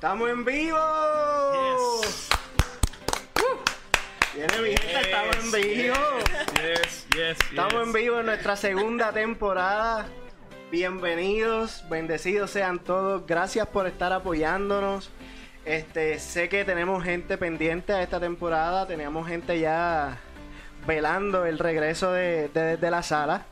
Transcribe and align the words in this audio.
¡Estamos 0.00 0.30
en 0.30 0.44
vivo! 0.46 0.78
Viene 4.34 4.60
mi 4.62 4.68
gente, 4.70 5.00
estamos 5.02 5.36
en 5.36 5.52
vivo. 5.52 5.94
Yes, 6.54 7.06
yes, 7.14 7.38
Estamos 7.50 7.74
en 7.82 7.92
vivo 7.92 8.20
en 8.20 8.26
nuestra 8.26 8.56
segunda 8.56 9.12
temporada. 9.12 10.06
Bienvenidos, 10.70 11.84
bendecidos 11.90 12.50
sean 12.50 12.78
todos. 12.78 13.26
Gracias 13.26 13.66
por 13.66 13.86
estar 13.86 14.12
apoyándonos. 14.14 15.10
Este, 15.66 16.18
sé 16.18 16.48
que 16.48 16.64
tenemos 16.64 17.04
gente 17.04 17.36
pendiente 17.36 17.92
a 17.92 18.02
esta 18.02 18.18
temporada. 18.20 18.86
Teníamos 18.86 19.28
gente 19.28 19.60
ya 19.60 20.16
velando 20.86 21.44
el 21.44 21.58
regreso 21.58 22.12
de, 22.12 22.48
de- 22.48 22.78
de 22.78 22.90
la 22.90 23.02
sala. 23.02 23.44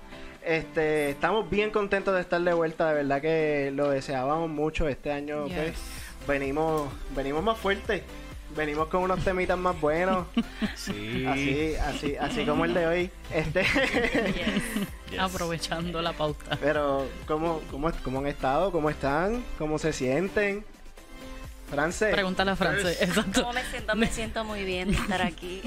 Este, 0.43 1.11
estamos 1.11 1.50
bien 1.50 1.71
contentos 1.71 2.14
de 2.14 2.22
estar 2.22 2.40
de 2.40 2.54
vuelta. 2.54 2.89
De 2.89 2.94
verdad 2.94 3.21
que 3.21 3.71
lo 3.75 3.90
deseábamos 3.90 4.49
mucho 4.49 4.89
este 4.89 5.12
año. 5.12 5.43
pues, 5.49 5.72
Yes. 5.72 5.97
Venimos, 6.29 6.89
venimos 7.17 7.43
más 7.43 7.59
fuertes. 7.59 8.03
Venimos 8.57 8.89
con 8.89 9.03
unos 9.03 9.23
temitas 9.25 9.59
más 9.59 9.79
buenos. 9.81 10.27
Sí. 10.77 11.27
Así, 11.27 11.75
así, 11.77 12.17
así 12.17 12.46
como 12.46 12.64
el 12.64 12.75
de 12.75 12.87
hoy. 12.87 13.11
Este. 13.35 13.64
Yes. 15.11 15.18
Aprovechando 15.18 16.03
la 16.03 16.13
pauta. 16.13 16.57
Pero, 16.61 17.07
¿cómo, 17.27 17.63
cómo, 17.71 17.91
¿cómo 18.04 18.18
han 18.18 18.27
estado? 18.27 18.71
¿Cómo 18.71 18.91
están? 18.91 19.43
¿Cómo 19.57 19.79
se 19.79 19.93
sienten? 19.93 20.64
France, 21.71 22.11
Pregúntale 22.13 22.51
a 22.51 22.57
Frances. 22.57 23.01
Exacto. 23.01 23.40
¿Cómo 23.43 23.54
me 23.54 23.65
siento? 23.65 23.96
Me 23.96 24.07
siento 24.11 24.45
muy 24.45 24.65
bien 24.65 24.90
de 24.90 24.96
estar 24.96 25.23
aquí. 25.23 25.63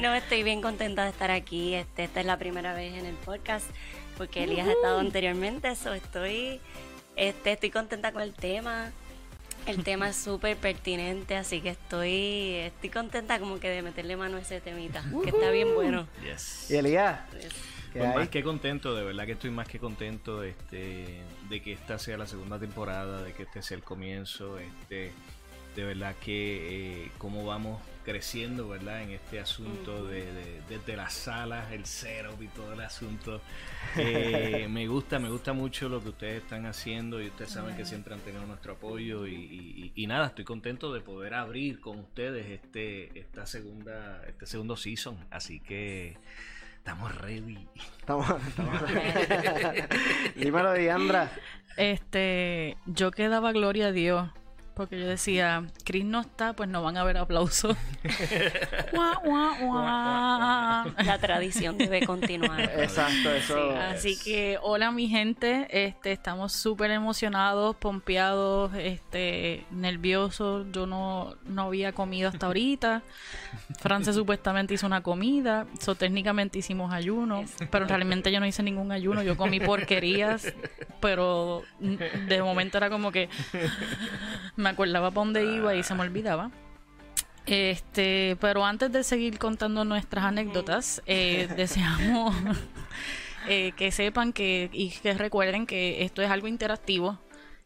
No, 0.00 0.14
estoy 0.14 0.42
bien 0.42 0.60
contenta 0.62 1.04
de 1.04 1.10
estar 1.10 1.30
aquí. 1.30 1.74
Este, 1.74 2.04
esta 2.04 2.20
es 2.20 2.26
la 2.26 2.38
primera 2.38 2.74
vez 2.74 2.94
en 2.94 3.06
el 3.06 3.14
podcast 3.14 3.66
porque 4.16 4.44
Elías 4.44 4.68
ha 4.68 4.72
estado 4.72 4.98
anteriormente. 4.98 5.74
So 5.76 5.92
estoy, 5.92 6.60
este, 7.16 7.52
estoy 7.52 7.70
contenta 7.70 8.12
con 8.12 8.22
el 8.22 8.34
tema. 8.34 8.92
El 9.66 9.82
tema 9.82 10.08
es 10.10 10.16
súper 10.16 10.56
pertinente, 10.56 11.36
así 11.36 11.60
que 11.60 11.70
estoy, 11.70 12.54
estoy 12.54 12.90
contenta 12.90 13.38
como 13.40 13.58
que 13.58 13.68
de 13.68 13.82
meterle 13.82 14.16
mano 14.16 14.36
a 14.36 14.40
ese 14.40 14.60
temita, 14.60 15.04
que 15.24 15.30
está 15.30 15.50
bien 15.50 15.74
bueno. 15.74 16.06
Yes. 16.22 16.70
y 16.70 16.76
Elías, 16.76 17.20
¿qué 17.92 17.98
Pues 17.98 18.10
hay? 18.10 18.16
más 18.16 18.28
que 18.28 18.42
contento, 18.44 18.94
de 18.94 19.02
verdad 19.04 19.26
que 19.26 19.32
estoy 19.32 19.50
más 19.50 19.66
que 19.66 19.80
contento 19.80 20.44
este, 20.44 21.20
de 21.48 21.62
que 21.62 21.72
esta 21.72 21.98
sea 21.98 22.16
la 22.16 22.28
segunda 22.28 22.60
temporada, 22.60 23.22
de 23.22 23.32
que 23.32 23.42
este 23.42 23.60
sea 23.60 23.76
el 23.76 23.82
comienzo, 23.82 24.56
este, 24.58 25.10
de 25.76 25.84
verdad 25.84 26.16
que 26.16 27.04
eh, 27.04 27.10
cómo 27.18 27.44
vamos 27.46 27.80
creciendo, 28.04 28.68
¿verdad? 28.68 29.02
En 29.02 29.10
este 29.10 29.40
asunto 29.40 30.06
de, 30.06 30.20
de- 30.32 30.60
desde 30.68 30.96
las 30.96 31.12
salas, 31.12 31.70
el 31.72 31.84
setup 31.86 32.40
y 32.40 32.46
todo 32.48 32.72
el 32.72 32.80
asunto. 32.80 33.40
Eh, 33.96 34.66
me 34.70 34.86
gusta, 34.86 35.18
me 35.18 35.28
gusta 35.28 35.52
mucho 35.52 35.88
lo 35.88 36.00
que 36.02 36.10
ustedes 36.10 36.42
están 36.42 36.66
haciendo 36.66 37.20
y 37.20 37.26
ustedes 37.26 37.50
saben 37.50 37.76
que 37.76 37.84
siempre 37.84 38.14
han 38.14 38.20
tenido 38.20 38.46
nuestro 38.46 38.74
apoyo 38.74 39.26
y, 39.26 39.34
y- 39.34 39.92
y- 39.96 40.02
y 40.02 40.06
nada, 40.06 40.28
estoy 40.28 40.44
contento 40.44 40.92
de 40.94 41.00
poder 41.00 41.34
abrir 41.34 41.80
con 41.80 41.98
ustedes 41.98 42.46
este, 42.48 43.18
esta 43.18 43.44
segunda, 43.44 44.22
este 44.28 44.46
segundo 44.46 44.76
season, 44.76 45.18
así 45.30 45.58
que 45.60 46.16
estamos 46.76 47.12
ready. 47.16 47.66
Estamos, 47.98 48.30
estamos- 48.48 48.82
Dímelo, 50.36 50.72
Diandra. 50.74 51.32
Este, 51.76 52.76
yo 52.86 53.10
que 53.10 53.28
daba 53.28 53.50
gloria 53.52 53.88
a 53.88 53.92
Dios. 53.92 54.30
Porque 54.76 55.00
yo 55.00 55.06
decía, 55.06 55.64
Chris 55.84 56.04
no 56.04 56.20
está, 56.20 56.52
pues 56.52 56.68
no 56.68 56.82
van 56.82 56.98
a 56.98 57.00
haber 57.00 57.16
aplausos. 57.16 57.74
La 58.92 61.18
tradición 61.18 61.78
debe 61.78 62.04
continuar. 62.04 62.60
Exacto, 62.60 63.34
eso. 63.34 63.70
Así 63.70 64.18
que 64.22 64.58
hola 64.60 64.90
mi 64.90 65.08
gente, 65.08 65.66
este 65.70 66.12
estamos 66.12 66.52
súper 66.52 66.90
emocionados, 66.90 67.74
pompeados, 67.76 68.74
este 68.74 69.64
nerviosos. 69.70 70.66
Yo 70.72 70.86
no, 70.86 71.36
no 71.46 71.62
había 71.62 71.92
comido 71.92 72.28
hasta 72.28 72.44
ahorita. 72.44 73.02
Francia 73.80 74.12
supuestamente 74.12 74.74
hizo 74.74 74.86
una 74.86 75.02
comida, 75.02 75.66
so 75.80 75.94
técnicamente 75.94 76.58
hicimos 76.58 76.92
ayuno, 76.92 77.46
pero 77.70 77.86
realmente 77.86 78.30
yo 78.30 78.40
no 78.40 78.46
hice 78.46 78.62
ningún 78.62 78.92
ayuno, 78.92 79.22
yo 79.22 79.38
comí 79.38 79.58
porquerías, 79.58 80.52
pero 81.00 81.62
de 81.80 82.42
momento 82.42 82.76
era 82.76 82.90
como 82.90 83.10
que 83.10 83.30
me 84.66 84.72
acordaba 84.72 85.10
para 85.10 85.24
dónde 85.24 85.44
iba 85.44 85.74
y 85.76 85.82
se 85.84 85.94
me 85.94 86.02
olvidaba. 86.02 86.50
Este, 87.46 88.36
pero 88.40 88.64
antes 88.64 88.90
de 88.90 89.04
seguir 89.04 89.38
contando 89.38 89.84
nuestras 89.84 90.24
anécdotas, 90.24 91.00
eh, 91.06 91.48
deseamos 91.56 92.34
eh, 93.48 93.72
que 93.76 93.92
sepan 93.92 94.32
que 94.32 94.68
y 94.72 94.90
que 94.90 95.14
recuerden 95.14 95.66
que 95.66 96.02
esto 96.04 96.22
es 96.22 96.30
algo 96.30 96.48
interactivo, 96.48 97.18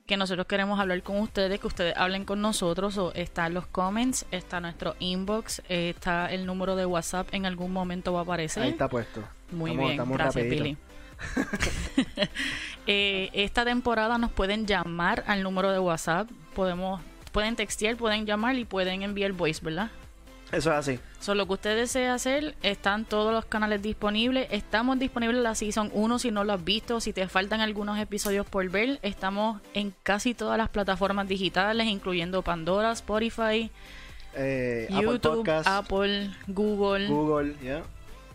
que 0.06 0.18
nosotros 0.18 0.46
queremos 0.46 0.78
hablar 0.78 1.02
con 1.02 1.16
ustedes, 1.18 1.60
que 1.60 1.66
ustedes 1.66 1.96
hablen 1.96 2.24
con 2.26 2.42
nosotros, 2.42 2.98
o 2.98 3.14
está 3.14 3.46
en 3.46 3.54
los 3.54 3.66
comments, 3.68 4.26
está 4.30 4.60
nuestro 4.60 4.96
inbox, 4.98 5.62
eh, 5.70 5.90
está 5.96 6.26
el 6.30 6.44
número 6.44 6.76
de 6.76 6.84
WhatsApp, 6.84 7.28
en 7.32 7.46
algún 7.46 7.72
momento 7.72 8.12
va 8.12 8.20
a 8.20 8.22
aparecer. 8.24 8.64
Ahí 8.64 8.70
está 8.70 8.88
puesto. 8.88 9.22
Muy 9.50 9.70
Estamos- 9.70 9.76
bien, 9.88 9.90
estamos 9.92 10.18
gracias 10.18 10.44
rapidito. 10.44 10.64
Billy. 10.64 10.76
Eh, 12.86 13.28
esta 13.34 13.64
temporada 13.64 14.18
nos 14.18 14.32
pueden 14.32 14.66
llamar 14.66 15.22
al 15.28 15.42
número 15.44 15.70
de 15.70 15.78
WhatsApp, 15.78 16.28
podemos, 16.54 17.00
pueden 17.30 17.54
textear, 17.54 17.94
pueden 17.96 18.26
llamar 18.26 18.56
y 18.56 18.64
pueden 18.64 19.02
enviar 19.02 19.32
voice, 19.32 19.60
¿verdad? 19.62 19.90
Eso 20.50 20.70
es 20.72 20.76
así. 20.76 20.98
So, 21.20 21.36
lo 21.36 21.46
que 21.46 21.52
usted 21.52 21.76
desee 21.76 22.08
hacer, 22.08 22.56
están 22.62 23.04
todos 23.04 23.32
los 23.32 23.44
canales 23.44 23.82
disponibles. 23.82 24.48
Estamos 24.50 24.98
disponibles 24.98 25.36
en 25.36 25.42
la 25.44 25.54
Season 25.54 25.90
1 25.92 26.18
si 26.18 26.30
no 26.32 26.42
lo 26.42 26.54
has 26.54 26.64
visto. 26.64 27.00
Si 27.00 27.12
te 27.12 27.28
faltan 27.28 27.60
algunos 27.60 27.98
episodios 28.00 28.46
por 28.46 28.68
ver, 28.68 28.98
estamos 29.02 29.60
en 29.74 29.94
casi 30.02 30.34
todas 30.34 30.58
las 30.58 30.70
plataformas 30.70 31.28
digitales, 31.28 31.86
incluyendo 31.86 32.42
Pandora, 32.42 32.90
Spotify, 32.92 33.70
Eh, 34.34 34.88
Apple 34.90 35.02
YouTube, 35.12 35.36
Podcast, 35.36 35.68
Apple, 35.68 36.30
Google, 36.48 37.06
Google, 37.06 37.54
heart. 37.62 37.86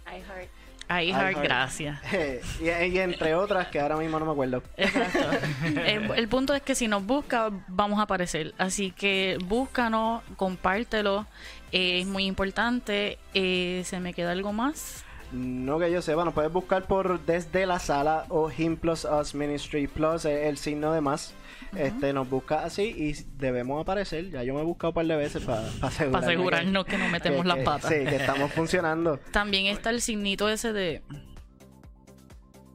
iHeart, 0.08 0.50
iHeart. 0.90 1.42
gracias. 1.42 2.00
y, 2.62 2.66
y 2.66 3.00
entre 3.00 3.36
otras 3.36 3.68
que 3.68 3.80
ahora 3.80 3.98
mismo 3.98 4.20
no 4.20 4.26
me 4.26 4.32
acuerdo. 4.32 4.64
Exacto. 4.78 5.20
el, 5.86 6.12
el 6.12 6.28
punto 6.28 6.54
es 6.54 6.62
que 6.62 6.76
si 6.76 6.88
nos 6.88 7.06
busca, 7.06 7.50
vamos 7.68 8.00
a 8.00 8.04
aparecer. 8.04 8.54
Así 8.58 8.92
que 8.92 9.38
búscanos, 9.46 10.22
compártelo. 10.38 11.26
eh, 11.72 12.00
es 12.02 12.08
muy 12.08 12.26
importante. 12.26 13.18
Eh, 13.34 13.84
¿Se 13.86 14.00
me 14.00 14.14
queda 14.14 14.32
algo 14.32 14.54
más? 14.54 15.04
No 15.32 15.80
que 15.80 15.92
yo 15.92 16.02
sepa, 16.02 16.24
nos 16.24 16.34
puedes 16.34 16.52
buscar 16.54 16.84
por 16.84 17.20
Desde 17.26 17.66
la 17.66 17.80
Sala 17.80 18.26
o 18.30 18.50
Him 18.56 18.78
Plus 18.78 19.06
Us 19.06 19.34
Ministry 19.36 19.88
Plus, 19.88 20.24
eh, 20.26 20.48
el 20.48 20.58
signo 20.58 20.94
de 20.94 21.02
más. 21.02 21.34
Este 21.76 22.14
nos 22.14 22.30
busca 22.30 22.64
así 22.64 22.84
y 22.84 23.14
debemos 23.38 23.82
aparecer. 23.82 24.30
Ya 24.30 24.44
yo 24.44 24.54
me 24.54 24.62
he 24.62 24.64
buscado 24.64 24.90
un 24.92 24.96
par 24.96 25.06
de 25.06 25.16
veces 25.16 25.44
para 25.44 25.60
asegurarme 25.82 26.12
Para 26.12 26.26
asegurarnos 26.28 26.86
que 26.86 26.98
no 26.98 27.08
metemos 27.10 27.42
que- 27.42 27.48
las 27.48 27.58
que- 27.58 27.64
patas. 27.64 27.92
Sí, 27.92 28.06
que 28.06 28.16
estamos 28.16 28.52
funcionando. 28.54 29.18
También 29.32 29.66
está 29.68 29.90
el 29.90 30.02
signito 30.02 30.48
ese 30.50 30.72
de. 30.74 31.02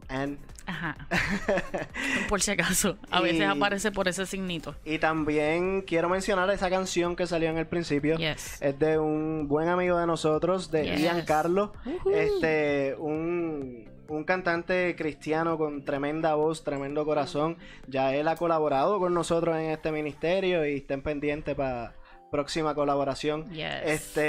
And- 0.08 0.38
Ajá. 0.66 0.96
Por 2.28 2.40
si 2.42 2.52
acaso. 2.52 2.96
A 3.10 3.20
veces 3.20 3.42
aparece 3.48 3.90
por 3.90 4.06
ese 4.06 4.24
signito. 4.24 4.76
y 4.84 4.98
también 4.98 5.82
quiero 5.82 6.08
mencionar 6.08 6.48
esa 6.50 6.70
canción 6.70 7.16
que 7.16 7.26
salió 7.26 7.50
en 7.50 7.58
el 7.58 7.66
principio. 7.66 8.16
Yes. 8.18 8.62
Es 8.62 8.78
de 8.78 8.96
un 8.98 9.48
buen 9.48 9.68
amigo 9.68 9.98
de 9.98 10.06
nosotros, 10.06 10.70
de 10.70 10.84
Yes. 10.84 11.00
Ian 11.00 11.24
Carlos. 11.24 11.70
Este, 12.14 12.94
un, 12.98 13.89
un 14.10 14.24
cantante 14.24 14.96
cristiano 14.96 15.56
con 15.56 15.84
tremenda 15.84 16.34
voz, 16.34 16.64
tremendo 16.64 17.04
corazón. 17.04 17.56
Ya 17.86 18.14
él 18.14 18.26
ha 18.28 18.36
colaborado 18.36 18.98
con 18.98 19.14
nosotros 19.14 19.56
en 19.56 19.70
este 19.70 19.92
ministerio 19.92 20.66
y 20.66 20.76
estén 20.78 21.02
pendientes 21.02 21.54
para 21.54 21.94
próxima 22.30 22.74
colaboración. 22.74 23.48
Yes. 23.50 23.82
Este, 23.84 24.20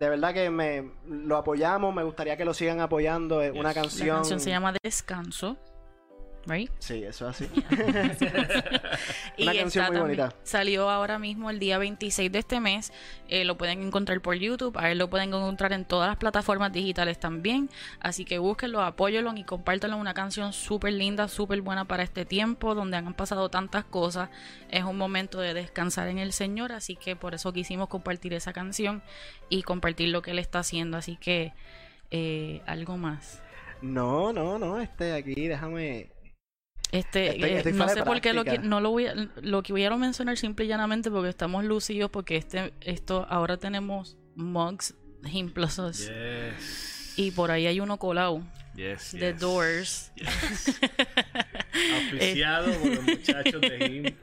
de 0.00 0.08
verdad 0.08 0.32
que 0.34 0.50
me 0.50 0.90
lo 1.06 1.36
apoyamos, 1.36 1.94
me 1.94 2.02
gustaría 2.04 2.36
que 2.36 2.44
lo 2.44 2.54
sigan 2.54 2.80
apoyando. 2.80 3.42
Es 3.42 3.52
una 3.52 3.58
Yes. 3.60 3.64
La 3.64 3.74
canción. 3.82 4.16
canción 4.16 4.40
se 4.40 4.50
llama 4.50 4.74
Descanso. 4.82 5.56
Right? 6.46 6.70
Sí, 6.78 7.02
eso 7.02 7.28
es 7.28 7.40
así. 7.40 7.50
Y 9.36 9.44
Una 9.44 9.54
canción 9.54 9.86
muy 9.86 10.00
bonita. 10.00 10.34
Salió 10.44 10.90
ahora 10.90 11.18
mismo 11.18 11.50
el 11.50 11.58
día 11.58 11.78
26 11.78 12.30
de 12.30 12.38
este 12.38 12.60
mes. 12.60 12.92
Eh, 13.28 13.44
lo 13.44 13.56
pueden 13.56 13.82
encontrar 13.82 14.20
por 14.20 14.34
YouTube. 14.36 14.76
A 14.78 14.90
él 14.90 14.98
lo 14.98 15.10
pueden 15.10 15.28
encontrar 15.30 15.72
en 15.72 15.84
todas 15.84 16.08
las 16.08 16.16
plataformas 16.16 16.72
digitales 16.72 17.18
también. 17.18 17.70
Así 18.00 18.24
que 18.24 18.38
búsquenlo, 18.38 18.82
apóyenlo 18.82 19.32
y 19.34 19.44
compártanlo. 19.44 19.96
Una 19.96 20.14
canción 20.14 20.52
súper 20.52 20.92
linda, 20.92 21.28
súper 21.28 21.62
buena 21.62 21.86
para 21.86 22.02
este 22.02 22.24
tiempo 22.24 22.74
donde 22.74 22.96
han 22.96 23.14
pasado 23.14 23.48
tantas 23.48 23.84
cosas. 23.84 24.28
Es 24.70 24.84
un 24.84 24.96
momento 24.96 25.40
de 25.40 25.54
descansar 25.54 26.08
en 26.08 26.18
el 26.18 26.32
Señor. 26.32 26.72
Así 26.72 26.96
que 26.96 27.16
por 27.16 27.34
eso 27.34 27.52
quisimos 27.52 27.88
compartir 27.88 28.34
esa 28.34 28.52
canción 28.52 29.02
y 29.48 29.62
compartir 29.62 30.10
lo 30.10 30.22
que 30.22 30.30
él 30.32 30.38
está 30.38 30.60
haciendo. 30.60 30.96
Así 30.96 31.16
que 31.16 31.52
eh, 32.10 32.62
algo 32.66 32.96
más. 32.96 33.42
No, 33.82 34.32
no, 34.32 34.58
no, 34.58 34.80
este 34.80 35.12
aquí, 35.12 35.48
déjame. 35.48 36.13
Este, 36.94 37.30
Estoy- 37.32 37.50
eh, 37.50 37.56
estoy 37.58 37.72
no 37.72 37.88
sé 37.88 38.02
por 38.04 38.20
qué 38.20 38.32
lo, 38.32 38.44
qui- 38.44 38.60
no 38.60 38.80
lo 38.80 38.90
voy 38.90 39.06
a, 39.06 39.14
lo 39.42 39.62
que 39.62 39.72
quiero 39.74 39.98
mencionar 39.98 40.36
simple 40.36 40.64
y 40.64 40.68
llanamente 40.68 41.10
porque 41.10 41.28
estamos 41.28 41.64
lucidos 41.64 42.10
porque 42.10 42.36
este 42.36 42.72
esto 42.80 43.26
ahora 43.28 43.56
tenemos 43.56 44.16
mugs 44.36 44.94
Him 45.24 45.50
Plus 45.50 45.78
Us, 45.78 46.08
Yes. 46.08 47.14
y 47.16 47.30
por 47.32 47.50
ahí 47.50 47.66
hay 47.66 47.80
uno 47.80 47.98
colado 47.98 48.42
Yes, 48.76 49.10
The 49.12 49.32
yes. 49.32 49.40
Doors 49.40 50.12
Yes. 50.16 50.80
Auspiciado 51.94 52.72
por 52.74 52.90
los 52.94 53.02
muchachos 53.04 53.60
de. 53.60 54.14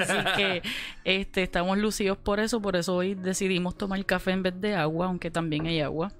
Así 0.00 0.36
que 0.36 0.62
este, 1.04 1.42
estamos 1.44 1.78
lucidos 1.78 2.18
por 2.18 2.40
eso, 2.40 2.60
por 2.60 2.74
eso 2.76 2.96
hoy 2.96 3.14
decidimos 3.14 3.76
tomar 3.78 4.04
café 4.06 4.32
en 4.32 4.42
vez 4.42 4.60
de 4.60 4.74
agua, 4.74 5.06
aunque 5.06 5.30
también 5.30 5.66
hay 5.66 5.80
agua. 5.80 6.12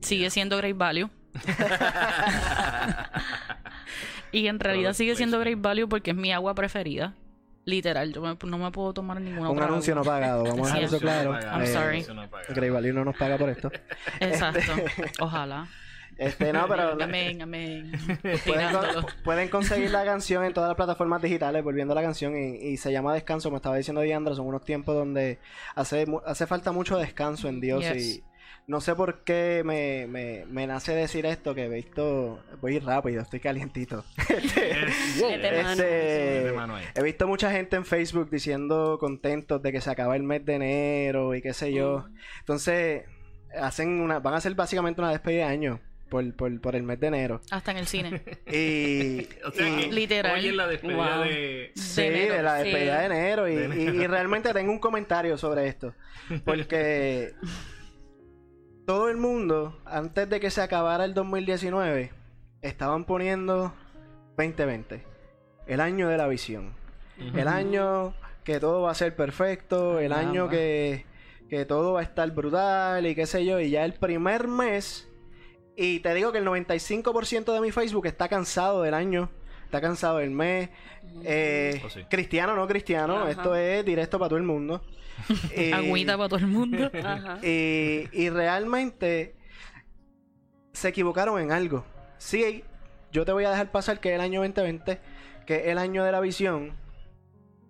Sigue 0.00 0.28
siendo 0.30 0.56
Great 0.58 0.76
Value. 0.76 1.08
y 4.38 4.48
en 4.48 4.58
realidad 4.60 4.92
sigue 4.92 5.14
siendo 5.16 5.38
Great 5.40 5.60
Value 5.60 5.88
porque 5.88 6.10
es 6.12 6.16
mi 6.16 6.32
agua 6.32 6.54
preferida. 6.54 7.14
Literal, 7.64 8.12
yo 8.12 8.20
me- 8.22 8.36
no 8.48 8.58
me 8.58 8.70
puedo 8.70 8.92
tomar 8.94 9.20
ninguna 9.20 9.50
Un 9.50 9.56
otra 9.56 9.66
anuncio 9.68 9.92
agua. 9.94 10.04
no 10.04 10.10
pagado, 10.10 10.44
vamos 10.44 10.70
a 10.70 10.74
dejar 10.74 10.82
eso 10.84 10.98
claro. 11.00 11.32
I'm 11.40 11.62
Eh, 11.62 11.66
sorry. 11.66 12.06
Grey 12.54 12.70
Valley 12.70 12.92
no 12.92 13.04
nos 13.04 13.16
paga 13.16 13.36
por 13.38 13.48
esto. 13.48 13.70
Exacto. 14.20 14.60
Ojalá. 15.20 15.66
Este, 16.18 16.50
no, 16.52 16.66
pero 16.66 16.92
Amén, 17.02 17.42
amén. 17.42 17.92
pueden, 18.22 18.38
Tirándolo. 18.42 19.02
con- 19.02 19.12
pueden 19.22 19.48
conseguir 19.48 19.90
la 19.90 20.02
canción 20.04 20.44
en 20.44 20.54
todas 20.54 20.68
las 20.68 20.76
plataformas 20.76 21.20
digitales, 21.20 21.62
volviendo 21.62 21.92
a 21.92 21.96
la 21.96 22.02
canción, 22.02 22.34
y, 22.38 22.56
y 22.56 22.76
se 22.78 22.90
llama 22.90 23.12
Descanso, 23.12 23.48
como 23.50 23.56
estaba 23.58 23.76
diciendo 23.76 24.00
Diandra, 24.00 24.34
son 24.34 24.46
unos 24.46 24.64
tiempos 24.64 24.94
donde 24.94 25.38
hace, 25.74 26.06
mu- 26.06 26.22
hace 26.24 26.46
falta 26.46 26.72
mucho 26.72 26.96
descanso 26.96 27.48
en 27.48 27.60
Dios 27.60 27.82
Yes. 27.82 28.02
y 28.02 28.24
no 28.66 28.80
sé 28.80 28.94
por 28.96 29.22
qué 29.22 29.62
me, 29.64 30.06
me, 30.08 30.44
me 30.46 30.66
nace 30.66 30.92
decir 30.94 31.24
esto, 31.26 31.54
que 31.54 31.64
he 31.64 31.68
visto, 31.68 32.42
voy 32.60 32.78
rápido, 32.80 33.22
estoy 33.22 33.38
calientito. 33.40 34.04
Mano. 35.20 35.82
Este, 35.82 36.52
mano 36.54 36.76
ahí. 36.76 36.84
he 36.94 37.02
visto 37.02 37.26
mucha 37.28 37.50
gente 37.50 37.76
en 37.76 37.84
Facebook 37.84 38.28
diciendo 38.30 38.98
contentos 38.98 39.62
de 39.62 39.72
que 39.72 39.80
se 39.80 39.90
acaba 39.90 40.16
el 40.16 40.22
mes 40.22 40.44
de 40.44 40.54
enero 40.54 41.34
y 41.34 41.42
qué 41.42 41.52
sé 41.54 41.72
yo. 41.72 42.06
Entonces, 42.40 43.04
hacen 43.58 44.00
una, 44.00 44.18
van 44.18 44.34
a 44.34 44.38
hacer 44.38 44.54
básicamente 44.54 45.00
una 45.00 45.10
despedida 45.10 45.46
de 45.46 45.52
año 45.52 45.80
por, 46.08 46.34
por, 46.34 46.60
por 46.60 46.76
el 46.76 46.82
mes 46.82 46.98
de 47.00 47.06
enero. 47.08 47.40
Hasta 47.50 47.70
en 47.72 47.76
el 47.78 47.86
cine. 47.86 48.22
Y, 48.52 49.26
O 49.44 49.50
sea, 49.52 49.68
y- 49.80 49.90
Literal. 49.92 50.38
Hoy 50.38 50.48
en 50.48 50.56
la 50.56 50.66
despedida 50.66 51.16
Wow. 51.16 51.24
de... 51.24 51.72
Sí, 51.74 52.02
enero. 52.02 52.34
de 52.34 52.42
la 52.42 52.54
despedida 52.56 52.94
Sí. 53.02 53.08
de 53.08 53.14
enero. 53.16 53.48
Y, 53.48 53.54
De 53.56 53.64
enero. 53.64 53.94
y- 53.94 54.02
y 54.02 54.06
realmente 54.06 54.52
tengo 54.52 54.72
un 54.72 54.78
comentario 54.78 55.36
sobre 55.38 55.66
esto. 55.68 55.94
Porque 56.44 57.32
todo 58.86 59.08
el 59.08 59.16
mundo, 59.16 59.76
antes 59.84 60.30
de 60.30 60.38
que 60.40 60.50
se 60.50 60.62
acabara 60.62 61.04
el 61.04 61.12
2019, 61.12 62.12
estaban 62.62 63.04
poniendo 63.04 63.74
2020. 64.38 65.02
El 65.66 65.80
año 65.80 66.08
de 66.08 66.16
la 66.16 66.28
visión. 66.28 66.72
El 67.34 67.48
año 67.48 68.14
que 68.44 68.60
todo 68.60 68.82
va 68.82 68.92
a 68.92 68.94
ser 68.94 69.16
perfecto. 69.16 69.98
El 69.98 70.10
Caramba. 70.10 70.30
año 70.30 70.48
que, 70.48 71.04
que 71.50 71.64
todo 71.64 71.94
va 71.94 72.00
a 72.00 72.02
estar 72.04 72.30
brutal 72.30 73.04
y 73.06 73.16
qué 73.16 73.26
sé 73.26 73.44
yo. 73.44 73.58
Y 73.58 73.70
ya 73.70 73.84
el 73.84 73.94
primer 73.94 74.46
mes. 74.46 75.08
Y 75.76 75.98
te 76.00 76.14
digo 76.14 76.30
que 76.30 76.38
el 76.38 76.46
95% 76.46 77.52
de 77.52 77.60
mi 77.60 77.72
Facebook 77.72 78.06
está 78.06 78.28
cansado 78.28 78.82
del 78.82 78.94
año. 78.94 79.30
Está 79.66 79.80
cansado 79.80 80.18
del 80.18 80.30
mes. 80.30 80.70
Eh, 81.22 81.80
Oh, 81.84 81.90
sí. 81.90 82.00
Cristiano, 82.08 82.56
no 82.56 82.66
cristiano. 82.66 83.18
Ajá. 83.18 83.30
Esto 83.30 83.54
es 83.54 83.84
directo 83.84 84.18
para 84.18 84.28
todo 84.30 84.38
el 84.38 84.44
mundo. 84.44 84.82
Y- 85.56 85.72
Agüita 85.72 86.16
para 86.16 86.28
todo 86.28 86.38
el 86.40 86.46
mundo. 86.46 86.90
Ajá. 87.04 87.38
y, 87.46 88.08
y 88.12 88.30
realmente 88.30 89.34
se 90.72 90.88
equivocaron 90.88 91.40
en 91.40 91.52
algo. 91.52 91.84
Sí, 92.18 92.62
yo 93.12 93.24
te 93.24 93.32
voy 93.32 93.44
a 93.44 93.50
dejar 93.50 93.70
pasar 93.70 94.00
que 94.00 94.10
es 94.10 94.14
el 94.16 94.20
año 94.20 94.40
2020, 94.40 95.00
que 95.46 95.54
es 95.56 95.66
el 95.68 95.78
año 95.78 96.04
de 96.04 96.12
la 96.12 96.20
visión, 96.20 96.72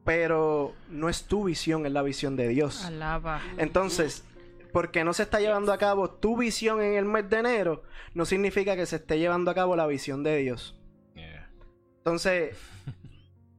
pero 0.04 0.74
no 0.88 1.08
es 1.08 1.24
tu 1.24 1.44
visión, 1.44 1.86
es 1.86 1.92
la 1.92 2.02
visión 2.02 2.36
de 2.36 2.48
Dios. 2.48 2.84
Alaba. 2.84 3.40
Entonces, 3.58 4.24
porque 4.72 5.04
no 5.04 5.12
se 5.14 5.22
está 5.24 5.40
llevando 5.40 5.72
a 5.72 5.78
cabo 5.78 6.10
tu 6.10 6.36
visión 6.36 6.82
en 6.82 6.94
el 6.94 7.04
mes 7.04 7.28
de 7.30 7.38
enero, 7.38 7.82
no 8.14 8.24
significa 8.24 8.76
que 8.76 8.86
se 8.86 8.96
esté 8.96 9.18
llevando 9.18 9.50
a 9.50 9.54
cabo 9.54 9.74
la 9.76 9.86
visión 9.86 10.22
de 10.22 10.36
Dios. 10.38 10.75
Entonces, 12.06 12.56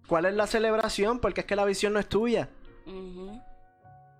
¿cuál 0.07 0.23
es 0.23 0.33
la 0.33 0.47
celebración? 0.47 1.19
Porque 1.19 1.41
es 1.41 1.47
que 1.47 1.57
la 1.57 1.65
visión 1.65 1.91
no 1.91 1.99
es 1.99 2.07
tuya. 2.07 2.47
O 2.85 3.41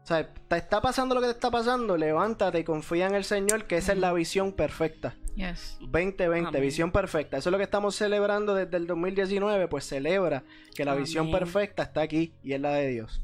sea, 0.03 0.27
te 0.49 0.57
está 0.57 0.81
pasando 0.81 1.15
lo 1.15 1.21
que 1.21 1.27
te 1.27 1.33
está 1.33 1.49
pasando, 1.49 1.95
levántate 1.95 2.59
y 2.59 2.65
confía 2.65 3.07
en 3.07 3.15
el 3.15 3.23
Señor, 3.23 3.67
que 3.67 3.77
esa 3.77 3.93
es 3.93 3.99
la 3.99 4.11
visión 4.11 4.51
perfecta. 4.51 5.15
Yes. 5.37 5.77
2020, 5.79 6.49
Amén. 6.49 6.61
visión 6.61 6.91
perfecta. 6.91 7.37
Eso 7.37 7.47
es 7.47 7.51
lo 7.51 7.57
que 7.57 7.63
estamos 7.63 7.95
celebrando 7.95 8.53
desde 8.53 8.75
el 8.75 8.85
2019, 8.85 9.69
pues 9.69 9.85
celebra 9.85 10.43
que 10.75 10.83
la 10.83 10.93
visión 10.93 11.31
perfecta 11.31 11.83
está 11.83 12.01
aquí 12.01 12.33
y 12.43 12.51
es 12.51 12.59
la 12.59 12.71
de 12.71 12.89
Dios. 12.89 13.21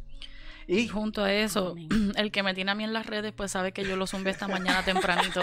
Y 0.69 0.79
Y 0.79 0.87
junto 0.87 1.25
a 1.25 1.33
eso, 1.33 1.71
Amén. 1.71 2.13
el 2.15 2.31
que 2.31 2.43
me 2.43 2.53
tiene 2.53 2.71
a 2.71 2.75
mí 2.75 2.85
en 2.85 2.93
las 2.93 3.07
redes, 3.07 3.33
pues 3.33 3.51
sabe 3.51 3.73
que 3.73 3.83
yo 3.83 3.97
lo 3.97 4.07
zumbé 4.07 4.31
esta 4.31 4.47
mañana 4.47 4.81
tempranito. 4.85 5.41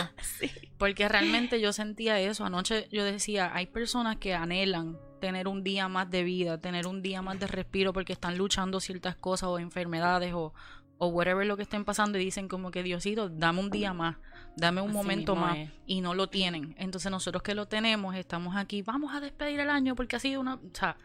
Porque 0.79 1.07
realmente 1.07 1.61
yo 1.61 1.75
sentía 1.75 2.19
eso. 2.19 2.47
Anoche 2.47 2.89
yo 2.91 3.05
decía, 3.05 3.51
hay 3.55 3.67
personas 3.67 4.17
que 4.17 4.33
anhelan 4.33 4.97
tener 5.21 5.47
un 5.49 5.63
día 5.63 5.89
más 5.89 6.11
de 6.11 6.25
vida, 6.25 6.59
tener 6.59 6.87
un 6.87 7.03
día 7.03 7.23
más 7.23 7.39
de 7.39 7.47
respiro 7.47 7.93
porque 7.93 8.13
están 8.13 8.37
luchando 8.39 8.81
ciertas 8.81 9.15
cosas 9.17 9.49
o 9.51 9.59
enfermedades 9.59 10.33
o, 10.35 10.53
o 10.99 11.07
whatever 11.09 11.47
lo 11.47 11.57
que 11.57 11.63
estén 11.63 11.85
pasando 11.85 12.19
y 12.19 12.25
dicen 12.25 12.49
como 12.49 12.71
que 12.71 12.83
Diosito, 12.83 13.29
dame 13.29 13.61
un 13.61 13.71
día 13.71 13.93
más, 13.93 14.17
dame 14.57 14.81
un 14.81 14.89
Así 14.91 14.97
momento 14.97 15.37
más 15.37 15.57
es. 15.59 15.71
y 15.87 16.01
no 16.01 16.15
lo 16.15 16.29
tienen. 16.29 16.75
Entonces 16.79 17.11
nosotros 17.11 17.43
que 17.43 17.55
lo 17.55 17.67
tenemos 17.67 18.15
estamos 18.17 18.57
aquí, 18.57 18.83
vamos 18.83 19.15
a 19.15 19.21
despedir 19.21 19.61
el 19.61 19.71
año 19.71 19.95
porque 19.95 20.17
ha 20.17 20.21
sido 20.21 20.41
una... 20.41 20.55
O 20.55 20.61
sea, 20.73 20.97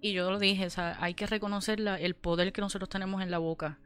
y 0.00 0.12
yo 0.12 0.30
lo 0.30 0.38
dije, 0.40 0.66
o 0.66 0.70
sea, 0.70 0.96
hay 1.00 1.14
que 1.14 1.26
reconocer 1.26 1.78
la- 1.78 1.98
el 1.98 2.14
poder 2.14 2.52
que 2.52 2.60
nosotros 2.60 2.88
tenemos 2.88 3.22
en 3.22 3.30
la 3.30 3.38
boca. 3.38 3.78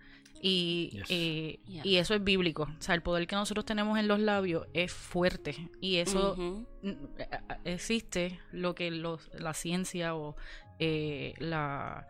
Y, 0.43 0.91
Yes. 0.93 1.07
eh, 1.11 1.61
Yeah. 1.67 1.83
y 1.87 1.97
eso 1.97 2.15
es 2.15 2.23
bíblico. 2.23 2.65
O 2.65 2.83
sea, 2.83 2.95
el 2.95 3.03
poder 3.03 3.27
que 3.27 3.37
nosotros 3.37 3.65
tenemos 3.65 3.99
en 3.99 4.07
los 4.09 4.21
labios 4.21 4.67
es 4.75 4.93
fuerte. 4.93 5.71
Y 5.81 5.97
eso 5.97 6.35
mm, 6.37 6.91
eh, 7.19 7.29
existe 7.65 8.39
lo 8.53 8.75
que 8.75 8.91
los, 8.91 9.31
la 9.35 9.55
ciencia 9.55 10.15
o 10.15 10.37
eh, 10.79 11.35
la 11.39 12.07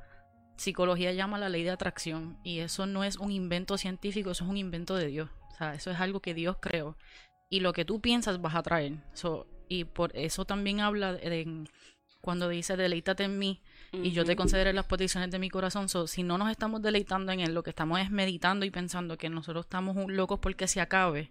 psicología 0.56 1.12
llama 1.12 1.38
la 1.38 1.48
ley 1.48 1.62
de 1.62 1.70
atracción. 1.70 2.38
Y 2.42 2.58
eso 2.60 2.86
no 2.86 3.04
es 3.04 3.16
un 3.18 3.30
invento 3.30 3.78
científico, 3.78 4.30
eso 4.30 4.44
es 4.44 4.50
un 4.50 4.56
invento 4.56 4.94
de 4.96 5.06
Dios. 5.08 5.30
O 5.52 5.54
sea, 5.56 5.74
eso 5.74 5.90
es 5.90 6.00
algo 6.00 6.20
que 6.20 6.34
Dios 6.34 6.56
creó. 6.60 6.96
Y 7.48 7.60
lo 7.60 7.72
que 7.72 7.84
tú 7.84 8.00
piensas 8.00 8.40
vas 8.40 8.54
a 8.54 8.62
traer. 8.62 8.94
So, 9.12 9.46
y 9.68 9.84
por 9.84 10.16
eso 10.16 10.44
también 10.44 10.80
habla 10.80 11.12
de, 11.12 11.28
de- 11.30 11.64
cuando 12.26 12.48
dice 12.48 12.76
deleítate 12.76 13.22
en 13.22 13.38
mí 13.38 13.62
y 13.92 14.10
yo 14.10 14.24
te 14.24 14.34
concederé 14.34 14.72
las 14.72 14.86
peticiones 14.86 15.30
de 15.30 15.38
mi 15.38 15.48
corazón. 15.48 15.88
So, 15.88 16.08
si 16.08 16.24
no 16.24 16.38
nos 16.38 16.50
estamos 16.50 16.82
deleitando 16.82 17.30
en 17.30 17.38
él, 17.38 17.54
lo 17.54 17.62
que 17.62 17.70
estamos 17.70 18.00
es 18.00 18.10
meditando 18.10 18.66
y 18.66 18.70
pensando 18.72 19.16
que 19.16 19.30
nosotros 19.30 19.66
estamos 19.66 19.96
locos 20.10 20.40
porque 20.40 20.66
se 20.66 20.80
acabe, 20.80 21.30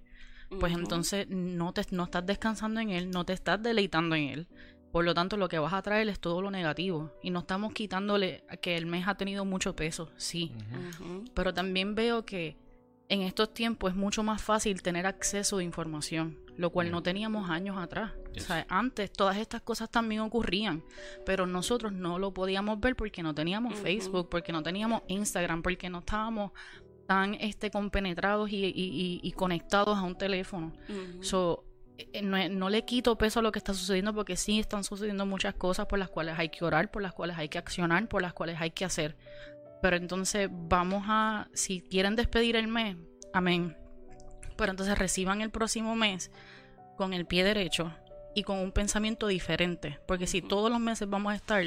pues 0.57 0.73
entonces 0.73 1.27
no 1.27 1.73
te 1.73 1.81
no 1.91 2.05
estás 2.05 2.25
descansando 2.25 2.79
en 2.79 2.91
él, 2.91 3.11
no 3.11 3.25
te 3.25 3.33
estás 3.33 3.61
deleitando 3.61 4.15
en 4.15 4.29
él. 4.29 4.47
Por 4.93 5.03
lo 5.03 5.13
tanto, 5.13 5.35
lo 5.35 5.49
que 5.49 5.59
vas 5.59 5.73
a 5.73 5.81
traer 5.81 6.07
es 6.07 6.21
todo 6.21 6.41
lo 6.41 6.49
negativo. 6.49 7.11
Y 7.21 7.29
no 7.29 7.39
estamos 7.39 7.73
quitándole 7.73 8.45
que 8.61 8.77
el 8.77 8.85
mes 8.85 9.05
ha 9.09 9.15
tenido 9.15 9.43
mucho 9.43 9.75
peso, 9.75 10.09
sí. 10.15 10.53
Pero 11.33 11.53
también 11.53 11.93
veo 11.93 12.25
que 12.25 12.55
en 13.09 13.21
estos 13.21 13.53
tiempos 13.53 13.91
es 13.91 13.95
mucho 13.97 14.23
más 14.23 14.41
fácil 14.41 14.81
tener 14.81 15.05
acceso 15.05 15.57
de 15.57 15.63
información, 15.63 16.39
lo 16.57 16.71
cual 16.71 16.89
no 16.91 17.03
teníamos 17.03 17.49
años 17.49 17.77
atrás. 17.77 18.13
Yes. 18.33 18.43
O 18.43 18.47
sea, 18.47 18.65
antes 18.69 19.11
todas 19.13 19.37
estas 19.37 19.61
cosas 19.61 19.89
también 19.89 20.21
ocurrían, 20.21 20.83
pero 21.25 21.45
nosotros 21.45 21.93
no 21.93 22.17
lo 22.19 22.33
podíamos 22.33 22.79
ver 22.79 22.95
porque 22.95 23.21
no 23.23 23.33
teníamos. 23.35 23.75
Facebook, 23.75 24.27
porque 24.29 24.51
no 24.51 24.63
teníamos 24.63 25.03
Instagram, 25.07 25.61
porque 25.61 25.89
no 25.89 25.99
estábamos 25.99 26.51
tan 27.05 27.35
este 27.35 27.69
compenetrados 27.69 28.49
y, 28.51 28.65
y- 28.65 28.71
y- 28.71 29.19
y 29.21 29.31
conectados 29.33 29.97
a 29.97 30.01
un 30.01 30.17
teléfono. 30.17 30.73
So, 31.21 31.63
eh, 31.97 32.21
no, 32.23 32.49
no 32.49 32.69
le 32.69 32.83
quito 32.83 33.15
peso 33.17 33.39
a 33.39 33.43
lo 33.43 33.51
que 33.51 33.59
está 33.59 33.73
sucediendo 33.73 34.13
porque 34.13 34.35
sí 34.35 34.59
están 34.59 34.83
sucediendo 34.83 35.25
muchas 35.25 35.53
cosas 35.53 35.85
por 35.85 35.99
las 35.99 36.09
cuales 36.09 36.37
hay 36.39 36.49
que 36.49 36.65
orar, 36.65 36.89
por 36.91 37.01
las 37.03 37.13
cuales 37.13 37.37
hay 37.37 37.47
que 37.47 37.57
accionar, 37.59 38.09
por 38.09 38.21
las 38.23 38.33
cuales 38.33 38.59
hay 38.59 38.71
que 38.71 38.83
hacer. 38.83 39.15
Pero 39.85 39.97
entonces 39.97 40.49
vamos 40.51 41.03
a, 41.05 41.47
si 41.53 41.81
quieren 41.81 42.15
despedir 42.15 42.55
el 42.55 42.67
mes, 42.67 42.97
amén. 43.33 43.77
Pero 44.57 44.71
entonces 44.71 44.97
reciban 44.97 45.41
el 45.41 45.51
próximo 45.51 45.95
mes 45.95 46.31
con 46.97 47.13
el 47.13 47.27
pie 47.27 47.43
derecho 47.43 47.93
y 48.33 48.41
con 48.41 48.57
un 48.57 48.71
pensamiento 48.71 49.27
diferente. 49.27 49.99
Porque 50.07 50.25
si 50.25 50.41
todos 50.41 50.71
los 50.71 50.79
meses 50.79 51.07
vamos 51.07 51.33
a 51.33 51.35
estar 51.35 51.63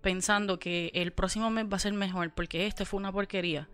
pensando 0.00 0.58
que 0.58 0.90
el 0.94 1.12
próximo 1.12 1.48
mes 1.50 1.66
va 1.66 1.76
a 1.76 1.78
ser 1.78 1.92
mejor 1.92 2.34
porque 2.34 2.66
este 2.66 2.84
fue 2.84 2.98
una 2.98 3.12
porquería, 3.12 3.68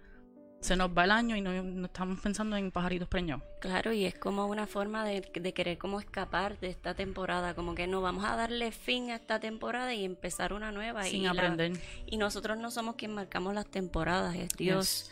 se 0.61 0.75
nos 0.77 0.91
va 0.91 1.05
el 1.05 1.11
año 1.13 1.37
y 1.37 1.41
no, 1.41 1.63
no 1.63 1.87
estamos 1.87 2.19
pensando 2.21 2.57
en 2.57 2.71
pajaritos 2.73 3.09
preñados. 3.09 3.45
Claro, 3.61 3.93
y 3.93 4.05
es 4.05 4.19
como 4.19 4.47
una 4.47 4.67
forma 4.67 5.05
de, 5.05 5.21
de 5.21 5.55
querer 5.55 5.79
como 5.79 6.01
escapar 6.01 6.59
de 6.59 6.69
esta 6.69 6.95
temporada, 6.95 7.55
como 7.55 7.75
que 7.75 7.87
no 7.87 8.01
vamos 8.01 8.25
a 8.25 8.35
darle 8.37 8.73
fin 8.73 9.11
a 9.11 9.17
esta 9.17 9.39
temporada 9.39 9.95
y 9.95 10.05
empezar 10.05 10.53
una 10.53 10.73
nueva. 10.73 11.05
Sin 11.05 11.21
y 11.21 11.25
la- 11.25 11.31
aprender. 11.31 11.73
y 12.07 12.17
nosotros 12.17 12.59
no 12.59 12.71
somos 12.71 12.97
quien 12.97 13.15
marcamos 13.15 13.55
las 13.55 13.67
temporadas, 13.67 14.35
es 14.35 14.49
Dios. 14.57 15.11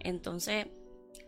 Entonces, 0.00 0.66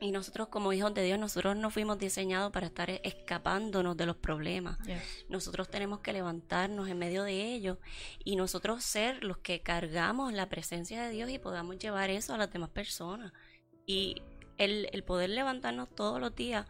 y 0.00 0.12
nosotros 0.12 0.48
como 0.48 0.72
hijos 0.72 0.94
de 0.94 1.02
Dios, 1.02 1.18
nosotros 1.18 1.56
no 1.56 1.70
fuimos 1.70 1.98
diseñados 1.98 2.52
para 2.52 2.66
estar 2.66 2.88
escapándonos 2.90 3.96
de 3.96 4.06
los 4.06 4.16
problemas. 4.16 4.78
Yes. 4.86 5.26
Nosotros 5.28 5.68
tenemos 5.68 6.00
que 6.00 6.12
levantarnos 6.12 6.88
en 6.88 6.98
medio 6.98 7.24
de 7.24 7.52
ellos 7.54 7.78
y 8.24 8.36
nosotros 8.36 8.84
ser 8.84 9.24
los 9.24 9.38
que 9.38 9.60
cargamos 9.60 10.32
la 10.32 10.48
presencia 10.48 11.02
de 11.02 11.10
Dios 11.10 11.30
y 11.30 11.38
podamos 11.38 11.78
llevar 11.78 12.10
eso 12.10 12.34
a 12.34 12.38
las 12.38 12.52
demás 12.52 12.70
personas. 12.70 13.32
Y 13.88 14.22
el, 14.58 14.88
el 14.92 15.02
poder 15.02 15.30
levantarnos 15.30 15.88
todos 15.88 16.20
los 16.20 16.36
días 16.36 16.66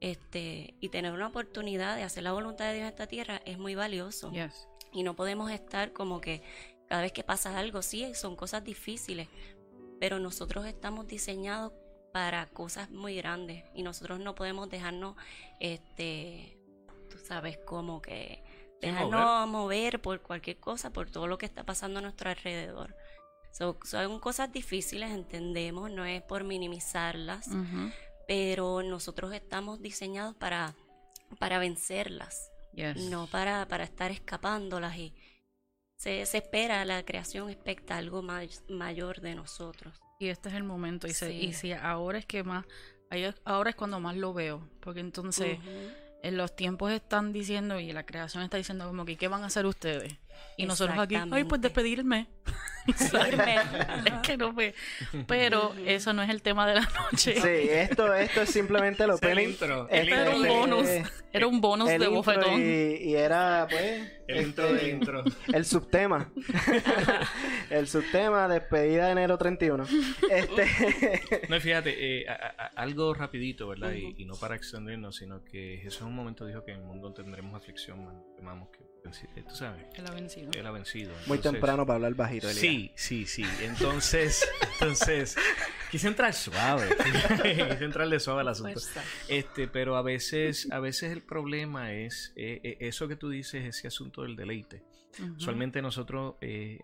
este, 0.00 0.74
y 0.80 0.88
tener 0.88 1.12
una 1.12 1.26
oportunidad 1.26 1.96
de 1.96 2.04
hacer 2.04 2.22
la 2.22 2.32
voluntad 2.32 2.66
de 2.66 2.74
Dios 2.74 2.82
en 2.84 2.88
esta 2.88 3.06
tierra 3.06 3.42
es 3.44 3.58
muy 3.58 3.74
valioso. 3.74 4.30
Yes. 4.32 4.68
Y 4.92 5.02
no 5.02 5.14
podemos 5.14 5.50
estar 5.50 5.92
como 5.92 6.20
que 6.20 6.42
cada 6.88 7.02
vez 7.02 7.12
que 7.12 7.22
pasa 7.22 7.58
algo, 7.58 7.82
sí, 7.82 8.14
son 8.14 8.34
cosas 8.34 8.64
difíciles, 8.64 9.28
pero 10.00 10.18
nosotros 10.18 10.66
estamos 10.66 11.06
diseñados 11.06 11.72
para 12.12 12.46
cosas 12.46 12.90
muy 12.90 13.16
grandes 13.16 13.64
y 13.74 13.82
nosotros 13.82 14.18
no 14.20 14.34
podemos 14.34 14.68
dejarnos, 14.68 15.16
este, 15.60 16.58
tú 17.08 17.18
sabes, 17.18 17.58
como 17.58 18.02
que 18.02 18.42
dejarnos 18.80 19.48
mover. 19.48 20.00
por 20.00 20.22
cualquier 20.22 20.58
cosa, 20.58 20.92
por 20.92 21.10
todo 21.10 21.26
lo 21.26 21.38
que 21.38 21.46
está 21.46 21.64
pasando 21.64 21.98
a 21.98 22.02
nuestro 22.02 22.30
alrededor. 22.30 22.96
Son 23.50 24.20
cosas 24.20 24.52
difíciles, 24.52 25.10
entendemos, 25.10 25.90
no 25.90 26.04
es 26.04 26.22
por 26.22 26.44
minimizarlas, 26.44 27.48
pero 28.26 28.82
nosotros 28.82 29.32
estamos 29.34 29.82
diseñados 29.82 30.34
para, 30.36 30.74
para 31.38 31.58
vencerlas, 31.58 32.50
no 33.10 33.26
para, 33.26 33.66
para 33.66 33.84
estar 33.84 34.10
escapándolas 34.10 34.96
y 34.96 35.14
se, 35.96 36.24
se 36.24 36.38
espera, 36.38 36.84
la 36.86 37.04
creación 37.04 37.50
expecta 37.50 37.98
algo 37.98 38.22
mayor 38.22 39.20
de 39.20 39.34
nosotros. 39.34 40.00
Y 40.18 40.28
este 40.28 40.48
es 40.48 40.54
el 40.54 40.64
momento. 40.64 41.06
Y, 41.06 41.10
y 41.10 41.52
si 41.52 41.72
ahora 41.72 42.18
es 42.18 42.26
que 42.26 42.42
más, 42.42 42.64
ahora 43.44 43.70
es 43.70 43.76
cuando 43.76 44.00
más 44.00 44.16
lo 44.16 44.32
veo. 44.32 44.68
Porque 44.80 45.00
entonces 45.00 45.58
en 46.22 46.36
los 46.36 46.54
tiempos 46.54 46.92
están 46.92 47.32
diciendo 47.32 47.78
y 47.80 47.92
la 47.92 48.04
creación 48.04 48.42
está 48.42 48.56
diciendo 48.56 48.86
como 48.86 49.04
que 49.04 49.16
¿qué 49.16 49.28
van 49.28 49.42
a 49.42 49.46
hacer 49.46 49.66
ustedes? 49.66 50.14
Y 50.56 50.66
nosotros 50.66 50.98
aquí, 50.98 51.16
ay, 51.16 51.44
pues 51.44 51.60
despedirme. 51.60 52.28
es 52.86 54.14
que 54.22 54.36
no 54.36 54.52
fue. 54.52 54.74
Pero 55.26 55.74
eso 55.86 56.12
no 56.12 56.22
es 56.22 56.30
el 56.30 56.42
tema 56.42 56.66
de 56.66 56.74
la 56.76 56.80
noche. 56.80 57.34
Sí, 57.40 57.68
esto, 57.70 58.12
esto 58.14 58.42
es 58.42 58.50
simplemente 58.50 59.06
lo 59.06 59.18
el 59.20 59.38
intro. 59.38 59.88
Este 59.90 60.12
era 60.12 60.30
un 60.30 60.46
bonus. 60.46 60.88
era 61.32 61.46
un 61.46 61.60
bonus 61.60 61.88
de 61.88 62.08
bofetón. 62.08 62.60
Y, 62.60 63.14
era, 63.14 63.66
pues. 63.70 64.12
El 64.26 64.46
intro 64.46 64.72
de 64.72 64.90
intro. 64.90 65.24
El 65.52 65.64
subtema. 65.64 66.30
el 67.70 67.86
subtema, 67.88 68.48
despedida 68.48 69.06
de 69.06 69.12
enero 69.12 69.38
31. 69.38 69.86
Este. 70.30 70.66
no, 71.48 71.60
fíjate, 71.60 72.22
eh, 72.22 72.26
algo 72.76 73.14
rapidito, 73.14 73.68
¿verdad? 73.68 73.92
y, 73.92 74.24
no 74.24 74.34
para 74.34 74.56
extendernos, 74.56 75.16
sino 75.16 75.44
que 75.44 75.80
Jesús 75.82 76.02
en 76.02 76.08
un 76.08 76.14
momento 76.14 76.46
dijo 76.46 76.64
que 76.64 76.72
en 76.72 76.78
el 76.78 76.84
mundo 76.84 77.12
tendremos 77.12 77.54
aflicción, 77.54 78.04
man. 78.04 78.68
que 78.72 78.78
eh, 78.82 78.99
tú 79.02 79.54
sabes. 79.54 79.86
Él 79.94 80.06
ha 80.06 80.12
vencido. 80.12 80.50
Él 80.52 80.66
ha 80.66 80.70
vencido. 80.70 81.12
Muy 81.26 81.38
temprano 81.38 81.86
para 81.86 81.96
hablar 81.96 82.14
bajito. 82.14 82.48
Sí, 82.48 82.92
sí, 82.94 83.26
sí. 83.26 83.44
Entonces, 83.62 84.48
entonces, 84.72 85.36
quise 85.90 86.08
entrar 86.08 86.32
suave. 86.34 86.88
quise 87.42 87.84
entrarle 87.84 88.20
suave 88.20 88.40
al 88.40 88.48
asunto. 88.48 88.80
Este, 89.28 89.68
pero 89.68 89.96
a 89.96 90.02
veces, 90.02 90.68
a 90.70 90.80
veces 90.80 91.12
el 91.12 91.22
problema 91.22 91.92
es 91.92 92.32
eh, 92.36 92.60
eh, 92.62 92.76
eso 92.80 93.08
que 93.08 93.16
tú 93.16 93.28
dices, 93.28 93.64
ese 93.64 93.88
asunto 93.88 94.22
del 94.22 94.36
deleite. 94.36 94.82
Usualmente 95.36 95.82
nosotros 95.82 96.36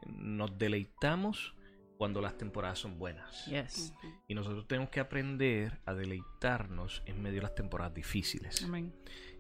nos 0.07 0.59
deleitamos 0.59 1.56
cuando 1.97 2.21
las 2.21 2.37
temporadas 2.37 2.79
son 2.79 2.99
buenas. 2.99 3.47
Y 4.29 4.35
nosotros 4.35 4.67
tenemos 4.67 4.91
que 4.91 5.01
aprender 5.01 5.81
a 5.85 5.95
deleitarnos 5.95 7.03
en 7.07 7.23
medio 7.23 7.37
de 7.37 7.43
las 7.43 7.55
temporadas 7.55 7.95
difíciles. 7.95 8.67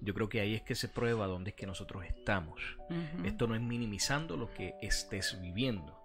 Yo 0.00 0.14
creo 0.14 0.28
que 0.28 0.40
ahí 0.40 0.54
es 0.54 0.62
que 0.62 0.74
se 0.74 0.88
prueba 0.88 1.26
dónde 1.26 1.50
es 1.50 1.56
que 1.56 1.66
nosotros 1.66 2.04
estamos. 2.04 2.60
Esto 3.24 3.46
no 3.46 3.54
es 3.54 3.62
minimizando 3.62 4.36
lo 4.36 4.52
que 4.52 4.74
estés 4.80 5.40
viviendo, 5.40 5.98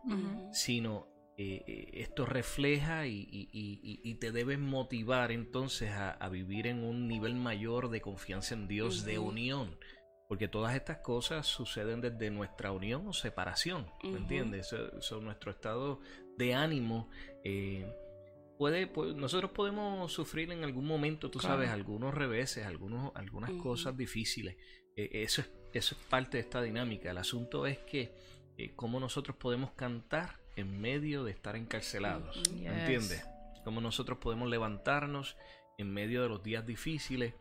sino 0.51 1.11
eh, 1.37 1.63
eh, 1.65 1.89
esto 2.01 2.25
refleja 2.25 3.07
y, 3.07 4.17
te 4.19 4.31
debe 4.31 4.57
motivar 4.57 5.31
entonces 5.31 5.91
a, 5.91 6.29
vivir 6.29 6.67
en 6.67 6.83
un 6.83 7.07
nivel 7.07 7.33
mayor 7.33 7.89
de 7.89 8.01
confianza 8.01 8.53
en 8.53 8.67
Dios, 8.67 9.05
de 9.05 9.17
unión. 9.17 9.77
Porque 10.27 10.47
todas 10.47 10.75
estas 10.75 10.99
cosas 10.99 11.45
suceden 11.45 11.99
desde 11.99 12.29
nuestra 12.29 12.71
unión 12.71 13.05
o 13.07 13.11
separación, 13.11 13.87
¿me 14.03 14.17
entiendes? 14.17 14.71
Eso, 14.71 15.19
nuestro 15.19 15.51
estado 15.51 15.99
de 16.41 16.53
ánimo. 16.55 17.07
Eh, 17.43 17.85
puede, 18.57 18.91
nosotros 19.15 19.51
podemos 19.51 20.11
sufrir 20.11 20.51
en 20.51 20.63
algún 20.63 20.85
momento, 20.85 21.29
tú 21.29 21.39
sabes, 21.39 21.69
algunos 21.69 22.13
reveses, 22.13 22.65
algunos, 22.65 23.11
algunas 23.15 23.51
cosas 23.51 23.95
difíciles. 23.95 24.57
Eh, 24.95 25.23
eso, 25.23 25.41
es, 25.41 25.51
eso 25.73 25.95
es 25.95 26.07
parte 26.07 26.37
de 26.37 26.41
esta 26.41 26.61
dinámica. 26.61 27.11
El 27.11 27.17
asunto 27.17 27.65
es 27.67 27.77
que 27.79 28.13
eh, 28.57 28.73
cómo 28.75 28.99
nosotros 28.99 29.37
podemos 29.37 29.71
cantar 29.71 30.39
en 30.55 30.81
medio 30.81 31.23
de 31.23 31.31
estar 31.31 31.55
encarcelados, 31.55 32.41
¿me 32.51 32.67
entiendes? 32.67 33.25
Cómo 33.63 33.79
nosotros 33.79 34.17
podemos 34.17 34.49
levantarnos 34.49 35.37
en 35.77 35.93
medio 35.93 36.23
de 36.23 36.29
los 36.29 36.43
días 36.43 36.65
difíciles 36.65 37.33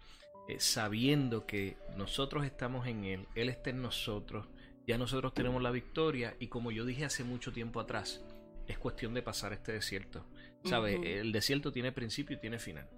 eh, 0.49 0.57
sabiendo 0.59 1.47
que 1.47 1.77
nosotros 1.97 2.45
estamos 2.45 2.87
en 2.87 3.05
Él, 3.05 3.27
Él 3.35 3.49
está 3.49 3.71
en 3.71 3.83
nosotros, 3.83 4.47
ya 4.87 4.99
nosotros 4.99 5.35
tenemos 5.35 5.63
la 5.63 5.71
victoria 5.71 6.37
y 6.39 6.49
como 6.49 6.71
yo 6.71 6.85
dije 6.85 7.05
hace 7.05 7.25
mucho 7.25 7.53
tiempo 7.53 7.81
atrás, 7.81 8.25
es 8.71 8.79
cuestión 8.79 9.15
de 9.15 9.23
pasar 9.23 9.53
este 9.53 9.73
desierto. 9.73 10.25
¿Sabes? 10.65 11.01
El 11.03 11.33
desierto 11.33 11.73
tiene 11.73 11.93
principio 11.93 12.37
y 12.37 12.41
tiene 12.41 12.59
final. 12.59 12.89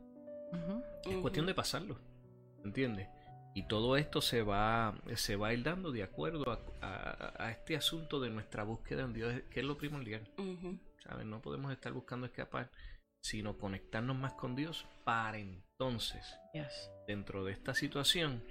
Es 1.05 1.17
cuestión 1.19 1.47
de 1.47 1.55
pasarlo, 1.55 1.99
¿entiendes? 2.65 3.09
Y 3.55 3.65
todo 3.65 3.97
esto 3.97 4.21
se 4.21 4.43
va, 4.43 4.95
se 5.15 5.37
va 5.37 5.49
a 5.49 5.53
ir 5.53 5.63
dando 5.63 5.93
de 5.93 6.03
acuerdo 6.03 6.45
a, 6.81 7.51
este 7.51 7.77
asunto 7.77 8.21
de 8.21 8.31
nuestra 8.31 8.65
búsqueda 8.65 9.03
en 9.03 9.13
Dios, 9.13 9.43
que 9.51 9.61
es 9.61 9.67
lo 9.67 9.77
primordial. 9.77 10.29
¿Sabes? 11.05 11.27
No 11.27 11.43
podemos 11.43 11.73
estar 11.73 11.93
buscando 11.93 12.27
escapar, 12.27 12.71
sino 13.23 13.59
conectarnos 13.59 14.17
más 14.17 14.35
con 14.35 14.57
Dios 14.57 14.87
para 15.05 15.39
entonces 15.39 16.39
dentro 17.07 17.45
de 17.45 17.53
esta 17.53 17.75
situación, 17.75 18.43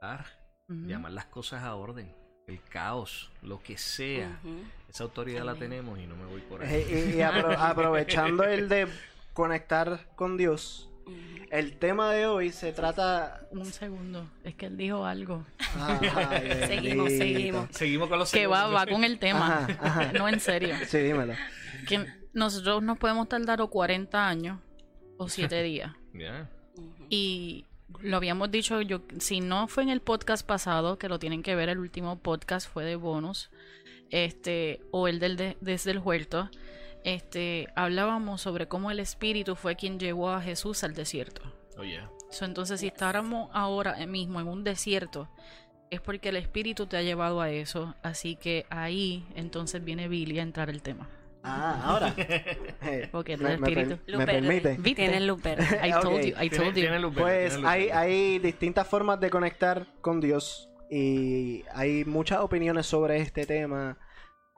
dar, 0.00 0.26
llamar 0.68 1.12
las 1.12 1.26
cosas 1.26 1.62
a 1.62 1.74
orden, 1.74 2.14
el 2.48 2.60
caos, 2.68 3.30
lo 3.42 3.62
que 3.62 3.76
sea. 3.76 4.40
Esa 4.88 5.04
autoridad 5.04 5.44
la 5.44 5.54
tenemos 5.54 5.98
y 5.98 6.06
no 6.06 6.16
me 6.16 6.24
voy 6.24 6.40
por 6.40 6.62
ahí. 6.62 6.84
Eh, 6.88 7.14
y, 7.16 7.20
aprovechando 7.58 8.42
el 8.44 8.68
de 8.68 8.88
conectar 9.34 10.06
con 10.16 10.36
Dios, 10.36 10.88
el 11.50 11.76
tema 11.76 12.10
de 12.10 12.26
hoy 12.26 12.50
se 12.50 12.72
trata. 12.72 13.46
Un 13.50 13.66
segundo, 13.66 14.26
es 14.44 14.54
que 14.54 14.66
él 14.66 14.76
dijo 14.76 15.04
algo. 15.04 15.44
seguimos, 16.66 17.10
seguimos. 17.10 17.68
Seguimos 17.70 18.08
con 18.08 18.18
los 18.18 18.32
Que 18.32 18.46
va, 18.46 18.66
va 18.66 18.86
con 18.86 19.04
el 19.04 19.18
tema. 19.18 19.66
No, 20.18 20.28
en 20.28 20.40
serio. 20.40 20.74
Sí, 20.86 20.98
dímelo. 20.98 21.34
Que 21.86 22.06
nosotros 22.32 22.82
nos 22.82 22.98
podemos 22.98 23.28
tardar 23.28 23.60
o 23.60 23.68
40 23.68 24.26
años 24.26 24.58
o 25.18 25.28
7 25.28 25.62
días. 25.62 25.92
Y 27.10 27.64
lo 28.00 28.16
habíamos 28.16 28.50
dicho, 28.50 28.80
yo 28.80 29.02
si 29.18 29.40
no 29.40 29.68
fue 29.68 29.82
en 29.82 29.88
el 29.88 30.00
podcast 30.00 30.46
pasado, 30.46 30.98
que 30.98 31.08
lo 31.08 31.18
tienen 31.18 31.42
que 31.42 31.54
ver, 31.54 31.68
el 31.68 31.78
último 31.78 32.18
podcast 32.18 32.70
fue 32.70 32.84
de 32.84 32.96
bonus, 32.96 33.50
este, 34.10 34.80
o 34.90 35.08
el 35.08 35.18
del 35.18 35.56
desde 35.60 35.90
el 35.90 35.98
huerto, 35.98 36.50
este, 37.04 37.68
hablábamos 37.74 38.40
sobre 38.40 38.68
cómo 38.68 38.90
el 38.90 39.00
Espíritu 39.00 39.56
fue 39.56 39.76
quien 39.76 39.98
llevó 39.98 40.30
a 40.30 40.42
Jesús 40.42 40.84
al 40.84 40.94
desierto. 40.94 41.42
Oh, 41.76 42.44
entonces, 42.44 42.80
si 42.80 42.88
estáramos 42.88 43.50
ahora 43.52 44.04
mismo 44.06 44.40
en 44.40 44.48
un 44.48 44.64
desierto, 44.64 45.28
es 45.90 46.00
porque 46.00 46.28
el 46.28 46.36
Espíritu 46.36 46.86
te 46.86 46.96
ha 46.96 47.02
llevado 47.02 47.40
a 47.40 47.50
eso. 47.50 47.94
Así 48.02 48.36
que 48.36 48.66
ahí 48.68 49.26
entonces 49.34 49.82
viene 49.82 50.08
Billy 50.08 50.38
a 50.38 50.42
entrar 50.42 50.70
el 50.70 50.82
tema. 50.82 51.08
Ah, 51.42 51.82
ahora. 51.84 52.14
Porque 53.12 53.34
el 53.34 53.46
espíritu. 53.46 53.98
¿Me 54.16 54.26
permite? 54.26 54.76
Tiene 54.76 55.20
luz 55.20 55.40
I 55.40 55.90
told 56.02 56.24
you, 56.24 56.34
I 56.40 56.50
told 56.50 56.74
you. 56.74 57.12
Pues 57.12 57.58
hay, 57.64 57.90
hay 57.90 58.38
distintas 58.38 58.86
formas 58.86 59.20
de 59.20 59.30
conectar 59.30 59.86
con 60.00 60.20
Dios 60.20 60.68
y 60.90 61.64
hay 61.74 62.04
muchas 62.04 62.40
opiniones 62.40 62.86
sobre 62.86 63.18
este 63.18 63.46
tema 63.46 63.96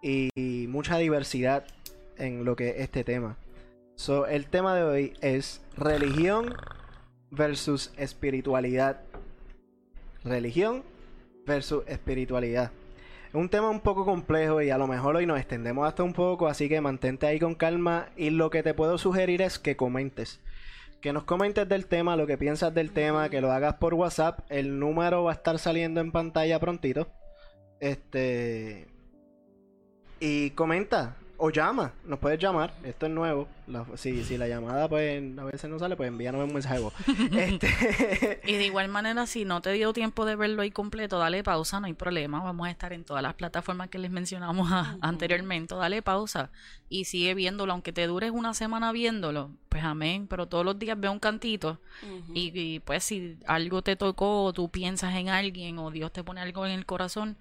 y 0.03 0.67
mucha 0.69 0.97
diversidad 0.99 1.65
en 2.17 2.45
lo 2.45 2.57
que 2.57 2.71
es 2.71 2.77
este 2.79 3.05
tema. 3.05 3.37
So, 3.97 4.27
el 4.27 4.47
tema 4.47 4.75
de 4.75 4.83
hoy 4.83 5.13
es 5.21 5.61
religión 5.77 6.55
versus 7.31 7.93
espiritualidad. 7.97 9.03
Religión 10.25 10.83
versus 11.47 11.85
espiritualidad. 11.87 12.71
Un 13.33 13.49
tema 13.49 13.71
un 13.71 13.79
poco 13.79 14.05
complejo 14.05 14.61
y 14.61 14.71
a 14.71 14.79
lo 14.79 14.89
mejor 14.89 15.15
hoy 15.15 15.25
nos 15.25 15.39
extendemos 15.39 15.87
hasta 15.87 16.03
un 16.03 16.13
poco, 16.13 16.49
así 16.49 16.69
que 16.69 16.81
mantente 16.81 17.27
ahí 17.27 17.39
con 17.39 17.55
calma 17.55 18.09
y 18.17 18.31
lo 18.31 18.51
que 18.51 18.65
te 18.65 18.75
puedo 18.75 18.99
sugerir 18.99 19.41
es 19.41 19.61
que 19.61 19.77
comentes. 19.77 20.41
Que 21.01 21.13
nos 21.13 21.23
comentes 21.23 21.69
del 21.69 21.87
tema, 21.87 22.17
lo 22.17 22.27
que 22.27 22.37
piensas 22.37 22.75
del 22.75 22.91
tema, 22.91 23.29
que 23.29 23.41
lo 23.41 23.53
hagas 23.53 23.75
por 23.75 23.95
WhatsApp. 23.95 24.41
El 24.49 24.81
número 24.81 25.23
va 25.23 25.31
a 25.31 25.35
estar 25.35 25.59
saliendo 25.61 26.01
en 26.01 26.11
pantalla 26.11 26.59
prontito. 26.59 27.07
Este. 27.79 28.89
Y 30.19 30.51
comenta. 30.51 31.17
O 31.43 31.51
llama, 31.51 31.93
nos 32.05 32.19
puedes 32.19 32.39
llamar, 32.39 32.75
esto 32.85 33.07
es 33.07 33.13
nuevo. 33.13 33.49
La- 33.67 33.87
si, 33.97 34.25
si 34.25 34.37
la 34.37 34.47
llamada 34.47 34.89
pues 34.89 35.23
a 35.39 35.45
veces 35.45 35.71
no 35.71 35.79
sale, 35.79 35.97
pues 35.97 36.09
envíanos 36.09 36.45
un 36.45 36.53
mensaje. 36.53 36.79
voz. 36.81 36.93
este, 37.33 38.41
Y 38.47 38.53
de 38.57 38.67
igual 38.67 38.89
manera, 38.89 39.27
si 39.27 39.45
no 39.45 39.61
te 39.63 39.73
dio 39.73 39.93
tiempo 39.93 40.25
de 40.27 40.37
verlo 40.37 40.63
ahí 40.63 40.71
completo, 40.71 41.19
dale 41.19 41.43
pausa, 41.43 41.81
no 41.81 41.87
hay 41.87 41.95
problema. 41.95 42.43
Vamos 42.43 42.67
a 42.67 42.71
estar 42.71 42.93
en 42.93 43.05
todas 43.05 43.23
las 43.23 43.35
plataformas 43.35 43.89
que 43.89 43.99
les 43.99 44.11
mencionamos 44.11 44.71
a- 44.71 44.99
anteriormente. 45.01 45.75
Dale 45.75 46.03
pausa 46.03 46.51
y 46.89 47.05
sigue 47.07 47.35
viéndolo, 47.35 47.73
aunque 47.73 47.93
te 47.93 48.07
dures 48.07 48.31
una 48.33 48.53
semana 48.55 48.93
viéndolo, 48.93 49.51
pues 49.71 49.83
amén. 49.83 50.27
Pero 50.29 50.47
todos 50.47 50.65
los 50.65 50.79
días 50.79 51.01
ve 51.01 51.09
un 51.09 51.21
cantito 51.21 51.81
y, 52.35 52.53
y, 52.55 52.81
pues 52.81 53.03
si 53.05 53.39
algo 53.47 53.83
te 53.83 53.97
tocó 53.97 54.45
o 54.45 54.53
tú 54.53 54.69
piensas 54.71 55.15
en 55.15 55.29
alguien 55.31 55.79
o 55.79 55.91
Dios 55.91 56.13
te 56.13 56.23
pone 56.23 56.41
algo 56.43 56.67
en 56.67 56.73
el 56.73 56.85
corazón, 56.87 57.39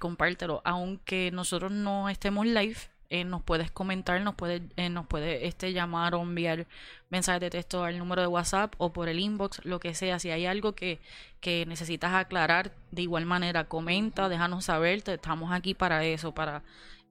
compártelo. 0.00 0.62
Aunque 0.64 1.30
nosotros 1.32 1.70
no 1.72 2.08
estemos 2.08 2.46
live, 2.46 2.76
eh, 3.10 3.24
nos 3.24 3.42
puedes 3.42 3.70
comentar, 3.70 4.20
nos 4.20 4.34
puedes, 4.34 4.62
eh, 4.76 4.88
nos 4.88 5.06
puede 5.06 5.46
este, 5.46 5.72
llamar 5.72 6.14
o 6.14 6.22
enviar 6.22 6.66
mensajes 7.10 7.40
de 7.40 7.50
texto 7.50 7.84
al 7.84 7.98
número 7.98 8.20
de 8.22 8.28
WhatsApp 8.28 8.74
o 8.78 8.92
por 8.92 9.08
el 9.08 9.18
inbox, 9.20 9.64
lo 9.64 9.78
que 9.80 9.94
sea. 9.94 10.18
Si 10.18 10.30
hay 10.30 10.46
algo 10.46 10.74
que, 10.74 10.98
que 11.40 11.64
necesitas 11.66 12.12
aclarar, 12.14 12.72
de 12.90 13.02
igual 13.02 13.26
manera, 13.26 13.64
comenta, 13.64 14.28
déjanos 14.28 14.64
saber. 14.64 15.02
te- 15.02 15.14
Estamos 15.14 15.52
aquí 15.52 15.74
para 15.74 16.04
eso, 16.04 16.32
para 16.32 16.62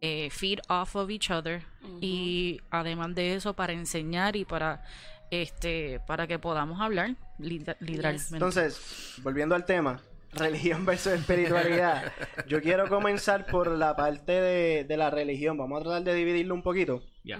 eh, 0.01 0.29
feed 0.31 0.59
off 0.67 0.95
of 0.97 1.09
each 1.09 1.31
other 1.31 1.63
y 2.01 2.59
además 2.69 3.15
de 3.15 3.35
eso, 3.35 3.53
para 3.53 3.71
enseñar 3.73 4.35
y 4.35 4.43
para 4.45 4.83
este 5.31 5.99
para 6.05 6.27
que 6.27 6.37
podamos 6.37 6.79
hablar 6.81 7.15
liter- 7.39 7.77
literalmente. 7.79 8.33
entonces, 8.33 9.15
volviendo 9.23 9.55
al 9.55 9.65
tema, 9.65 9.99
religión 10.35 10.85
versus 10.85 11.13
espiritualidad. 11.13 12.11
Yo 12.47 12.61
quiero 12.61 12.87
comenzar 12.89 13.45
por 13.47 13.69
la 13.69 13.95
parte 13.95 14.31
de, 14.33 14.83
de 14.83 14.97
la 14.97 15.09
religión. 15.09 15.57
Vamos 15.57 15.79
a 15.81 15.83
tratar 15.83 16.03
de 16.03 16.13
dividirlo 16.13 16.53
un 16.53 16.63
poquito. 16.63 17.01
Ya. 17.23 17.39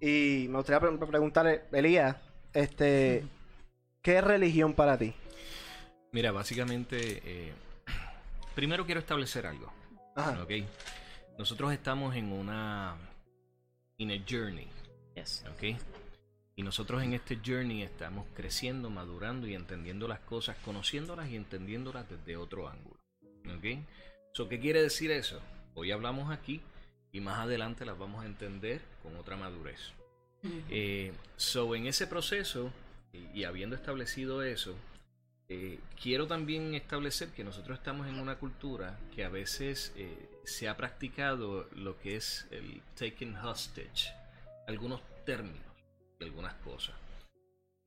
Y 0.00 0.46
me 0.48 0.56
gustaría 0.58 0.80
pre- 0.80 1.06
preguntarle, 1.06 1.62
Elías, 1.72 2.16
este, 2.52 3.24
¿qué 4.02 4.18
es 4.18 4.24
religión 4.24 4.74
para 4.74 4.98
ti? 4.98 5.14
Mira, 6.12 6.32
básicamente, 6.32 7.22
eh, 7.24 7.52
primero 8.54 8.84
quiero 8.84 9.00
establecer 9.00 9.46
algo. 9.46 9.72
Ajá. 10.16 10.42
¿ok? 10.42 10.50
Nosotros 11.38 11.72
estamos 11.72 12.14
en 12.16 12.32
una 12.32 12.96
in 13.98 14.10
a 14.12 14.24
journey, 14.28 14.68
Yes. 15.16 15.44
¿ok? 15.52 15.78
Y 16.56 16.62
nosotros 16.62 17.02
en 17.02 17.14
este 17.14 17.40
journey 17.44 17.82
estamos 17.82 18.26
creciendo, 18.34 18.88
madurando 18.88 19.48
y 19.48 19.54
entendiendo 19.54 20.06
las 20.06 20.20
cosas, 20.20 20.56
conociéndolas 20.64 21.28
y 21.28 21.36
entendiéndolas 21.36 22.08
desde 22.08 22.36
otro 22.36 22.68
ángulo, 22.68 23.00
¿ok? 23.56 23.84
So, 24.32 24.48
¿Qué 24.48 24.60
quiere 24.60 24.80
decir 24.80 25.10
eso? 25.10 25.40
Hoy 25.74 25.90
hablamos 25.90 26.32
aquí 26.32 26.60
y 27.10 27.20
más 27.20 27.40
adelante 27.40 27.84
las 27.84 27.98
vamos 27.98 28.22
a 28.22 28.26
entender 28.26 28.82
con 29.02 29.16
otra 29.16 29.36
madurez. 29.36 29.92
Eh, 30.70 31.12
so, 31.36 31.74
en 31.74 31.86
ese 31.86 32.06
proceso, 32.06 32.70
y, 33.12 33.40
y 33.40 33.44
habiendo 33.44 33.74
establecido 33.74 34.42
eso, 34.44 34.76
eh, 35.48 35.80
quiero 36.00 36.26
también 36.26 36.74
establecer 36.74 37.30
que 37.30 37.44
nosotros 37.44 37.78
estamos 37.78 38.06
en 38.06 38.18
una 38.18 38.36
cultura 38.36 38.98
que 39.14 39.24
a 39.24 39.28
veces 39.28 39.92
eh, 39.96 40.40
se 40.44 40.68
ha 40.68 40.76
practicado 40.76 41.68
lo 41.74 41.98
que 41.98 42.16
es 42.16 42.46
el 42.50 42.80
taking 42.94 43.36
hostage, 43.36 44.14
algunos 44.66 45.02
términos 45.26 45.73
algunas 46.20 46.54
cosas. 46.54 46.94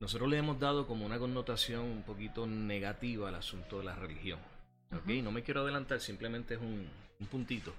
Nosotros 0.00 0.28
le 0.28 0.38
hemos 0.38 0.60
dado 0.60 0.86
como 0.86 1.04
una 1.04 1.18
connotación 1.18 1.82
un 1.84 2.02
poquito 2.02 2.46
negativa 2.46 3.28
al 3.28 3.34
asunto 3.34 3.78
de 3.78 3.84
la 3.84 3.96
religión. 3.96 4.38
¿ok? 4.92 5.06
No 5.22 5.32
me 5.32 5.42
quiero 5.42 5.62
adelantar, 5.62 6.00
simplemente 6.00 6.54
es 6.54 6.60
un, 6.60 6.88
un 7.18 7.26
puntito. 7.26 7.74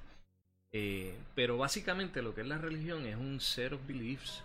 Eh, 0.72 1.18
pero 1.34 1.58
básicamente 1.58 2.22
lo 2.22 2.36
que 2.36 2.42
es 2.42 2.48
la 2.48 2.58
religión 2.58 3.06
es 3.06 3.16
un 3.16 3.40
set 3.40 3.74
of 3.74 3.86
beliefs, 3.88 4.44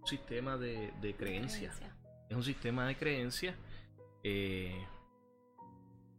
un 0.00 0.06
sistema 0.06 0.56
de, 0.56 0.92
de 1.02 1.14
creencias 1.14 1.76
Creencia. 1.76 1.96
es 2.30 2.36
un 2.36 2.44
sistema 2.44 2.86
de 2.86 2.96
creencias 2.96 3.54
eh, 4.22 4.86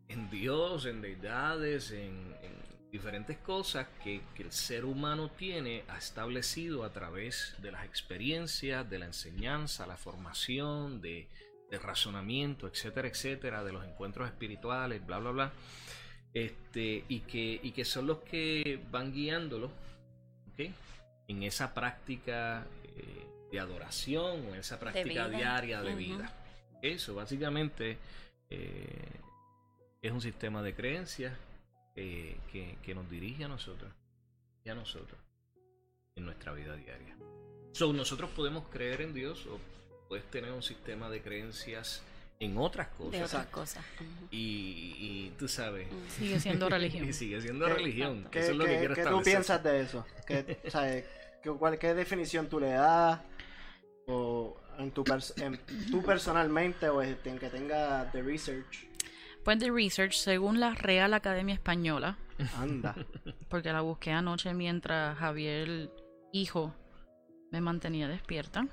en 0.09 0.29
Dios, 0.29 0.85
en 0.85 1.01
deidades, 1.01 1.91
en, 1.91 2.35
en 2.43 2.66
diferentes 2.91 3.37
cosas 3.37 3.87
que, 4.03 4.21
que 4.35 4.43
el 4.43 4.51
ser 4.51 4.85
humano 4.85 5.29
tiene, 5.31 5.83
ha 5.87 5.97
establecido 5.97 6.83
a 6.83 6.91
través 6.91 7.55
de 7.59 7.71
las 7.71 7.85
experiencias, 7.85 8.89
de 8.89 8.99
la 8.99 9.05
enseñanza, 9.05 9.85
la 9.85 9.97
formación, 9.97 11.01
de, 11.01 11.27
de 11.69 11.79
razonamiento, 11.79 12.67
etcétera, 12.67 13.07
etcétera, 13.07 13.63
de 13.63 13.73
los 13.73 13.85
encuentros 13.85 14.27
espirituales, 14.29 15.05
bla, 15.05 15.19
bla, 15.19 15.31
bla. 15.31 15.53
Este, 16.33 17.03
y, 17.07 17.21
que, 17.21 17.59
y 17.63 17.71
que 17.71 17.83
son 17.83 18.07
los 18.07 18.19
que 18.19 18.79
van 18.91 19.11
guiándolo 19.11 19.71
en 20.57 21.43
esa 21.43 21.73
práctica 21.73 22.65
eh, 22.83 23.27
de 23.51 23.59
adoración 23.59 24.45
o 24.45 24.53
en 24.53 24.55
esa 24.55 24.79
práctica 24.79 25.27
diaria 25.27 25.81
de 25.81 25.95
vida. 25.95 26.33
Eso 26.81 27.15
básicamente 27.15 27.97
eh, 28.49 29.19
es 30.01 30.11
un 30.11 30.21
sistema 30.21 30.61
de 30.61 30.73
creencias 30.73 31.33
eh, 31.97 32.37
que, 32.51 32.77
que 32.81 32.95
nos 32.95 33.09
dirige 33.09 33.43
a 33.43 33.47
nosotros 33.49 33.91
y 34.63 34.69
a 34.69 34.75
nosotros 34.75 35.19
en 36.15 36.25
nuestra 36.25 36.53
vida 36.53 36.75
diaria. 36.75 37.15
So, 37.73 37.91
nosotros 37.93 38.29
podemos 38.31 38.67
creer 38.69 39.01
en 39.01 39.13
Dios 39.13 39.45
o 39.47 39.59
puedes 40.07 40.25
tener 40.31 40.51
un 40.53 40.63
sistema 40.63 41.09
de 41.09 41.21
creencias 41.21 42.01
en 42.39 42.57
otras 42.57 42.87
De 42.91 42.95
cosas 42.97 43.23
otras 43.33 43.45
cosas. 43.47 43.85
Y, 44.31 44.95
y 44.99 45.33
tú 45.37 45.47
sabes 45.47 45.87
Sigue 46.17 46.39
siendo 46.39 46.69
religión. 46.69 47.07
y 47.09 47.13
sigue 47.13 47.41
siendo 47.41 47.65
¿Qué- 47.65 47.73
religión. 47.73 48.27
¿Qué, 48.31 48.39
Eso 48.39 48.51
es 48.51 48.57
lo 48.57 48.65
qué- 48.65 48.71
que 48.71 48.77
quiero 48.79 48.95
qué 48.95 49.01
tú 49.01 49.07
establecer. 49.07 49.33
piensas 49.33 49.63
de 49.63 49.81
eso? 49.81 50.05
¿Qué, 50.25 50.59
o 50.65 50.69
sea, 50.71 51.03
¿qué, 51.43 51.49
cuál- 51.51 51.77
qué 51.79 51.93
definición 51.93 52.47
tú 52.47 52.59
le 52.59 52.69
das? 52.69 53.19
¿O 54.07 54.55
en 54.77 54.91
tu, 54.91 55.03
pers- 55.03 55.33
en, 55.41 55.59
tú 55.91 56.01
personalmente 56.03 56.87
o 56.89 57.01
en 57.01 57.15
que 57.39 57.49
tenga 57.49 58.09
the 58.11 58.21
research? 58.21 58.85
Pues 59.47 59.59
de 59.59 59.71
research, 59.71 60.11
según 60.11 60.59
la 60.59 60.71
Real 60.75 61.13
Academia 61.13 61.53
Española, 61.55 62.17
Anda. 62.59 62.93
porque 63.47 63.71
la 63.71 63.79
busqué 63.79 64.11
anoche 64.11 64.53
mientras 64.53 65.17
Javier, 65.17 65.89
hijo, 66.33 66.73
me 67.49 67.61
mantenía 67.61 68.09
despierta. 68.09 68.67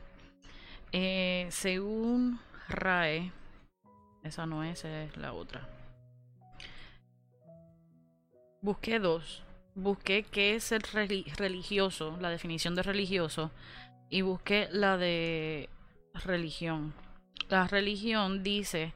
Eh, 0.90 1.46
según 1.50 2.40
RAE, 2.68 3.30
esa 4.24 4.46
no 4.46 4.64
es, 4.64 4.80
esa 4.80 5.04
es 5.04 5.16
la 5.16 5.32
otra. 5.32 5.68
Busqué 8.60 8.98
dos. 8.98 9.44
Busqué 9.76 10.24
qué 10.24 10.56
es 10.56 10.72
el 10.72 10.82
reli- 10.82 11.32
religioso, 11.36 12.16
la 12.20 12.30
definición 12.30 12.74
de 12.74 12.82
religioso, 12.82 13.52
y 14.10 14.22
busqué 14.22 14.66
la 14.72 14.96
de 14.96 15.68
religión. 16.24 16.94
La 17.48 17.68
religión 17.68 18.42
dice 18.42 18.92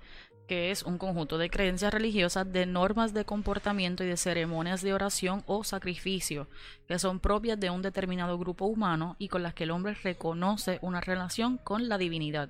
que 0.48 0.70
es 0.70 0.82
un 0.82 0.96
conjunto 0.96 1.36
de 1.36 1.50
creencias 1.50 1.92
religiosas, 1.92 2.50
de 2.50 2.64
normas 2.64 3.12
de 3.12 3.26
comportamiento 3.26 4.02
y 4.02 4.06
de 4.06 4.16
ceremonias 4.16 4.80
de 4.80 4.94
oración 4.94 5.44
o 5.46 5.62
sacrificio, 5.62 6.48
que 6.88 6.98
son 6.98 7.20
propias 7.20 7.60
de 7.60 7.68
un 7.70 7.82
determinado 7.82 8.38
grupo 8.38 8.64
humano 8.64 9.14
y 9.18 9.28
con 9.28 9.42
las 9.42 9.52
que 9.52 9.64
el 9.64 9.70
hombre 9.70 9.94
reconoce 10.02 10.78
una 10.80 11.02
relación 11.02 11.58
con 11.58 11.88
la 11.88 11.98
divinidad, 11.98 12.48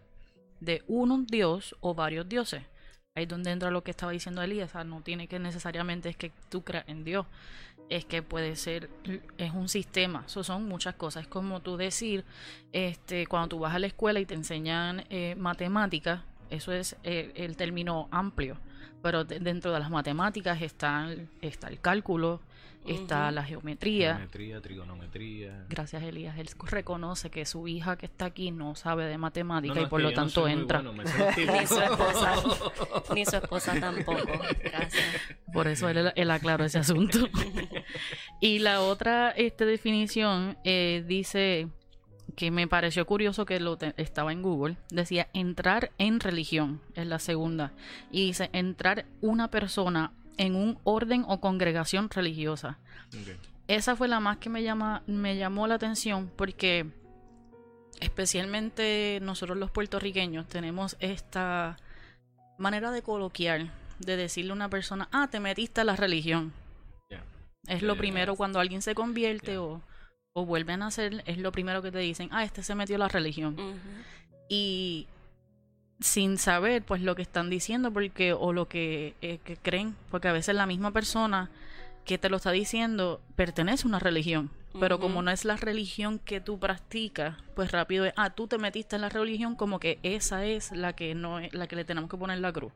de 0.61 0.85
un 0.87 1.27
dios 1.27 1.77
o 1.81 1.95
varios 1.95 2.29
dioses. 2.29 2.63
Ahí 3.17 3.25
es 3.25 3.29
donde 3.29 3.51
entra 3.51 3.73
lo 3.73 3.83
que 3.83 3.91
estaba 3.91 4.13
diciendo 4.13 4.43
Elías, 4.43 4.71
o 4.71 4.73
sea, 4.75 4.85
no 4.85 5.03
tiene 5.03 5.27
que 5.27 5.41
necesariamente 5.41 6.09
es 6.09 6.17
que 6.17 6.31
tú 6.51 6.63
creas 6.63 6.89
en 6.89 7.03
Dios, 7.03 7.27
es 7.89 8.05
que 8.05 8.23
puede 8.23 8.55
ser, 8.55 8.91
es 9.39 9.53
un 9.53 9.69
sistema, 9.69 10.23
eso 10.25 10.45
son 10.45 10.69
muchas 10.69 10.95
cosas, 10.95 11.25
es 11.25 11.29
como 11.29 11.61
tú 11.63 11.77
decir, 11.77 12.25
este, 12.73 13.27
cuando 13.27 13.49
tú 13.49 13.59
vas 13.59 13.75
a 13.75 13.81
la 13.81 13.89
escuela 13.89 14.21
y 14.21 14.27
te 14.27 14.35
enseñan 14.35 15.05
eh, 15.11 15.35
matemáticas, 15.37 16.23
eso 16.51 16.73
es 16.73 16.97
eh, 17.05 17.33
el 17.37 17.57
término 17.57 18.09
amplio, 18.11 18.59
pero 19.03 19.25
de- 19.25 19.41
dentro 19.41 19.73
de 19.73 19.81
las 19.81 19.91
matemáticas 19.91 20.61
está, 20.63 21.11
el- 21.11 21.29
está 21.41 21.69
el 21.69 21.81
cálculo, 21.81 22.41
está 22.87 23.31
la 23.31 23.45
geometría. 23.45 24.15
Geometría, 24.15 24.61
trigonometría. 24.63 25.67
Gracias, 25.69 26.03
Elías. 26.03 26.39
Él 26.39 26.49
reconoce 26.71 27.29
que 27.29 27.45
su 27.45 27.69
hija 27.69 27.97
que 27.99 28.07
está 28.07 28.25
aquí 28.27 28.51
no 28.51 28.75
sabe 28.77 29.05
de 29.05 29.19
matemática 29.19 29.75
No, 29.75 29.81
no, 29.83 29.87
y 29.87 29.91
por 29.91 30.01
lo 30.01 30.09
no 30.09 30.15
tanto 30.15 30.49
entra. 30.49 30.81
bueno, 30.81 31.03
Ni 31.37 31.67
su 31.67 31.81
esposa. 31.83 32.35
Ni 33.15 33.25
su 33.27 33.37
esposa 33.37 33.79
tampoco. 33.79 34.23
Gracias. 34.65 35.05
Por 35.53 35.69
eso 35.69 35.89
él, 35.91 36.13
él 36.17 36.31
aclaró 36.31 36.65
ese 36.65 36.79
asunto. 36.79 37.19
y 38.41 38.59
la 38.61 38.81
otra 38.81 39.31
este, 39.33 39.67
definición 39.67 40.57
eh, 40.65 41.05
dice 41.07 41.69
que 42.39 42.53
me 42.53 42.69
pareció 42.69 43.05
curioso 43.05 43.45
que 43.45 43.59
lo 43.59 43.77
estaba 43.97 44.31
en 44.31 44.43
Google. 44.43 44.77
Decía 44.91 45.27
entrar 45.33 45.91
en 45.99 46.21
religión, 46.21 46.81
es 46.95 47.05
la 47.05 47.19
segunda. 47.19 47.73
Y 48.13 48.27
dice 48.27 48.49
entrar 48.53 49.07
una 49.21 49.51
persona 49.51 50.13
en 50.37 50.55
un 50.55 50.79
orden 50.85 51.25
o 51.27 51.41
congregación 51.41 52.09
religiosa. 52.09 52.79
Esa 53.67 53.97
fue 53.97 54.07
la 54.07 54.21
más 54.21 54.37
que 54.37 54.51
me, 54.51 54.63
llama, 54.63 55.03
me 55.09 55.37
llamó 55.37 55.67
la 55.67 55.75
atención 55.75 56.31
porque 56.37 56.87
especialmente 57.99 59.19
nosotros 59.21 59.59
los 59.59 59.73
puertorriqueños 59.73 60.47
tenemos 60.47 60.97
esta 61.01 61.77
manera 62.57 62.93
de 62.93 63.03
coloquiar, 63.03 63.73
de 63.99 64.17
decirle 64.17 64.53
a 64.53 64.55
una 64.55 64.69
persona, 64.71 65.09
ah, 65.11 65.27
te 65.29 65.41
metiste 65.41 65.81
a 65.81 65.85
la 65.85 65.97
religión. 65.97 66.53
Es 67.67 67.83
lo 67.83 67.97
primero 67.99 68.37
cuando 68.37 68.61
alguien 68.61 68.81
se 68.81 68.95
convierte 68.95 69.59
o, 69.59 69.83
o 70.33 70.45
vuelven 70.45 70.83
a 70.83 70.87
hacer, 70.87 71.23
es 71.27 71.39
lo 71.39 71.53
primero 71.53 71.83
que 71.83 71.91
te 71.91 71.99
dicen, 71.99 72.29
ah, 72.33 72.45
este 72.45 72.63
se 72.63 72.75
metió 72.75 72.97
a 72.97 73.01
la 73.01 73.09
religión. 73.09 73.57
Y 74.49 75.07
sin 76.01 76.39
saber 76.39 76.83
pues 76.83 77.03
lo 77.03 77.17
que 77.17 77.23
están 77.23 77.51
diciendo 77.51 77.93
porque 77.93 78.33
o 78.33 78.53
lo 78.53 78.69
que, 78.69 79.15
eh, 79.21 79.39
que 79.45 79.57
creen, 79.57 79.97
porque 80.11 80.29
a 80.29 80.33
veces 80.33 80.55
la 80.55 80.67
misma 80.67 80.93
persona 80.93 81.51
que 82.05 82.19
te 82.19 82.31
lo 82.31 82.37
está 82.37 82.53
diciendo 82.53 83.21
pertenece 83.37 83.87
a 83.87 83.89
una 83.89 83.99
religión. 83.99 84.51
Pero 84.81 85.01
como 85.01 85.23
no 85.23 85.31
es 85.31 85.45
la 85.45 85.57
religión 85.57 86.21
que 86.21 86.41
tú 86.41 86.59
practicas, 86.59 87.37
pues 87.57 87.73
rápido 87.73 88.05
es, 88.05 88.13
ah, 88.17 88.31
tú 88.31 88.47
te 88.47 88.59
metiste 88.59 88.97
en 88.97 89.03
la 89.03 89.09
religión 89.09 89.57
como 89.57 89.81
que 89.81 89.99
esa 90.03 90.45
es 90.45 90.71
la 90.73 90.93
que 90.93 91.15
no 91.15 91.41
es 91.41 91.53
la 91.53 91.67
que 91.67 91.75
le 91.75 91.85
tenemos 91.85 92.09
que 92.09 92.17
poner 92.17 92.39
la 92.39 92.53
cruz. 92.53 92.73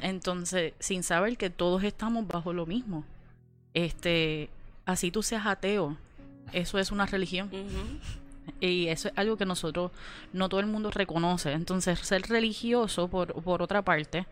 Entonces, 0.00 0.74
sin 0.78 1.02
saber 1.02 1.36
que 1.36 1.50
todos 1.50 1.82
estamos 1.82 2.26
bajo 2.26 2.52
lo 2.52 2.66
mismo. 2.66 3.04
Este, 3.74 4.50
así 4.84 5.10
tú 5.10 5.22
seas 5.22 5.46
ateo, 5.46 5.96
eso 6.52 6.78
es 6.78 6.90
una 6.92 7.06
religión. 7.06 7.50
Y 8.60 8.88
eso 8.88 9.08
es 9.08 9.14
algo 9.16 9.36
que 9.36 9.44
nosotros, 9.44 9.92
no 10.32 10.48
todo 10.48 10.60
el 10.60 10.66
mundo 10.66 10.90
reconoce. 10.90 11.52
Entonces, 11.52 11.98
ser 12.00 12.22
religioso, 12.22 13.08
por, 13.08 13.34
por 13.42 13.62
otra 13.62 13.82
parte, 13.82 14.26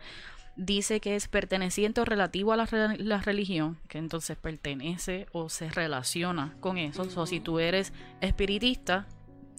dice 0.57 1.01
que 1.01 1.17
es 1.17 1.29
perteneciente 1.29 2.01
o 2.01 2.05
relativo 2.05 2.53
a 2.53 2.57
la, 2.57 2.97
la, 2.99 3.21
religión, 3.21 3.79
que 3.89 3.99
entonces 3.99 4.37
pertenece 4.37 5.27
o 5.33 5.49
se 5.49 5.71
relaciona 5.71 6.57
con 6.61 6.79
eso. 6.79 7.07
O 7.15 7.27
si 7.27 7.41
tú 7.41 7.59
eres 7.59 7.93
espiritista, 8.21 9.07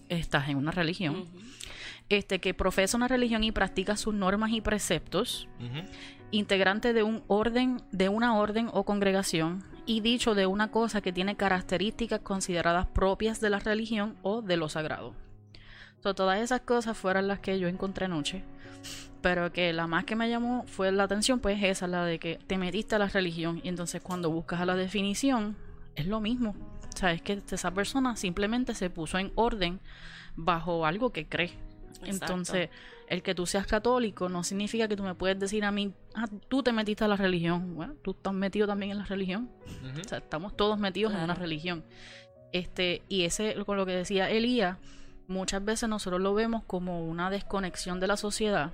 estás 0.08 0.48
en 0.48 0.56
una 0.56 0.72
religión. 0.72 1.24
Este 2.08 2.40
que 2.40 2.54
profesa 2.54 2.96
una 2.96 3.08
religión 3.08 3.44
y 3.44 3.52
practica 3.52 3.96
sus 3.96 4.14
normas 4.14 4.50
y 4.50 4.60
preceptos, 4.60 5.46
integrante 6.30 6.92
de 6.92 7.02
un 7.02 7.22
orden, 7.26 7.82
de 7.92 8.08
una 8.08 8.36
orden 8.36 8.68
o 8.72 8.84
congregación, 8.84 9.64
y 9.86 10.00
dicho 10.00 10.34
de 10.34 10.46
una 10.46 10.70
cosa 10.70 11.00
que 11.00 11.12
tiene 11.12 11.36
características 11.36 12.20
consideradas 12.20 12.86
propias 12.86 13.40
de 13.40 13.50
la 13.50 13.58
religión 13.58 14.16
o 14.22 14.42
de 14.42 14.56
lo 14.56 14.68
sagrado. 14.68 15.14
todas 16.02 16.40
esas 16.40 16.60
cosas 16.60 16.96
fueron 16.96 17.28
las 17.28 17.40
que 17.40 17.58
yo 17.58 17.68
encontré 17.68 18.06
anoche 18.06 18.44
pero 19.20 19.52
que 19.52 19.72
la 19.72 19.86
más 19.86 20.04
que 20.04 20.16
me 20.16 20.28
llamó 20.28 20.64
fue 20.66 20.92
la 20.92 21.04
atención, 21.04 21.40
pues 21.40 21.62
esa, 21.62 21.86
la 21.86 22.04
de 22.04 22.18
que 22.18 22.38
te 22.46 22.58
metiste 22.58 22.94
a 22.94 22.98
la 22.98 23.08
religión. 23.08 23.60
Y 23.64 23.68
entonces 23.68 24.00
cuando 24.00 24.30
buscas 24.30 24.60
a 24.60 24.66
la 24.66 24.76
definición, 24.76 25.56
es 25.96 26.06
lo 26.06 26.20
mismo. 26.20 26.54
O 26.94 26.96
sea, 26.96 27.12
es 27.12 27.22
que 27.22 27.42
esa 27.50 27.72
persona 27.72 28.16
simplemente 28.16 28.74
se 28.74 28.90
puso 28.90 29.18
en 29.18 29.32
orden 29.34 29.80
bajo 30.36 30.86
algo 30.86 31.10
que 31.10 31.26
cree. 31.26 31.52
Entonces, 32.04 32.70
el 33.08 33.22
que 33.22 33.34
tú 33.34 33.46
seas 33.46 33.66
católico 33.66 34.28
no 34.28 34.44
significa 34.44 34.88
que 34.88 34.96
tú 34.96 35.02
me 35.02 35.14
puedes 35.14 35.38
decir 35.38 35.64
a 35.64 35.72
mí, 35.72 35.92
ah, 36.14 36.26
tú 36.48 36.62
te 36.62 36.72
metiste 36.72 37.04
a 37.04 37.08
la 37.08 37.16
religión. 37.16 37.74
Bueno, 37.74 37.94
tú 38.02 38.12
estás 38.12 38.32
metido 38.32 38.66
también 38.66 38.92
en 38.92 38.98
la 38.98 39.04
religión. 39.04 39.50
O 40.00 40.08
sea, 40.08 40.18
estamos 40.18 40.56
todos 40.56 40.78
metidos 40.78 41.14
en 41.14 41.20
una 41.20 41.34
religión. 41.34 41.84
Este, 42.52 43.02
y 43.08 43.24
ese, 43.24 43.54
con 43.64 43.76
lo 43.76 43.86
que 43.86 43.92
decía 43.92 44.30
Elías, 44.30 44.78
muchas 45.26 45.64
veces 45.64 45.88
nosotros 45.88 46.20
lo 46.20 46.34
vemos 46.34 46.64
como 46.64 47.04
una 47.04 47.30
desconexión 47.30 48.00
de 48.00 48.06
la 48.06 48.16
sociedad 48.16 48.72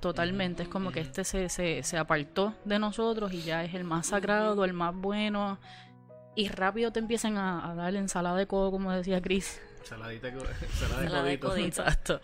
totalmente. 0.00 0.64
Es 0.64 0.68
como 0.68 0.92
que 0.92 1.00
este 1.00 1.24
se, 1.24 1.48
se, 1.48 1.82
se, 1.82 1.96
apartó 1.96 2.54
de 2.64 2.78
nosotros 2.78 3.32
y 3.32 3.42
ya 3.42 3.64
es 3.64 3.74
el 3.74 3.84
más 3.84 4.08
sagrado, 4.08 4.64
el 4.64 4.74
más 4.74 4.94
bueno. 4.94 5.58
Y 6.34 6.48
rápido 6.48 6.90
te 6.90 7.00
empiezan 7.00 7.38
a, 7.38 7.70
a 7.70 7.74
dar 7.74 7.94
ensalada 7.94 8.36
de 8.36 8.46
codo, 8.46 8.70
como 8.70 8.92
decía 8.92 9.22
Chris. 9.22 9.60
Saladita 9.84 10.28
ensalada 10.28 11.22
de 11.22 11.38
codito. 11.38 11.82
Exacto. 11.82 12.20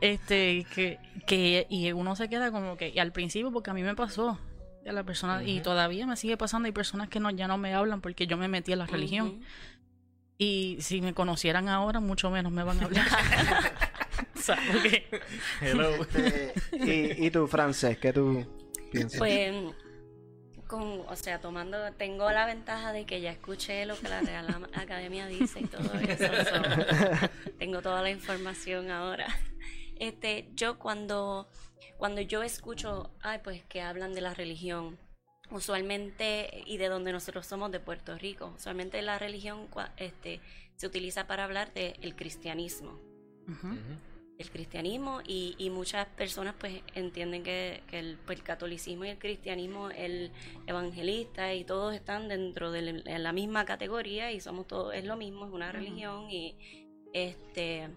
este, 0.00 0.66
que, 0.74 0.98
que, 1.26 1.66
y 1.70 1.92
uno 1.92 2.16
se 2.16 2.28
queda 2.28 2.50
como 2.50 2.76
que, 2.76 2.90
y 2.90 2.98
al 2.98 3.12
principio, 3.12 3.52
porque 3.52 3.70
a 3.70 3.74
mí 3.74 3.82
me 3.82 3.94
pasó, 3.94 4.38
a 4.86 4.92
la 4.92 5.04
persona, 5.04 5.44
y 5.44 5.60
todavía 5.60 6.06
me 6.06 6.16
sigue 6.16 6.36
pasando, 6.36 6.66
hay 6.66 6.72
personas 6.72 7.08
que 7.08 7.20
no, 7.20 7.30
ya 7.30 7.46
no 7.46 7.58
me 7.58 7.74
hablan 7.74 8.00
porque 8.00 8.26
yo 8.26 8.36
me 8.36 8.48
metí 8.48 8.72
en 8.72 8.78
la 8.78 8.86
religión. 8.86 9.40
Y 10.40 10.78
si 10.80 11.00
me 11.00 11.14
conocieran 11.14 11.68
ahora, 11.68 11.98
mucho 11.98 12.30
menos 12.30 12.52
me 12.52 12.62
van 12.62 12.80
a 12.80 12.84
hablar. 12.84 13.06
Hello. 15.60 15.90
¿Y, 16.72 17.26
¿Y 17.26 17.30
tú, 17.30 17.46
Frances, 17.48 17.98
qué 17.98 18.12
tú 18.12 18.46
piensas? 18.90 19.18
Pues, 19.18 19.52
con, 20.68 21.00
o 21.08 21.16
sea, 21.16 21.40
tomando, 21.40 21.92
tengo 21.94 22.30
la 22.30 22.46
ventaja 22.46 22.92
de 22.92 23.06
que 23.06 23.20
ya 23.20 23.32
escuché 23.32 23.86
lo 23.86 23.98
que 23.98 24.08
la 24.08 24.20
Real 24.20 24.68
Academia 24.74 25.26
dice 25.26 25.60
y 25.60 25.64
todo 25.66 25.92
eso. 25.94 26.32
tengo 27.58 27.82
toda 27.82 28.02
la 28.02 28.10
información 28.10 28.90
ahora. 28.90 29.26
Este, 29.98 30.48
yo 30.54 30.78
cuando, 30.78 31.48
cuando 31.96 32.20
yo 32.20 32.44
escucho, 32.44 33.10
ay, 33.20 33.40
pues 33.42 33.64
que 33.64 33.82
hablan 33.82 34.14
de 34.14 34.20
la 34.20 34.34
religión, 34.34 34.98
usualmente, 35.50 36.62
y 36.66 36.76
de 36.76 36.88
donde 36.88 37.12
nosotros 37.12 37.46
somos, 37.46 37.72
de 37.72 37.80
Puerto 37.80 38.16
Rico, 38.16 38.54
usualmente 38.56 39.02
la 39.02 39.18
religión 39.18 39.66
este, 39.96 40.40
se 40.76 40.86
utiliza 40.86 41.26
para 41.26 41.44
hablar 41.44 41.72
del 41.72 41.96
el 42.00 42.14
cristianismo 42.14 43.00
el 44.38 44.50
cristianismo 44.50 45.20
y, 45.26 45.56
y, 45.58 45.68
muchas 45.70 46.06
personas 46.06 46.54
pues 46.58 46.80
entienden 46.94 47.42
que, 47.42 47.82
el, 47.90 48.18
pues, 48.24 48.38
el, 48.38 48.44
catolicismo 48.44 49.04
y 49.04 49.08
el 49.08 49.18
cristianismo, 49.18 49.90
el 49.90 50.30
evangelista 50.68 51.54
y 51.54 51.64
todos 51.64 51.92
están 51.92 52.28
dentro 52.28 52.70
de 52.70 53.02
la 53.18 53.32
misma 53.32 53.64
categoría 53.64 54.30
y 54.30 54.40
somos 54.40 54.68
todos, 54.68 54.94
es 54.94 55.04
lo 55.04 55.16
mismo, 55.16 55.44
es 55.44 55.52
una 55.52 55.72
religión 55.72 56.30
y 56.30 56.54
este 57.12 57.88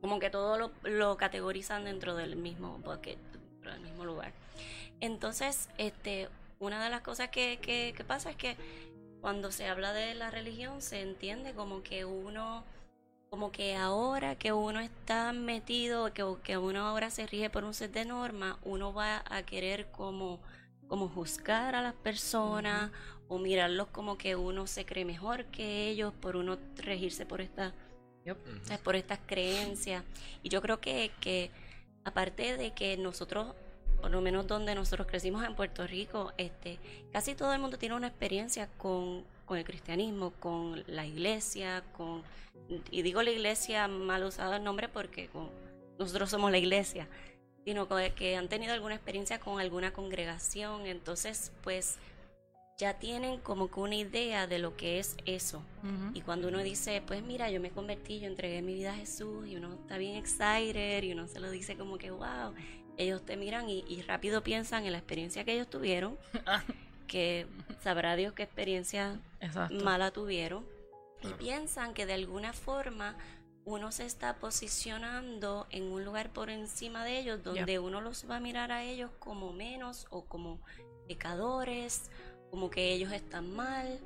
como 0.00 0.18
que 0.18 0.30
todo 0.30 0.58
lo, 0.58 0.72
lo 0.82 1.16
categorizan 1.16 1.84
dentro 1.84 2.14
del 2.14 2.36
mismo 2.36 2.78
bucket, 2.78 3.18
del 3.62 3.80
mismo 3.80 4.04
lugar. 4.04 4.32
Entonces, 5.00 5.70
este, 5.78 6.28
una 6.60 6.82
de 6.82 6.90
las 6.90 7.00
cosas 7.00 7.30
que, 7.30 7.58
que, 7.60 7.94
que 7.96 8.04
pasa 8.04 8.30
es 8.30 8.36
que 8.36 8.56
cuando 9.22 9.50
se 9.50 9.66
habla 9.66 9.94
de 9.94 10.14
la 10.14 10.30
religión 10.30 10.82
se 10.82 11.00
entiende 11.00 11.54
como 11.54 11.82
que 11.82 12.04
uno 12.04 12.64
como 13.34 13.50
que 13.50 13.74
ahora 13.74 14.36
que 14.36 14.52
uno 14.52 14.78
está 14.78 15.32
metido, 15.32 16.14
que, 16.14 16.24
que 16.44 16.56
uno 16.56 16.86
ahora 16.86 17.10
se 17.10 17.26
rige 17.26 17.50
por 17.50 17.64
un 17.64 17.74
set 17.74 17.90
de 17.90 18.04
normas, 18.04 18.58
uno 18.62 18.94
va 18.94 19.24
a 19.28 19.42
querer 19.42 19.86
como, 19.90 20.38
como 20.86 21.08
juzgar 21.08 21.74
a 21.74 21.82
las 21.82 21.94
personas 21.94 22.92
o 23.26 23.40
mirarlos 23.40 23.88
como 23.88 24.16
que 24.18 24.36
uno 24.36 24.68
se 24.68 24.86
cree 24.86 25.04
mejor 25.04 25.46
que 25.46 25.88
ellos 25.88 26.14
por 26.20 26.36
uno 26.36 26.58
regirse 26.76 27.26
por 27.26 27.40
esta 27.40 27.74
por 28.84 28.94
estas 28.94 29.18
creencias. 29.26 30.04
Y 30.44 30.48
yo 30.48 30.62
creo 30.62 30.80
que, 30.80 31.10
que 31.20 31.50
aparte 32.04 32.56
de 32.56 32.70
que 32.70 32.96
nosotros 32.96 33.48
por 34.00 34.12
lo 34.12 34.20
menos 34.20 34.46
donde 34.46 34.76
nosotros 34.76 35.08
crecimos 35.08 35.44
en 35.44 35.56
Puerto 35.56 35.84
Rico, 35.88 36.32
este, 36.36 36.78
casi 37.12 37.34
todo 37.34 37.52
el 37.52 37.60
mundo 37.60 37.78
tiene 37.78 37.96
una 37.96 38.06
experiencia 38.06 38.68
con, 38.78 39.24
con 39.44 39.58
el 39.58 39.64
cristianismo, 39.64 40.32
con 40.40 40.84
la 40.86 41.06
iglesia, 41.06 41.84
con 41.96 42.22
y 42.90 43.02
digo 43.02 43.22
la 43.22 43.30
iglesia 43.30 43.88
mal 43.88 44.24
usado 44.24 44.54
el 44.54 44.64
nombre 44.64 44.88
porque 44.88 45.28
nosotros 45.98 46.30
somos 46.30 46.50
la 46.50 46.58
iglesia, 46.58 47.08
sino 47.64 47.88
que 48.14 48.36
han 48.36 48.48
tenido 48.48 48.72
alguna 48.72 48.94
experiencia 48.94 49.38
con 49.38 49.60
alguna 49.60 49.92
congregación, 49.92 50.86
entonces 50.86 51.52
pues 51.62 51.98
ya 52.76 52.94
tienen 52.98 53.38
como 53.38 53.70
que 53.70 53.80
una 53.80 53.94
idea 53.94 54.46
de 54.46 54.58
lo 54.58 54.76
que 54.76 54.98
es 54.98 55.16
eso. 55.26 55.62
Y 56.12 56.22
cuando 56.22 56.48
uno 56.48 56.58
dice, 56.58 57.02
pues 57.06 57.22
mira, 57.22 57.50
yo 57.50 57.60
me 57.60 57.70
convertí, 57.70 58.20
yo 58.20 58.26
entregué 58.26 58.62
mi 58.62 58.74
vida 58.74 58.92
a 58.92 58.96
Jesús 58.96 59.46
y 59.46 59.56
uno 59.56 59.74
está 59.74 59.96
bien 59.96 60.16
excited 60.16 61.02
y 61.04 61.12
uno 61.12 61.28
se 61.28 61.38
lo 61.38 61.50
dice 61.50 61.76
como 61.76 61.98
que, 61.98 62.10
wow, 62.10 62.52
ellos 62.96 63.24
te 63.24 63.36
miran 63.36 63.68
y, 63.68 63.84
y 63.88 64.02
rápido 64.02 64.42
piensan 64.42 64.86
en 64.86 64.92
la 64.92 64.98
experiencia 64.98 65.44
que 65.44 65.52
ellos 65.52 65.68
tuvieron, 65.68 66.18
que 67.06 67.46
sabrá 67.82 68.16
Dios 68.16 68.32
qué 68.34 68.42
experiencia 68.42 69.20
mala 69.82 70.10
tuvieron. 70.10 70.64
Y 71.22 71.28
piensan 71.34 71.94
que 71.94 72.06
de 72.06 72.14
alguna 72.14 72.52
forma 72.52 73.16
uno 73.64 73.92
se 73.92 74.04
está 74.04 74.36
posicionando 74.36 75.66
en 75.70 75.84
un 75.84 76.04
lugar 76.04 76.30
por 76.30 76.50
encima 76.50 77.04
de 77.04 77.18
ellos 77.18 77.42
donde 77.42 77.78
uno 77.78 78.02
los 78.02 78.28
va 78.30 78.36
a 78.36 78.40
mirar 78.40 78.72
a 78.72 78.84
ellos 78.84 79.10
como 79.18 79.52
menos 79.52 80.06
o 80.10 80.24
como 80.24 80.60
pecadores 81.08 82.10
como 82.50 82.70
que 82.70 82.92
ellos 82.92 83.10
están 83.10 83.50
mal. 83.50 83.98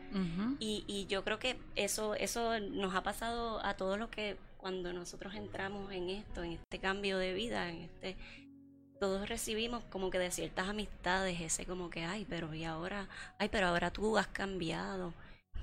Y, 0.58 0.82
y, 0.86 1.04
yo 1.06 1.22
creo 1.22 1.38
que 1.38 1.58
eso 1.76 2.14
eso 2.14 2.58
nos 2.60 2.94
ha 2.94 3.02
pasado 3.02 3.62
a 3.62 3.74
todos 3.76 3.98
los 3.98 4.08
que 4.08 4.38
cuando 4.56 4.92
nosotros 4.94 5.34
entramos 5.34 5.92
en 5.92 6.08
esto 6.08 6.42
en 6.42 6.52
este 6.52 6.78
cambio 6.78 7.18
de 7.18 7.34
vida 7.34 7.68
en 7.68 7.82
este 7.82 8.16
todos 8.98 9.28
recibimos 9.28 9.82
como 9.90 10.10
que 10.10 10.18
de 10.18 10.30
ciertas 10.30 10.68
amistades 10.68 11.40
ese 11.40 11.66
como 11.66 11.90
que 11.90 12.04
ay 12.04 12.26
pero 12.28 12.52
y 12.54 12.64
ahora 12.64 13.08
ay 13.38 13.48
pero 13.48 13.68
ahora 13.68 13.90
tú 13.90 14.18
has 14.18 14.26
cambiado 14.26 15.12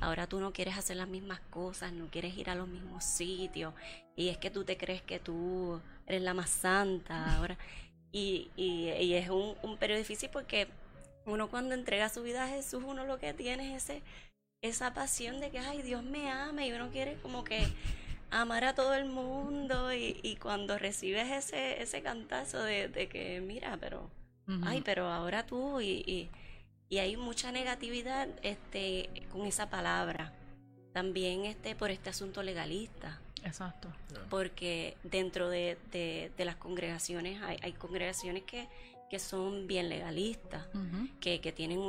Ahora 0.02 0.28
tú 0.28 0.40
no 0.40 0.52
quieres 0.52 0.78
hacer 0.78 0.98
las 0.98 1.08
mismas 1.08 1.40
cosas, 1.50 1.94
no 1.94 2.08
quieres 2.08 2.38
ir 2.38 2.50
a 2.50 2.56
los 2.56 2.68
mismos 2.68 3.04
sitios. 3.04 3.74
Y 4.16 4.30
es 4.30 4.38
que 4.38 4.50
tú 4.50 4.64
te 4.64 4.78
crees 4.78 5.02
que 5.02 5.20
tú 5.20 5.82
eres 6.06 6.22
la 6.22 6.34
más 6.34 6.50
santa 6.50 7.36
ahora. 7.36 7.58
Y, 8.12 8.50
y, 8.56 9.14
es 9.14 9.30
un, 9.30 9.56
un 9.62 9.78
periodo 9.78 10.00
difícil 10.00 10.30
porque 10.30 10.68
uno 11.26 11.50
cuando 11.50 11.76
entrega 11.76 12.10
su 12.10 12.24
vida 12.24 12.46
a 12.46 12.48
Jesús, 12.48 12.84
uno 12.86 13.06
lo 13.06 13.20
que 13.20 13.34
tiene 13.34 13.76
es 13.76 13.84
ese, 13.84 14.02
esa 14.62 14.94
pasión 14.94 15.40
de 15.40 15.50
que, 15.50 15.60
ay, 15.60 15.82
Dios 15.82 16.04
me 16.04 16.30
ama 16.30 16.66
y 16.66 16.72
uno 16.72 16.90
quiere 16.92 17.16
como 17.22 17.44
que 17.44 17.68
amar 18.32 18.64
a 18.64 18.76
todo 18.76 18.94
el 18.96 19.06
mundo 19.06 19.94
y, 19.94 20.20
y 20.24 20.36
cuando 20.36 20.78
recibes 20.78 21.32
ese, 21.32 21.82
ese 21.82 22.02
cantazo 22.02 22.64
de, 22.64 22.88
de 22.88 23.08
que, 23.08 23.42
mira, 23.42 23.78
pero, 23.80 24.10
ay, 24.64 24.82
pero 24.82 25.08
ahora 25.08 25.46
tú 25.46 25.82
y, 25.82 26.04
y 26.06 26.30
y 26.90 27.00
hay 27.00 27.18
mucha 27.18 27.52
negatividad 27.52 28.28
este, 28.44 29.10
con 29.32 29.46
esa 29.46 29.70
palabra. 29.70 30.32
también 30.94 31.44
este, 31.44 31.76
por 31.76 31.92
este 31.92 32.10
asunto 32.10 32.42
legalista. 32.42 33.20
Exacto. 33.44 33.90
Porque 34.30 34.96
dentro 35.04 35.50
de, 35.50 35.78
de, 35.92 36.46
las 36.46 36.56
congregaciones 36.56 37.42
hay, 37.42 37.58
hay 37.62 37.74
congregaciones 37.74 38.44
que, 38.44 38.70
que 39.10 39.20
son 39.20 39.68
bien 39.68 39.90
legalistas, 39.90 40.66
que, 41.20 41.40
que, 41.40 41.52
tienen 41.52 41.80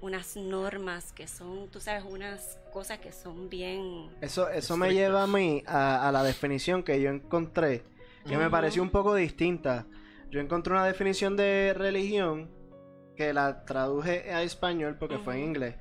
unas 0.00 0.36
normas 0.36 1.12
que 1.12 1.26
son, 1.26 1.68
tú 1.68 1.80
sabes, 1.80 2.04
unas 2.04 2.58
cosas 2.72 2.98
que 2.98 3.12
son 3.12 3.48
bien... 3.48 4.10
Eso, 4.20 4.48
eso 4.48 4.76
me 4.76 4.92
lleva 4.92 5.22
a 5.22 5.26
mí 5.26 5.62
a, 5.66 6.10
la 6.12 6.22
definición 6.22 6.82
que 6.82 7.00
yo 7.00 7.10
encontré, 7.10 7.82
que 8.26 8.36
me 8.36 8.50
pareció 8.50 8.82
un 8.82 8.90
poco 8.90 9.14
distinta. 9.14 9.86
Yo 10.30 10.40
encontré 10.40 10.72
una 10.72 10.86
definición 10.86 11.36
de 11.36 11.72
religión 11.74 12.50
que 13.16 13.32
la 13.32 13.64
traduje 13.64 14.32
a 14.32 14.42
español 14.42 14.96
porque 14.98 15.18
fue 15.18 15.38
en 15.38 15.44
inglés. 15.44 15.76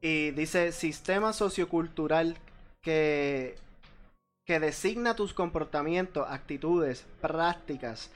Y 0.00 0.32
dice 0.32 0.72
sistema 0.72 1.32
sociocultural 1.32 2.36
que 2.82 3.56
que 4.46 4.60
designa 4.60 5.16
tus 5.16 5.34
comportamientos, 5.34 6.24
actitudes, 6.30 7.04
prácticas, 7.20 8.10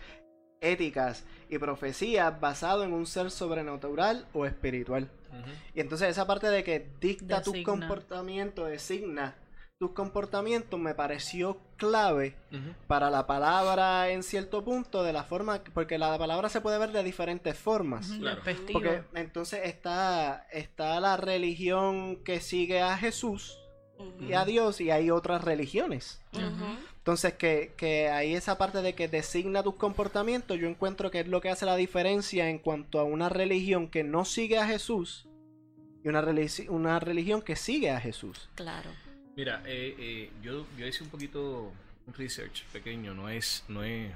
éticas 0.60 1.24
y 1.48 1.58
profecías 1.58 2.38
basado 2.40 2.84
en 2.84 2.92
un 2.92 3.06
ser 3.06 3.30
sobrenatural 3.30 4.26
o 4.32 4.46
espiritual. 4.46 5.10
Y 5.74 5.80
entonces 5.80 6.08
esa 6.08 6.26
parte 6.26 6.48
de 6.48 6.64
que 6.64 6.90
dicta 7.00 7.42
tu 7.42 7.62
comportamiento, 7.62 8.66
designa 8.66 9.36
tus 9.78 9.92
comportamientos, 9.92 10.78
me 10.78 10.94
pareció 10.94 11.58
clave 11.76 12.36
para 12.86 13.08
la 13.08 13.26
palabra 13.26 14.10
en 14.10 14.22
cierto 14.22 14.62
punto, 14.62 15.02
de 15.02 15.14
la 15.14 15.24
forma, 15.24 15.62
porque 15.72 15.96
la 15.96 16.18
palabra 16.18 16.50
se 16.50 16.60
puede 16.60 16.78
ver 16.78 16.92
de 16.92 17.02
diferentes 17.02 17.58
formas. 17.58 18.10
Porque 18.74 19.02
entonces 19.14 19.60
está, 19.64 20.46
está 20.52 21.00
la 21.00 21.16
religión 21.16 22.22
que 22.24 22.40
sigue 22.40 22.82
a 22.82 22.98
Jesús, 22.98 23.56
y 24.18 24.34
a 24.34 24.44
Dios 24.44 24.80
y 24.80 24.90
hay 24.90 25.10
otras 25.10 25.42
religiones. 25.42 26.20
Entonces, 27.10 27.34
que, 27.34 27.72
que 27.76 28.08
hay 28.08 28.34
esa 28.34 28.56
parte 28.56 28.82
de 28.82 28.94
que 28.94 29.08
designa 29.08 29.64
tus 29.64 29.74
comportamientos, 29.74 30.56
yo 30.60 30.68
encuentro 30.68 31.10
que 31.10 31.18
es 31.18 31.26
lo 31.26 31.40
que 31.40 31.48
hace 31.50 31.66
la 31.66 31.74
diferencia 31.74 32.48
en 32.48 32.58
cuanto 32.58 33.00
a 33.00 33.02
una 33.02 33.28
religión 33.28 33.88
que 33.88 34.04
no 34.04 34.24
sigue 34.24 34.58
a 34.58 34.66
Jesús 34.68 35.26
y 36.04 36.08
una, 36.08 36.24
una 36.68 37.00
religión 37.00 37.42
que 37.42 37.56
sigue 37.56 37.90
a 37.90 37.98
Jesús. 37.98 38.48
Claro. 38.54 38.90
Mira, 39.36 39.60
eh, 39.66 39.96
eh, 39.98 40.30
yo, 40.40 40.64
yo 40.78 40.86
hice 40.86 41.02
un 41.02 41.10
poquito 41.10 41.72
un 42.06 42.14
research 42.14 42.62
pequeño, 42.66 43.12
no 43.12 43.28
es, 43.28 43.64
no 43.66 43.82
es... 43.82 44.12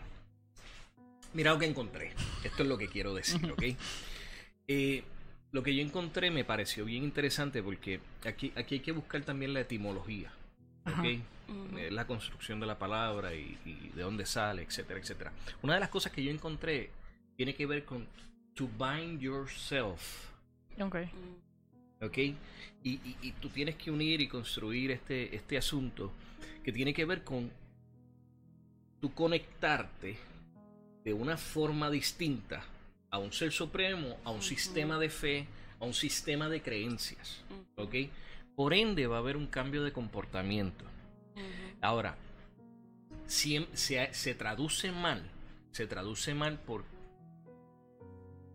Mira 1.33 1.51
lo 1.51 1.59
que 1.59 1.67
encontré. 1.67 2.13
Esto 2.45 2.63
es 2.63 2.69
lo 2.69 2.79
que 2.79 2.87
quiero 2.87 3.13
decir, 3.13 3.51
¿ok? 3.51 3.65
Eh, 4.69 5.03
lo 5.51 5.65
que 5.65 5.75
yo 5.75 5.83
encontré 5.83 6.31
me 6.31 6.45
pareció 6.45 6.85
bien 6.85 7.03
interesante 7.03 7.61
porque 7.61 7.99
aquí, 8.25 8.53
aquí 8.55 8.77
hay 8.77 8.83
que 8.83 8.93
buscar 8.93 9.25
también 9.25 9.53
la 9.53 9.63
etimología. 9.63 10.31
¿Ok? 10.87 11.91
La 11.91 12.07
construcción 12.07 12.61
de 12.61 12.67
la 12.67 12.79
palabra 12.79 13.35
y, 13.35 13.59
de 13.95 14.03
dónde 14.03 14.27
sale, 14.27 14.63
etcétera, 14.63 14.99
etcétera. 15.01 15.33
Una 15.63 15.75
de 15.75 15.81
las 15.81 15.89
cosas 15.89 16.13
que 16.13 16.23
yo 16.23 16.31
encontré 16.31 16.91
tiene 17.37 17.55
que 17.55 17.67
ver 17.67 17.85
con 17.85 18.07
to 18.55 18.69
bind 18.79 19.21
yourself. 19.21 20.31
Ok. 20.81 20.97
¿Ok? 22.01 22.19
Y, 22.19 22.37
y, 22.83 23.33
tú 23.41 23.49
tienes 23.49 23.77
que 23.77 23.91
unir 23.91 24.21
y 24.21 24.29
construir 24.29 24.91
este, 24.91 25.35
este 25.35 25.57
asunto 25.57 26.13
que 26.63 26.73
tiene 26.73 26.93
que 26.93 27.05
ver 27.05 27.25
con 27.25 27.51
tu 29.01 29.13
conectarte 29.15 30.19
de 31.05 31.13
una 31.13 31.37
forma 31.37 31.91
distinta 31.91 32.63
a 33.11 33.19
un 33.19 33.33
ser 33.33 33.53
supremo, 33.53 34.19
a 34.25 34.31
un 34.31 34.43
sistema 34.43 34.99
de 34.99 35.09
fe, 35.09 35.47
a 35.81 35.85
un 35.85 35.95
sistema 35.95 36.49
de 36.49 36.63
creencias. 36.63 37.45
¿Ok? 37.77 37.95
Por 38.57 38.75
ende 38.75 39.07
va 39.07 39.17
a 39.17 39.19
haber 39.19 39.37
un 39.37 39.47
cambio 39.47 39.83
de 39.83 39.93
comportamiento. 39.93 40.85
Ahora, 41.81 42.17
si, 43.27 43.67
se, 43.73 44.13
se, 44.15 44.35
traduce 44.35 44.93
mal, 44.93 45.23
se 45.73 45.87
traduce 45.87 46.35
mal 46.35 46.59
por... 46.59 46.85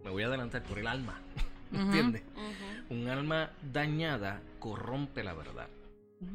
Me 0.04 0.10
voy 0.10 0.24
a 0.24 0.28
adelantar 0.28 0.64
por 0.64 0.80
el 0.80 0.88
alma. 0.88 1.20
¿Entiendes? 1.74 2.24
Un 2.90 3.08
alma 3.08 3.52
dañada 3.62 4.42
corrompe 4.60 5.24
la 5.24 5.34
verdad. 5.34 5.68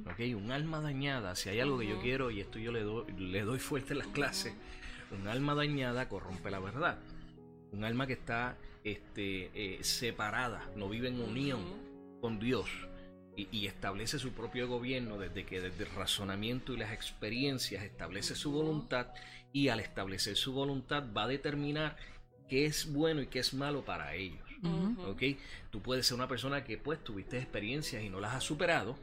¿Ok? 0.06 0.20
Un 0.36 0.50
alma 0.52 0.80
dañada, 0.80 1.34
si 1.34 1.48
hay 1.48 1.60
algo 1.60 1.78
que 1.78 1.88
yo 1.88 2.00
quiero, 2.00 2.30
y 2.30 2.40
esto 2.40 2.58
yo 2.58 2.72
le 2.72 2.82
doy, 2.82 3.12
le 3.12 3.42
doy 3.42 3.58
fuerte 3.58 3.92
en 3.92 3.98
las 3.98 4.08
clases, 4.08 4.54
un 5.10 5.26
alma 5.28 5.54
dañada 5.54 6.08
corrompe 6.08 6.50
la 6.50 6.60
verdad 6.60 6.98
un 7.74 7.84
alma 7.84 8.06
que 8.06 8.14
está 8.14 8.56
este, 8.84 9.50
eh, 9.54 9.82
separada, 9.82 10.70
no 10.76 10.88
vive 10.88 11.08
en 11.08 11.20
unión 11.20 11.60
con 12.20 12.38
Dios 12.38 12.68
y, 13.36 13.66
establece 13.66 14.18
su 14.18 14.32
propio 14.32 14.68
gobierno 14.68 15.18
desde 15.18 15.44
que 15.44 15.60
desde 15.60 15.84
el 15.84 15.90
razonamiento 15.90 16.72
y 16.72 16.76
las 16.76 16.92
experiencias 16.92 17.82
establece 17.82 18.34
su 18.36 18.52
voluntad 18.52 19.08
y 19.52 19.68
al 19.68 19.80
establecer 19.80 20.36
su 20.36 20.52
voluntad 20.52 21.04
va 21.16 21.24
a 21.24 21.28
determinar 21.28 21.96
qué 22.48 22.66
es 22.66 22.92
bueno 22.92 23.22
y 23.22 23.26
qué 23.26 23.40
es 23.40 23.54
malo 23.54 23.84
para 23.84 24.14
ellos. 24.14 24.40
Tú 25.70 25.82
puedes 25.82 26.06
ser 26.06 26.16
una 26.16 26.28
persona 26.28 26.64
que 26.64 26.78
pues 26.78 27.02
tuviste 27.02 27.38
experiencias 27.38 28.02
y 28.02 28.08
no 28.08 28.20
las 28.20 28.34
has 28.34 28.44
superado. 28.44 28.96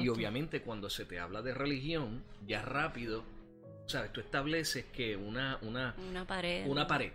Y 0.00 0.08
obviamente 0.08 0.60
cuando 0.60 0.90
se 0.90 1.06
te 1.06 1.18
habla 1.18 1.42
de 1.42 1.54
religión, 1.54 2.22
ya 2.46 2.62
rápido 2.62 3.24
¿sabes? 3.86 4.12
Tú 4.12 4.20
estableces 4.20 4.84
que 4.86 5.16
una, 5.16 5.58
una, 5.62 5.94
una 6.08 6.26
pared, 6.26 6.66
una, 6.66 6.86
pared, 6.86 7.12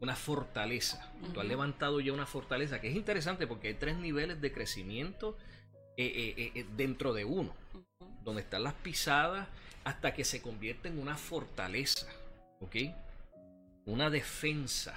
una 0.00 0.16
fortaleza. 0.16 1.12
Tú 1.32 1.40
has 1.40 1.46
levantado 1.46 2.00
ya 2.00 2.12
una 2.12 2.26
fortaleza, 2.26 2.80
que 2.80 2.88
es 2.88 2.96
interesante 2.96 3.46
porque 3.46 3.68
hay 3.68 3.74
tres 3.74 3.96
niveles 3.96 4.40
de 4.40 4.52
crecimiento 4.52 5.36
eh, 5.98 6.34
eh, 6.36 6.52
eh, 6.54 6.66
dentro 6.76 7.14
de 7.14 7.24
uno, 7.24 7.54
donde 8.22 8.42
están 8.42 8.62
las 8.64 8.74
pisadas 8.74 9.48
hasta 9.82 10.12
que 10.12 10.24
se 10.24 10.42
convierte 10.42 10.88
en 10.88 10.98
una 10.98 11.16
fortaleza, 11.16 12.06
¿ok? 12.60 12.76
Una 13.86 14.10
defensa. 14.10 14.94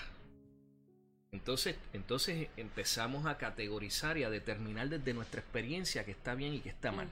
Entonces, 1.31 1.77
entonces 1.93 2.49
empezamos 2.57 3.27
a 3.27 3.37
categorizar 3.37 4.17
y 4.17 4.23
a 4.23 4.29
determinar 4.29 4.89
desde 4.89 5.13
nuestra 5.13 5.39
experiencia 5.39 6.03
que 6.03 6.11
está 6.11 6.35
bien 6.35 6.55
y 6.55 6.59
que 6.59 6.69
está 6.69 6.91
mal. 6.91 7.07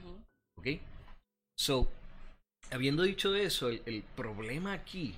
¿Ok? 0.56 0.66
So, 1.56 1.88
habiendo 2.70 3.04
dicho 3.04 3.34
eso, 3.34 3.70
el, 3.70 4.04
problema 4.16 4.74
aquí 4.74 5.14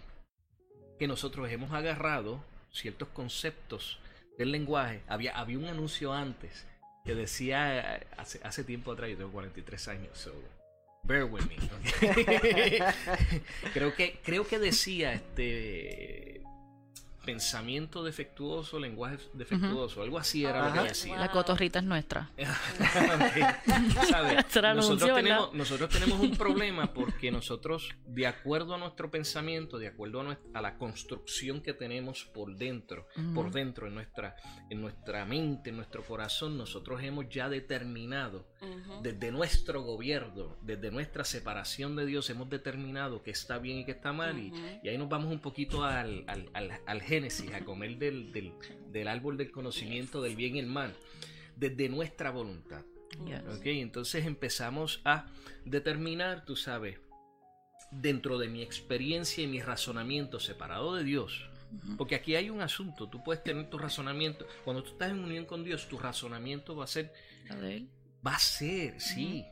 que 0.99 1.09
nosotros 1.09 1.51
hemos 1.51 1.73
agarrado 1.73 2.45
ciertos 2.71 3.09
conceptos 3.09 3.99
del 4.39 4.53
lenguaje. 4.53 5.03
Había, 5.09 5.37
había 5.37 5.59
un 5.59 5.65
anuncio 5.65 6.13
antes 6.13 6.67
que 7.05 7.15
decía 7.15 8.01
hace, 8.17 8.41
hace 8.43 8.65
tiempo 8.65 8.93
atrás, 8.93 9.11
yo 9.11 9.17
tengo 9.17 9.33
43 9.33 9.89
años, 9.89 10.19
so 10.19 10.33
bear 11.03 11.25
with 11.25 11.43
me. 11.47 11.57
creo 13.73 13.95
que 13.95 14.21
creo 14.23 14.47
que 14.47 14.59
decía 14.59 15.13
este 15.13 16.30
pensamiento 17.25 18.03
defectuoso, 18.03 18.79
lenguaje 18.79 19.19
defectuoso, 19.35 20.03
algo 20.03 20.19
así 20.19 20.45
era 20.45 20.69
lo 20.69 20.75
que 20.75 20.89
decía. 20.89 21.19
La 21.19 21.31
cotorrita 21.31 21.81
es 21.81 21.85
nuestra. 21.85 22.31
nosotros, 24.75 25.15
tenemos, 25.15 25.55
nosotros 25.55 25.91
tenemos 25.91 26.21
un 26.21 26.37
problema 26.37 26.93
porque 26.93 27.31
nosotros, 27.31 27.91
de 28.07 28.27
acuerdo 28.27 28.75
a 28.75 28.79
nuestro 28.79 29.11
pensamiento, 29.11 29.79
de 29.79 29.89
acuerdo 29.89 30.37
a, 30.55 30.61
la 30.61 30.79
construcción 30.79 31.61
que 31.61 31.75
tenemos 31.75 32.25
por 32.25 32.57
dentro, 32.57 33.07
por 33.35 33.51
dentro 33.51 33.87
en 33.87 33.95
nuestra, 33.95 34.37
en 34.71 34.81
nuestra 34.81 35.25
mente, 35.25 35.71
en 35.71 35.77
nuestro 35.77 36.03
corazón, 36.03 36.57
nosotros 36.57 37.03
hemos 37.03 37.29
ya 37.29 37.49
determinado 37.49 38.47
desde 39.03 39.31
nuestro 39.31 39.83
gobierno, 39.83 40.57
desde 40.63 40.91
nuestra 40.91 41.25
separación 41.25 41.97
de 41.97 42.07
Dios, 42.07 42.29
hemos 42.31 42.49
determinado 42.49 43.23
que 43.23 43.31
está 43.31 43.59
bien 43.59 43.79
y 43.79 43.85
que 43.85 43.93
está 43.93 44.13
mal, 44.13 44.39
y, 44.39 44.89
ahí 44.89 44.99
nos 44.99 45.09
vamos 45.09 45.33
un 45.33 45.41
poquito 45.41 45.85
al, 45.85 46.25
al, 46.27 46.81
al 46.87 47.01
Génesis, 47.11 47.53
a 47.53 47.65
comer 47.65 47.99
del, 47.99 48.31
del, 48.33 49.09
árbol 49.09 49.37
del 49.37 49.51
conocimiento 49.51 50.23
del 50.23 50.37
bien 50.37 50.55
y 50.55 50.61
el 50.61 50.67
mal, 50.67 50.95
desde 51.57 51.89
nuestra 51.89 52.31
voluntad. 52.31 52.85
Entonces 53.65 54.27
empezamos 54.27 55.01
a 55.05 55.27
determinar, 55.65 56.45
tú 56.45 56.55
sabes, 56.55 57.01
dentro 57.91 58.39
de 58.39 58.47
mi 58.47 58.63
experiencia 58.63 59.43
y 59.43 59.49
mi 59.49 59.61
razonamiento 59.61 60.39
separado 60.39 60.95
de 60.95 61.03
Dios, 61.03 61.51
porque 61.99 62.15
aquí 62.15 62.37
hay 62.37 62.49
un 62.49 62.61
asunto, 62.61 63.09
tú 63.09 63.25
puedes 63.25 63.43
tener 63.43 63.69
tu 63.69 63.77
razonamiento, 63.77 64.47
cuando 64.65 64.85
tú 64.85 64.93
estás 64.93 65.11
en 65.11 65.19
unión 65.19 65.47
con 65.47 65.65
Dios, 65.65 65.89
tu 65.89 65.99
razonamiento 65.99 66.77
va 66.77 66.85
a 66.85 66.87
ser... 66.87 67.13
Va 68.25 68.35
a 68.37 68.39
ser, 68.39 69.01
sí. 69.01 69.45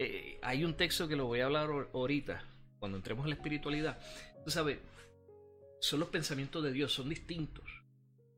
Eh, 0.00 0.40
hay 0.42 0.64
un 0.64 0.74
texto 0.74 1.06
que 1.06 1.14
lo 1.14 1.26
voy 1.26 1.40
a 1.40 1.44
hablar 1.44 1.70
ahorita, 1.92 2.42
cuando 2.80 2.96
entremos 2.96 3.24
en 3.24 3.30
la 3.30 3.36
espiritualidad. 3.36 4.00
Tú 4.44 4.50
sabes, 4.50 4.78
son 5.86 6.00
los 6.00 6.08
pensamientos 6.08 6.62
de 6.64 6.72
Dios, 6.72 6.92
son 6.92 7.08
distintos. 7.08 7.64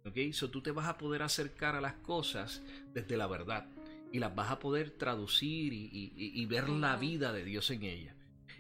¿Ok? 0.04 0.32
So 0.32 0.50
tú 0.50 0.62
te 0.62 0.70
vas 0.70 0.87
a 0.87 0.98
poder 0.98 1.22
acercar 1.22 1.74
a 1.74 1.80
las 1.80 1.94
cosas 1.94 2.62
desde 2.92 3.16
la 3.16 3.26
verdad 3.26 3.66
y 4.12 4.18
las 4.18 4.34
vas 4.34 4.50
a 4.50 4.58
poder 4.58 4.90
traducir 4.90 5.72
y, 5.72 6.46
ver 6.46 6.68
la 6.68 6.96
vida 6.96 7.32
de 7.32 7.44
Dios 7.44 7.70
en 7.70 7.82
ella. 7.82 8.14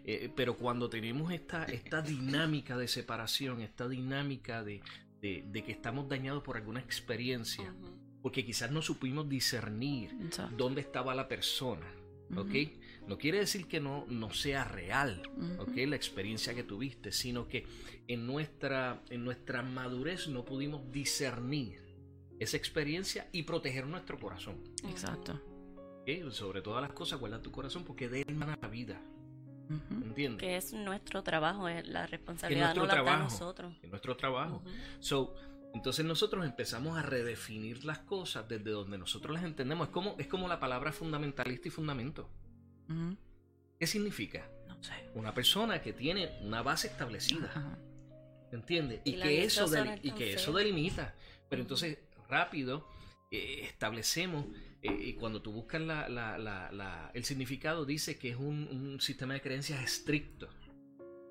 Eh, 0.04 0.30
pero 0.34 0.56
cuando 0.56 0.88
tenemos 0.88 1.32
esta, 1.32 1.64
esta 1.64 2.02
dinámica 2.02 2.76
de 2.76 2.88
separación, 2.88 3.60
esta 3.60 3.88
dinámica 3.88 4.62
de, 4.62 4.82
de, 5.20 5.62
que 5.64 5.72
estamos 5.72 6.08
dañados 6.08 6.42
por 6.42 6.56
alguna 6.56 6.80
experiencia, 6.80 7.74
porque 8.22 8.44
quizás 8.44 8.70
no 8.70 8.82
supimos 8.82 9.28
discernir 9.28 10.14
dónde 10.56 10.80
estaba 10.80 11.14
la 11.14 11.28
persona, 11.28 11.86
¿ok? 12.36 12.54
No 13.06 13.16
quiere 13.18 13.38
decir 13.38 13.66
que 13.66 13.80
no, 13.80 14.04
no 14.08 14.30
sea 14.30 14.64
real. 14.64 15.22
¿ok? 15.58 15.76
La 15.86 15.96
experiencia 15.96 16.54
que 16.54 16.62
tuviste, 16.62 17.12
sino 17.12 17.48
que 17.48 17.66
en 18.06 18.26
nuestra, 18.26 19.02
en 19.10 19.24
nuestra 19.24 19.62
madurez 19.62 20.28
no 20.28 20.44
pudimos 20.44 20.90
discernir 20.92 21.80
esa 22.38 22.56
experiencia 22.56 23.28
y 23.32 23.42
proteger 23.42 23.86
nuestro 23.86 24.18
corazón. 24.18 24.56
Exacto. 24.88 25.40
¿ok? 26.02 26.30
Sobre 26.30 26.60
todas 26.62 26.82
las 26.82 26.92
cosas, 26.92 27.18
guarda 27.18 27.40
tu 27.42 27.50
corazón 27.50 27.84
porque 27.84 28.08
de 28.08 28.22
él 28.22 28.34
mana 28.34 28.58
la 28.60 28.68
vida. 28.68 29.00
¿entiendes? 29.90 30.40
Que 30.40 30.56
es 30.56 30.72
nuestro 30.72 31.22
trabajo, 31.22 31.68
es 31.68 31.86
la 31.86 32.06
responsabilidad 32.06 32.74
nuestro 32.74 32.82
no 32.82 32.86
la 32.88 32.94
trabajo. 32.94 33.24
nosotros. 33.24 33.74
En 33.82 33.90
nuestro 33.90 34.16
trabajo. 34.16 34.62
So, 35.00 35.34
entonces 35.74 36.04
nosotros 36.04 36.44
empezamos 36.44 36.98
a 36.98 37.02
redefinir 37.02 37.84
las 37.84 37.98
cosas 38.00 38.48
desde 38.48 38.70
donde 38.70 38.98
nosotros 38.98 39.34
las 39.34 39.44
entendemos. 39.44 39.88
Es 39.88 39.92
como, 39.92 40.16
es 40.18 40.26
como 40.26 40.48
la 40.48 40.58
palabra 40.60 40.92
fundamentalista 40.92 41.68
y 41.68 41.70
fundamento. 41.70 42.28
¿Qué 43.78 43.86
significa? 43.86 44.48
No 44.66 44.82
sé. 44.82 44.92
Una 45.14 45.32
persona 45.34 45.80
que 45.82 45.92
tiene 45.92 46.38
una 46.42 46.62
base 46.62 46.88
establecida. 46.88 47.78
¿Entiendes? 48.50 49.00
Y 49.04 49.12
que 49.28 49.44
eso, 49.44 49.68
del- 49.68 50.00
y 50.02 50.10
que 50.12 50.32
eso 50.34 50.52
delimita. 50.52 51.14
Pero 51.48 51.62
entonces, 51.62 51.98
rápido, 52.28 52.88
eh, 53.30 53.60
establecemos, 53.64 54.46
eh, 54.82 54.90
y 55.00 55.12
cuando 55.14 55.42
tú 55.42 55.52
buscas 55.52 55.82
la- 55.82 56.08
la- 56.08 56.38
la- 56.38 56.72
la- 56.72 57.10
el 57.14 57.24
significado, 57.24 57.84
dice 57.84 58.18
que 58.18 58.30
es 58.30 58.36
un, 58.36 58.66
un 58.70 59.00
sistema 59.00 59.34
de 59.34 59.42
creencias 59.42 59.82
estricto. 59.82 60.48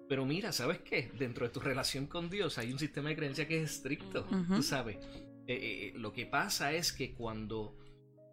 Pero 0.09 0.25
mira, 0.25 0.51
¿sabes 0.51 0.79
qué? 0.79 1.11
Dentro 1.17 1.45
de 1.45 1.53
tu 1.53 1.59
relación 1.59 2.07
con 2.07 2.29
Dios 2.29 2.57
hay 2.57 2.71
un 2.71 2.79
sistema 2.79 3.09
de 3.09 3.15
creencias 3.17 3.47
que 3.47 3.61
es 3.61 3.71
estricto, 3.71 4.25
Ujú. 4.31 4.55
tú 4.55 4.63
sabes. 4.63 4.97
Eh, 5.47 5.47
eh, 5.47 5.93
lo 5.95 6.13
que 6.13 6.25
pasa 6.25 6.71
es 6.73 6.91
que 6.93 7.13
cuando... 7.13 7.75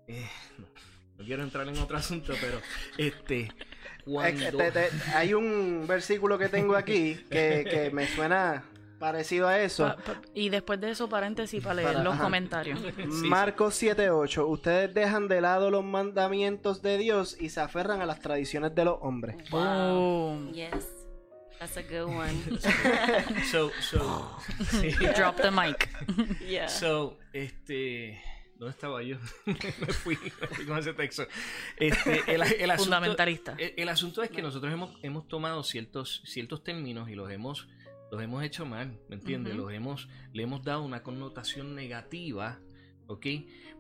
eh, 0.07 0.27
no, 0.59 0.67
no 1.19 1.25
quiero 1.25 1.43
entrar 1.43 1.67
en 1.69 1.79
otro 1.79 1.97
asunto, 1.99 2.33
pero 2.41 2.61
este... 2.99 3.49
Cuando... 4.05 4.59
Te- 4.59 4.71
te- 4.71 4.91
hay 5.15 5.33
un 5.35 5.87
versículo 5.89 6.39
que 6.39 6.49
tengo 6.49 6.77
aquí 6.77 7.15
que, 7.31 7.67
que 7.69 7.91
me 7.93 8.07
suena 8.07 8.65
parecido 9.01 9.49
a 9.49 9.59
eso. 9.61 9.85
Pa- 9.87 9.97
pa- 9.97 10.23
y 10.35 10.51
después 10.51 10.81
de 10.81 10.91
eso, 10.91 11.09
paréntesis 11.09 11.63
para 11.63 11.75
leer 11.77 11.89
Para- 11.93 12.05
los 12.05 12.15
ajá. 12.15 12.23
comentarios. 12.25 12.81
Marcos 13.09 13.83
7:8. 13.83 14.47
Ustedes 14.49 14.93
dejan 14.95 15.27
de 15.29 15.41
lado 15.41 15.71
los 15.71 15.85
mandamientos 15.85 16.83
de 16.83 16.99
Dios 16.99 17.37
y 17.41 17.49
se 17.49 17.61
aferran 17.61 18.01
a 18.03 18.07
las 18.07 18.21
tradiciones 18.21 18.75
de 18.75 18.85
los 18.85 18.99
hombres. 19.01 19.37
Boom. 19.51 20.53
Yes. 20.53 21.04
That's 21.59 21.77
a 21.77 21.83
good 21.83 22.07
one. 22.09 22.59
So, 23.51 23.71
so, 23.81 24.29
sí. 24.81 24.91
Drop 25.15 25.37
the 25.37 25.51
mic. 25.51 25.89
yeah. 26.49 26.69
So, 26.69 27.19
este. 27.33 28.21
¿Dónde 28.59 28.71
estaba 28.71 29.03
yo? 29.03 29.17
me, 29.47 29.55
fui, 29.93 30.17
me 30.41 30.47
fui 30.47 30.65
con 30.65 30.79
ese 30.79 30.95
texto. 30.95 31.27
Este, 31.77 32.23
el, 32.33 32.43
el 32.43 32.71
asunto, 32.71 32.85
Fundamentalista. 32.85 33.57
el, 33.59 33.75
el 33.77 33.89
asunto 33.89 34.23
es 34.23 34.31
que 34.31 34.43
nosotros 34.43 34.73
hemos, 34.73 34.97
hemos 35.03 35.27
tomado 35.27 35.63
ciertos, 35.65 36.23
ciertos 36.25 36.63
términos 36.63 37.09
y 37.11 37.17
los 37.17 37.29
hemos, 37.33 37.67
los 38.13 38.23
hemos 38.23 38.45
hecho 38.45 38.65
mal, 38.65 38.97
¿me 39.09 39.17
entiendes? 39.17 39.55
Ujú. 39.55 39.63
Los 39.65 39.73
hemos, 39.73 40.09
le 40.33 40.45
hemos 40.45 40.63
dado 40.63 40.83
una 40.83 41.03
connotación 41.03 41.75
negativa, 41.75 42.61
¿ok? 43.07 43.27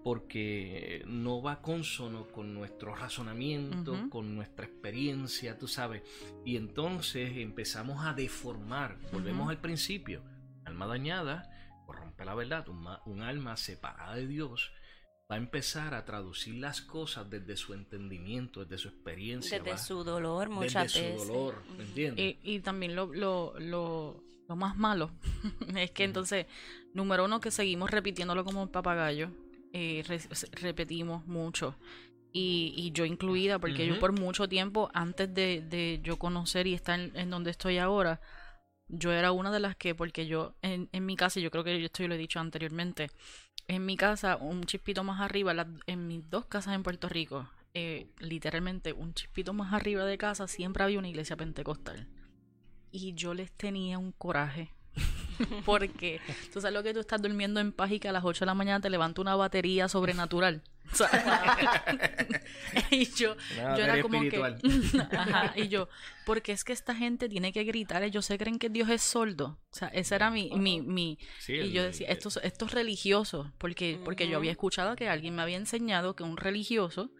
Porque 0.02 1.02
no 1.06 1.40
va 1.42 1.62
consono 1.62 2.26
con 2.28 2.52
nuestro 2.54 2.94
razonamiento, 2.94 4.08
con 4.10 4.34
nuestra 4.34 4.66
experiencia, 4.66 5.58
tú 5.58 5.66
sabes. 5.68 6.02
Y 6.44 6.56
entonces 6.56 7.36
empezamos 7.36 8.04
a 8.04 8.12
deformar, 8.12 8.98
volvemos 9.12 9.48
al 9.48 9.60
principio, 9.60 10.22
alma 10.64 10.86
dañada, 10.86 11.50
corrompe 11.86 12.24
la 12.24 12.34
verdad, 12.34 12.68
un, 12.68 12.82
ma- 12.82 13.02
un 13.06 13.22
alma 13.22 13.56
separada 13.56 14.14
de 14.16 14.26
Dios 14.26 14.72
va 15.30 15.36
a 15.36 15.38
empezar 15.38 15.94
a 15.94 16.04
traducir 16.04 16.56
las 16.56 16.82
cosas 16.82 17.28
desde 17.30 17.56
su 17.56 17.72
entendimiento, 17.72 18.64
desde 18.64 18.76
su 18.82 18.88
experiencia, 18.88 19.58
Desde 19.58 19.70
va- 19.72 19.78
su 19.78 20.04
dolor 20.04 20.48
desde 20.48 20.54
muchas 20.54 20.92
su 20.92 21.00
dolor. 21.26 21.62
¿me 21.78 21.84
entiendes? 21.84 22.36
Y, 22.42 22.54
y 22.56 22.60
también 22.60 22.94
lo, 22.94 23.06
lo, 23.06 23.54
lo, 23.58 24.23
lo 24.48 24.56
más 24.56 24.76
malo 24.76 25.10
es 25.76 25.90
que 25.90 26.04
entonces, 26.04 26.46
número 26.92 27.24
uno, 27.24 27.40
que 27.40 27.50
seguimos 27.50 27.90
repitiéndolo 27.90 28.44
como 28.44 28.62
un 28.62 28.68
papagayo. 28.68 29.30
eh, 29.72 30.04
re- 30.06 30.20
repetimos 30.60 31.26
mucho. 31.26 31.74
Y, 32.32 32.74
y 32.76 32.90
yo 32.92 33.04
incluida, 33.04 33.58
porque 33.60 33.86
yo 33.86 33.98
por 34.00 34.12
mucho 34.12 34.48
tiempo, 34.48 34.90
antes 34.94 35.32
de, 35.34 35.62
de 35.62 36.00
yo 36.02 36.18
conocer 36.18 36.66
y 36.66 36.74
estar 36.74 36.98
en, 36.98 37.16
en 37.16 37.30
donde 37.30 37.50
estoy 37.52 37.78
ahora, 37.78 38.20
yo 38.88 39.12
era 39.12 39.32
una 39.32 39.50
de 39.52 39.60
las 39.60 39.76
que, 39.76 39.94
porque 39.94 40.26
yo 40.26 40.54
en, 40.62 40.88
en 40.92 41.06
mi 41.06 41.16
casa, 41.16 41.40
yo 41.40 41.50
creo 41.50 41.64
que 41.64 41.84
esto 41.84 42.02
yo 42.02 42.08
lo 42.08 42.14
he 42.14 42.18
dicho 42.18 42.40
anteriormente, 42.40 43.10
en 43.68 43.86
mi 43.86 43.96
casa, 43.96 44.36
un 44.36 44.64
chispito 44.64 45.04
más 45.04 45.20
arriba, 45.20 45.54
en 45.86 46.06
mis 46.06 46.28
dos 46.30 46.46
casas 46.46 46.74
en 46.74 46.82
Puerto 46.82 47.08
Rico, 47.08 47.48
eh, 47.72 48.08
literalmente 48.18 48.92
un 48.92 49.14
chispito 49.14 49.52
más 49.52 49.72
arriba 49.72 50.04
de 50.04 50.18
casa, 50.18 50.46
siempre 50.48 50.84
había 50.84 50.98
una 50.98 51.08
iglesia 51.08 51.36
pentecostal. 51.36 52.08
Y 52.96 53.12
yo 53.14 53.34
les 53.34 53.50
tenía 53.50 53.98
un 53.98 54.12
coraje. 54.12 54.70
Porque 55.66 56.20
tú 56.52 56.60
sabes 56.60 56.72
lo 56.74 56.84
que 56.84 56.94
tú 56.94 57.00
estás 57.00 57.20
durmiendo 57.20 57.58
en 57.58 57.72
paz 57.72 57.90
y 57.90 57.98
que 57.98 58.08
a 58.08 58.12
las 58.12 58.24
8 58.24 58.44
de 58.44 58.46
la 58.46 58.54
mañana 58.54 58.80
te 58.80 58.88
levanta 58.88 59.20
una 59.20 59.34
batería 59.34 59.88
sobrenatural. 59.88 60.62
O 60.92 60.96
sea, 60.96 61.08
y 62.90 63.06
yo, 63.14 63.34
yo 63.56 63.84
era 63.84 64.02
como 64.02 64.16
espiritual. 64.22 64.60
que. 64.60 65.16
Ajá, 65.16 65.52
y 65.56 65.68
yo, 65.68 65.88
porque 66.26 66.52
es 66.52 66.62
que 66.62 66.74
esta 66.74 66.94
gente 66.94 67.28
tiene 67.30 67.52
que 67.54 67.64
gritar, 67.64 68.02
ellos 68.02 68.26
se 68.26 68.36
creen 68.36 68.58
que 68.58 68.68
Dios 68.68 68.90
es 68.90 69.00
sordo. 69.02 69.58
O 69.72 69.74
sea, 69.74 69.88
ese 69.88 70.14
era 70.14 70.30
mi. 70.30 70.50
mi, 70.50 70.82
mi 70.82 71.18
Sí, 71.40 71.54
y 71.54 71.58
el- 71.58 71.72
yo 71.72 71.82
decía, 71.82 72.08
estos, 72.08 72.38
estos 72.44 72.72
religiosos, 72.72 73.48
porque, 73.56 73.98
porque 74.04 74.28
yo 74.28 74.36
había 74.36 74.50
escuchado 74.52 74.94
que 74.94 75.08
alguien 75.08 75.34
me 75.34 75.40
había 75.42 75.56
enseñado 75.56 76.14
que 76.14 76.22
un 76.22 76.36
religioso 76.36 77.10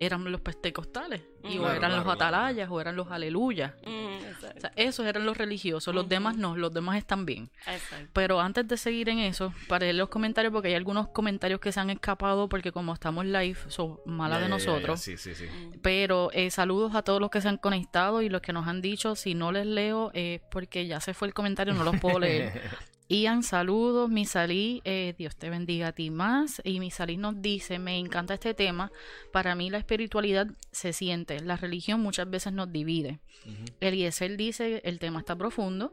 eran 0.00 0.30
los 0.30 0.40
pentecostales, 0.40 1.22
y 1.44 1.58
o 1.58 1.68
eran 1.70 1.92
los 1.92 2.02
claro, 2.02 2.12
atalayas, 2.12 2.70
o 2.70 2.80
eran 2.80 2.96
los 2.96 3.10
aleluyas. 3.10 3.74
Mm, 3.86 4.56
O 4.56 4.60
sea, 4.60 4.72
esos 4.76 5.06
eran 5.06 5.26
los 5.26 5.36
religiosos, 5.36 5.94
los 5.94 6.08
demás 6.08 6.36
no, 6.36 6.56
los 6.56 6.72
demás 6.72 6.98
están 6.98 7.26
bien. 7.26 7.50
Exacto. 7.66 8.10
Pero 8.12 8.40
antes 8.40 8.66
de 8.68 8.76
seguir 8.76 9.08
en 9.08 9.18
eso, 9.18 9.52
para 9.66 9.84
leer 9.84 9.96
los 9.96 10.08
comentarios, 10.08 10.52
porque 10.52 10.68
hay 10.68 10.74
algunos 10.74 11.08
comentarios 11.08 11.60
que 11.60 11.72
se 11.72 11.80
han 11.80 11.90
escapado 11.90 12.48
porque 12.48 12.72
como 12.72 12.92
estamos 12.92 13.24
live, 13.24 13.58
son 13.68 13.98
malas 14.06 14.40
de 14.40 14.48
nosotros. 14.48 15.00
Sí, 15.00 15.16
sí, 15.16 15.34
sí. 15.34 15.44
Mm. 15.44 15.80
Pero 15.82 16.30
eh, 16.32 16.50
saludos 16.50 16.94
a 16.94 17.02
todos 17.02 17.20
los 17.20 17.30
que 17.30 17.40
se 17.40 17.48
han 17.48 17.58
conectado 17.58 18.22
y 18.22 18.28
los 18.28 18.40
que 18.40 18.52
nos 18.52 18.66
han 18.66 18.80
dicho. 18.80 19.16
Si 19.16 19.34
no 19.34 19.52
les 19.52 19.66
leo, 19.66 20.10
es 20.14 20.40
porque 20.50 20.86
ya 20.86 21.00
se 21.00 21.14
fue 21.14 21.28
el 21.28 21.34
comentario, 21.34 21.74
no 21.74 21.84
los 21.84 21.98
puedo 22.00 22.18
leer. 22.18 22.62
Ian, 23.08 23.42
saludos. 23.42 24.10
Misalí, 24.10 24.82
eh, 24.84 25.14
Dios 25.16 25.34
te 25.36 25.48
bendiga 25.48 25.88
a 25.88 25.92
ti 25.92 26.10
más. 26.10 26.60
Y 26.62 26.78
Misalí 26.78 27.16
nos 27.16 27.40
dice: 27.40 27.78
Me 27.78 27.98
encanta 27.98 28.34
este 28.34 28.52
tema. 28.52 28.92
Para 29.32 29.54
mí, 29.54 29.70
la 29.70 29.78
espiritualidad 29.78 30.46
se 30.72 30.92
siente. 30.92 31.40
La 31.40 31.56
religión 31.56 32.00
muchas 32.00 32.28
veces 32.28 32.52
nos 32.52 32.70
divide. 32.70 33.20
Ujú. 33.46 33.64
Eliezer 33.80 34.36
dice: 34.36 34.82
El 34.84 34.98
tema 34.98 35.20
está 35.20 35.34
profundo. 35.36 35.92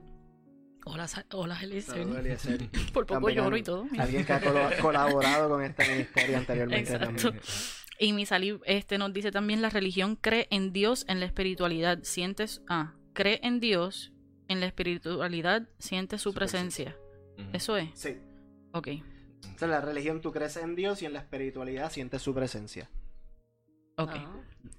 Hola, 0.88 1.08
hola 1.32 1.58
Eliezer. 1.64 1.96
Saludos, 2.04 2.18
Eliezer. 2.20 2.70
Por 2.94 3.06
poco 3.06 3.22
También 3.22 3.38
lloro 3.38 3.58
y 3.58 3.64
todo. 3.64 3.86
Alguien 3.98 4.26
que 4.26 4.34
ha 4.34 4.78
colaborado 4.82 5.50
con 5.50 5.64
este 5.64 5.88
ministerio 5.90 6.38
anteriormente 6.38 6.92
Exacto. 6.94 7.22
también. 7.32 7.42
Y 7.98 8.12
Misalí 8.12 8.60
este, 8.66 8.98
nos 8.98 9.14
dice 9.14 9.32
también: 9.32 9.62
La 9.62 9.70
religión 9.70 10.18
cree 10.18 10.48
en 10.52 10.74
Dios, 10.74 11.06
en 11.08 11.22
la 11.22 11.28
espiritualidad. 11.28 12.00
Sientes. 12.04 12.62
Ah, 12.68 12.94
cree 13.14 13.40
en 13.42 13.62
Dios, 13.62 14.12
en 14.50 14.60
la 14.60 14.66
espiritualidad, 14.66 15.70
sientes 15.80 16.22
su 16.22 16.32
Su 16.32 16.36
presencia. 16.36 16.86
presencia. 16.92 17.05
Eso 17.54 17.78
es. 17.78 17.90
Sí. 17.94 18.18
Ok. 18.74 18.88
O 19.56 19.58
sea, 19.58 19.66
en 19.68 19.72
la 19.72 19.82
religión 19.82 20.22
tú 20.22 20.32
crees 20.32 20.58
en 20.58 20.76
Dios 20.76 21.02
y 21.02 21.06
en 21.06 21.14
la 21.14 21.20
espiritualidad 21.20 21.92
sientes 21.92 22.22
su 22.22 22.34
presencia. 22.34 22.90
Ok. 23.98 24.12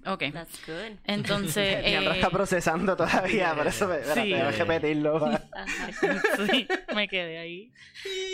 Oh, 0.05 0.13
Ok. 0.13 0.25
that's 0.31 0.59
good. 0.67 0.97
Entonces. 1.05 1.77
Eh, 1.85 2.09
está 2.15 2.29
procesando 2.29 2.95
todavía, 2.95 3.55
por 3.55 3.65
eso 3.65 3.87
me, 3.87 4.03
Sí. 4.03 4.31
voy 4.31 4.33
a 4.33 4.51
repetirlo. 4.51 5.19
Sí, 6.51 6.67
me 6.93 7.07
quedé 7.07 7.39
ahí. 7.39 7.71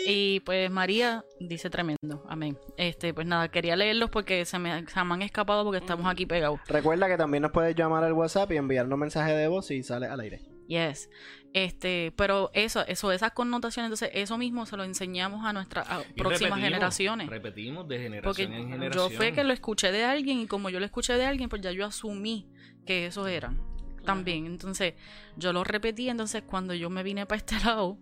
Y 0.06 0.40
pues 0.40 0.70
María 0.70 1.24
dice 1.40 1.70
tremendo. 1.70 2.26
Amén. 2.28 2.58
Este, 2.76 3.14
pues 3.14 3.26
nada, 3.26 3.48
quería 3.48 3.76
leerlos 3.76 4.10
porque 4.10 4.44
se 4.44 4.58
me, 4.58 4.86
se 4.86 5.04
me 5.04 5.14
han 5.14 5.22
escapado 5.22 5.64
porque 5.64 5.78
estamos 5.78 6.06
aquí 6.06 6.26
pegados. 6.26 6.60
Recuerda 6.66 7.08
que 7.08 7.16
también 7.16 7.42
nos 7.42 7.52
puedes 7.52 7.74
llamar 7.74 8.04
al 8.04 8.12
WhatsApp 8.12 8.52
y 8.52 8.56
enviarnos 8.56 8.98
mensaje 8.98 9.32
de 9.32 9.48
voz 9.48 9.70
y 9.70 9.82
sale 9.82 10.06
al 10.06 10.20
aire. 10.20 10.42
Yes. 10.68 11.08
Este, 11.52 12.12
pero 12.16 12.50
eso, 12.52 12.84
eso, 12.86 13.12
esas 13.12 13.30
connotaciones, 13.30 13.86
entonces 13.86 14.10
eso 14.12 14.36
mismo 14.38 14.66
se 14.66 14.76
lo 14.76 14.82
enseñamos 14.82 15.46
a 15.46 15.52
nuestras 15.52 15.88
a 15.88 16.02
próximas 16.16 16.28
repetimos, 16.40 16.58
generaciones. 16.58 17.28
Repetimos 17.28 17.88
de 17.88 18.20
Porque 18.24 18.42
generación 18.42 18.52
en 18.52 18.68
yo 18.68 18.74
generación. 18.74 19.12
fue 19.12 19.32
que 19.32 19.44
lo 19.44 19.52
escuché 19.52 19.92
de 19.92 20.04
alguien 20.04 20.40
y 20.40 20.46
como 20.48 20.68
yo 20.68 20.80
lo 20.80 20.84
escuché 20.84 21.12
de 21.16 21.26
alguien, 21.26 21.48
pues 21.48 21.62
ya 21.62 21.70
yo 21.70 21.86
asumí 21.86 22.50
que 22.84 23.06
esos 23.06 23.28
eran 23.28 23.60
también. 24.04 24.46
Entonces 24.46 24.94
yo 25.36 25.52
lo 25.52 25.62
repetí, 25.62 26.08
entonces 26.08 26.42
cuando 26.42 26.74
yo 26.74 26.90
me 26.90 27.04
vine 27.04 27.24
para 27.24 27.38
este 27.38 27.54
lado, 27.64 27.98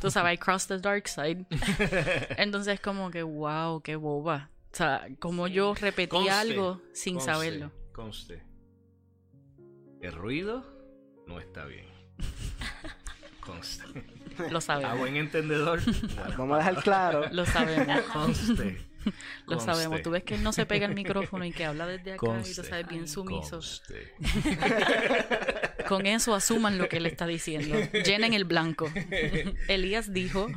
tú 0.00 0.10
sabes, 0.10 0.34
I 0.34 0.38
crossed 0.38 0.68
the 0.68 0.80
dark 0.80 1.06
side. 1.06 1.44
Entonces 2.38 2.80
como 2.80 3.10
que, 3.10 3.22
wow, 3.22 3.82
qué 3.82 3.96
boba. 3.96 4.50
O 4.72 4.76
sea, 4.76 5.06
como 5.18 5.48
yo 5.48 5.74
repetí 5.74 6.08
Conste, 6.08 6.30
algo 6.30 6.80
sin 6.92 7.14
Conste, 7.14 7.32
saberlo. 7.32 7.72
Conste. 7.92 8.42
El 10.00 10.12
ruido 10.12 10.77
no 11.28 11.38
está 11.38 11.64
bien. 11.66 11.86
Conste. 13.40 13.84
Lo 14.50 14.58
A 14.58 14.60
sabemos. 14.60 14.98
buen 14.98 15.16
entendedor. 15.16 15.80
Vamos 16.36 16.54
a 16.56 16.58
dejar 16.58 16.82
claro. 16.82 17.24
Lo 17.32 17.44
sabemos. 17.46 18.00
Conste. 18.12 18.80
Lo 19.46 19.56
Conste. 19.56 19.72
sabemos. 19.72 20.02
Tú 20.02 20.10
ves 20.10 20.22
que 20.22 20.34
él 20.34 20.42
no 20.42 20.52
se 20.52 20.66
pega 20.66 20.86
el 20.86 20.94
micrófono 20.94 21.44
y 21.44 21.52
que 21.52 21.64
habla 21.64 21.86
desde 21.86 22.12
acá 22.12 22.40
y 22.44 22.54
tú 22.54 22.62
sabes, 22.62 22.86
bien 22.88 23.08
sumiso. 23.08 23.56
Conste. 23.56 24.14
Con 25.88 26.06
eso 26.06 26.34
asuman 26.34 26.76
lo 26.78 26.88
que 26.88 26.98
él 26.98 27.06
está 27.06 27.26
diciendo. 27.26 27.78
Llenen 28.04 28.34
el 28.34 28.44
blanco. 28.44 28.90
Elías 29.68 30.12
dijo. 30.12 30.48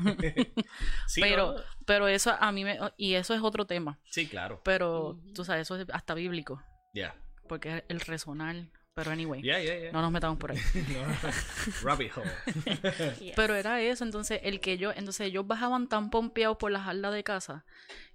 Sí, 1.08 1.22
pero, 1.22 1.54
¿no? 1.54 1.62
pero 1.86 2.08
eso 2.08 2.36
a 2.40 2.52
mí 2.52 2.66
me. 2.66 2.78
Y 2.98 3.14
eso 3.14 3.34
es 3.34 3.42
otro 3.42 3.66
tema. 3.66 4.00
Sí, 4.10 4.28
claro. 4.28 4.62
Pero 4.66 5.18
tú 5.34 5.46
sabes, 5.46 5.62
eso 5.62 5.78
es 5.78 5.88
hasta 5.94 6.14
bíblico. 6.14 6.62
Ya. 6.94 7.16
Porque 7.48 7.78
es 7.78 7.84
el 7.88 8.02
resonar. 8.02 8.68
Pero 9.02 9.14
anyway. 9.14 9.42
No 9.92 10.02
nos 10.02 10.12
metamos 10.12 10.38
por 10.38 10.52
ahí. 10.52 10.60
Rabbit 11.84 12.12
hole. 12.16 12.32
Yes. 13.22 13.34
Pero 13.36 13.56
era 13.56 13.82
eso, 13.82 14.04
entonces 14.04 14.40
el 14.44 14.60
que 14.60 14.78
yo, 14.78 14.92
entonces 14.92 15.28
ellos 15.28 15.46
bajaban 15.48 15.88
tan 15.88 16.10
pompeados 16.10 16.58
por 16.58 16.72
las 16.72 16.88
aldas 16.88 17.14
de 17.14 17.24
casa 17.24 17.66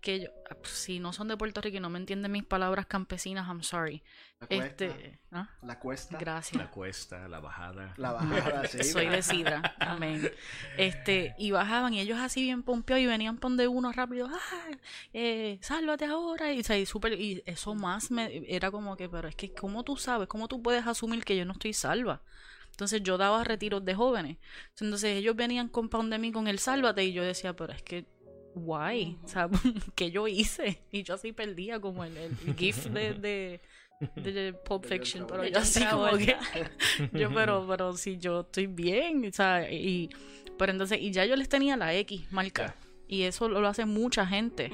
que 0.00 0.20
yo, 0.20 0.28
ah, 0.50 0.54
pues, 0.54 0.70
si 0.70 1.00
no 1.00 1.12
son 1.12 1.26
de 1.28 1.36
Puerto 1.36 1.60
Rico 1.60 1.78
y 1.78 1.80
no 1.80 1.90
me 1.90 1.98
entienden 1.98 2.30
mis 2.30 2.44
palabras 2.44 2.86
campesinas, 2.86 3.48
I'm 3.48 3.62
sorry. 3.62 4.02
La 4.38 4.46
cuesta, 4.48 4.84
Este, 4.84 5.18
¿ah? 5.32 5.48
la 5.62 5.78
cuesta, 5.78 6.18
gracias. 6.18 6.62
La 6.62 6.70
cuesta, 6.70 7.26
la 7.26 7.40
bajada. 7.40 7.94
la 7.96 8.12
bajada, 8.12 8.66
sí. 8.68 8.84
Soy 8.84 9.06
de 9.06 9.22
Sidra, 9.22 9.74
amén. 9.80 10.30
Este, 10.76 11.34
y 11.38 11.52
bajaban 11.52 11.94
y 11.94 12.00
ellos 12.00 12.18
así 12.18 12.42
bien 12.42 12.62
pompeados 12.62 13.02
y 13.02 13.06
venían 13.06 13.38
pon 13.38 13.56
de 13.56 13.66
uno 13.66 13.92
rápido, 13.92 14.28
ah, 14.30 14.70
eh, 15.14 15.58
sálvate 15.62 16.04
ahora. 16.04 16.52
Y, 16.52 16.60
o 16.60 16.64
sea, 16.64 16.76
y, 16.76 16.84
súper- 16.84 17.18
y 17.18 17.42
eso 17.46 17.74
más 17.74 18.10
me 18.10 18.44
era 18.46 18.70
como 18.70 18.94
que, 18.94 19.08
pero 19.08 19.26
es 19.26 19.34
que, 19.34 19.52
¿cómo 19.54 19.84
tú 19.84 19.96
sabes? 19.96 20.28
¿Cómo 20.28 20.48
tú 20.48 20.62
puedes 20.62 20.86
asumir 20.86 21.24
que 21.24 21.34
yo 21.34 21.46
no 21.46 21.52
estoy 21.54 21.72
salva? 21.72 22.20
Entonces 22.72 23.02
yo 23.02 23.16
daba 23.16 23.42
retiros 23.42 23.86
de 23.86 23.94
jóvenes. 23.94 24.36
Entonces 24.78 25.16
ellos 25.16 25.34
venían 25.34 25.68
con 25.70 25.88
pan 25.88 26.10
de 26.10 26.18
mí 26.18 26.30
con 26.30 26.46
el 26.46 26.58
sálvate 26.58 27.02
y 27.04 27.14
yo 27.14 27.22
decía, 27.24 27.54
pero 27.56 27.72
es 27.72 27.82
que, 27.82 28.04
guay, 28.54 29.18
o 29.24 29.28
sea, 29.28 29.48
¿qué 29.94 30.10
yo 30.10 30.28
hice? 30.28 30.82
Y 30.92 31.04
yo 31.04 31.14
así 31.14 31.32
perdía 31.32 31.80
como 31.80 32.04
el, 32.04 32.14
el 32.18 32.36
gif 32.54 32.84
de, 32.88 33.14
de, 33.14 33.60
de 34.00 34.52
Pulp 34.52 34.84
Fiction, 34.84 35.26
pero 35.26 35.44
yo 35.46 35.58
así 35.58 35.84
como 35.86 36.08
que, 36.18 36.36
yo 37.18 37.30
pero, 37.32 37.66
pero 37.68 37.92
si 37.96 38.18
yo 38.18 38.40
estoy 38.40 38.66
bien, 38.66 39.24
o 39.26 39.32
sea, 39.32 39.70
y, 39.70 40.10
pero 40.58 40.72
entonces, 40.72 40.98
y 41.00 41.10
ya 41.12 41.24
yo 41.24 41.36
les 41.36 41.48
tenía 41.48 41.76
la 41.76 41.94
X 41.94 42.30
marca. 42.30 42.74
Y 43.08 43.22
eso 43.22 43.48
lo, 43.48 43.60
lo 43.60 43.68
hace 43.68 43.84
mucha 43.86 44.26
gente. 44.26 44.68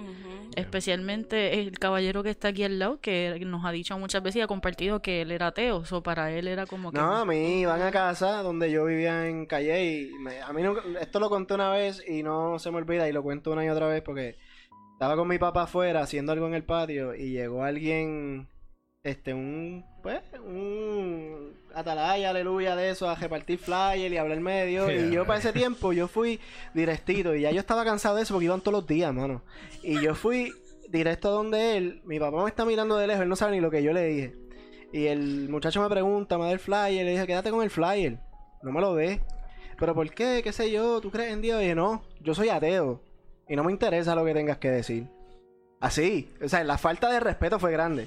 Especialmente 0.56 1.60
el 1.60 1.78
caballero 1.78 2.22
que 2.22 2.30
está 2.30 2.48
aquí 2.48 2.64
al 2.64 2.78
lado, 2.78 2.98
que 2.98 3.38
nos 3.44 3.64
ha 3.66 3.72
dicho 3.72 3.98
muchas 3.98 4.22
veces 4.22 4.36
y 4.36 4.40
ha 4.40 4.46
compartido 4.46 5.02
que 5.02 5.20
él 5.20 5.30
era 5.30 5.48
ateo. 5.48 5.82
O 5.90 6.02
para 6.02 6.32
él 6.32 6.48
era 6.48 6.64
como 6.66 6.90
que. 6.92 6.96
No, 6.98 7.16
a 7.16 7.24
mí 7.26 7.60
iban 7.60 7.82
a 7.82 7.90
casa 7.90 8.42
donde 8.42 8.70
yo 8.70 8.86
vivía 8.86 9.28
en 9.28 9.44
Calle 9.44 9.84
y 9.84 10.12
me- 10.14 10.40
a 10.40 10.50
mí 10.54 10.62
nunca- 10.62 10.82
esto 11.00 11.20
lo 11.20 11.28
conté 11.28 11.52
una 11.54 11.70
vez 11.70 12.02
y 12.08 12.22
no 12.22 12.58
se 12.58 12.70
me 12.70 12.78
olvida 12.78 13.06
y 13.08 13.12
lo 13.12 13.22
cuento 13.22 13.50
una 13.52 13.64
y 13.66 13.68
otra 13.68 13.86
vez 13.86 14.00
porque 14.02 14.38
estaba 14.94 15.14
con 15.16 15.28
mi 15.28 15.38
papá 15.38 15.64
afuera 15.64 16.00
haciendo 16.00 16.32
algo 16.32 16.46
en 16.46 16.54
el 16.54 16.64
patio 16.64 17.14
y 17.14 17.32
llegó 17.32 17.64
alguien, 17.64 18.48
este, 19.04 19.34
un, 19.34 19.84
pues, 20.00 20.20
un 20.44 21.54
atalaya, 21.74 22.30
aleluya 22.30 22.76
de 22.76 22.90
eso, 22.90 23.08
a 23.08 23.16
repartir 23.16 23.58
flyer 23.58 24.12
y 24.12 24.16
hablar 24.16 24.38
medio 24.40 24.90
y 24.90 25.10
yo 25.10 25.26
para 25.26 25.40
ese 25.40 25.52
tiempo 25.52 25.92
yo 25.92 26.06
fui 26.06 26.38
directito 26.72 27.34
y 27.34 27.40
ya 27.40 27.50
yo 27.50 27.60
estaba 27.60 27.84
cansado 27.84 28.16
de 28.16 28.22
eso 28.22 28.34
porque 28.34 28.44
iban 28.44 28.60
todos 28.60 28.78
los 28.78 28.86
días, 28.86 29.12
mano. 29.12 29.42
Y 29.82 30.00
yo 30.00 30.14
fui 30.14 30.52
directo 30.88 31.30
donde 31.30 31.76
él, 31.76 32.02
mi 32.04 32.20
papá 32.20 32.42
me 32.42 32.48
está 32.48 32.64
mirando 32.64 32.96
de 32.96 33.08
lejos, 33.08 33.22
él 33.22 33.28
no 33.28 33.36
sabe 33.36 33.52
ni 33.52 33.60
lo 33.60 33.70
que 33.70 33.82
yo 33.82 33.92
le 33.92 34.04
dije. 34.04 34.34
Y 34.92 35.06
el 35.06 35.48
muchacho 35.48 35.82
me 35.82 35.88
pregunta, 35.88 36.38
me 36.38 36.44
da 36.44 36.52
el 36.52 36.58
flyer, 36.58 37.04
le 37.04 37.12
dije, 37.12 37.26
quédate 37.26 37.50
con 37.50 37.62
el 37.62 37.70
flyer, 37.70 38.18
no 38.62 38.70
me 38.70 38.80
lo 38.80 38.94
des. 38.94 39.20
¿Pero 39.78 39.94
por 39.94 40.08
qué? 40.10 40.42
¿Qué 40.44 40.52
sé 40.52 40.70
yo? 40.70 41.00
¿Tú 41.00 41.10
crees 41.10 41.32
en 41.32 41.40
Dios? 41.40 41.58
Y 41.60 41.62
dije, 41.64 41.74
no, 41.74 42.04
yo 42.20 42.34
soy 42.34 42.50
ateo 42.50 43.02
y 43.48 43.56
no 43.56 43.64
me 43.64 43.72
interesa 43.72 44.14
lo 44.14 44.24
que 44.24 44.34
tengas 44.34 44.58
que 44.58 44.70
decir. 44.70 45.08
Así, 45.80 46.32
o 46.40 46.48
sea, 46.48 46.62
la 46.62 46.78
falta 46.78 47.10
de 47.10 47.18
respeto 47.18 47.58
fue 47.58 47.72
grande. 47.72 48.06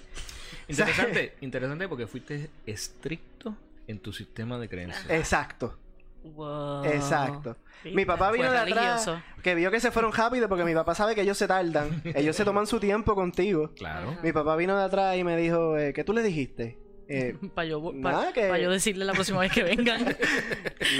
Interesante, 0.70 1.36
interesante 1.42 1.88
porque 1.88 2.08
fuiste 2.08 2.50
estricto 2.66 3.56
en 3.88 4.00
tu 4.00 4.12
sistema 4.14 4.58
de 4.60 4.68
creencias. 4.70 5.10
Exacto, 5.10 5.78
Wow. 6.24 6.84
exacto. 6.86 7.56
Sí, 7.84 7.92
Mi 7.92 8.04
papá 8.04 8.30
fue 8.30 8.40
vino 8.40 8.52
de 8.52 8.58
atrás, 8.58 9.06
religioso. 9.06 9.22
que 9.44 9.54
vio 9.54 9.70
que 9.70 9.80
se 9.80 9.92
fueron 9.92 10.12
rápido 10.12 10.50
porque 10.50 10.64
mi 10.66 10.74
papá 10.74 10.96
sabe 10.96 11.14
que 11.14 11.22
ellos 11.22 11.38
se 11.38 11.48
tardan. 11.48 12.02
Ellos 12.04 12.36
se 12.36 12.44
toman 12.46 12.66
su 12.66 12.80
tiempo 12.80 13.14
contigo. 13.14 13.70
Claro. 13.76 14.10
Ajá. 14.10 14.20
Mi 14.24 14.32
papá 14.32 14.56
vino 14.56 14.76
de 14.76 14.84
atrás 14.86 15.18
y 15.18 15.24
me 15.24 15.38
dijo, 15.38 15.78
eh, 15.78 15.94
¿qué 15.94 16.04
tú 16.04 16.14
le 16.14 16.24
dijiste? 16.24 16.80
Eh, 17.08 17.38
Para 17.54 17.68
yo, 17.68 17.92
Nada, 17.94 18.34
que- 18.34 18.60
yo 18.60 18.72
decirle 18.72 19.06
la 19.06 19.14
próxima 19.14 19.42
vez 19.42 19.52
que 19.52 19.62
vengan. 19.62 20.18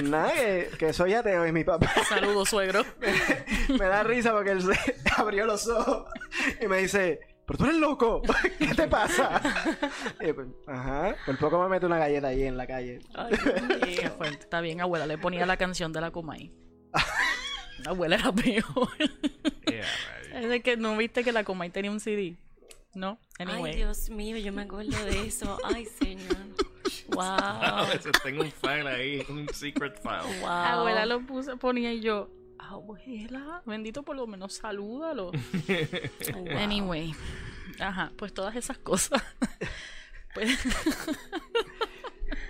nada, 0.04 0.32
que, 0.32 0.70
que 0.78 0.94
soy 0.94 1.16
ateo 1.16 1.48
y 1.48 1.52
mi 1.52 1.64
papá 1.64 1.92
Saludos, 2.08 2.50
suegro. 2.50 2.84
me 3.70 3.86
da 3.86 4.04
risa 4.04 4.32
porque 4.32 4.52
él 4.52 4.62
se 4.62 4.78
abrió 5.18 5.48
los 5.48 5.68
ojos 5.68 6.06
y 6.62 6.68
me 6.68 6.78
dice, 6.78 7.20
pero 7.46 7.58
tú 7.58 7.66
eres 7.66 7.78
loco, 7.78 8.22
¿qué 8.60 8.74
te 8.74 8.88
pasa? 8.88 9.42
Y 10.20 10.34
pues, 10.34 10.48
ajá, 10.68 11.16
por 11.26 11.38
poco 11.38 11.62
me 11.62 11.70
mete 11.70 11.86
una 11.86 12.00
galleta 12.00 12.28
ahí 12.28 12.44
en 12.44 12.58
la 12.58 12.66
calle. 12.66 13.00
Ay, 13.14 13.32
Dios 13.32 13.62
Qué 13.80 13.86
mío. 14.02 14.12
fuerte. 14.18 14.40
Está 14.40 14.62
bien, 14.62 14.82
abuela. 14.82 15.06
Le 15.06 15.18
ponía 15.18 15.46
la 15.46 15.58
canción 15.58 15.94
de 15.94 16.02
la 16.02 16.12
Comay. 16.12 16.52
La 17.84 17.92
abuela 17.92 18.16
era 18.16 18.32
peor. 18.32 18.90
Yeah. 19.68 20.40
Es 20.42 20.50
de 20.50 20.62
que 20.62 20.78
no 20.78 20.96
viste 20.96 21.24
que 21.26 21.34
la 21.34 21.44
Comay 21.44 21.70
tenía 21.70 21.92
un 21.92 22.00
CD. 22.00 22.38
¿No? 22.96 23.20
Ay. 23.38 23.76
Dios 23.76 24.10
mío, 24.10 24.38
yo 24.38 24.54
me 24.54 24.62
acuerdo 24.62 24.98
de 25.06 25.28
eso. 25.28 25.58
Ay, 25.66 25.86
señor. 25.86 26.38
Wow. 27.10 27.92
eso 27.94 28.10
tengo 28.24 28.44
un 28.44 28.52
file 28.52 28.88
ahí, 28.90 29.26
un 29.30 29.48
secret 29.54 30.02
file. 30.02 30.40
Wow. 30.40 30.50
Abuela 30.50 31.06
lo 31.06 31.20
puse, 31.26 31.58
ponía 31.58 31.92
y 31.92 32.00
yo. 32.00 32.30
Abuela, 32.58 33.62
bendito 33.66 34.04
por 34.04 34.16
lo 34.16 34.28
menos 34.28 34.54
salúdalo. 34.54 35.32
Wow. 36.34 36.58
Anyway. 36.58 37.14
Ajá, 37.80 38.12
pues 38.18 38.34
todas 38.34 38.56
esas 38.56 38.78
cosas. 38.78 39.22
pues, 40.34 40.58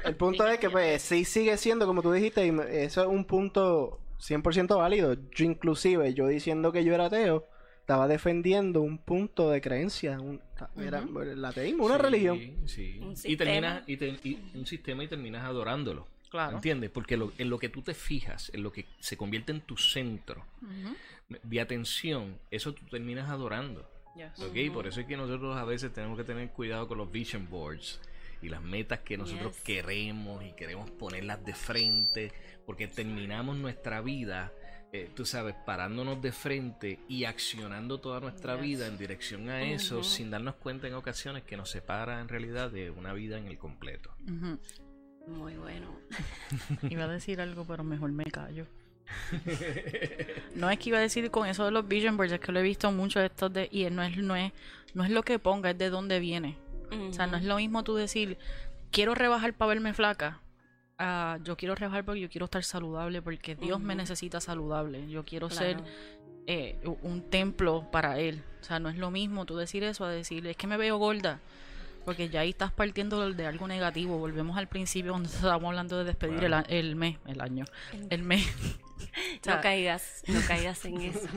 El 0.03 0.16
punto 0.16 0.47
es 0.47 0.60
que 0.60 0.70
pues 0.70 1.01
sí 1.01 1.26
sigue 1.26 1.58
siendo, 1.58 1.86
como 1.88 2.01
tú 2.01 2.12
dijiste, 2.12 2.45
y 2.45 2.51
me- 2.51 2.84
eso 2.84 3.01
es 3.01 3.08
un 3.08 3.26
punto 3.26 3.99
100% 4.20 4.78
válido. 4.78 5.16
Yo 5.36 5.45
inclusive, 5.45 6.14
yo 6.14 6.28
diciendo 6.28 6.72
que 6.72 6.84
yo 6.84 6.93
era 6.93 7.06
ateo, 7.08 7.47
estaba 7.80 8.08
defendiendo 8.08 8.82
un 8.82 8.97
punto 8.97 9.49
de 9.49 9.62
creencia, 9.62 10.20
un, 10.20 10.41
era 10.78 10.99
el 11.24 11.43
ateísmo, 11.43 11.86
una 11.86 11.97
Sí, 11.97 12.01
religión. 12.01 12.39
Sí. 12.68 12.99
Un 13.01 13.16
Y 13.24 13.36
terminas, 13.38 13.84
y, 13.88 13.97
te- 13.97 14.20
y 14.24 14.39
un 14.53 14.66
sistema 14.66 15.03
y 15.03 15.08
terminas 15.08 15.43
adorándolo. 15.43 16.08
Claro. 16.30 16.55
¿Entiendes? 16.57 16.89
Porque 16.91 17.17
lo- 17.17 17.32
en 17.38 17.49
lo 17.49 17.57
que 17.59 17.69
tú 17.69 17.82
te 17.82 17.93
fijas, 17.93 18.49
en 18.53 18.63
lo 18.63 18.71
que 18.71 18.86
se 18.99 19.17
convierte 19.17 19.51
en 19.51 19.61
tu 19.61 19.78
centro 19.78 20.45
Ujú. 20.61 20.95
de 21.43 21.61
atención, 21.61 22.38
eso 22.51 22.73
tú 22.73 22.86
terminas 22.89 23.30
adorando. 23.30 23.89
Yes. 24.15 24.39
¿Ok? 24.39 24.73
Por 24.73 24.88
eso 24.88 25.01
es 25.01 25.07
que 25.07 25.17
nosotros 25.17 25.57
a 25.57 25.65
veces 25.65 25.91
tenemos 25.93 26.17
que 26.17 26.23
tener 26.23 26.49
cuidado 26.51 26.88
con 26.88 26.97
los 26.97 27.11
vision 27.11 27.49
boards 27.49 27.99
y 28.41 28.47
las 28.49 28.61
metas 28.61 28.99
que 28.99 29.17
nosotros 29.17 29.53
Yes. 29.55 29.63
queremos 29.63 30.43
y 30.43 30.53
queremos 30.53 30.89
ponerlas 30.91 31.43
de 31.45 31.53
frente, 31.53 32.32
porque 32.65 32.88
terminamos 32.88 33.57
nuestra 33.57 33.99
vida, 34.01 34.53
eh, 34.93 35.09
tú 35.13 35.26
sabes, 35.26 35.55
parándonos 35.65 36.21
de 36.21 36.32
frente 36.32 36.99
y 37.09 37.26
accionando 37.26 37.99
toda 37.99 38.21
nuestra 38.21 38.53
Yes. 38.55 38.61
vida 38.61 38.88
en 38.88 38.97
dirección 38.97 39.49
a 39.49 39.61
eso, 39.63 40.01
sin 40.03 40.32
darnos 40.32 40.55
cuenta 40.55 40.88
en 40.88 40.93
ocasiones 40.93 41.43
que 41.43 41.57
nos 41.57 41.69
separa 41.71 42.21
en 42.21 42.30
realidad 42.30 42.71
de 42.71 42.91
una 42.91 43.11
vida 43.11 43.38
en 43.38 43.47
el 43.47 43.57
completo. 43.57 44.15
Ujú. 44.23 44.57
Muy 45.28 45.53
bueno. 45.55 45.88
Iba 46.89 47.05
a 47.05 47.07
decir 47.07 47.41
algo, 47.41 47.65
pero 47.65 47.84
mejor 47.84 48.11
me 48.11 48.26
callo. 48.26 48.65
No 50.55 50.69
es 50.69 50.80
que 50.80 50.89
iba 50.89 50.97
a 50.97 51.01
decir 51.01 51.30
con 51.32 51.47
eso 51.47 51.65
de 51.65 51.71
los 51.71 51.88
vision 51.88 52.17
boards, 52.17 52.34
es 52.34 52.39
que 52.39 52.51
lo 52.51 52.59
he 52.59 52.63
visto 52.63 52.91
mucho 52.91 53.19
de 53.19 53.26
estos 53.28 53.51
de 53.53 53.67
y 53.71 53.86
no 53.89 54.01
es 54.01 54.17
no 54.17 54.36
es 54.36 54.51
no 54.93 55.03
es 55.03 55.09
lo 55.11 55.21
que 55.23 55.38
ponga, 55.38 55.71
es 55.71 55.78
de 55.78 55.89
dónde 55.89 56.19
viene. 56.19 56.57
O 57.09 57.11
sea, 57.13 57.28
no 57.28 57.36
es 57.38 57.43
lo 57.43 57.57
mismo 57.57 57.84
tú 57.84 57.95
decir, 57.95 58.38
quiero 58.91 59.13
rebajar 59.15 59.53
para 59.53 59.69
verme 59.69 59.93
flaca. 59.93 60.39
ah, 60.97 61.38
yo 61.43 61.57
quiero 61.57 61.76
rebajar 61.76 62.05
porque 62.05 62.21
yo 62.21 62.30
quiero 62.30 62.45
estar 62.45 62.63
saludable, 62.63 63.21
porque 63.21 63.55
Dios 63.55 63.82
me 63.82 63.95
necesita 63.95 64.39
saludable. 64.39 65.09
Yo 65.09 65.26
quiero 65.26 65.49
Claro. 65.49 65.80
ser 65.80 65.84
eh, 66.47 66.78
un 67.01 67.30
templo 67.30 67.89
para 67.91 68.17
Él. 68.19 68.41
O 68.61 68.63
sea, 68.63 68.80
no 68.80 68.88
es 68.88 68.95
lo 68.97 69.11
mismo 69.11 69.45
tú 69.45 69.57
decir 69.57 69.84
eso 69.84 70.05
a 70.05 70.09
decir, 70.09 70.47
es 70.47 70.55
que 70.55 70.67
me 70.67 70.78
veo 70.78 70.97
gorda. 70.97 71.41
Porque 72.06 72.30
ya 72.30 72.41
ahí 72.41 72.51
estás 72.51 72.72
partiendo 72.72 73.32
de 73.34 73.45
algo 73.47 73.68
negativo. 73.68 74.18
Volvemos 74.18 74.58
al 74.58 74.68
principio 74.68 75.12
donde 75.14 75.28
estábamos 75.30 75.70
hablando 75.70 75.97
de 75.97 76.03
despedir 76.06 76.43
el, 76.43 76.53
a- 76.53 76.62
el 76.70 76.95
mes, 76.95 77.18
el 77.28 77.41
año, 77.41 77.66
el 78.10 78.24
mes. 78.24 78.45
No 79.45 79.62
caigas, 79.62 80.24
no 80.28 80.39
caigas 80.47 80.86
en 80.86 81.01
eso. 81.01 81.28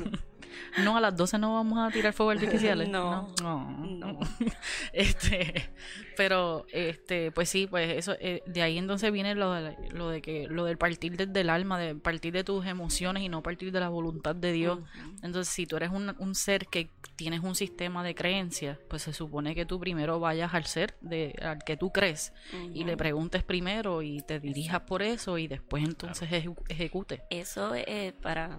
No, 0.84 0.96
a 0.96 1.00
las 1.00 1.16
12 1.16 1.38
no 1.38 1.54
vamos 1.54 1.78
a 1.78 1.90
tirar 1.92 2.12
fuego 2.12 2.30
artificiales. 2.30 2.88
No. 2.98 3.28
No. 3.42 3.70
No. 3.86 4.18
este, 4.92 5.70
pero, 6.16 6.66
este, 6.72 7.30
pues 7.32 7.48
sí, 7.48 7.66
pues 7.66 7.96
eso, 7.96 8.14
eh, 8.20 8.42
de 8.46 8.62
ahí 8.62 8.78
entonces 8.78 9.12
viene 9.12 9.34
lo 9.34 9.52
de, 9.52 9.76
lo 9.92 10.08
de 10.08 10.22
que, 10.22 10.46
lo 10.48 10.64
del 10.64 10.78
partir 10.78 11.16
desde 11.16 11.40
el 11.40 11.50
alma, 11.50 11.78
de 11.78 11.94
partir 11.94 12.32
de 12.32 12.44
tus 12.44 12.66
emociones 12.66 13.22
y 13.22 13.28
no 13.28 13.42
partir 13.42 13.72
de 13.72 13.80
la 13.80 13.88
voluntad 13.88 14.34
de 14.34 14.52
Dios. 14.52 14.78
Entonces, 15.22 15.48
si 15.52 15.66
tú 15.66 15.76
eres 15.76 15.90
un, 15.90 16.14
un 16.18 16.34
ser 16.34 16.66
que 16.66 16.90
tienes 17.16 17.42
un 17.42 17.54
sistema 17.54 18.02
de 18.02 18.14
creencias, 18.14 18.78
pues 18.88 19.02
se 19.02 19.12
supone 19.12 19.54
que 19.54 19.66
tú 19.66 19.78
primero 19.80 20.18
vayas 20.20 20.54
al 20.54 20.64
ser 20.64 20.96
de, 21.00 21.34
al 21.42 21.58
que 21.64 21.76
tú 21.76 21.90
crees 21.92 22.32
y 22.74 22.84
le 22.84 22.96
preguntes 22.96 23.42
primero 23.42 24.02
y 24.02 24.20
te 24.22 24.40
dirijas 24.40 24.80
por 24.82 25.02
eso 25.02 25.38
y 25.38 25.46
después 25.48 25.84
entonces 25.84 26.30
ejecu- 26.30 26.62
ejecute. 26.68 27.22
Eso 27.30 27.74
eh, 27.74 28.14
para 28.22 28.58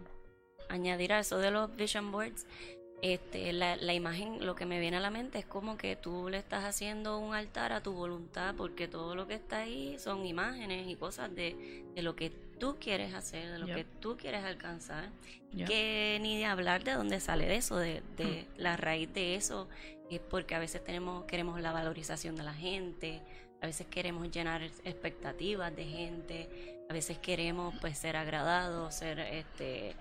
añadir 0.69 1.13
a 1.13 1.19
eso 1.19 1.37
de 1.37 1.51
los 1.51 1.75
vision 1.75 2.11
boards, 2.11 2.45
este, 3.01 3.53
la, 3.53 3.77
la, 3.77 3.93
imagen, 3.93 4.45
lo 4.45 4.55
que 4.55 4.65
me 4.65 4.79
viene 4.79 4.97
a 4.97 4.99
la 4.99 5.09
mente 5.09 5.39
es 5.39 5.45
como 5.45 5.77
que 5.77 5.95
tú 5.95 6.27
le 6.29 6.37
estás 6.37 6.65
haciendo 6.65 7.17
un 7.17 7.33
altar 7.33 7.71
a 7.71 7.81
tu 7.81 7.93
voluntad, 7.93 8.55
porque 8.55 8.87
todo 8.87 9.15
lo 9.15 9.25
que 9.25 9.35
está 9.35 9.59
ahí 9.59 9.97
son 9.99 10.25
imágenes 10.25 10.87
y 10.87 10.95
cosas 10.95 11.33
de, 11.33 11.85
de 11.95 12.01
lo 12.01 12.15
que 12.15 12.29
tú 12.29 12.75
quieres 12.79 13.13
hacer, 13.13 13.51
de 13.51 13.59
lo 13.59 13.67
que 13.67 13.85
tú 13.85 14.17
quieres 14.17 14.43
alcanzar, 14.43 15.09
que 15.65 16.19
ni 16.21 16.37
de 16.37 16.45
hablar 16.45 16.83
de 16.83 16.91
dónde 16.91 17.21
sale 17.21 17.55
eso, 17.55 17.77
de, 17.77 18.03
de 18.17 18.25
hmm. 18.43 18.61
la 18.61 18.75
raíz 18.75 19.13
de 19.13 19.35
eso, 19.35 19.69
es 20.09 20.19
porque 20.19 20.55
a 20.55 20.59
veces 20.59 20.83
tenemos, 20.83 21.23
queremos 21.23 21.61
la 21.61 21.71
valorización 21.71 22.35
de 22.35 22.43
la 22.43 22.53
gente, 22.53 23.21
a 23.61 23.65
veces 23.65 23.87
queremos 23.87 24.29
llenar 24.29 24.61
expectativas 24.61 25.73
de 25.75 25.85
gente, 25.85 26.79
a 26.89 26.93
veces 26.93 27.17
queremos 27.17 27.75
pues 27.79 27.97
ser 27.97 28.17
agradados, 28.17 28.95
ser 28.95 29.19
este 29.19 29.95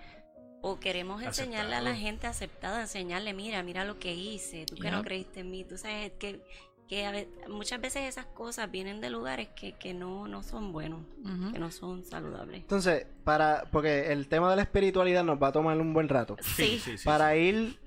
o 0.60 0.80
queremos 0.80 1.22
enseñarle 1.22 1.76
a 1.76 1.80
la 1.80 1.94
gente 1.94 2.26
aceptada, 2.26 2.82
enseñarle, 2.82 3.32
mira, 3.32 3.62
mira 3.62 3.84
lo 3.84 3.98
que 3.98 4.14
hice, 4.14 4.66
tú 4.66 4.76
que 4.76 4.90
no 4.90 5.02
creíste 5.02 5.40
en 5.40 5.50
mí, 5.50 5.64
tú 5.64 5.78
sabes 5.78 6.12
que, 6.18 6.40
que 6.88 7.28
muchas 7.48 7.80
veces 7.80 8.02
esas 8.08 8.26
cosas 8.26 8.70
vienen 8.70 9.00
de 9.00 9.10
lugares 9.10 9.48
que, 9.54 9.72
que 9.72 9.94
no, 9.94 10.26
no 10.26 10.42
son 10.42 10.72
buenos, 10.72 11.00
que 11.52 11.58
no 11.58 11.70
son 11.70 12.04
saludables. 12.04 12.62
Entonces, 12.62 13.06
para, 13.24 13.64
porque 13.70 14.12
el 14.12 14.28
tema 14.28 14.50
de 14.50 14.56
la 14.56 14.62
espiritualidad 14.62 15.22
nos 15.22 15.40
va 15.40 15.48
a 15.48 15.52
tomar 15.52 15.78
un 15.78 15.92
buen 15.92 16.08
rato. 16.08 16.36
Sí, 16.40 16.82
para 17.04 17.36
ir 17.36 17.78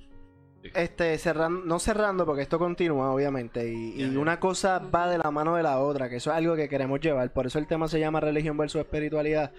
este, 0.73 1.17
cerrando, 1.17 1.65
no 1.65 1.79
cerrando 1.79 2.25
porque 2.25 2.43
esto 2.43 2.59
continúa, 2.59 3.11
obviamente, 3.11 3.67
y, 3.67 4.03
una 4.15 4.39
cosa 4.39 4.79
va 4.79 5.09
de 5.09 5.17
la 5.17 5.31
mano 5.31 5.55
de 5.55 5.63
la 5.63 5.79
otra, 5.79 6.09
que 6.09 6.17
eso 6.17 6.31
es 6.31 6.37
algo 6.37 6.55
que 6.55 6.69
queremos 6.69 6.99
llevar, 6.99 7.31
por 7.33 7.47
eso 7.47 7.57
el 7.59 7.67
tema 7.67 7.87
se 7.87 7.99
llama 7.99 8.19
religión 8.19 8.57
versus 8.57 8.81
espiritualidad. 8.81 9.51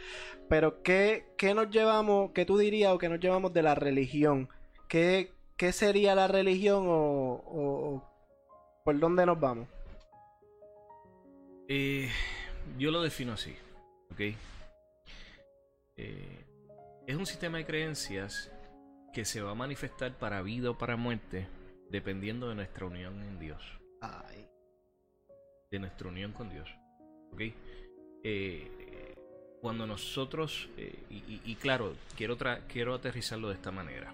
Pero, 0.49 0.83
¿qué, 0.83 1.27
qué 1.37 1.55
nos 1.55 1.71
llevamos, 1.71 2.31
qué 2.33 2.45
tú 2.45 2.59
dirías 2.59 2.93
o 2.93 2.99
qué 2.99 3.09
nos 3.09 3.21
llevamos 3.21 3.53
de 3.53 3.63
la 3.63 3.75
religión? 3.75 4.49
¿Qué, 4.89 5.33
qué 5.57 5.73
sería 5.73 6.15
la 6.15 6.29
religión 6.29 6.85
o, 6.87 8.05
por 8.85 8.99
dónde 8.99 9.27
nos 9.27 9.41
vamos? 9.41 9.69
Eh, 11.69 12.11
yo 12.79 12.91
lo 12.91 13.03
defino 13.03 13.33
así, 13.33 13.57
¿ok? 14.13 14.21
Eh, 15.97 16.45
es 17.07 17.17
un 17.17 17.27
sistema 17.27 17.59
de 17.59 17.65
creencias 17.65 18.52
que 19.13 19.25
se 19.25 19.43
va 19.43 19.51
a 19.51 19.55
manifestar 19.55 20.19
para 20.19 20.43
vida 20.43 20.71
o 20.71 20.79
para 20.79 20.97
muerte, 20.97 21.47
dependiendo 21.91 22.49
de 22.49 22.55
nuestra 22.55 22.87
unión 22.87 23.23
en 23.23 23.39
Dios. 23.39 23.63
De 25.71 25.79
nuestra 25.79 26.09
unión 26.09 26.33
con 26.33 26.51
Dios. 26.51 26.69
¿Ok? 27.33 27.41
Eh, 28.25 28.83
cuando 29.63 29.87
nosotros, 29.87 30.69
eh, 30.77 31.05
y, 31.09 31.55
claro, 31.55 31.95
quiero, 32.17 32.37
quiero 32.67 32.95
aterrizarlo 32.95 33.49
de 33.49 33.55
esta 33.55 33.71
manera. 33.71 34.13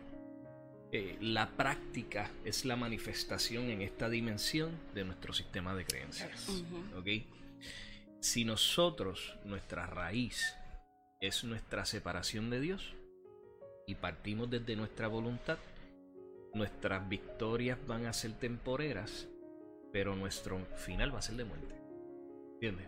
Eh, 0.93 1.17
la 1.23 1.49
práctica 1.49 2.31
es 2.45 2.67
la 2.67 2.77
manifestación 2.77 3.71
en 3.71 3.81
esta 3.81 4.11
dimensión 4.11 4.79
de 4.95 5.05
nuestro 5.05 5.33
sistema 5.33 5.75
de 5.75 5.87
creencias. 5.87 6.63
¿Ok? 6.95 7.07
Si 8.21 8.45
nosotros, 8.45 9.39
nuestra 9.45 9.87
raíz 9.87 10.55
es 11.19 11.45
nuestra 11.45 11.87
separación 11.87 12.51
de 12.51 12.61
Dios, 12.61 12.95
y 13.89 13.95
partimos 13.95 14.51
desde 14.51 14.77
nuestra 14.77 15.09
voluntad, 15.09 15.57
nuestras 16.53 17.09
victorias 17.09 17.79
van 17.87 18.05
a 18.05 18.13
ser 18.13 18.33
temporeras, 18.35 19.27
pero 19.91 20.15
nuestro 20.15 20.59
final 20.77 21.15
va 21.15 21.21
a 21.21 21.23
ser 21.23 21.37
de 21.37 21.45
muerte. 21.45 21.75
¿Entiendes? 22.53 22.87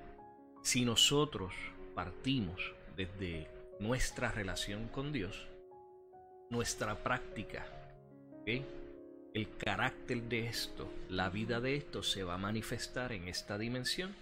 Si 0.63 0.85
nosotros 0.85 1.55
partimos 1.95 2.75
desde 2.97 3.49
nuestra 3.81 4.31
relación 4.31 4.89
con 4.89 5.11
Dios, 5.11 5.49
nuestra 6.51 6.95
práctica, 6.97 7.65
el 8.45 9.57
carácter 9.57 10.23
de 10.25 10.49
esto, 10.49 10.93
la 11.09 11.31
vida 11.31 11.61
de 11.61 11.77
esto 11.77 12.03
se 12.03 12.25
va 12.25 12.35
a 12.35 12.39
manifestar 12.39 13.13
en 13.13 13.27
esta 13.27 13.57
dimensión 13.57 14.15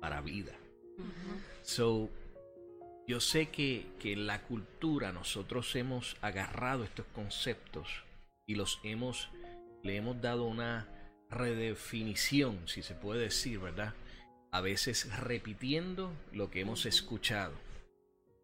para 0.00 0.20
vida. 0.22 0.54
So, 1.62 2.10
yo 3.08 3.20
sé 3.20 3.50
que, 3.50 3.86
en 4.02 4.26
la 4.26 4.42
cultura 4.42 5.12
nosotros 5.12 5.74
hemos 5.76 6.16
agarrado 6.22 6.82
estos 6.84 7.06
conceptos 7.06 7.88
y 8.46 8.56
los 8.56 8.80
hemos, 8.82 9.30
le 9.82 9.96
hemos 9.96 10.20
dado 10.20 10.44
una 10.44 10.88
redefinición, 11.30 12.66
si 12.66 12.82
se 12.82 12.94
puede 12.94 13.22
decir, 13.22 13.60
¿verdad? 13.60 13.94
A 14.50 14.60
veces 14.60 15.12
repitiendo 15.18 16.12
lo 16.32 16.50
que 16.50 16.60
hemos 16.60 16.86
escuchado. 16.86 17.52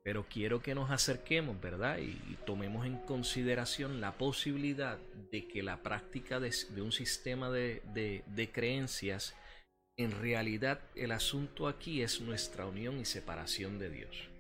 Pero 0.04 0.26
quiero 0.28 0.62
que 0.62 0.74
nos 0.74 0.90
acerquemos, 0.90 1.60
¿verdad? 1.60 1.98
Y, 1.98 2.36
tomemos 2.44 2.86
en 2.86 2.98
consideración 2.98 4.00
la 4.00 4.18
posibilidad 4.18 4.98
de 5.30 5.46
que 5.46 5.62
la 5.62 5.82
práctica 5.82 6.40
de, 6.40 6.52
un 6.82 6.92
sistema 6.92 7.50
de, 7.50 7.82
de 8.26 8.52
creencias, 8.52 9.36
en 9.96 10.10
realidad 10.10 10.80
el 10.96 11.12
asunto 11.12 11.68
aquí 11.68 12.02
es 12.02 12.20
nuestra 12.20 12.66
unión 12.66 12.98
y 12.98 13.04
separación 13.04 13.78
de 13.78 13.90
Dios. 13.90 14.32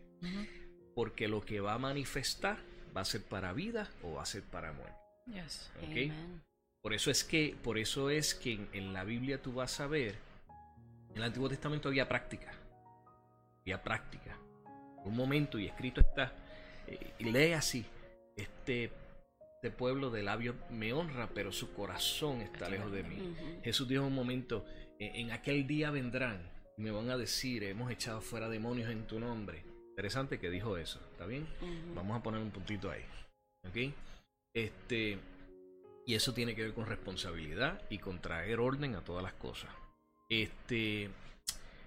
Porque 0.94 1.28
lo 1.28 1.40
que 1.40 1.60
va 1.60 1.74
a 1.74 1.78
manifestar 1.78 2.58
va 2.96 3.00
a 3.00 3.04
ser 3.04 3.22
para 3.22 3.52
vida 3.52 3.90
o 4.02 4.14
va 4.14 4.22
a 4.22 4.26
ser 4.26 4.42
para 4.42 4.72
muerte. 4.72 4.98
Por 6.80 6.94
eso 6.94 7.10
es 7.10 7.24
que, 7.24 7.56
por 7.62 7.78
eso 7.78 8.10
es 8.10 8.34
que 8.34 8.66
en, 8.72 8.92
la 8.92 9.04
Biblia 9.04 9.40
tú 9.40 9.52
vas 9.52 9.80
a 9.80 9.86
ver, 9.86 10.16
en 11.10 11.16
el 11.16 11.22
Antiguo 11.22 11.48
Testamento 11.48 11.88
había 11.88 12.08
práctica. 12.08 12.52
Había 13.60 13.82
práctica. 13.82 14.36
Un 15.04 15.16
momento 15.16 15.58
y 15.58 15.66
escrito 15.66 16.00
está, 16.00 16.32
eh, 16.86 17.12
y 17.18 17.24
lee 17.24 17.52
así, 17.52 17.84
este, 18.36 18.90
este, 19.54 19.70
pueblo 19.70 20.10
de 20.10 20.22
labios 20.22 20.56
me 20.70 20.92
honra, 20.92 21.28
pero 21.34 21.52
su 21.52 21.72
corazón 21.72 22.40
está 22.40 22.68
lejos 22.68 22.90
de 22.92 23.02
mí. 23.04 23.36
Jesús 23.62 23.88
dijo 23.88 24.04
un 24.04 24.14
momento, 24.14 24.64
en 24.98 25.30
aquel 25.32 25.66
día 25.66 25.90
vendrán 25.90 26.40
y 26.76 26.82
me 26.82 26.90
van 26.90 27.10
a 27.10 27.16
decir, 27.16 27.64
hemos 27.64 27.90
echado 27.90 28.20
fuera 28.20 28.48
demonios 28.48 28.90
en 28.90 29.06
tu 29.06 29.18
nombre 29.18 29.71
Interesante 29.92 30.40
que 30.40 30.48
dijo 30.48 30.78
eso, 30.78 31.00
¿está 31.12 31.26
bien? 31.26 31.46
Vamos 31.94 32.18
a 32.18 32.22
poner 32.22 32.40
un 32.40 32.50
puntito 32.50 32.90
ahí. 32.90 33.04
¿Ok? 33.68 33.92
Este, 34.54 35.18
y 36.06 36.14
eso 36.14 36.32
tiene 36.32 36.54
que 36.54 36.62
ver 36.62 36.72
con 36.72 36.86
responsabilidad 36.86 37.82
y 37.90 37.98
con 37.98 38.18
traer 38.18 38.58
orden 38.58 38.94
a 38.94 39.04
todas 39.04 39.22
las 39.22 39.34
cosas. 39.34 39.70
Este, 40.30 41.04
eh, 41.04 41.10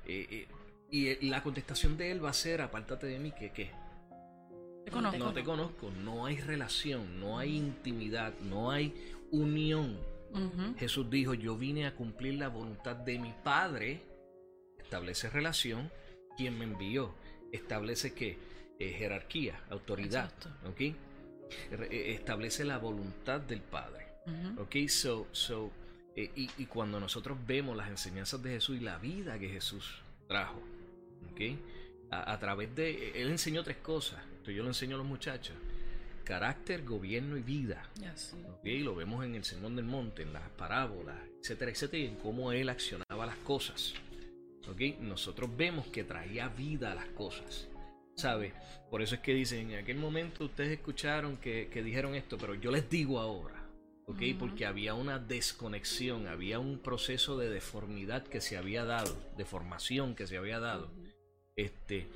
eh, 0.05 0.47
y 0.91 1.29
la 1.29 1.41
contestación 1.41 1.97
de 1.97 2.11
él 2.11 2.23
va 2.23 2.29
a 2.29 2.33
ser, 2.33 2.61
apártate 2.61 3.07
de 3.07 3.17
mí, 3.17 3.31
que 3.31 3.51
qué. 3.51 3.71
No 4.93 5.33
te 5.33 5.43
conozco, 5.43 5.89
no 5.89 6.27
hay 6.27 6.37
relación, 6.37 7.19
no 7.19 7.39
hay 7.39 7.55
intimidad, 7.55 8.33
no 8.39 8.69
hay 8.69 8.93
unión. 9.31 9.97
Jesús 10.77 11.09
dijo, 11.09 11.33
yo 11.33 11.57
vine 11.57 11.87
a 11.87 11.95
cumplir 11.95 12.35
la 12.35 12.49
voluntad 12.49 12.95
de 12.97 13.17
mi 13.17 13.33
Padre, 13.43 14.03
establece 14.77 15.27
relación, 15.31 15.89
quien 16.37 16.59
me 16.59 16.65
envió 16.65 17.15
establece 17.51 18.13
que 18.13 18.37
eh, 18.79 18.89
jerarquía, 18.91 19.61
autoridad, 19.69 20.31
¿ok? 20.67 20.81
Eh, 20.81 22.13
establece 22.13 22.65
la 22.65 22.77
voluntad 22.77 23.39
del 23.39 23.61
Padre, 23.61 24.07
¿ok? 24.57 24.89
So, 24.89 25.27
so, 25.31 25.71
eh, 26.15 26.31
y, 26.35 26.65
cuando 26.65 26.99
nosotros 26.99 27.37
vemos 27.45 27.77
las 27.77 27.89
enseñanzas 27.89 28.41
de 28.43 28.51
Jesús 28.51 28.77
y 28.77 28.79
la 28.81 28.97
vida 28.97 29.39
que 29.39 29.49
Jesús 29.49 30.01
trajo, 30.27 30.61
¿ok? 31.31 31.41
A, 32.11 32.37
través 32.39 32.73
de, 32.75 33.21
Él 33.21 33.29
enseñó 33.29 33.63
tres 33.63 33.77
cosas, 33.77 34.21
yo 34.45 34.61
lo 34.63 34.69
enseño 34.69 34.95
a 34.95 34.97
los 34.97 35.07
muchachos, 35.07 35.55
carácter, 36.23 36.83
gobierno 36.83 37.37
y 37.37 37.41
vida, 37.41 37.89
¿ok? 38.59 38.65
Lo 38.81 38.95
vemos 38.95 39.23
en 39.23 39.35
el 39.35 39.43
Sermón 39.43 39.75
del 39.75 39.85
Monte, 39.85 40.23
en 40.23 40.33
las 40.33 40.49
parábolas, 40.49 41.15
etcétera, 41.41 41.71
etcétera, 41.71 42.03
y 42.03 42.07
en 42.07 42.15
cómo 42.15 42.51
Él 42.51 42.69
accionaba 42.69 43.25
las 43.25 43.37
cosas. 43.37 43.93
Nosotros 44.99 45.55
vemos 45.55 45.87
que 45.87 46.03
traía 46.03 46.47
vida 46.49 46.91
a 46.91 46.95
las 46.95 47.07
cosas. 47.07 47.67
¿Sabe? 48.15 48.53
Por 48.89 49.01
eso 49.01 49.15
es 49.15 49.21
que 49.21 49.33
dicen, 49.33 49.71
en 49.71 49.79
aquel 49.79 49.97
momento 49.97 50.45
ustedes 50.45 50.71
escucharon 50.71 51.37
que, 51.37 51.69
dijeron 51.83 52.15
esto, 52.15 52.37
pero 52.37 52.55
yo 52.55 52.71
les 52.71 52.89
digo 52.89 53.19
ahora. 53.19 53.69
¿ok? 54.07 54.21
Porque 54.39 54.65
había 54.65 54.93
una 54.93 55.19
desconexión, 55.19 56.27
había 56.27 56.59
un 56.59 56.79
proceso 56.79 57.37
de 57.37 57.49
deformidad 57.49 58.23
que 58.23 58.39
se 58.41 58.57
había 58.57 58.85
dado, 58.85 59.17
deformación 59.37 60.15
que 60.15 60.27
se 60.27 60.37
había 60.37 60.59
dado. 60.59 60.89
Este, 61.55 62.07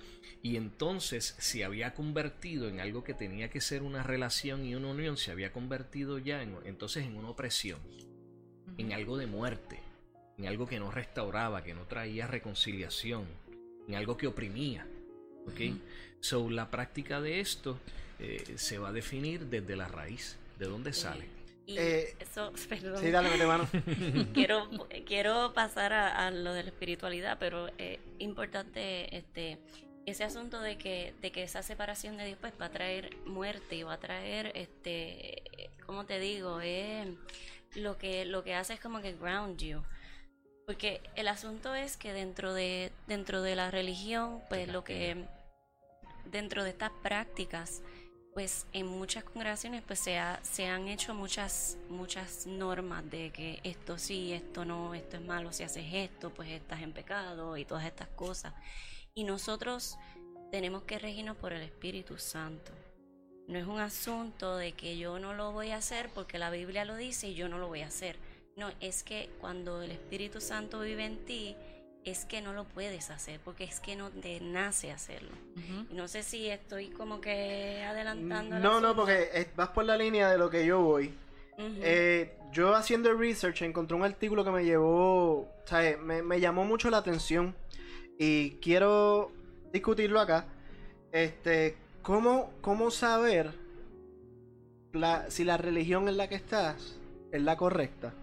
y 0.42 0.56
entonces 0.58 1.36
se 1.40 1.64
había 1.64 1.94
convertido 1.94 2.68
en 2.68 2.80
algo 2.80 3.04
que 3.04 3.14
tenía 3.14 3.50
que 3.50 3.62
ser 3.62 3.84
una 3.84 4.04
relación 4.04 4.66
y 4.66 4.76
una 4.76 4.90
unión, 4.90 5.18
se 5.18 5.32
había 5.32 5.52
convertido 5.52 6.20
ya 6.20 6.44
en, 6.44 6.56
entonces 6.66 7.06
en 7.06 7.16
una 7.16 7.30
opresión, 7.30 7.80
en 8.78 8.94
algo 8.94 9.18
de 9.18 9.28
muerte 9.28 9.89
en 10.40 10.48
algo 10.48 10.66
que 10.66 10.80
no 10.80 10.90
restauraba, 10.90 11.64
que 11.64 11.74
no 11.74 11.84
traía 11.84 12.26
reconciliación, 12.26 13.26
en 13.88 13.96
algo 13.96 14.18
que 14.18 14.28
oprimía. 14.28 14.88
¿Ok? 15.46 15.76
So, 16.22 16.50
la 16.50 16.72
práctica 16.72 17.22
de 17.22 17.40
esto 17.40 17.80
eh, 18.20 18.56
se 18.56 18.78
va 18.78 18.90
a 18.90 18.92
definir 18.92 19.46
desde 19.46 19.76
la 19.76 19.88
raíz, 19.88 20.38
de 20.58 20.66
dónde 20.66 20.94
sale. 20.94 21.26
Y 21.66 21.78
eh, 21.78 22.16
eso, 22.20 22.52
perdón. 22.70 22.98
Sí, 23.00 23.12
dale, 23.12 23.46
mano. 23.46 23.68
quiero, 24.34 24.70
quiero 25.06 25.54
pasar 25.54 25.94
a, 25.94 26.32
lo 26.32 26.54
de 26.54 26.64
la 26.64 26.70
espiritualidad, 26.70 27.38
pero 27.40 27.68
es 27.78 28.00
importante 28.18 29.16
este, 29.16 29.60
ese 30.06 30.24
asunto 30.24 30.62
de 30.62 30.78
que, 30.78 31.14
de 31.22 31.32
que 31.32 31.44
esa 31.44 31.62
separación 31.62 32.18
de 32.18 32.26
Dios 32.26 32.38
pues, 32.40 32.54
va 32.60 32.66
a 32.66 32.72
traer 32.72 33.16
muerte 33.26 33.76
y 33.76 33.84
va 33.84 33.94
a 33.94 34.00
traer 34.00 34.52
este 34.56 35.44
como 35.90 36.06
te 36.06 36.20
digo, 36.20 36.62
es 36.62 37.08
lo 37.74 37.98
que, 37.98 38.24
lo 38.24 38.44
que 38.44 38.54
hace 38.54 38.74
es 38.74 38.80
como 38.80 39.02
que 39.02 39.14
ground 39.14 39.60
you. 39.60 39.82
Porque 40.70 41.02
el 41.16 41.28
asunto 41.28 41.74
es 41.74 41.98
que 41.98 42.14
dentro 42.14 42.54
de, 42.54 42.92
dentro 43.08 43.42
de 43.42 43.56
la 43.56 43.72
religión, 43.72 44.44
pues 44.50 44.68
lo 44.72 44.84
que, 44.84 45.26
dentro 46.26 46.64
de 46.64 46.70
estas 46.70 46.92
prácticas, 47.02 47.82
pues 48.36 48.68
en 48.72 48.86
muchas 48.86 49.24
congregaciones 49.24 49.82
pues 49.82 49.98
se, 49.98 50.20
se 50.44 50.68
han 50.68 50.88
hecho 50.88 51.16
muchas, 51.16 51.80
muchas 51.90 52.46
normas 52.46 53.10
de 53.10 53.32
que 53.32 53.60
esto 53.64 53.98
sí, 53.98 54.32
esto 54.32 54.64
no, 54.64 54.94
esto 54.94 55.18
es 55.18 55.24
malo, 55.24 55.52
si 55.52 55.64
haces 55.64 55.86
esto, 55.92 56.30
pues 56.30 56.50
estás 56.50 56.84
en 56.84 56.94
pecado 56.94 57.58
y 57.58 57.66
todas 57.66 57.88
estas 57.88 58.10
cosas. 58.10 58.54
Y 59.16 59.24
nosotros 59.24 59.98
tenemos 60.52 60.84
que 60.84 61.00
regirnos 61.00 61.36
por 61.36 61.52
el 61.52 61.64
Espíritu 61.64 62.20
Santo. 62.20 62.74
No 63.48 63.58
es 63.58 63.66
un 63.66 63.80
asunto 63.80 64.56
de 64.56 64.74
que 64.74 65.00
yo 65.00 65.18
no 65.18 65.34
lo 65.34 65.52
voy 65.52 65.72
a 65.72 65.78
hacer 65.78 66.12
porque 66.14 66.38
la 66.38 66.52
Biblia 66.52 66.86
lo 66.86 66.96
dice 66.96 67.30
y 67.30 67.34
yo 67.34 67.50
no 67.50 67.58
lo 67.58 67.70
voy 67.70 67.82
a 67.82 67.88
hacer. 67.88 68.20
No, 68.60 68.70
es 68.82 69.04
que 69.04 69.30
cuando 69.40 69.82
el 69.82 69.92
Espíritu 69.92 70.42
Santo 70.42 70.82
vive 70.82 71.06
en 71.06 71.24
ti, 71.24 71.56
es 72.04 72.26
que 72.26 72.42
no 72.42 72.52
lo 72.52 72.66
puedes 72.66 73.10
hacer, 73.10 73.40
porque 73.40 73.64
es 73.64 73.80
que 73.80 73.96
no 73.96 74.12
te 74.12 74.42
nace 74.42 74.92
hacerlo. 74.92 75.32
No 75.92 76.10
sé 76.10 76.24
si 76.24 76.50
estoy 76.50 76.90
como 76.90 77.22
que 77.22 77.82
adelantando. 77.88 78.60
No, 78.60 78.82
no, 78.82 78.94
porque 78.98 79.48
vas 79.56 79.70
por 79.70 79.86
la 79.86 79.96
línea 79.96 80.30
de 80.30 80.38
lo 80.38 80.50
que 80.50 80.66
yo 80.66 80.82
voy. 80.82 81.14
Eh, 81.58 82.38
yo 82.52 82.76
haciendo 82.76 83.14
research 83.14 83.62
encontré 83.62 83.96
un 83.96 84.04
artículo 84.04 84.44
que 84.44 84.52
me 84.52 84.66
llevó, 84.66 85.40
o 85.40 85.64
sea, 85.66 85.98
me, 85.98 86.22
me 86.22 86.42
llamó 86.42 86.66
mucho 86.66 86.90
la 86.90 86.98
atención 86.98 87.56
y 88.18 88.52
quiero 88.62 89.32
discutirlo 89.72 90.20
acá. 90.20 90.48
Este, 91.14 91.78
¿cómo, 92.02 92.52
cómo 92.60 92.92
saber 92.92 93.54
la, 94.92 95.32
si 95.32 95.46
la 95.46 95.56
religión 95.56 96.10
en 96.10 96.18
la 96.18 96.28
que 96.28 96.36
estás 96.36 97.00
es 97.32 97.42
la 97.42 97.56
correcta? 97.56 98.14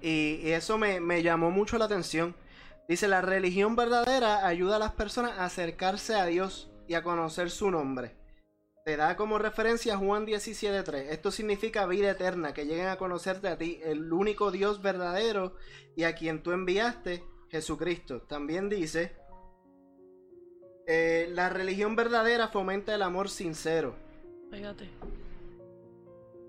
Y, 0.00 0.50
eso 0.50 0.78
me, 0.78 1.00
me, 1.00 1.22
llamó 1.22 1.50
mucho 1.50 1.78
la 1.78 1.86
atención. 1.86 2.34
Dice, 2.88 3.08
la 3.08 3.20
religión 3.20 3.74
verdadera 3.74 4.46
ayuda 4.46 4.76
a 4.76 4.78
las 4.78 4.92
personas 4.92 5.38
a 5.38 5.44
acercarse 5.44 6.14
a 6.14 6.26
Dios 6.26 6.70
y 6.86 6.94
a 6.94 7.02
conocer 7.02 7.50
su 7.50 7.70
nombre. 7.70 8.14
Te 8.84 8.96
da 8.96 9.16
como 9.16 9.38
referencia 9.38 9.96
Juan 9.96 10.26
17.3. 10.26 11.08
Esto 11.10 11.32
significa 11.32 11.86
vida 11.86 12.12
eterna, 12.12 12.54
que 12.54 12.66
lleguen 12.66 12.86
a 12.86 12.96
conocerte 12.96 13.48
a 13.48 13.58
ti, 13.58 13.80
el 13.82 14.12
único 14.12 14.52
Dios 14.52 14.80
verdadero 14.80 15.56
y 15.96 16.04
a 16.04 16.14
quien 16.14 16.40
tú 16.40 16.52
enviaste, 16.52 17.24
Jesucristo. 17.50 18.22
También 18.22 18.68
dice, 18.68 19.16
eh, 20.86 21.28
la 21.32 21.48
religión 21.48 21.96
verdadera 21.96 22.46
fomenta 22.46 22.94
el 22.94 23.02
amor 23.02 23.28
sincero. 23.28 23.96
Fíjate. 24.52 24.88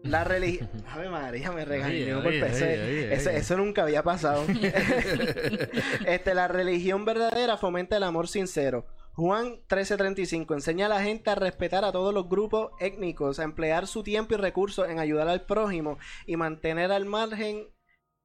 La 0.07 0.23
religión. 0.23 0.69
Ave 0.89 1.09
María, 1.09 1.51
me 1.51 1.65
regañó 1.65 2.23
por 2.23 2.33
eso, 2.33 3.29
eso, 3.29 3.57
nunca 3.57 3.83
había 3.83 4.03
pasado. 4.03 4.45
este, 6.05 6.33
la 6.33 6.47
religión 6.47 7.05
verdadera 7.05 7.57
fomenta 7.57 7.97
el 7.97 8.03
amor 8.03 8.27
sincero. 8.27 8.85
Juan 9.17 9.59
13:35 9.67 10.53
enseña 10.53 10.85
a 10.85 10.89
la 10.89 11.01
gente 11.01 11.31
a 11.31 11.35
respetar 11.35 11.83
a 11.83 11.91
todos 11.91 12.13
los 12.13 12.29
grupos 12.29 12.71
étnicos, 12.79 13.39
a 13.39 13.43
emplear 13.43 13.87
su 13.87 14.03
tiempo 14.03 14.35
y 14.35 14.37
recursos 14.37 14.87
en 14.87 14.99
ayudar 14.99 15.27
al 15.27 15.41
prójimo 15.41 15.97
y 16.27 16.37
mantener 16.37 16.91
al 16.91 17.05
margen 17.05 17.67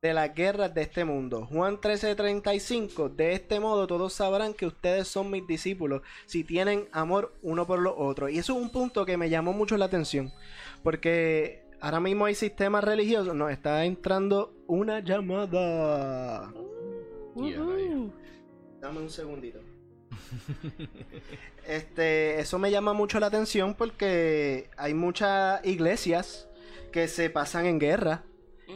de 0.02 0.12
las 0.12 0.34
guerras 0.34 0.74
de 0.74 0.82
este 0.82 1.04
mundo. 1.06 1.46
Juan 1.46 1.80
13:35, 1.80 3.08
de 3.08 3.32
este 3.32 3.58
modo 3.58 3.86
todos 3.86 4.12
sabrán 4.12 4.52
que 4.52 4.66
ustedes 4.66 5.08
son 5.08 5.30
mis 5.30 5.46
discípulos 5.46 6.02
si 6.26 6.44
tienen 6.44 6.88
amor 6.92 7.32
uno 7.40 7.66
por 7.66 7.78
los 7.78 7.94
otros. 7.96 8.30
Y 8.30 8.38
eso 8.38 8.52
es 8.54 8.62
un 8.62 8.70
punto 8.70 9.06
que 9.06 9.16
me 9.16 9.30
llamó 9.30 9.52
mucho 9.54 9.78
la 9.78 9.86
atención, 9.86 10.30
porque 10.82 11.61
ahora 11.82 12.00
mismo 12.00 12.24
hay 12.24 12.34
sistemas 12.34 12.84
religiosos, 12.84 13.34
nos 13.34 13.50
está 13.50 13.84
entrando 13.84 14.54
una 14.68 15.00
llamada. 15.00 16.52
Dame 18.80 19.00
un 19.00 19.10
segundito. 19.10 19.58
este, 21.66 22.38
eso 22.40 22.58
me 22.58 22.70
llama 22.70 22.92
mucho 22.92 23.18
la 23.18 23.26
atención 23.26 23.74
porque 23.74 24.70
hay 24.76 24.94
muchas 24.94 25.64
iglesias 25.66 26.48
que 26.92 27.08
se 27.08 27.30
pasan 27.30 27.66
en 27.66 27.78
guerra 27.80 28.22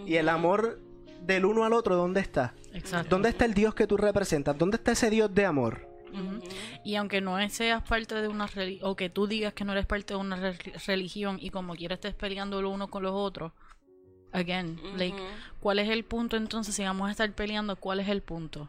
y 0.04 0.16
el 0.16 0.28
amor 0.28 0.80
del 1.22 1.44
uno 1.44 1.64
al 1.64 1.72
otro, 1.72 1.96
¿dónde 1.96 2.20
está? 2.20 2.54
Exacto. 2.74 3.08
¿Dónde 3.10 3.28
está 3.28 3.44
el 3.44 3.54
Dios 3.54 3.74
que 3.74 3.86
tú 3.86 3.96
representas? 3.96 4.58
¿Dónde 4.58 4.76
está 4.76 4.92
ese 4.92 5.10
Dios 5.10 5.32
de 5.32 5.44
amor? 5.44 5.85
Y 6.84 6.94
aunque 6.94 7.20
no 7.20 7.36
seas 7.48 7.82
parte 7.82 8.14
de 8.14 8.28
una 8.28 8.46
religión, 8.46 8.90
o 8.90 8.96
que 8.96 9.10
tú 9.10 9.26
digas 9.26 9.52
que 9.54 9.64
no 9.64 9.72
eres 9.72 9.86
parte 9.86 10.14
de 10.14 10.20
una 10.20 10.54
religión 10.86 11.38
y 11.40 11.50
como 11.50 11.74
quieras 11.74 11.98
estés 11.98 12.14
peleando 12.14 12.62
lo 12.62 12.70
uno 12.70 12.88
con 12.88 13.02
los 13.02 13.12
otros, 13.12 13.52
again, 14.32 14.78
like, 14.96 15.16
¿cuál 15.60 15.78
es 15.78 15.88
el 15.88 16.04
punto 16.04 16.36
entonces 16.36 16.74
si 16.74 16.84
vamos 16.84 17.08
a 17.08 17.10
estar 17.10 17.30
peleando? 17.32 17.76
¿Cuál 17.76 18.00
es 18.00 18.08
el 18.08 18.22
punto? 18.22 18.68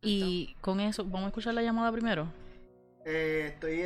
Y 0.00 0.56
con 0.60 0.80
eso, 0.80 1.04
¿vamos 1.04 1.24
a 1.24 1.28
escuchar 1.28 1.54
la 1.54 1.62
llamada 1.62 1.92
primero? 1.92 2.26
Eh, 3.04 3.52
estoy 3.54 3.82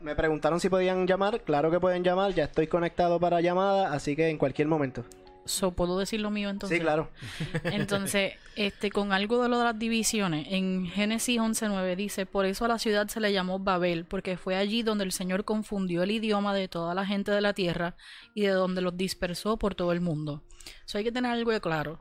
me 0.00 0.16
preguntaron 0.16 0.58
si 0.58 0.68
podían 0.68 1.06
llamar, 1.06 1.42
claro 1.42 1.70
que 1.70 1.78
pueden 1.78 2.02
llamar, 2.02 2.34
ya 2.34 2.44
estoy 2.44 2.66
conectado 2.66 3.20
para 3.20 3.40
llamada, 3.40 3.92
así 3.92 4.16
que 4.16 4.28
en 4.28 4.38
cualquier 4.38 4.68
momento. 4.68 5.04
So, 5.44 5.72
¿Puedo 5.72 5.98
decir 5.98 6.20
lo 6.20 6.30
mío 6.30 6.50
entonces? 6.50 6.78
Sí, 6.78 6.82
claro. 6.82 7.10
Entonces, 7.64 8.34
este, 8.54 8.90
con 8.90 9.12
algo 9.12 9.42
de 9.42 9.48
lo 9.48 9.58
de 9.58 9.64
las 9.64 9.78
divisiones, 9.78 10.46
en 10.50 10.86
Génesis 10.86 11.38
11.9 11.38 11.96
dice, 11.96 12.26
por 12.26 12.46
eso 12.46 12.64
a 12.64 12.68
la 12.68 12.78
ciudad 12.78 13.08
se 13.08 13.20
le 13.20 13.32
llamó 13.32 13.58
Babel, 13.58 14.04
porque 14.04 14.36
fue 14.36 14.56
allí 14.56 14.82
donde 14.82 15.04
el 15.04 15.12
Señor 15.12 15.44
confundió 15.44 16.02
el 16.04 16.12
idioma 16.12 16.54
de 16.54 16.68
toda 16.68 16.94
la 16.94 17.04
gente 17.04 17.32
de 17.32 17.40
la 17.40 17.54
tierra 17.54 17.96
y 18.34 18.42
de 18.42 18.50
donde 18.50 18.82
los 18.82 18.96
dispersó 18.96 19.56
por 19.58 19.74
todo 19.74 19.92
el 19.92 20.00
mundo. 20.00 20.42
Eso 20.86 20.98
hay 20.98 21.04
que 21.04 21.12
tener 21.12 21.32
algo 21.32 21.50
de 21.50 21.60
claro. 21.60 21.98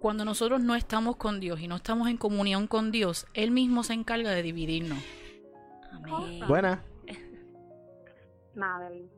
Cuando 0.00 0.24
nosotros 0.24 0.60
no 0.60 0.74
estamos 0.74 1.16
con 1.16 1.40
Dios 1.40 1.60
y 1.60 1.68
no 1.68 1.76
estamos 1.76 2.08
en 2.08 2.16
comunión 2.16 2.66
con 2.66 2.90
Dios, 2.90 3.26
Él 3.34 3.50
mismo 3.50 3.82
se 3.82 3.94
encarga 3.94 4.30
de 4.30 4.42
dividirnos. 4.42 4.98
Amén. 5.92 6.46
Buena. 6.46 6.82
Madeline. 8.54 9.10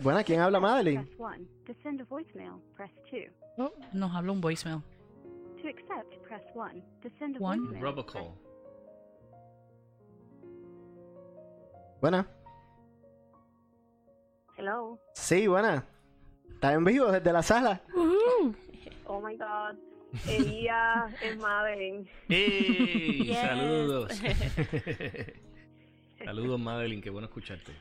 Buena, 0.00 0.22
¿quién 0.22 0.40
habla 0.40 0.60
Madeline? 0.60 1.08
To 1.66 1.74
send 1.82 2.00
a 2.00 2.04
voicemail, 2.04 2.60
press 2.76 2.92
2. 3.10 3.28
Oh, 3.58 3.72
nos 3.92 4.14
habla 4.14 4.30
un 4.30 4.40
voicemail. 4.40 4.82
To 5.60 5.68
accept, 5.68 6.22
press 6.22 6.44
1. 6.54 6.80
To 7.02 7.10
send 7.18 7.36
a 7.36 7.40
one. 7.40 7.58
voicemail. 7.58 7.82
Robocall. 7.82 8.34
Buena. 12.00 12.28
Hello. 14.56 15.00
Sí, 15.14 15.48
buena. 15.48 15.84
¿Estás 16.54 16.74
en 16.74 16.84
vivo 16.84 17.10
desde 17.10 17.32
la 17.32 17.42
sala? 17.42 17.80
Oh 19.06 19.20
my 19.20 19.36
god. 19.36 19.76
Ella 20.28 21.06
es 21.22 21.36
Madeline. 21.36 22.08
¡Hey! 22.28 23.34
Saludos. 23.34 24.12
Saludos, 26.24 26.60
Madeline. 26.60 27.02
Qué 27.02 27.10
bueno 27.10 27.26
escucharte. 27.26 27.72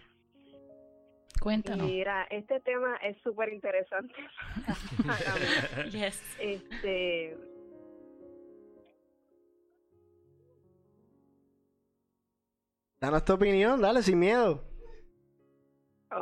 Cuéntanos. 1.41 1.87
Mira, 1.87 2.25
este 2.29 2.59
tema 2.59 2.95
es 2.97 3.17
súper 3.21 3.53
interesante. 3.53 4.15
yes. 5.91 6.21
Este. 6.39 7.37
Danos 12.99 13.25
tu 13.25 13.33
opinión, 13.33 13.81
dale, 13.81 14.01
sin 14.01 14.17
miedo. 14.17 14.63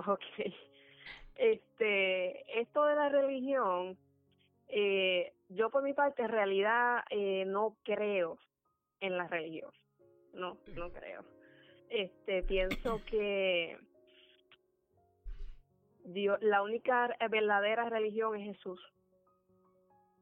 Ok. 0.07 0.22
Este, 1.36 2.59
esto 2.59 2.86
de 2.86 2.95
la 2.95 3.09
religión, 3.09 3.97
eh, 4.68 5.34
yo 5.49 5.70
por 5.70 5.84
mi 5.84 5.93
parte 5.93 6.24
en 6.24 6.30
realidad 6.30 7.03
eh, 7.09 7.45
no 7.45 7.78
creo 7.84 8.38
en 8.99 9.18
la 9.18 9.28
religión. 9.28 9.72
No, 10.34 10.57
no 10.76 10.91
creo. 10.91 11.24
Este, 11.89 12.43
pienso 12.43 13.01
que 13.05 13.78
Dios, 16.04 16.38
la 16.41 16.62
única 16.62 17.16
verdadera 17.30 17.89
religión 17.89 18.36
es 18.36 18.56
Jesús. 18.56 18.80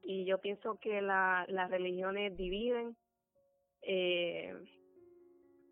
Y 0.03 0.25
yo 0.25 0.39
pienso 0.39 0.79
que 0.79 1.01
la, 1.01 1.45
las 1.47 1.69
religiones 1.69 2.35
dividen. 2.37 2.95
Eh, 3.81 4.53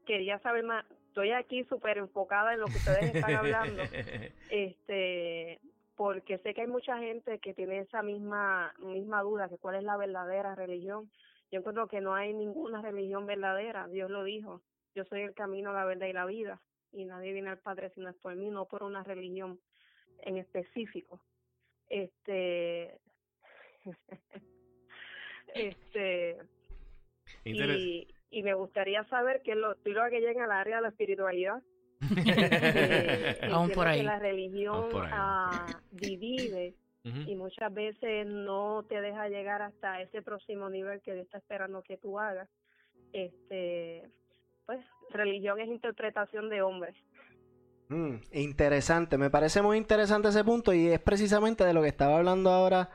quería 0.05 0.39
saber 0.39 0.63
más. 0.63 0.85
Estoy 1.07 1.31
aquí 1.31 1.63
súper 1.65 1.97
enfocada 1.97 2.53
en 2.53 2.59
lo 2.59 2.67
que 2.67 2.77
ustedes 2.77 3.15
están 3.15 3.35
hablando. 3.35 3.81
este 4.49 5.59
porque 5.95 6.37
sé 6.37 6.53
que 6.53 6.61
hay 6.61 6.67
mucha 6.67 6.97
gente 6.97 7.39
que 7.39 7.53
tiene 7.53 7.79
esa 7.79 8.01
misma 8.01 8.73
misma 8.79 9.21
duda 9.21 9.49
que 9.49 9.57
cuál 9.57 9.75
es 9.75 9.83
la 9.83 9.97
verdadera 9.97 10.55
religión. 10.55 11.11
Yo 11.51 11.59
encuentro 11.59 11.87
que 11.87 11.99
no 11.99 12.13
hay 12.13 12.33
ninguna 12.33 12.81
religión 12.81 13.25
verdadera, 13.25 13.87
Dios 13.87 14.09
lo 14.09 14.23
dijo. 14.23 14.61
Yo 14.95 15.03
soy 15.05 15.21
el 15.21 15.33
camino, 15.33 15.73
la 15.73 15.83
verdad 15.83 16.07
y 16.07 16.13
la 16.13 16.25
vida, 16.25 16.61
y 16.91 17.05
nadie 17.05 17.33
viene 17.33 17.49
al 17.49 17.59
Padre 17.59 17.89
si 17.89 18.01
no 18.01 18.09
es 18.09 18.15
por 18.17 18.35
mí, 18.35 18.49
no 18.49 18.65
por 18.65 18.83
una 18.83 19.03
religión 19.03 19.59
en 20.23 20.37
específico. 20.37 21.19
Este, 21.87 22.99
este, 25.53 26.37
y, 27.43 28.07
y, 28.29 28.43
me 28.43 28.53
gustaría 28.53 29.03
saber 29.05 29.41
qué 29.43 29.51
es 29.51 29.57
lo, 29.57 29.75
lo 29.83 30.09
que 30.09 30.19
llega 30.19 30.43
al 30.43 30.51
área 30.51 30.77
de 30.77 30.81
la 30.83 30.89
espiritualidad, 30.89 31.61
Eh, 33.41 33.49
Aún 33.51 33.71
por 33.71 33.87
entiendo 33.87 33.89
ahí. 33.89 33.99
que 33.99 34.03
la 34.03 34.19
religión 34.19 34.89
por 34.89 35.05
ahí, 35.05 35.11
ah, 35.13 35.65
divide 35.91 36.75
y 37.03 37.35
muchas 37.35 37.73
veces 37.73 38.27
no 38.27 38.83
te 38.87 39.01
deja 39.01 39.29
llegar 39.29 39.61
hasta 39.63 40.01
ese 40.01 40.21
próximo 40.21 40.69
nivel 40.69 41.01
que 41.01 41.13
Dios 41.13 41.25
está 41.25 41.39
esperando 41.39 41.81
que 41.81 41.97
tú 41.97 42.19
hagas. 42.19 42.47
Este, 43.13 44.03
pues, 44.65 44.85
religión 45.09 45.59
es 45.59 45.67
interpretación 45.69 46.49
de 46.49 46.61
hombres. 46.61 46.95
Mm, 47.89 48.15
interesante, 48.33 49.17
me 49.17 49.29
parece 49.31 49.61
muy 49.63 49.77
interesante 49.77 50.29
ese 50.29 50.43
punto 50.43 50.73
y 50.73 50.87
es 50.87 50.99
precisamente 50.99 51.65
de 51.65 51.73
lo 51.73 51.81
que 51.81 51.87
estaba 51.87 52.17
hablando 52.17 52.51
ahora, 52.51 52.89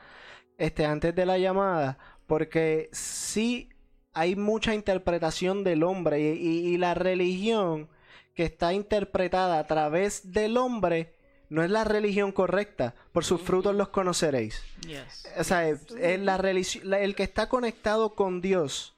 este, 0.57 0.85
antes 0.85 1.13
de 1.13 1.25
la 1.25 1.37
llamada, 1.37 1.97
porque 2.27 2.89
sí 2.93 3.69
hay 4.13 4.37
mucha 4.37 4.73
interpretación 4.73 5.65
del 5.65 5.83
hombre 5.83 6.21
y, 6.21 6.27
y- 6.37 6.67
y 6.73 6.77
la 6.77 6.93
religión 6.93 7.89
que 8.33 8.43
está 8.45 8.73
interpretada 8.73 9.59
a 9.59 9.67
través 9.67 10.31
del 10.31 10.55
hombre 10.55 11.13
no 11.49 11.61
es 11.61 11.69
la 11.69 11.83
religión 11.83 12.31
correcta, 12.31 12.95
por 13.11 13.25
sus 13.25 13.41
frutos 13.41 13.75
los 13.75 13.89
conoceréis. 13.89 14.63
Yes. 14.87 15.27
O 15.37 15.43
sea, 15.43 15.67
es- 15.67 15.85
es 15.99 16.19
la 16.21 16.37
religi- 16.37 16.81
la- 16.83 16.99
el 17.01 17.15
que 17.15 17.23
está 17.23 17.49
conectado 17.49 18.15
con 18.15 18.39
Dios. 18.41 18.94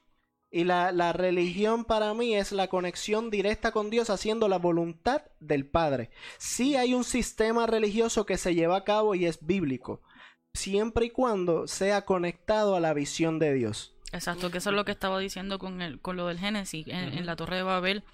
Y 0.50 0.64
la, 0.64 0.92
la 0.92 1.12
religión 1.12 1.84
para 1.84 2.14
mí 2.14 2.34
es 2.34 2.52
la 2.52 2.68
conexión 2.68 3.30
directa 3.30 3.70
con 3.70 3.90
Dios 3.90 4.08
haciendo 4.08 4.48
la 4.48 4.58
voluntad 4.58 5.22
del 5.40 5.66
Padre. 5.66 6.10
Sí 6.38 6.74
hay 6.74 6.94
un 6.94 7.04
sistema 7.04 7.66
religioso 7.66 8.24
que 8.24 8.38
se 8.38 8.54
lleva 8.54 8.78
a 8.78 8.84
cabo 8.84 9.14
y 9.14 9.26
es 9.26 9.44
bíblico, 9.44 10.00
siempre 10.54 11.06
y 11.06 11.10
cuando 11.10 11.66
sea 11.66 12.06
conectado 12.06 12.76
a 12.76 12.80
la 12.80 12.94
visión 12.94 13.38
de 13.38 13.52
Dios. 13.52 13.94
Exacto, 14.10 14.50
que 14.50 14.58
eso 14.58 14.70
es 14.70 14.76
lo 14.76 14.86
que 14.86 14.92
estaba 14.92 15.18
diciendo 15.18 15.58
con 15.58 15.82
el, 15.82 16.00
con 16.00 16.16
lo 16.16 16.28
del 16.28 16.38
Génesis. 16.38 16.86
En, 16.88 17.18
en 17.18 17.26
la 17.26 17.36
Torre 17.36 17.56
de 17.56 17.62
Babel, 17.62 18.04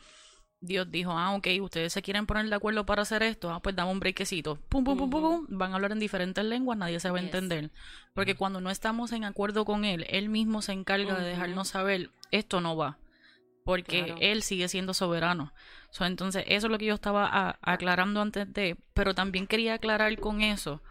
Dios 0.64 0.90
dijo, 0.90 1.12
ah, 1.12 1.34
ok, 1.34 1.46
ustedes 1.60 1.92
se 1.92 2.02
quieren 2.02 2.26
poner 2.26 2.48
de 2.48 2.54
acuerdo 2.54 2.86
para 2.86 3.02
hacer 3.02 3.22
esto, 3.22 3.50
ah, 3.50 3.60
pues 3.60 3.76
dame 3.76 3.92
un 3.92 4.00
brequecito. 4.00 4.56
Pum, 4.68 4.82
pum, 4.82 4.96
pum, 4.96 5.10
pum, 5.10 5.22
pum, 5.22 5.46
van 5.50 5.72
a 5.72 5.74
hablar 5.74 5.92
en 5.92 6.00
diferentes 6.00 6.44
lenguas, 6.44 6.78
nadie 6.78 6.98
se 7.00 7.10
va 7.10 7.18
a 7.18 7.22
entender. 7.22 7.70
Porque 8.14 8.34
cuando 8.34 8.60
no 8.60 8.70
estamos 8.70 9.12
en 9.12 9.24
acuerdo 9.24 9.64
con 9.64 9.84
Él, 9.84 10.06
Él 10.08 10.30
mismo 10.30 10.62
se 10.62 10.72
encarga 10.72 11.18
de 11.18 11.28
dejarnos 11.28 11.68
saber, 11.68 12.10
esto 12.38 12.60
no 12.60 12.76
va. 12.76 12.98
Porque 13.64 14.04
Claro. 14.04 14.20
Él 14.20 14.42
sigue 14.42 14.68
siendo 14.68 14.92
soberano. 14.92 15.54
So, 15.90 16.04
entonces, 16.04 16.44
eso 16.48 16.66
es 16.66 16.70
lo 16.70 16.76
que 16.78 16.84
yo 16.86 16.94
estaba 16.94 17.26
a- 17.26 17.58
aclarando 17.62 18.20
antes 18.20 18.52
de, 18.52 18.76
pero 18.92 19.14
también 19.14 19.46
quería 19.46 19.74
aclarar 19.74 20.18
con 20.18 20.42
eso 20.42 20.82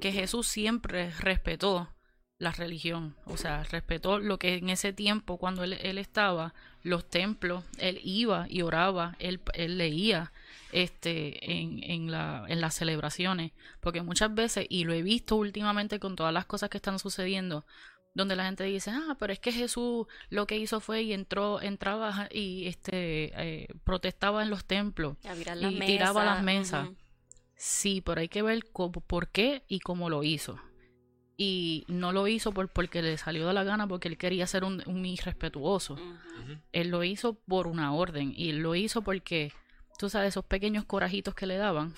que 0.00 0.12
Jesús 0.12 0.46
siempre 0.46 1.10
respetó 1.18 1.88
la 2.38 2.52
religión, 2.52 3.16
o 3.26 3.36
sea, 3.36 3.64
respetó 3.64 4.18
lo 4.18 4.38
que 4.38 4.54
en 4.54 4.70
ese 4.70 4.94
tiempo, 4.94 5.36
cuando 5.36 5.62
él, 5.62 5.74
él 5.74 5.98
estaba, 5.98 6.54
los 6.82 7.08
templos, 7.08 7.64
él 7.76 8.00
iba 8.02 8.46
y 8.48 8.62
oraba, 8.62 9.14
él, 9.18 9.40
él 9.52 9.76
leía 9.76 10.32
este 10.72 11.52
en, 11.52 11.82
en, 11.82 12.10
la, 12.10 12.46
en 12.48 12.62
las 12.62 12.74
celebraciones, 12.74 13.52
porque 13.80 14.00
muchas 14.02 14.34
veces, 14.34 14.64
y 14.70 14.84
lo 14.84 14.94
he 14.94 15.02
visto 15.02 15.36
últimamente 15.36 16.00
con 16.00 16.16
todas 16.16 16.32
las 16.32 16.46
cosas 16.46 16.70
que 16.70 16.78
están 16.78 16.98
sucediendo, 16.98 17.66
donde 18.14 18.36
la 18.36 18.44
gente 18.44 18.64
dice, 18.64 18.90
ah, 18.90 19.16
pero 19.18 19.32
es 19.32 19.38
que 19.38 19.52
Jesús 19.52 20.06
lo 20.30 20.46
que 20.46 20.56
hizo 20.56 20.80
fue 20.80 21.02
y 21.02 21.12
entró, 21.12 21.60
entraba 21.60 22.28
y 22.32 22.66
este 22.66 23.32
eh, 23.36 23.68
protestaba 23.84 24.42
en 24.42 24.50
los 24.50 24.64
templos. 24.64 25.16
Y 25.70 25.78
tiraba 25.86 26.24
las 26.24 26.42
mesas. 26.42 26.88
Sí, 27.56 28.00
pero 28.00 28.20
hay 28.20 28.28
que 28.28 28.42
ver 28.42 28.64
cómo- 28.72 29.00
por 29.00 29.28
qué 29.28 29.62
y 29.68 29.80
cómo 29.80 30.08
lo 30.10 30.22
hizo. 30.24 30.58
Y 31.36 31.84
no 31.88 32.12
lo 32.12 32.26
hizo 32.28 32.52
por, 32.52 32.68
porque 32.68 33.00
le 33.00 33.16
salió 33.16 33.46
de 33.46 33.54
la 33.54 33.64
gana, 33.64 33.86
porque 33.86 34.08
él 34.08 34.18
quería 34.18 34.46
ser 34.46 34.64
un, 34.64 34.82
un 34.86 35.06
irrespetuoso. 35.06 35.96
Él 36.72 36.88
lo 36.88 37.02
hizo 37.04 37.34
por 37.34 37.66
una 37.66 37.94
orden. 37.94 38.32
Y 38.36 38.50
él 38.50 38.58
lo 38.58 38.74
hizo 38.74 39.02
porque, 39.02 39.52
tú 39.98 40.10
sabes, 40.10 40.28
esos 40.30 40.44
pequeños 40.44 40.84
corajitos 40.84 41.34
que 41.34 41.46
le 41.46 41.56
daban. 41.56 41.94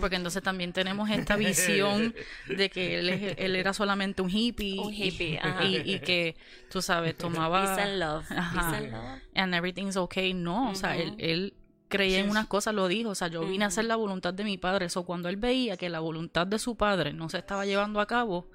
Porque 0.00 0.16
entonces 0.16 0.42
también 0.42 0.72
tenemos 0.72 1.08
esta 1.10 1.36
visión 1.36 2.14
de 2.46 2.68
que 2.70 2.98
él, 2.98 3.34
él 3.38 3.56
era 3.56 3.72
solamente 3.72 4.20
un 4.22 4.30
hippie. 4.30 4.78
Un 4.78 4.92
y- 4.92 5.04
hippie, 5.04 5.40
y, 5.62 5.94
y 5.94 5.98
que, 6.00 6.36
tú 6.70 6.82
sabes, 6.82 7.16
tomaba... 7.16 7.64
Peace 7.74 7.80
and 7.82 7.98
love. 7.98 8.24
Ajá. 8.30 8.52
Peace 8.70 8.76
and 8.84 8.92
love. 8.92 9.20
and 9.34 9.54
everything's 9.54 9.96
okay. 9.96 10.34
No, 10.34 10.70
o 10.70 10.74
sea, 10.74 10.96
él, 10.96 11.14
él 11.18 11.54
creía 11.88 12.18
en 12.18 12.28
unas 12.28 12.46
cosas, 12.46 12.74
lo 12.74 12.86
dijo. 12.86 13.10
O 13.10 13.14
sea, 13.14 13.28
yo 13.28 13.40
vine 13.46 13.64
a 13.64 13.68
hacer 13.68 13.86
la 13.86 13.96
voluntad 13.96 14.34
de 14.34 14.44
mi 14.44 14.58
padre. 14.58 14.86
Eso 14.86 15.04
cuando 15.06 15.30
él 15.30 15.36
veía 15.36 15.76
que 15.78 15.88
la 15.88 16.00
voluntad 16.00 16.46
de 16.46 16.58
su 16.58 16.76
padre 16.76 17.14
no 17.14 17.30
se 17.30 17.38
estaba 17.38 17.64
llevando 17.64 18.00
a 18.00 18.06
cabo, 18.06 18.50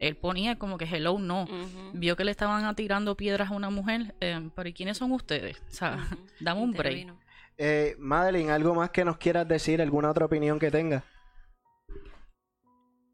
él 0.00 0.16
ponía 0.16 0.58
como 0.58 0.78
que 0.78 0.84
hello, 0.86 1.16
no. 1.20 1.46
Vio 1.92 2.16
que 2.16 2.24
le 2.24 2.32
estaban 2.32 2.64
atirando 2.64 3.16
piedras 3.16 3.52
a 3.52 3.54
una 3.54 3.70
mujer, 3.70 4.16
eh, 4.20 4.50
pero 4.56 4.68
¿y 4.68 4.72
quiénes 4.72 4.98
son 4.98 5.12
ustedes? 5.12 5.62
O 5.70 5.74
sea, 5.74 6.04
Ujú. 6.10 6.20
dame 6.40 6.60
un 6.60 6.72
break. 6.72 7.06
Eh, 7.64 7.94
Madeline, 7.96 8.50
¿algo 8.50 8.74
más 8.74 8.90
que 8.90 9.04
nos 9.04 9.18
quieras 9.18 9.46
decir? 9.46 9.80
¿Alguna 9.80 10.10
otra 10.10 10.26
opinión 10.26 10.58
que 10.58 10.72
tengas? 10.72 11.04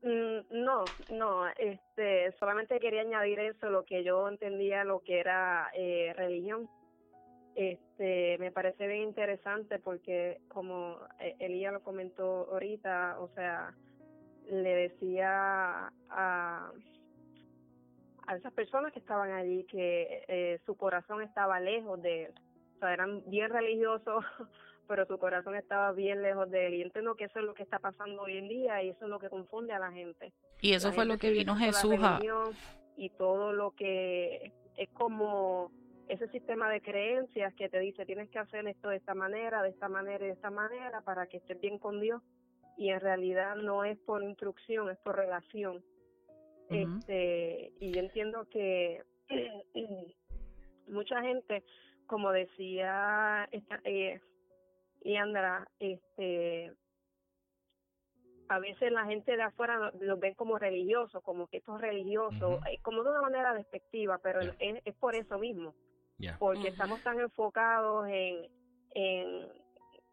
Mm, 0.02 0.38
No, 0.64 0.84
no, 1.10 1.46
este, 1.48 2.32
solamente 2.38 2.80
quería 2.80 3.02
añadir 3.02 3.40
eso, 3.40 3.68
lo 3.68 3.84
que 3.84 4.02
yo 4.02 4.26
entendía, 4.26 4.84
lo 4.84 5.00
que 5.00 5.20
era 5.20 5.70
eh, 5.74 6.14
religión. 6.16 6.66
Este, 7.56 8.38
me 8.38 8.50
parece 8.50 8.86
bien 8.86 9.02
interesante 9.02 9.78
porque, 9.78 10.40
como 10.48 10.96
eh, 11.20 11.36
Elías 11.40 11.74
lo 11.74 11.82
comentó 11.82 12.48
ahorita, 12.50 13.18
o 13.20 13.28
sea, 13.34 13.74
le 14.50 14.74
decía 14.74 15.92
a, 16.08 16.72
a 18.26 18.36
esas 18.36 18.52
personas 18.54 18.94
que 18.94 19.00
estaban 19.00 19.30
allí 19.32 19.64
que 19.64 20.24
eh, 20.26 20.58
su 20.64 20.74
corazón 20.74 21.20
estaba 21.22 21.60
lejos 21.60 22.00
de 22.00 22.24
él. 22.24 22.34
O 22.78 22.80
sea, 22.80 22.92
eran 22.92 23.28
bien 23.28 23.50
religiosos, 23.50 24.24
pero 24.88 25.04
su 25.06 25.18
corazón 25.18 25.56
estaba 25.56 25.90
bien 25.92 26.22
lejos 26.22 26.48
de 26.48 26.68
él. 26.68 26.74
Y 26.74 26.82
entiendo 26.82 27.16
que 27.16 27.24
eso 27.24 27.40
es 27.40 27.44
lo 27.44 27.54
que 27.54 27.64
está 27.64 27.80
pasando 27.80 28.22
hoy 28.22 28.36
en 28.36 28.48
día 28.48 28.82
y 28.84 28.90
eso 28.90 29.04
es 29.04 29.10
lo 29.10 29.18
que 29.18 29.28
confunde 29.28 29.72
a 29.72 29.80
la 29.80 29.90
gente. 29.90 30.32
Y 30.60 30.74
eso 30.74 30.88
La 30.88 30.94
fue 30.94 31.06
lo 31.06 31.18
que 31.18 31.30
vino 31.30 31.56
Jesús 31.56 31.96
a... 32.00 32.20
Y 32.96 33.10
todo 33.10 33.52
lo 33.52 33.72
que 33.72 34.52
es 34.76 34.88
como 34.90 35.70
ese 36.08 36.28
sistema 36.28 36.70
de 36.70 36.80
creencias 36.80 37.52
que 37.54 37.68
te 37.68 37.78
dice 37.78 38.06
tienes 38.06 38.30
que 38.30 38.38
hacer 38.38 38.66
esto 38.66 38.88
de 38.88 38.96
esta 38.96 39.14
manera, 39.14 39.62
de 39.62 39.68
esta 39.68 39.88
manera 39.88 40.24
y 40.24 40.28
de 40.28 40.34
esta 40.34 40.50
manera 40.50 41.00
para 41.02 41.26
que 41.26 41.36
estés 41.38 41.60
bien 41.60 41.78
con 41.78 42.00
Dios. 42.00 42.22
Y 42.76 42.90
en 42.90 43.00
realidad 43.00 43.56
no 43.56 43.84
es 43.84 43.98
por 43.98 44.22
instrucción, 44.22 44.88
es 44.88 44.98
por 44.98 45.16
relación. 45.16 45.84
Este 46.70 47.72
Y 47.80 47.92
yo 47.92 48.00
entiendo 48.00 48.46
que 48.50 49.02
mucha 50.88 51.20
gente, 51.22 51.64
como 52.08 52.32
decía 52.32 53.48
esta, 53.52 53.80
eh, 53.84 54.20
Leandra, 55.02 55.68
este 55.78 56.72
a 58.50 58.58
veces 58.60 58.90
la 58.90 59.04
gente 59.04 59.36
de 59.36 59.42
afuera 59.42 59.76
lo- 59.76 59.92
los 60.00 60.18
ven 60.18 60.34
como 60.34 60.58
religiosos, 60.58 61.22
como 61.22 61.46
que 61.48 61.58
esto 61.58 61.76
es 61.76 61.82
religioso, 61.82 62.56
Ujú. 62.56 62.66
eh, 62.66 62.78
como 62.82 63.02
de 63.04 63.10
una 63.10 63.20
manera 63.20 63.52
despectiva, 63.54 64.18
pero 64.22 64.40
es, 64.40 64.80
es 64.84 64.94
por 64.96 65.14
eso 65.14 65.38
mismo, 65.38 65.74
porque 66.38 66.68
estamos 66.68 67.02
tan 67.02 67.20
enfocados 67.20 68.08
en, 68.08 68.46
en 68.94 69.48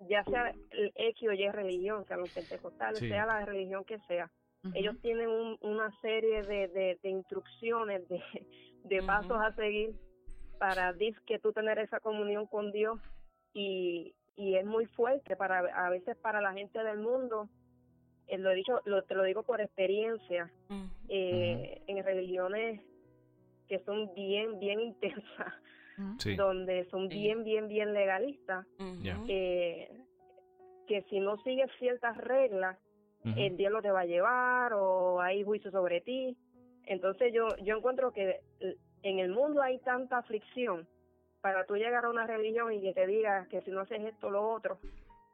ya 0.02 0.24
sea 0.26 0.54
el 0.72 0.92
X 0.96 1.30
o 1.30 1.32
Y 1.32 1.50
religión, 1.50 2.06
sea 2.06 2.18
los 2.18 2.30
pentecostales, 2.32 3.00
Sí. 3.00 3.08
sea 3.08 3.26
la 3.26 3.46
religión 3.46 3.86
que 3.86 4.00
sea, 4.00 4.30
ellos 4.74 5.00
tienen 5.02 5.30
un- 5.30 5.58
una 5.62 5.90
serie 6.02 6.44
de, 6.44 6.68
de, 6.68 7.00
de 7.02 7.10
instrucciones, 7.10 8.06
de, 8.10 8.22
pasos 9.04 9.38
a 9.40 9.54
seguir 9.56 9.96
para 10.58 10.94
que 11.26 11.40
tú 11.40 11.54
tener 11.54 11.80
esa 11.80 12.00
comunión 12.00 12.48
con 12.48 12.72
Dios 12.72 13.00
y, 13.54 14.14
y 14.36 14.56
es 14.56 14.66
muy 14.66 14.86
fuerte 14.88 15.36
para 15.36 15.60
a 15.60 15.90
veces 15.90 16.18
para 16.18 16.42
la 16.42 16.54
gente 16.54 16.84
del 16.84 17.00
mundo 17.00 17.50
eh, 18.28 18.38
lo 18.38 18.52
he 18.52 18.56
dicho 18.56 18.82
lo, 18.86 19.04
te 19.04 19.16
lo 19.16 19.24
digo 19.24 19.44
por 19.44 19.62
experiencia 19.62 20.52
eh, 21.10 21.82
en 21.88 22.04
religiones 22.04 22.82
que 23.68 23.80
son 23.80 24.14
bien 24.14 24.60
bien 24.60 24.80
intensas 24.90 25.54
donde 26.38 26.86
son 26.90 27.08
bien 27.08 27.44
bien 27.44 27.68
bien 27.68 27.94
legalistas 27.94 28.66
eh, 29.28 29.90
que 30.88 31.02
si 31.04 31.20
no 31.20 31.38
sigues 31.44 31.72
ciertas 31.80 32.18
reglas 32.18 32.78
el 33.36 33.58
diablo 33.58 33.82
te 33.82 33.90
va 33.90 34.02
a 34.02 34.06
llevar 34.06 34.74
o 34.74 35.20
hay 35.20 35.44
juicio 35.44 35.72
sobre 35.72 36.02
ti. 36.02 36.38
Entonces 36.84 37.34
yo 37.34 37.48
yo 37.64 37.76
encuentro 37.76 38.12
que 38.12 38.42
en 39.06 39.20
el 39.20 39.30
mundo 39.30 39.62
hay 39.62 39.78
tanta 39.80 40.18
aflicción 40.18 40.88
para 41.42 41.64
tú 41.66 41.76
llegar 41.76 42.06
a 42.06 42.10
una 42.10 42.26
religión 42.26 42.74
y 42.74 42.82
que 42.82 42.94
te 42.94 43.06
diga 43.06 43.48
que 43.50 43.62
si 43.62 43.70
no 43.70 43.82
haces 43.82 44.04
esto 44.04 44.28
o 44.28 44.32
lo 44.32 44.50
otro, 44.50 44.80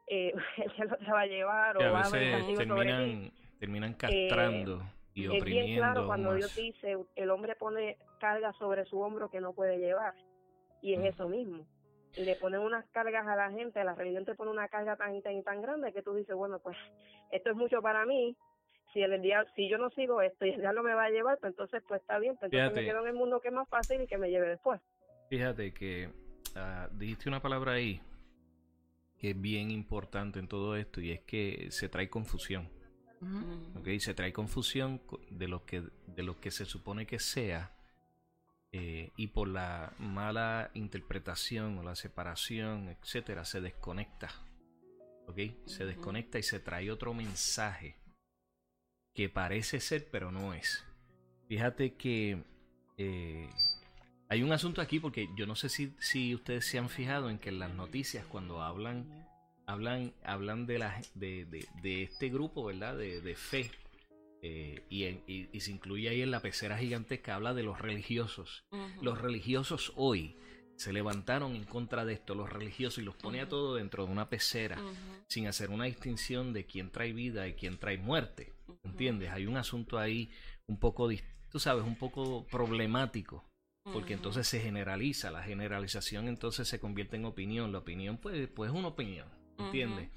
eh, 0.06 0.34
el 0.58 0.72
diablo 0.76 0.98
te 0.98 1.10
va 1.10 1.20
a 1.20 1.26
llevar 1.26 1.76
o 1.78 1.80
a 1.80 1.90
va 1.90 2.00
a 2.00 2.02
castigo 2.02 2.60
sobre 2.60 2.66
terminan, 2.66 3.32
terminan 3.58 3.94
castrando 3.94 4.82
y 5.14 5.24
Es 5.24 5.30
oprimiendo. 5.30 5.66
bien 5.66 5.78
claro 5.78 6.06
cuando 6.06 6.34
Dios 6.34 6.54
dice 6.54 6.98
el 7.16 7.30
hombre 7.30 7.54
pone 7.56 7.96
carga 8.20 8.52
sobre 8.54 8.84
su 8.84 9.00
hombro 9.00 9.30
que 9.30 9.40
no 9.40 9.54
puede 9.54 9.78
llevar 9.78 10.14
y 10.82 10.92
es 10.94 11.00
Mm. 11.00 11.06
eso 11.06 11.28
mismo. 11.28 11.66
Le 12.16 12.36
ponen 12.36 12.60
unas 12.60 12.84
cargas 12.90 13.26
a 13.26 13.34
la 13.34 13.50
gente, 13.50 13.82
la 13.82 13.94
religión 13.94 14.26
te 14.26 14.34
pone 14.34 14.50
una 14.50 14.68
carga 14.68 14.96
tan 14.96 15.14
y 15.16 15.22
tan 15.22 15.42
tan 15.44 15.62
grande 15.62 15.94
que 15.94 16.02
tú 16.02 16.12
dices, 16.14 16.36
bueno, 16.36 16.58
pues 16.58 16.76
esto 17.30 17.50
es 17.50 17.56
mucho 17.56 17.80
para 17.80 18.04
mí. 18.04 18.36
Si 18.92 19.00
el 19.02 19.22
día, 19.22 19.44
si 19.56 19.68
yo 19.70 19.78
no 19.78 19.90
sigo 19.90 20.20
esto 20.20 20.44
y 20.44 20.50
el 20.50 20.60
diablo 20.60 20.82
me 20.82 20.94
va 20.94 21.04
a 21.04 21.10
llevar, 21.10 21.38
pues 21.38 21.52
entonces 21.52 21.82
pues 21.88 22.00
está 22.02 22.18
bien, 22.18 22.36
pues 22.36 22.52
entonces 22.52 22.74
me 22.76 22.82
Fíjate. 22.82 22.86
quedo 22.92 23.02
en 23.02 23.14
el 23.14 23.18
mundo 23.18 23.40
que 23.40 23.48
es 23.48 23.54
más 23.54 23.68
fácil 23.68 24.02
y 24.02 24.06
que 24.06 24.18
me 24.18 24.28
lleve 24.30 24.48
después. 24.48 24.80
Fíjate 25.30 25.72
que 25.72 26.10
ah, 26.56 26.88
dijiste 26.92 27.28
una 27.28 27.40
palabra 27.40 27.72
ahí 27.72 28.00
que 29.18 29.30
es 29.30 29.40
bien 29.40 29.70
importante 29.70 30.38
en 30.40 30.48
todo 30.48 30.76
esto 30.76 31.00
y 31.00 31.12
es 31.12 31.20
que 31.20 31.68
se 31.70 31.88
trae 31.88 32.10
confusión. 32.10 32.68
Ujú. 33.20 34.00
Se 34.00 34.14
trae 34.14 34.32
confusión 34.32 34.98
co- 34.98 35.20
de 35.30 35.46
lo 35.48 35.64
que, 35.64 35.82
de 36.08 36.22
lo 36.24 36.40
que 36.40 36.50
se 36.50 36.64
supone 36.64 37.06
que 37.06 37.20
sea 37.20 37.70
eh, 38.72 39.10
y 39.16 39.28
por 39.28 39.46
la 39.48 39.92
mala 39.98 40.70
interpretación 40.74 41.78
o 41.78 41.82
la 41.84 41.94
separación, 41.94 42.88
etcétera, 42.88 43.44
se 43.44 43.60
desconecta. 43.60 44.28
¿Ok? 45.28 45.38
Se 45.66 45.86
desconecta 45.86 46.38
y 46.38 46.42
se 46.42 46.58
trae 46.58 46.90
otro 46.90 47.14
mensaje 47.14 47.94
que 49.14 49.28
parece 49.28 49.80
ser, 49.80 50.08
pero 50.10 50.30
no 50.32 50.54
es. 50.54 50.84
Fíjate 51.48 51.94
que 51.94 52.42
eh, 52.96 53.48
hay 54.28 54.42
un 54.42 54.52
asunto 54.52 54.80
aquí 54.80 55.00
porque 55.00 55.28
yo 55.36 55.46
no 55.46 55.54
sé 55.54 55.68
si, 55.68 55.94
si 55.98 56.34
ustedes 56.34 56.66
se 56.66 56.78
han 56.78 56.88
fijado 56.88 57.28
en 57.30 57.38
que 57.38 57.50
en 57.50 57.58
las 57.58 57.74
noticias 57.74 58.24
cuando 58.26 58.62
hablan 58.62 59.26
hablan, 59.66 60.12
hablan 60.24 60.66
de, 60.66 60.78
la, 60.78 61.00
de, 61.14 61.44
de, 61.46 61.66
de 61.82 62.02
este 62.04 62.28
grupo, 62.30 62.64
¿verdad? 62.64 62.96
De, 62.96 63.20
de 63.20 63.34
fe. 63.36 63.70
eh, 64.42 64.82
y, 64.90 65.04
en- 65.04 65.22
y- 65.28 65.48
y 65.56 65.60
se 65.60 65.70
incluye 65.70 66.08
ahí 66.08 66.20
en 66.20 66.30
la 66.32 66.40
pecera 66.40 66.76
gigantesca, 66.76 67.36
habla 67.36 67.54
de 67.54 67.62
los 67.62 67.80
religiosos. 67.80 68.64
Los 69.00 69.20
religiosos 69.20 69.92
hoy 69.94 70.36
se 70.76 70.92
levantaron 70.92 71.54
en 71.54 71.62
contra 71.64 72.04
de 72.04 72.14
esto, 72.14 72.34
los 72.34 72.50
religiosos, 72.52 72.98
y 72.98 73.02
los 73.06 73.14
pone 73.14 73.38
a 73.40 73.44
Ujú. 73.44 73.50
todo 73.50 73.74
dentro 73.76 74.04
de 74.04 74.10
una 74.12 74.28
pecera, 74.28 74.82
sin 75.28 75.46
hacer 75.46 75.70
una 75.70 75.84
distinción 75.84 76.52
de 76.52 76.66
quién 76.66 76.90
trae 76.90 77.12
vida 77.12 77.46
y 77.46 77.54
quién 77.54 77.78
trae 77.78 77.98
muerte. 77.98 78.51
¿Entiendes? 78.84 79.30
Hay 79.30 79.46
un 79.46 79.56
asunto 79.56 79.98
ahí 79.98 80.30
un 80.66 80.78
poco, 80.78 81.08
tú 81.48 81.58
sabes, 81.58 81.84
un 81.84 81.96
poco 81.96 82.46
problemático 82.46 83.44
porque 83.84 84.14
entonces 84.14 84.46
se 84.46 84.60
generaliza, 84.60 85.30
la 85.30 85.42
generalización 85.42 86.28
entonces 86.28 86.68
se 86.68 86.78
convierte 86.78 87.16
en 87.16 87.24
opinión, 87.24 87.72
la 87.72 87.78
opinión 87.78 88.16
pues, 88.16 88.48
pues 88.48 88.70
es 88.70 88.76
una 88.76 88.88
opinión, 88.88 89.28
¿entiendes? 89.58 90.10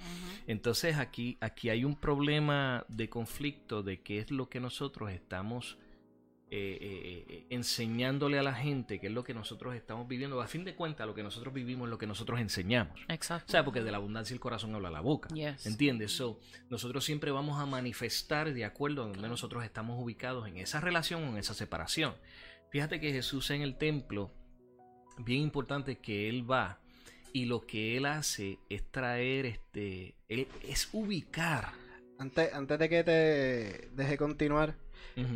Entonces 0.45 0.97
aquí, 0.97 1.37
aquí 1.41 1.69
hay 1.69 1.83
un 1.83 1.95
problema 1.95 2.85
de 2.89 3.09
conflicto 3.09 3.81
de 3.81 4.01
qué 4.01 4.19
es 4.19 4.29
lo 4.29 4.49
que 4.49 4.59
nosotros 4.59 5.11
estamos 5.11 5.77
eh, 6.55 6.77
eh, 6.81 7.25
eh, 7.27 7.45
enseñándole 7.49 8.39
a 8.39 8.43
la 8.43 8.53
gente, 8.53 8.99
qué 8.99 9.07
es 9.07 9.13
lo 9.13 9.23
que 9.23 9.33
nosotros 9.33 9.75
estamos 9.75 10.07
viviendo, 10.07 10.41
a 10.41 10.47
fin 10.47 10.63
de 10.63 10.75
cuentas 10.75 11.05
lo 11.05 11.13
que 11.13 11.23
nosotros 11.23 11.53
vivimos 11.53 11.87
es 11.87 11.89
lo 11.91 11.97
que 11.97 12.07
nosotros 12.07 12.39
enseñamos. 12.39 12.99
Exacto. 13.09 13.45
O 13.47 13.51
sea, 13.51 13.65
porque 13.65 13.83
de 13.83 13.91
la 13.91 13.97
abundancia 13.97 14.33
el 14.33 14.39
corazón 14.39 14.73
habla 14.75 14.89
la 14.89 15.01
boca. 15.01 15.29
Yes. 15.33 15.65
¿Entiendes? 15.65 16.11
So, 16.11 16.39
nosotros 16.69 17.03
siempre 17.03 17.31
vamos 17.31 17.59
a 17.59 17.65
manifestar 17.65 18.53
de 18.53 18.65
acuerdo 18.65 19.03
a 19.03 19.07
donde 19.07 19.27
nosotros 19.27 19.63
estamos 19.63 20.01
ubicados 20.01 20.47
en 20.47 20.57
esa 20.57 20.79
relación 20.79 21.23
o 21.23 21.27
en 21.29 21.37
esa 21.37 21.53
separación. 21.53 22.13
Fíjate 22.71 22.99
que 22.99 23.11
Jesús 23.11 23.51
en 23.51 23.61
el 23.61 23.77
templo, 23.77 24.31
bien 25.17 25.41
importante 25.41 25.99
que 25.99 26.29
Él 26.29 26.49
va 26.49 26.79
y 27.33 27.45
lo 27.45 27.65
que 27.65 27.97
Él 27.97 28.05
hace 28.05 28.59
es 28.69 28.89
traer, 28.91 29.45
este, 29.45 30.15
él- 30.29 30.47
es 30.67 30.89
ubicar. 30.93 31.71
Antes, 32.17 32.53
antes 32.53 32.79
de 32.79 32.89
que 32.89 33.03
te 33.03 33.89
deje 33.93 34.17
continuar, 34.17 34.77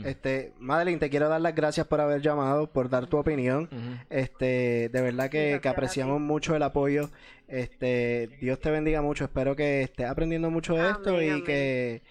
Este, 0.06 0.54
Madeline, 0.60 1.00
te 1.00 1.10
quiero 1.10 1.30
dar 1.30 1.42
las 1.42 1.56
gracias 1.56 1.88
por 1.88 2.02
haber 2.02 2.22
llamado, 2.22 2.72
por 2.72 2.90
dar 2.90 3.08
tu 3.08 3.18
opinión. 3.18 3.70
Este, 4.10 4.90
de 4.90 5.02
verdad 5.02 5.30
que, 5.30 5.60
que 5.62 5.70
apreciamos 5.70 6.20
mucho 6.20 6.56
el 6.56 6.64
apoyo. 6.64 7.10
Este, 7.48 8.30
Dios 8.42 8.60
te 8.60 8.72
bendiga 8.72 9.02
mucho. 9.02 9.26
Espero 9.26 9.56
que 9.56 9.84
estés 9.84 10.08
aprendiendo 10.08 10.50
mucho 10.50 10.76
de 10.76 10.90
esto 10.90 11.10
Amén, 11.12 11.24
y 11.24 11.30
amén. 11.30 11.44
que 11.44 12.04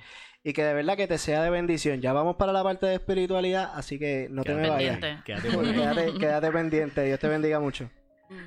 y 0.42 0.52
que 0.52 0.64
de 0.64 0.72
verdad 0.72 0.96
que 0.96 1.06
te 1.06 1.18
sea 1.18 1.42
de 1.42 1.50
bendición. 1.50 2.00
Ya 2.00 2.12
vamos 2.12 2.36
para 2.36 2.52
la 2.52 2.62
parte 2.62 2.86
de 2.86 2.94
espiritualidad, 2.94 3.70
así 3.74 3.98
que 3.98 4.28
no 4.30 4.44
te 4.44 4.54
me 4.54 4.68
vayas. 4.68 4.98
Pendiente. 4.98 5.22
Quédate 5.24 5.50
por 5.50 5.64
ahí. 5.64 5.74
Quédate, 5.74 6.18
quédate 6.18 6.52
pendiente. 6.52 7.04
Dios 7.04 7.18
te 7.20 7.28
bendiga 7.28 7.60
mucho. 7.60 7.90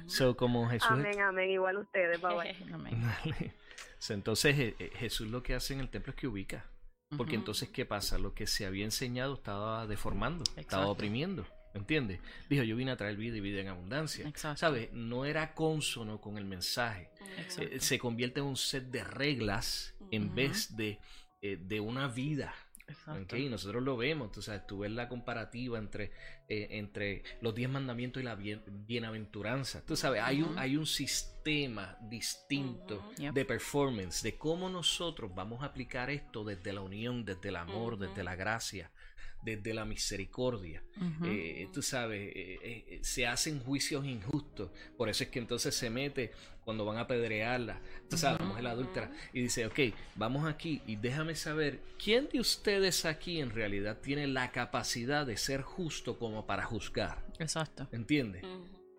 So, 0.05 0.35
como 0.35 0.67
Jesús 0.67 0.89
Amén, 0.91 1.19
amén. 1.21 1.49
Igual 1.49 1.77
ustedes. 1.77 2.21
Bye 2.21 2.35
bye. 2.35 2.55
Amén. 2.73 3.01
Dale. 3.01 3.53
So, 3.97 4.13
entonces 4.13 4.57
eh, 4.57 4.75
eh, 4.79 4.91
Jesús 4.95 5.27
lo 5.29 5.43
que 5.43 5.53
hace 5.53 5.73
en 5.73 5.79
el 5.79 5.89
templo 5.89 6.11
es 6.11 6.15
que 6.15 6.27
ubica. 6.27 6.65
Porque 7.17 7.35
entonces, 7.35 7.69
¿qué 7.69 7.85
pasa? 7.85 8.17
Lo 8.17 8.33
que 8.33 8.47
se 8.47 8.65
había 8.65 8.85
enseñado 8.85 9.33
estaba 9.33 9.85
deformando, 9.87 10.43
estaba 10.55 10.87
oprimiendo. 10.87 11.45
¿Entiendes? 11.73 12.19
Dijo, 12.49 12.63
yo 12.63 12.75
vine 12.75 12.91
a 12.91 12.97
traer 12.97 13.15
vida 13.15 13.37
y 13.37 13.39
vida 13.39 13.61
en 13.61 13.69
abundancia. 13.69 14.27
Exacto. 14.27 14.59
¿Sabes? 14.59 14.91
No 14.91 15.25
era 15.25 15.53
consono 15.53 16.19
con 16.19 16.37
el 16.37 16.45
mensaje. 16.45 17.09
Eh, 17.57 17.79
se 17.79 17.97
convierte 17.97 18.41
en 18.41 18.47
un 18.47 18.57
set 18.57 18.85
de 18.85 19.03
reglas 19.03 19.95
en 20.11 20.35
vez 20.35 20.75
de, 20.75 20.99
eh, 21.41 21.57
de 21.61 21.79
una 21.79 22.07
vida. 22.07 22.53
Exacto. 22.91 23.35
¿ok? 23.35 23.39
Y 23.41 23.49
nosotros 23.49 23.83
lo 23.83 23.97
vemos, 23.97 24.31
tú 24.31 24.41
sabes, 24.41 24.65
tú 24.67 24.79
ves 24.79 24.91
la 24.91 25.07
comparativa 25.09 25.77
entre, 25.79 26.11
eh, 26.47 26.67
entre 26.71 27.23
los 27.41 27.53
diez 27.55 27.69
mandamientos 27.69 28.21
y 28.21 28.25
la 28.25 28.35
bien- 28.35 28.63
bienaventuranza. 28.67 29.83
Tú 29.85 29.95
sabes, 29.95 30.21
hay, 30.23 30.41
un, 30.41 30.49
Ujú. 30.49 30.59
hay 30.59 30.77
un 30.77 30.85
sistema 30.85 31.97
distinto 32.01 32.97
Ujú. 32.97 33.13
Yep. 33.21 33.33
de 33.33 33.45
performance, 33.45 34.21
de 34.23 34.37
cómo 34.37 34.69
nosotros 34.69 35.31
vamos 35.33 35.63
a 35.63 35.65
aplicar 35.67 36.09
esto 36.09 36.43
desde 36.43 36.73
la 36.73 36.81
unión, 36.81 37.25
desde 37.25 37.49
el 37.49 37.55
amor, 37.55 37.93
Ujú. 37.93 38.03
desde 38.03 38.23
la 38.23 38.35
gracia, 38.35 38.91
desde 39.41 39.73
la 39.73 39.85
misericordia. 39.85 40.83
Eh, 41.25 41.67
tú 41.73 41.81
sabes, 41.81 42.31
eh, 42.35 42.59
eh, 42.63 42.99
se 43.01 43.25
hacen 43.25 43.59
juicios 43.59 44.05
injustos. 44.05 44.71
Por 44.97 45.09
eso 45.09 45.23
es 45.23 45.29
que 45.29 45.39
entonces 45.39 45.75
se 45.75 45.89
mete 45.89 46.31
cuando 46.63 46.85
van 46.85 46.97
a 46.97 47.01
apedrearla, 47.01 47.81
tú 48.09 48.17
sabes, 48.17 48.39
la 48.39 48.45
mujer 48.45 48.67
adúltera, 48.67 49.11
y 49.33 49.41
dice, 49.41 49.65
ok, 49.65 49.79
vamos 50.15 50.47
aquí 50.47 50.81
y 50.85 50.95
déjame 50.95 51.33
saber, 51.33 51.79
¿quién 52.01 52.29
de 52.29 52.39
ustedes 52.39 53.05
aquí 53.05 53.39
en 53.39 53.49
realidad 53.49 53.99
tiene 53.99 54.27
la 54.27 54.51
capacidad 54.51 55.25
de 55.25 55.37
ser 55.37 55.63
justo 55.63 56.19
como 56.19 56.45
para 56.45 56.63
juzgar? 56.63 57.25
Exacto. 57.39 57.87
¿Entiendes? 57.91 58.43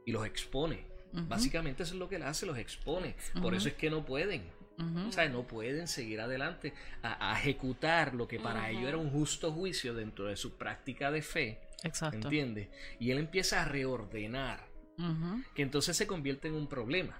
Y 0.05 0.12
los 0.12 0.26
expone. 0.26 0.90
Básicamente 1.12 1.82
eso 1.82 1.93
es 1.93 2.01
lo 2.01 2.09
que 2.09 2.16
él 2.16 2.22
hace, 2.22 2.47
los 2.47 2.59
expone. 2.59 3.14
Por 3.40 3.55
eso 3.55 3.68
es 3.68 3.74
que 3.74 3.90
no 3.90 4.05
pueden. 4.05 4.43
Ujú. 4.78 5.08
O 5.08 5.12
sea, 5.12 5.28
no 5.28 5.46
pueden 5.46 5.86
seguir 5.86 6.20
adelante 6.20 6.72
a, 7.02 7.32
a 7.32 7.38
ejecutar 7.38 8.14
lo 8.14 8.26
que 8.26 8.40
para 8.40 8.60
Ujú. 8.62 8.68
ellos 8.70 8.88
era 8.88 8.96
un 8.96 9.10
justo 9.10 9.52
juicio 9.52 9.94
dentro 9.94 10.26
de 10.26 10.36
su 10.36 10.56
práctica 10.56 11.10
de 11.10 11.22
fe. 11.22 11.60
Exacto. 11.84 12.16
¿Entiendes? 12.28 12.68
Y 13.00 13.10
él 13.10 13.18
empieza 13.18 13.62
a 13.62 13.64
reordenar, 13.64 14.66
que 15.54 15.62
entonces 15.62 15.96
se 15.96 16.06
convierte 16.06 16.48
en 16.48 16.54
un 16.54 16.68
problema. 16.68 17.18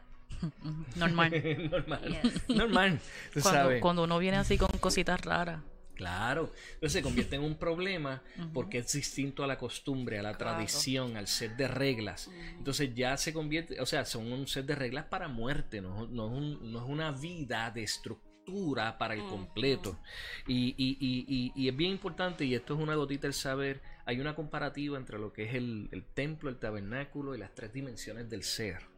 Normal. 0.97 1.31
Normal. 1.71 2.21
Yes. 2.23 2.49
Normal. 2.49 3.01
Tú 3.33 3.41
Cuando, 3.41 3.61
sabes. 3.61 3.81
cuando 3.81 4.05
uno 4.05 4.19
viene 4.19 4.37
así 4.39 4.57
con 4.59 4.69
cositas 4.79 5.21
raras. 5.21 5.61
Claro. 5.95 6.53
Entonces 6.75 6.93
se 6.95 7.03
convierte 7.03 7.37
en 7.37 7.43
un 7.43 7.57
problema 7.57 8.23
porque 8.53 8.79
es 8.79 8.93
distinto 8.93 9.45
a 9.45 9.47
la 9.47 9.59
costumbre, 9.59 10.19
a 10.19 10.23
la 10.23 10.35
Claro. 10.35 10.55
tradición, 10.57 11.17
al 11.17 11.27
set 11.29 11.57
de 11.57 11.69
reglas. 11.69 12.27
Ujú. 12.29 12.37
Entonces 12.59 12.95
ya 12.95 13.17
se 13.17 13.33
convierte, 13.33 13.81
o 13.81 13.87
sea, 13.87 14.05
son 14.05 14.33
un 14.33 14.47
set 14.49 14.67
de 14.67 14.75
reglas 14.75 15.05
para 15.07 15.29
muerte, 15.29 15.81
no, 15.81 16.07
no 16.07 16.27
es, 16.27 16.33
un- 16.33 16.73
no 16.73 16.83
es 16.83 16.89
una 16.89 17.13
vida 17.13 17.71
de 17.71 17.83
estructura 17.85 18.99
para 18.99 19.15
el 19.15 19.21
completo. 19.21 20.01
Y, 20.49 20.75
y- 20.77 20.97
y- 20.99 21.25
y- 21.29 21.53
y 21.55 21.69
es 21.69 21.77
bien 21.77 21.93
importante, 21.93 22.45
y 22.45 22.55
esto 22.55 22.75
es 22.75 22.81
una 22.81 22.95
gotita 22.97 23.23
del 23.29 23.35
saber, 23.35 23.81
hay 24.05 24.19
una 24.19 24.35
comparativa 24.35 24.97
entre 24.99 25.19
lo 25.19 25.33
que 25.33 25.45
es 25.45 25.55
el, 25.55 25.89
el 25.93 26.05
templo, 26.05 26.51
el 26.51 26.59
tabernáculo 26.59 27.35
y 27.37 27.39
las 27.39 27.55
tres 27.55 27.73
dimensiones 27.73 28.29
del 28.29 28.43
ser. 28.43 28.91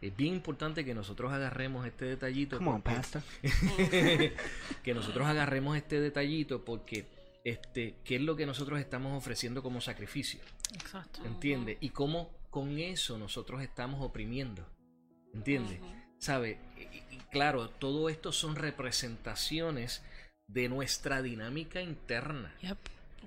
Es 0.00 0.16
bien 0.16 0.34
importante 0.34 0.84
que 0.84 0.94
nosotros 0.94 1.32
agarremos 1.32 1.86
este 1.86 2.04
detallito. 2.04 2.58
Come 2.58 2.70
on, 2.70 2.82
pastor. 2.82 3.22
que 4.82 4.94
nosotros 4.94 5.26
agarremos 5.26 5.76
este 5.76 6.00
detallito 6.00 6.64
porque 6.64 7.06
este, 7.44 7.96
¿qué 8.04 8.16
es 8.16 8.22
lo 8.22 8.36
que 8.36 8.46
nosotros 8.46 8.80
estamos 8.80 9.16
ofreciendo 9.16 9.62
como 9.62 9.80
sacrificio? 9.80 10.40
Exacto. 10.74 11.24
¿Entiendes? 11.24 11.78
Y 11.80 11.90
cómo 11.90 12.30
con 12.50 12.78
eso 12.78 13.18
nosotros 13.18 13.62
estamos 13.62 14.02
oprimiendo. 14.02 14.66
¿Entiendes? 15.34 15.80
¿Sabe? 16.18 16.58
Y, 16.76 17.14
y 17.14 17.18
claro, 17.30 17.68
todo 17.68 18.08
esto 18.08 18.32
son 18.32 18.56
representaciones 18.56 20.02
de 20.46 20.68
nuestra 20.68 21.22
dinámica 21.22 21.82
interna. 21.82 22.54
Yep. 22.62 22.78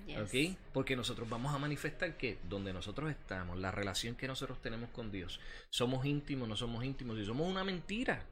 Yes. 0.06 0.18
¿Ok? 0.18 0.58
Porque 0.72 0.96
nosotros 0.96 1.28
vamos 1.28 1.54
a 1.54 1.58
manifestar 1.58 2.16
que 2.16 2.38
donde 2.48 2.72
nosotros 2.72 3.10
estamos, 3.10 3.58
la 3.58 3.70
relación 3.70 4.16
que 4.16 4.26
nosotros 4.26 4.60
tenemos 4.60 4.90
con 4.90 5.10
Dios, 5.10 5.40
somos 5.70 6.04
íntimos, 6.06 6.48
no 6.48 6.56
somos 6.56 6.84
íntimos, 6.84 7.18
y 7.18 7.24
somos 7.24 7.48
una 7.48 7.64
mentira. 7.64 8.26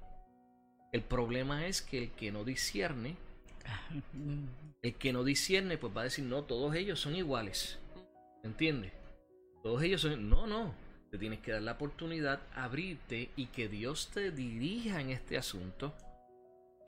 El 0.92 1.02
problema 1.02 1.66
es 1.66 1.82
que 1.82 1.98
el 1.98 2.10
que 2.12 2.32
no 2.32 2.44
discierne, 2.44 3.16
el 4.82 4.94
que 4.94 5.12
no 5.12 5.24
discierne, 5.24 5.78
pues 5.78 5.96
va 5.96 6.02
a 6.02 6.04
decir, 6.04 6.24
no, 6.24 6.44
todos 6.44 6.74
ellos 6.74 7.00
son 7.00 7.14
iguales. 7.14 7.78
¿Entiendes? 8.42 8.92
Todos 9.62 9.82
ellos 9.82 10.00
son... 10.00 10.28
No, 10.28 10.46
no. 10.46 10.74
Te 11.10 11.18
tienes 11.18 11.40
que 11.40 11.52
dar 11.52 11.62
la 11.62 11.72
oportunidad, 11.72 12.40
abrirte 12.54 13.30
y 13.34 13.46
que 13.46 13.68
Dios 13.68 14.10
te 14.12 14.30
dirija 14.30 15.00
en 15.00 15.10
este 15.10 15.38
asunto 15.38 15.94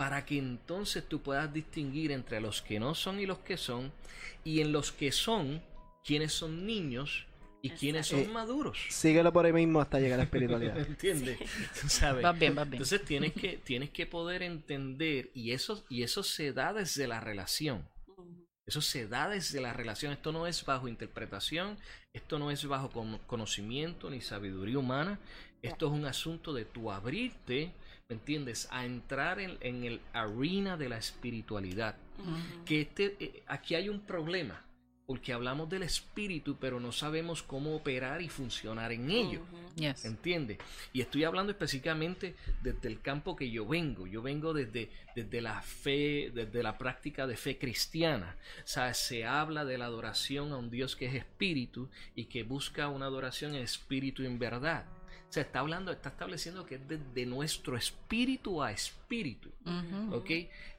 para 0.01 0.25
que 0.25 0.39
entonces 0.39 1.07
tú 1.07 1.21
puedas 1.21 1.53
distinguir 1.53 2.11
entre 2.11 2.41
los 2.41 2.63
que 2.63 2.81
no 2.81 2.95
son 2.95 3.21
y 3.21 3.27
los 3.27 3.41
que 3.41 3.59
son, 3.59 3.93
y 4.45 4.63
en 4.63 4.73
los 4.73 4.93
que 4.93 5.13
son, 5.13 5.61
quiénes 6.03 6.33
son 6.33 6.65
niños 6.65 7.27
y 7.61 7.69
quiénes 7.69 8.07
son 8.07 8.21
Exacto. 8.21 8.39
maduros. 8.39 8.79
Síguelo 8.89 9.31
por 9.31 9.45
ahí 9.45 9.53
mismo 9.53 9.79
hasta 9.79 10.01
llegar 10.01 10.15
a 10.15 10.17
la 10.17 10.23
espiritualidad. 10.23 10.79
¿Entiendes? 10.89 11.39
¿Sabes? 11.87 12.23
Vas 12.23 12.39
bien, 12.39 12.55
vas 12.55 12.65
bien. 12.65 12.83
Entonces 12.83 13.05
tienes 13.05 13.35
que, 13.35 13.59
tienes 13.59 13.91
que 13.91 14.07
poder 14.07 14.43
entender, 14.43 15.33
y 15.35 15.53
eso, 15.53 15.85
y 15.91 16.03
eso 16.03 16.23
se 16.23 16.55
da 16.55 16.73
desde 16.73 17.07
la 17.07 17.21
relación. 17.21 17.87
Eso 18.65 18.81
se 18.81 19.07
da 19.07 19.29
desde 19.29 19.61
la 19.61 19.75
relación. 19.75 20.15
Esto 20.15 20.33
no 20.33 20.47
es 20.47 20.65
bajo 20.65 20.89
interpretación, 20.89 21.77
esto 22.15 22.39
no 22.39 22.51
es 22.51 22.65
bajo 22.65 22.89
conocimiento 23.27 24.09
ni 24.09 24.23
sabiduría 24.23 24.79
humana. 24.79 25.21
Esto 25.61 25.89
es 25.89 25.93
un 25.93 26.07
asunto 26.07 26.55
de 26.55 26.65
tu 26.65 26.91
abrirte, 26.91 27.75
¿me 28.11 28.17
entiendes?, 28.17 28.69
a 28.71 28.85
entrar 28.85 29.39
en, 29.41 29.85
el 29.85 30.01
arena 30.13 30.77
de 30.77 30.89
la 30.89 30.99
espiritualidad. 30.99 31.97
Que 32.67 32.83
este, 32.83 33.17
eh, 33.19 33.43
aquí 33.47 33.77
hay 33.77 33.89
un 33.89 34.01
problema 34.01 34.63
porque 35.11 35.33
hablamos 35.33 35.69
del 35.69 35.83
espíritu, 35.83 36.57
pero 36.61 36.79
no 36.79 36.93
sabemos 36.93 37.43
cómo 37.43 37.75
operar 37.75 38.23
y 38.23 38.29
funcionar 38.29 38.93
en 38.93 39.11
ello. 39.11 39.43
¿Entiendes? 40.05 40.59
Y 40.93 41.01
estoy 41.01 41.25
hablando 41.25 41.51
específicamente 41.51 42.37
desde 42.63 42.87
el 42.87 43.01
campo 43.01 43.35
que 43.35 43.51
yo 43.51 43.67
vengo. 43.67 44.07
Yo 44.07 44.23
vengo 44.23 44.53
desde, 44.53 44.89
desde 45.17 45.41
la 45.41 45.63
fe, 45.63 46.31
desde 46.33 46.63
la 46.63 46.79
práctica 46.79 47.27
de 47.27 47.37
fe 47.37 47.59
cristiana. 47.59 48.37
O 48.63 48.69
sea, 48.69 48.95
se 48.95 49.25
habla 49.25 49.65
de 49.65 49.79
la 49.79 49.87
adoración 49.87 50.53
a 50.53 50.59
un 50.59 50.71
Dios 50.71 50.95
que 50.95 51.07
es 51.07 51.15
espíritu 51.15 51.89
y 52.15 52.27
que 52.27 52.45
busca 52.45 52.87
una 52.87 53.07
adoración 53.07 53.57
en 53.57 53.63
espíritu 53.63 54.23
y 54.23 54.27
en 54.27 54.39
verdad. 54.39 54.85
Se 55.29 55.41
está 55.41 55.61
hablando, 55.61 55.93
está 55.93 56.11
estableciendo 56.11 56.67
que 56.67 56.77
es 56.77 57.15
de, 57.15 57.27
nuestro 57.27 57.77
espíritu 57.77 58.63
a 58.63 58.73
espíritu. 58.73 59.51
¿Ok? 60.11 60.31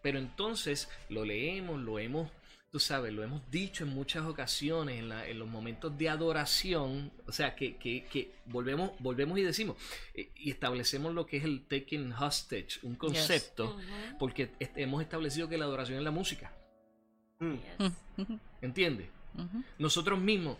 Pero 0.01 0.19
entonces 0.19 0.89
lo 1.09 1.25
leemos, 1.25 1.79
lo 1.79 1.99
hemos 1.99 2.29
tú 2.71 2.79
sabes, 2.79 3.13
lo 3.13 3.21
hemos 3.21 3.41
dicho 3.51 3.83
en 3.83 3.89
muchas 3.89 4.25
ocasiones, 4.25 4.99
en, 4.99 5.39
los 5.39 5.47
momentos 5.47 5.97
de 5.97 6.07
adoración, 6.07 7.11
o 7.27 7.31
sea, 7.33 7.53
que, 7.53 8.31
volvemos, 8.45 8.91
volvemos 8.99 9.37
y 9.37 9.43
decimos, 9.43 9.75
eh, 10.13 10.31
y 10.37 10.51
establecemos 10.51 11.13
lo 11.13 11.25
que 11.25 11.37
es 11.37 11.43
el 11.43 11.65
taking 11.67 12.13
hostage, 12.13 12.79
un 12.83 12.95
concepto, 12.95 13.77
porque 14.17 14.51
hemos 14.75 15.01
establecido 15.01 15.49
que 15.49 15.57
la 15.57 15.65
adoración 15.65 15.97
es 15.97 16.03
la 16.03 16.11
música. 16.11 16.53
Mm. 17.39 17.55
¿Entiendes? 18.61 19.09
Nosotros 19.77 20.19
mismos, 20.19 20.57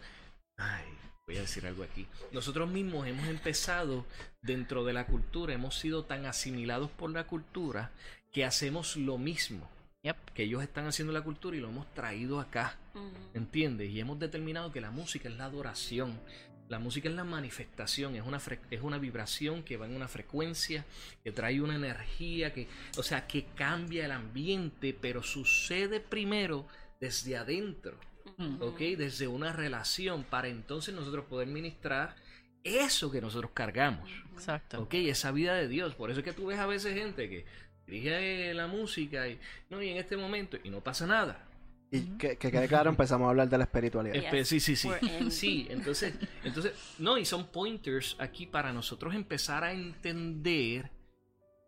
ay, 0.57 0.85
voy 1.31 1.39
a 1.39 1.41
decir 1.41 1.65
algo 1.65 1.83
aquí, 1.83 2.07
nosotros 2.31 2.69
mismos 2.69 3.07
hemos 3.07 3.27
empezado 3.27 4.05
dentro 4.41 4.83
de 4.83 4.93
la 4.93 5.05
cultura, 5.05 5.53
hemos 5.53 5.79
sido 5.79 6.05
tan 6.05 6.25
asimilados 6.25 6.91
por 6.91 7.11
la 7.11 7.25
cultura 7.25 7.91
que 8.31 8.45
hacemos 8.45 8.95
lo 8.97 9.17
mismo 9.17 9.69
que 10.33 10.43
ellos 10.43 10.63
están 10.63 10.87
haciendo 10.87 11.13
la 11.13 11.21
cultura 11.21 11.55
y 11.55 11.59
lo 11.59 11.69
hemos 11.69 11.93
traído 11.93 12.39
acá. 12.39 12.77
¿Entiendes? 13.33 13.89
Y 13.91 13.99
hemos 13.99 14.17
determinado 14.19 14.71
que 14.71 14.81
la 14.81 14.91
música 14.91 15.29
es 15.29 15.35
la 15.35 15.45
adoración. 15.45 16.19
La 16.69 16.79
música 16.79 17.09
es 17.09 17.15
la 17.15 17.25
manifestación, 17.25 18.15
es 18.15 18.23
una, 18.23 18.39
es 18.69 18.81
una 18.81 18.97
vibración 18.97 19.61
que 19.61 19.75
va 19.75 19.85
en 19.85 19.95
una 19.95 20.07
frecuencia, 20.07 20.85
que 21.21 21.33
trae 21.33 21.61
una 21.61 21.75
energía, 21.75 22.53
que, 22.53 22.69
o 22.97 23.03
sea, 23.03 23.27
que 23.27 23.45
cambia 23.55 24.05
el 24.05 24.11
ambiente, 24.11 24.97
pero 24.99 25.21
sucede 25.21 25.99
primero 25.99 26.65
desde 27.01 27.35
adentro, 27.35 27.99
¿ok? 28.59 28.79
Desde 28.97 29.27
una 29.27 29.53
relación, 29.53 30.23
para 30.23 30.47
entonces 30.47 30.93
nosotros 30.93 31.25
poder 31.25 31.47
ministrar 31.47 32.15
eso 32.63 33.11
que 33.11 33.21
nosotros 33.21 33.51
cargamos. 33.53 34.09
Exacto. 34.33 34.81
¿Ok? 34.81 34.93
Esa 34.93 35.31
vida 35.31 35.55
de 35.55 35.67
Dios. 35.67 35.95
Por 35.95 36.11
eso 36.11 36.19
es 36.19 36.25
que 36.25 36.33
tú 36.33 36.47
ves 36.47 36.59
a 36.59 36.65
veces 36.65 36.93
gente 36.93 37.29
que 37.29 37.45
dirige 37.85 38.53
la 38.53 38.67
música 38.67 39.27
y, 39.27 39.39
no, 39.69 39.81
y 39.81 39.89
en 39.89 39.97
este 39.97 40.17
momento, 40.17 40.57
y 40.63 40.69
no 40.69 40.81
pasa 40.81 41.05
nada. 41.05 41.47
Y 41.93 42.17
que, 42.17 42.37
quede 42.37 42.69
claro, 42.69 42.89
empezamos 42.89 43.25
a 43.27 43.31
hablar 43.31 43.49
de 43.49 43.57
la 43.57 43.65
espiritualidad. 43.65 44.43
sí, 44.45 44.61
sí, 44.61 44.75
sí. 44.77 44.89
Sí, 45.29 45.67
entonces, 45.69 46.13
entonces, 46.43 46.73
no, 46.99 47.17
y 47.17 47.25
son 47.25 47.47
pointers 47.47 48.15
aquí 48.17 48.45
para 48.45 48.71
nosotros 48.71 49.13
empezar 49.13 49.65
a 49.65 49.73
entender, 49.73 50.89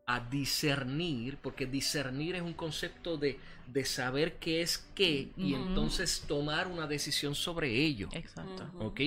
a 0.06 0.20
discernir, 0.20 1.38
porque 1.38 1.66
discernir 1.66 2.36
es 2.36 2.42
un 2.42 2.54
concepto 2.54 3.18
de, 3.18 3.40
de 3.68 3.86
saber 3.86 4.38
qué 4.38 4.62
es 4.62 4.90
qué 4.96 5.30
y 5.38 5.54
entonces 5.54 6.26
tomar 6.28 6.68
una 6.68 6.88
decisión 6.88 7.36
sobre 7.36 7.74
ello. 7.74 8.10
Exacto. 8.12 8.70
¿Ok? 8.80 9.02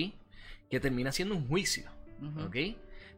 Que 0.69 0.79
termina 0.79 1.11
siendo 1.11 1.35
un 1.35 1.47
juicio. 1.47 1.89
¿Ok? 2.45 2.57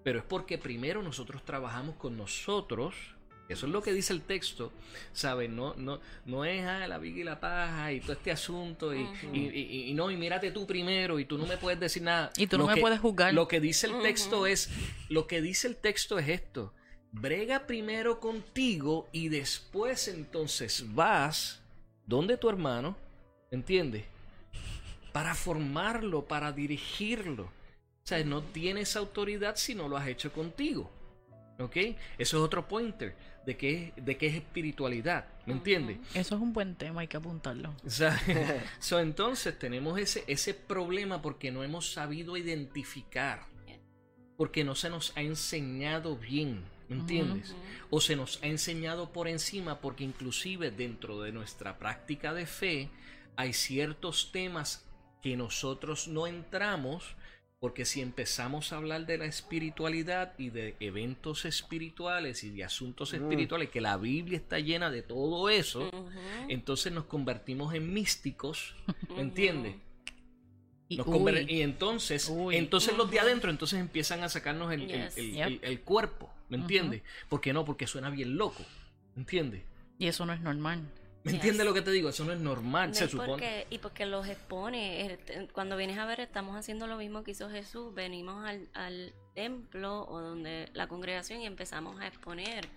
Pero 0.04 0.20
es 0.20 0.26
porque 0.26 0.58
primero 0.58 1.02
nosotros 1.02 1.44
trabajamos 1.46 1.96
con 1.96 2.18
nosotros 2.18 2.96
eso 3.50 3.66
es 3.66 3.72
lo 3.72 3.82
que 3.82 3.94
dice 3.94 4.14
el 4.14 4.22
texto, 4.22 4.72
¿sabes? 5.12 5.50
No, 5.50 5.74
no, 5.74 6.00
no 6.26 6.46
es 6.46 6.64
ah, 6.64 6.88
la 6.88 7.00
viga 7.00 7.20
y 7.20 7.24
la 7.24 7.40
paja 7.40 7.92
y 7.92 8.00
todo 8.00 8.14
este 8.14 8.30
asunto 8.32 8.94
y, 8.94 9.08
y, 9.34 9.92
no, 9.96 10.12
y 10.12 10.18
mírate 10.18 10.52
tú 10.52 10.68
primero 10.68 11.20
y 11.20 11.26
tú 11.26 11.40
no 11.40 11.48
me 11.48 11.58
puedes 11.58 11.80
decir 11.80 12.04
nada. 12.04 12.32
Y 12.38 12.46
tú 12.46 12.60
no 12.60 12.68
me 12.68 12.78
puedes 12.78 13.00
juzgar. 13.00 13.34
Lo 13.34 13.48
que 13.48 13.60
dice 13.60 13.88
el 13.88 14.04
texto 14.04 14.46
es, 14.46 14.70
lo 15.10 15.26
que 15.26 15.42
dice 15.42 15.68
el 15.68 15.76
texto 15.76 16.20
es 16.20 16.30
esto, 16.30 16.76
brega 17.12 17.66
primero 17.66 18.20
contigo 18.20 19.08
y 19.12 19.30
después 19.30 20.08
entonces 20.08 20.94
vas 20.94 21.62
donde 22.06 22.38
tu 22.38 22.50
hermano, 22.50 22.96
¿entiendes? 23.52 24.06
Para 25.12 25.36
formarlo, 25.36 26.26
para 26.26 26.52
dirigirlo. 26.52 27.44
O 27.44 28.08
sea, 28.10 28.24
no 28.24 28.42
tienes 28.42 28.96
autoridad 28.96 29.56
si 29.56 29.76
no 29.76 29.88
lo 29.88 29.98
has 29.98 30.08
hecho 30.08 30.32
contigo. 30.32 30.90
¿Ok? 31.60 31.76
Eso 31.76 31.98
es 32.18 32.34
otro 32.34 32.68
pointer 32.68 33.16
de 33.46 33.58
qué, 33.58 33.94
de 33.98 34.18
qué 34.18 34.28
es 34.28 34.36
espiritualidad, 34.36 35.26
¿me 35.46 35.54
entiendes? 35.54 35.98
Eso 36.14 36.36
es 36.36 36.42
un 36.42 36.54
buen 36.54 36.76
tema, 36.76 37.02
hay 37.02 37.08
que 37.08 37.18
apuntarlo. 37.18 37.76
O 37.86 37.90
sea, 37.90 38.18
entonces 39.02 39.58
tenemos 39.58 40.00
ese, 40.00 40.24
ese 40.28 40.54
problema 40.54 41.22
porque 41.22 41.52
no 41.52 41.64
hemos 41.64 41.92
sabido 41.92 42.38
identificar, 42.38 43.46
porque 44.38 44.64
no 44.64 44.76
se 44.76 44.90
nos 44.90 45.16
ha 45.18 45.22
enseñado 45.22 46.16
bien, 46.16 46.64
¿me 46.90 46.98
entiendes? 46.98 47.56
O 47.90 48.02
se 48.02 48.16
nos 48.16 48.42
ha 48.44 48.48
enseñado 48.48 49.14
por 49.14 49.28
encima 49.28 49.80
porque 49.80 50.04
inclusive 50.04 50.72
dentro 50.72 51.22
de 51.22 51.32
nuestra 51.32 51.78
práctica 51.78 52.34
de 52.34 52.46
fe 52.46 52.90
hay 53.36 53.54
ciertos 53.54 54.32
temas 54.32 54.86
que 55.22 55.38
nosotros 55.38 56.08
no 56.08 56.28
entramos 56.28 57.16
porque 57.60 57.84
si 57.84 58.02
empezamos 58.02 58.72
a 58.72 58.78
hablar 58.78 59.06
de 59.06 59.18
la 59.18 59.26
espiritualidad 59.26 60.34
y 60.38 60.50
de 60.50 60.76
eventos 60.80 61.44
espirituales 61.44 62.44
y 62.46 62.52
de 62.52 62.64
asuntos 62.64 63.12
mm. 63.12 63.18
espirituales, 63.18 63.70
que 63.70 63.82
la 63.82 63.98
Biblia 63.98 64.38
está 64.38 64.60
llena 64.60 64.90
de 64.90 65.02
todo 65.02 65.50
eso, 65.50 65.90
entonces 66.48 66.94
nos 66.94 67.06
convertimos 67.06 67.74
en 67.74 67.94
místicos, 67.94 68.76
¿me 69.14 69.22
entiendes? 69.22 69.76
Y, 70.88 71.62
entonces, 71.62 72.32
entonces 72.52 72.98
los 72.98 73.12
de 73.12 73.20
adentro 73.20 73.52
entonces 73.52 73.80
empiezan 73.80 74.24
a 74.24 74.30
sacarnos 74.30 74.72
el, 74.74 74.90
el, 75.62 75.82
cuerpo, 75.82 76.32
¿me 76.50 76.58
entiendes? 76.58 77.04
¿Por 77.30 77.42
qué 77.42 77.54
no? 77.54 77.66
Porque 77.66 77.88
suena 77.88 78.10
bien 78.10 78.38
loco, 78.38 78.64
¿me 79.16 79.22
entiendes? 79.22 79.64
Y 79.98 80.08
eso 80.08 80.26
no 80.26 80.34
es 80.34 80.42
normal. 80.42 80.84
¿Me 81.24 81.34
entiendes 81.34 81.66
lo 81.66 81.74
que 81.74 81.82
te 81.82 81.92
digo? 81.92 82.10
Eso 82.10 82.24
no 82.24 82.32
es 82.32 82.40
normal, 82.40 82.96
se 82.96 83.08
supone. 83.08 83.68
y 83.70 83.78
porque 83.80 84.06
los 84.06 84.28
expone. 84.28 85.20
Cuando 85.52 85.76
vienes 85.76 85.98
a 85.98 86.06
ver, 86.06 86.22
estamos 86.22 86.56
haciendo 86.56 86.88
lo 86.88 86.98
mismo 86.98 87.24
que 87.24 87.32
hizo 87.32 87.50
Jesús. 87.50 87.94
Venimos 87.94 88.46
al, 88.46 89.14
templo 89.36 90.06
o 90.10 90.20
donde 90.20 90.70
la 90.74 90.88
congregación 90.88 91.42
y 91.42 91.46
empezamos 91.46 92.00
a 92.00 92.08
exponer. 92.08 92.68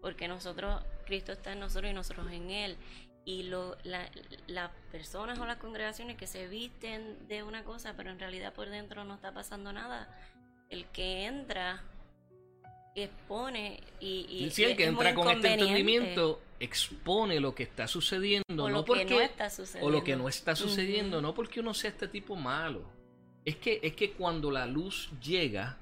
Porque 0.00 0.26
nosotros, 0.26 0.82
Cristo 1.06 1.32
está 1.32 1.52
en 1.52 1.60
nosotros 1.60 1.90
y 1.90 1.94
nosotros 1.94 2.30
en 2.30 2.50
Él. 2.50 2.76
Y 3.24 3.44
lo, 3.44 3.76
las 3.84 4.70
personas 4.90 5.38
o 5.38 5.46
las 5.46 5.58
congregaciones 5.58 6.16
que 6.16 6.26
se 6.26 6.48
visten 6.48 7.28
de 7.28 7.42
una 7.42 7.64
cosa, 7.64 7.94
pero 7.96 8.10
en 8.10 8.18
realidad 8.18 8.52
por 8.52 8.68
dentro 8.68 9.04
no 9.04 9.14
está 9.14 9.32
pasando 9.32 9.72
nada. 9.72 10.08
El 10.70 10.86
que 10.86 11.26
entra 11.26 11.82
expone 12.94 13.80
y, 14.00 14.26
y, 14.28 14.62
el 14.62 14.76
que 14.76 14.84
entra 14.84 15.14
con 15.14 15.28
este 15.28 15.54
entendimiento 15.54 16.40
expone 16.60 17.40
lo 17.40 17.54
que 17.54 17.64
está 17.64 17.88
sucediendo 17.88 18.64
o 18.64 18.68
no 18.68 18.78
lo 18.78 18.84
porque 18.84 19.06
que 19.06 19.14
no 19.14 19.20
está 19.20 19.50
sucediendo. 19.50 19.86
o 19.86 19.90
lo 19.90 20.04
que 20.04 20.16
no 20.16 20.28
está 20.28 20.54
sucediendo 20.54 21.22
no 21.22 21.34
porque 21.34 21.60
uno 21.60 21.74
sea 21.74 21.90
este 21.90 22.08
tipo 22.08 22.36
malo. 22.36 22.82
Es 23.44 23.56
que 23.56 23.80
es 23.82 23.96
que 23.96 24.12
cuando 24.12 24.52
la 24.52 24.66
luz 24.66 25.10
llega 25.20 25.78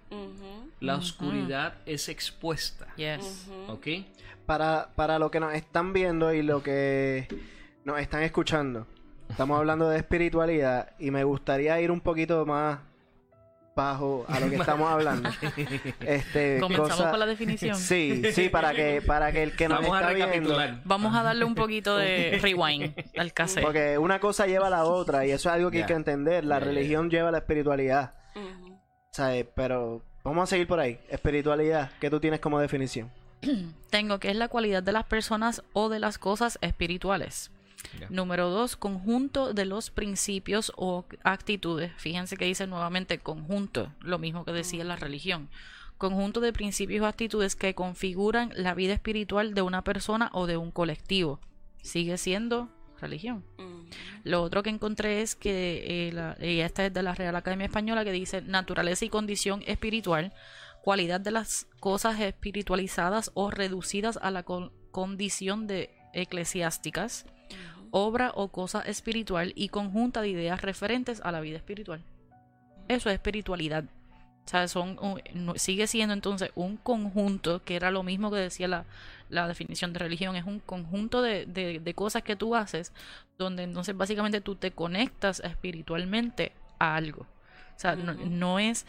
la 0.80 0.96
oscuridad 0.96 1.78
es 1.84 2.08
expuesta. 2.08 2.94
Yes. 2.96 3.48
¿ok? 3.68 3.86
para 4.46 4.90
para 4.96 5.18
lo 5.18 5.30
que 5.30 5.40
nos 5.40 5.54
están 5.54 5.92
viendo 5.92 6.32
y 6.32 6.42
lo 6.42 6.62
que 6.62 7.28
nos 7.84 8.00
están 8.00 8.22
escuchando 8.22 8.86
estamos 9.28 9.58
hablando 9.58 9.88
de 9.88 9.98
espiritualidad 9.98 10.92
y 10.98 11.10
me 11.10 11.22
gustaría 11.22 11.80
ir 11.80 11.90
un 11.90 12.00
poquito 12.00 12.44
más 12.46 12.80
bajo 13.80 14.26
a 14.28 14.40
lo 14.40 14.50
que 14.50 14.56
estamos 14.64 14.90
hablando. 14.90 15.30
este, 16.06 16.60
Comenzamos 16.60 17.06
con 17.06 17.18
la 17.18 17.26
definición. 17.26 17.76
Sí, 17.76 18.22
sí, 18.32 18.48
para 18.48 18.74
que, 18.74 19.02
para 19.02 19.32
que 19.32 19.42
el 19.42 19.56
que 19.56 19.68
nos 19.68 19.82
está 19.82 20.10
viendo... 20.10 20.56
Vamos 20.84 21.14
a 21.14 21.22
darle 21.22 21.44
un 21.44 21.54
poquito 21.54 21.96
de 21.96 22.38
rewind 22.42 22.94
al 23.16 23.32
cassette. 23.32 23.64
Porque 23.64 23.98
una 23.98 24.20
cosa 24.20 24.46
lleva 24.46 24.66
a 24.66 24.70
la 24.70 24.84
otra 24.84 25.26
y 25.26 25.30
eso 25.30 25.48
es 25.48 25.54
algo 25.54 25.70
que 25.70 25.78
hay 25.78 25.86
que 25.86 25.94
entender. 25.94 26.44
La 26.44 26.60
religión 26.60 27.10
lleva 27.10 27.28
a 27.28 27.32
la 27.32 27.38
espiritualidad. 27.38 28.14
Pero 29.54 30.02
vamos 30.24 30.44
a 30.44 30.46
seguir 30.46 30.66
por 30.66 30.80
ahí. 30.80 30.98
Espiritualidad, 31.08 31.90
¿qué 32.00 32.10
tú 32.10 32.20
tienes 32.20 32.40
como 32.40 32.60
definición? 32.60 33.10
Tengo 33.90 34.18
que 34.18 34.30
es 34.30 34.36
la 34.36 34.48
cualidad 34.48 34.82
de 34.82 34.92
las 34.92 35.04
personas 35.04 35.62
o 35.72 35.88
de 35.88 35.98
las 35.98 36.18
cosas 36.18 36.58
espirituales. 36.60 37.50
Número 38.10 38.50
dos, 38.50 38.76
conjunto 38.76 39.52
de 39.54 39.64
los 39.64 39.90
principios 39.90 40.72
o 40.76 41.04
actitudes. 41.24 41.92
Fíjense 41.96 42.36
que 42.36 42.44
dice 42.44 42.66
nuevamente 42.66 43.18
conjunto, 43.18 43.92
lo 44.00 44.18
mismo 44.18 44.44
que 44.44 44.52
decía 44.52 44.84
la 44.84 44.96
religión. 44.96 45.48
Conjunto 45.98 46.40
de 46.40 46.52
principios 46.52 47.02
o 47.02 47.06
actitudes 47.06 47.56
que 47.56 47.74
configuran 47.74 48.52
la 48.56 48.74
vida 48.74 48.94
espiritual 48.94 49.54
de 49.54 49.62
una 49.62 49.82
persona 49.82 50.30
o 50.32 50.46
de 50.46 50.56
un 50.56 50.70
colectivo. 50.70 51.40
Sigue 51.82 52.16
siendo 52.18 52.68
religión. 53.00 53.44
Lo 54.24 54.42
otro 54.42 54.62
que 54.62 54.70
encontré 54.70 55.22
es 55.22 55.34
que, 55.34 56.08
eh, 56.08 56.12
la- 56.12 56.36
y 56.40 56.60
esta 56.60 56.86
es 56.86 56.92
de 56.92 57.02
la 57.02 57.14
Real 57.14 57.34
Academia 57.36 57.66
Española, 57.66 58.04
que 58.04 58.12
dice 58.12 58.40
naturaleza 58.42 59.04
y 59.04 59.08
condición 59.08 59.62
espiritual, 59.66 60.32
cualidad 60.82 61.20
de 61.20 61.30
las 61.30 61.66
cosas 61.80 62.20
espiritualizadas 62.20 63.30
o 63.34 63.50
reducidas 63.50 64.18
a 64.22 64.30
la 64.30 64.42
con- 64.42 64.72
condición 64.90 65.66
de 65.66 65.90
eclesiásticas, 66.14 67.26
obra 67.90 68.32
o 68.34 68.48
cosa 68.48 68.80
espiritual 68.82 69.52
y 69.56 69.68
conjunta 69.68 70.22
de 70.22 70.28
ideas 70.28 70.62
referentes 70.62 71.20
a 71.24 71.32
la 71.32 71.40
vida 71.40 71.56
espiritual. 71.56 72.02
Eso 72.88 73.08
es 73.10 73.14
espiritualidad. 73.14 73.84
O 74.44 74.48
sea, 74.50 74.66
son, 74.68 74.98
sigue 75.56 75.86
siendo 75.86 76.12
entonces 76.12 76.50
un 76.56 76.76
conjunto, 76.76 77.62
que 77.62 77.76
era 77.76 77.90
lo 77.90 78.02
mismo 78.02 78.30
que 78.30 78.38
decía 78.38 78.66
la, 78.66 78.84
la 79.28 79.46
definición 79.46 79.92
de 79.92 80.00
religión, 80.00 80.34
es 80.34 80.44
un 80.44 80.58
conjunto 80.60 81.22
de, 81.22 81.46
de- 81.46 81.78
de 81.78 81.94
cosas 81.94 82.22
que 82.22 82.34
tú 82.36 82.56
haces, 82.56 82.92
donde 83.38 83.62
entonces 83.62 83.96
básicamente 83.96 84.40
tú 84.40 84.56
te 84.56 84.72
conectas 84.72 85.40
espiritualmente 85.40 86.52
a 86.80 86.96
algo. 86.96 87.22
O 87.76 87.78
sea, 87.80 87.94
no, 87.96 88.12
no 88.14 88.58
es 88.58 88.86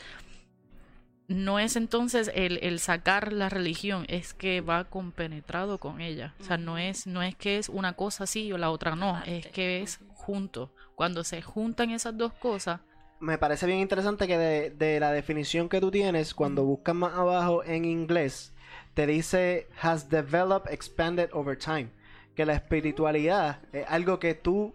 no 1.32 1.60
es 1.60 1.76
entonces 1.76 2.32
el, 2.34 2.60
el 2.62 2.80
sacar 2.80 3.34
la 3.34 3.50
religión, 3.50 4.06
es 4.08 4.34
que 4.34 4.62
va 4.62 4.86
compenetrado 4.86 5.78
con 5.78 6.02
ella. 6.02 6.34
O 6.40 6.44
sea, 6.44 6.58
no 6.58 6.78
es, 6.78 7.08
no 7.08 7.22
es 7.24 7.36
que 7.36 7.58
es 7.58 7.70
una 7.70 7.94
cosa 7.94 8.26
sí 8.26 8.52
o 8.52 8.58
la 8.58 8.70
otra 8.70 8.96
no, 8.96 9.22
es 9.26 9.48
que 9.48 9.82
es 9.82 10.00
junto. 10.14 10.74
Cuando 10.96 11.24
se 11.24 11.42
juntan 11.42 11.90
esas 11.92 12.18
dos 12.18 12.34
cosas, 12.34 12.80
Me 13.20 13.38
parece 13.38 13.68
bien 13.68 13.80
interesante 13.80 14.26
que 14.28 14.38
de, 14.38 14.70
de 14.72 15.00
la 15.00 15.12
definición 15.12 15.70
que 15.70 15.80
tú 15.80 15.92
tienes, 15.92 16.34
cuando 16.34 16.64
buscas 16.64 16.96
más 16.96 17.14
abajo 17.14 17.64
en 17.64 17.86
inglés, 17.86 18.52
te 18.96 19.06
dice 19.06 19.68
has 19.82 20.10
developed, 20.10 20.72
expanded 20.72 21.30
over 21.34 21.58
time. 21.58 21.90
Que 22.36 22.46
la 22.46 22.54
espiritualidad 22.54 23.60
es 23.74 23.86
algo 23.90 24.20
que 24.20 24.34
tú, 24.34 24.74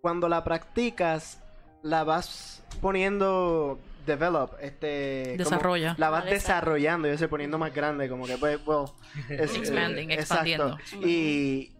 cuando 0.00 0.28
la 0.28 0.44
practicas, 0.44 1.42
la 1.82 2.04
vas 2.04 2.62
poniendo 2.80 3.78
develop, 4.06 4.52
este... 4.60 5.22
como- 5.24 5.36
desarrolla. 5.38 5.94
la 5.98 6.10
vas 6.10 6.24
La 6.24 6.30
desarrolla. 6.30 6.32
desarrollando, 6.32 7.08
yo 7.08 7.18
sé, 7.18 7.28
poniendo 7.28 7.58
más 7.58 7.74
grande, 7.74 8.08
como 8.08 8.26
que 8.26 8.36
pues, 8.38 8.58
well, 8.66 8.86
es- 9.30 9.56
Expanding, 9.56 10.10
eh, 10.10 10.14
expandiendo. 10.14 10.78
exacto. 10.78 11.06
Y, 11.06 11.70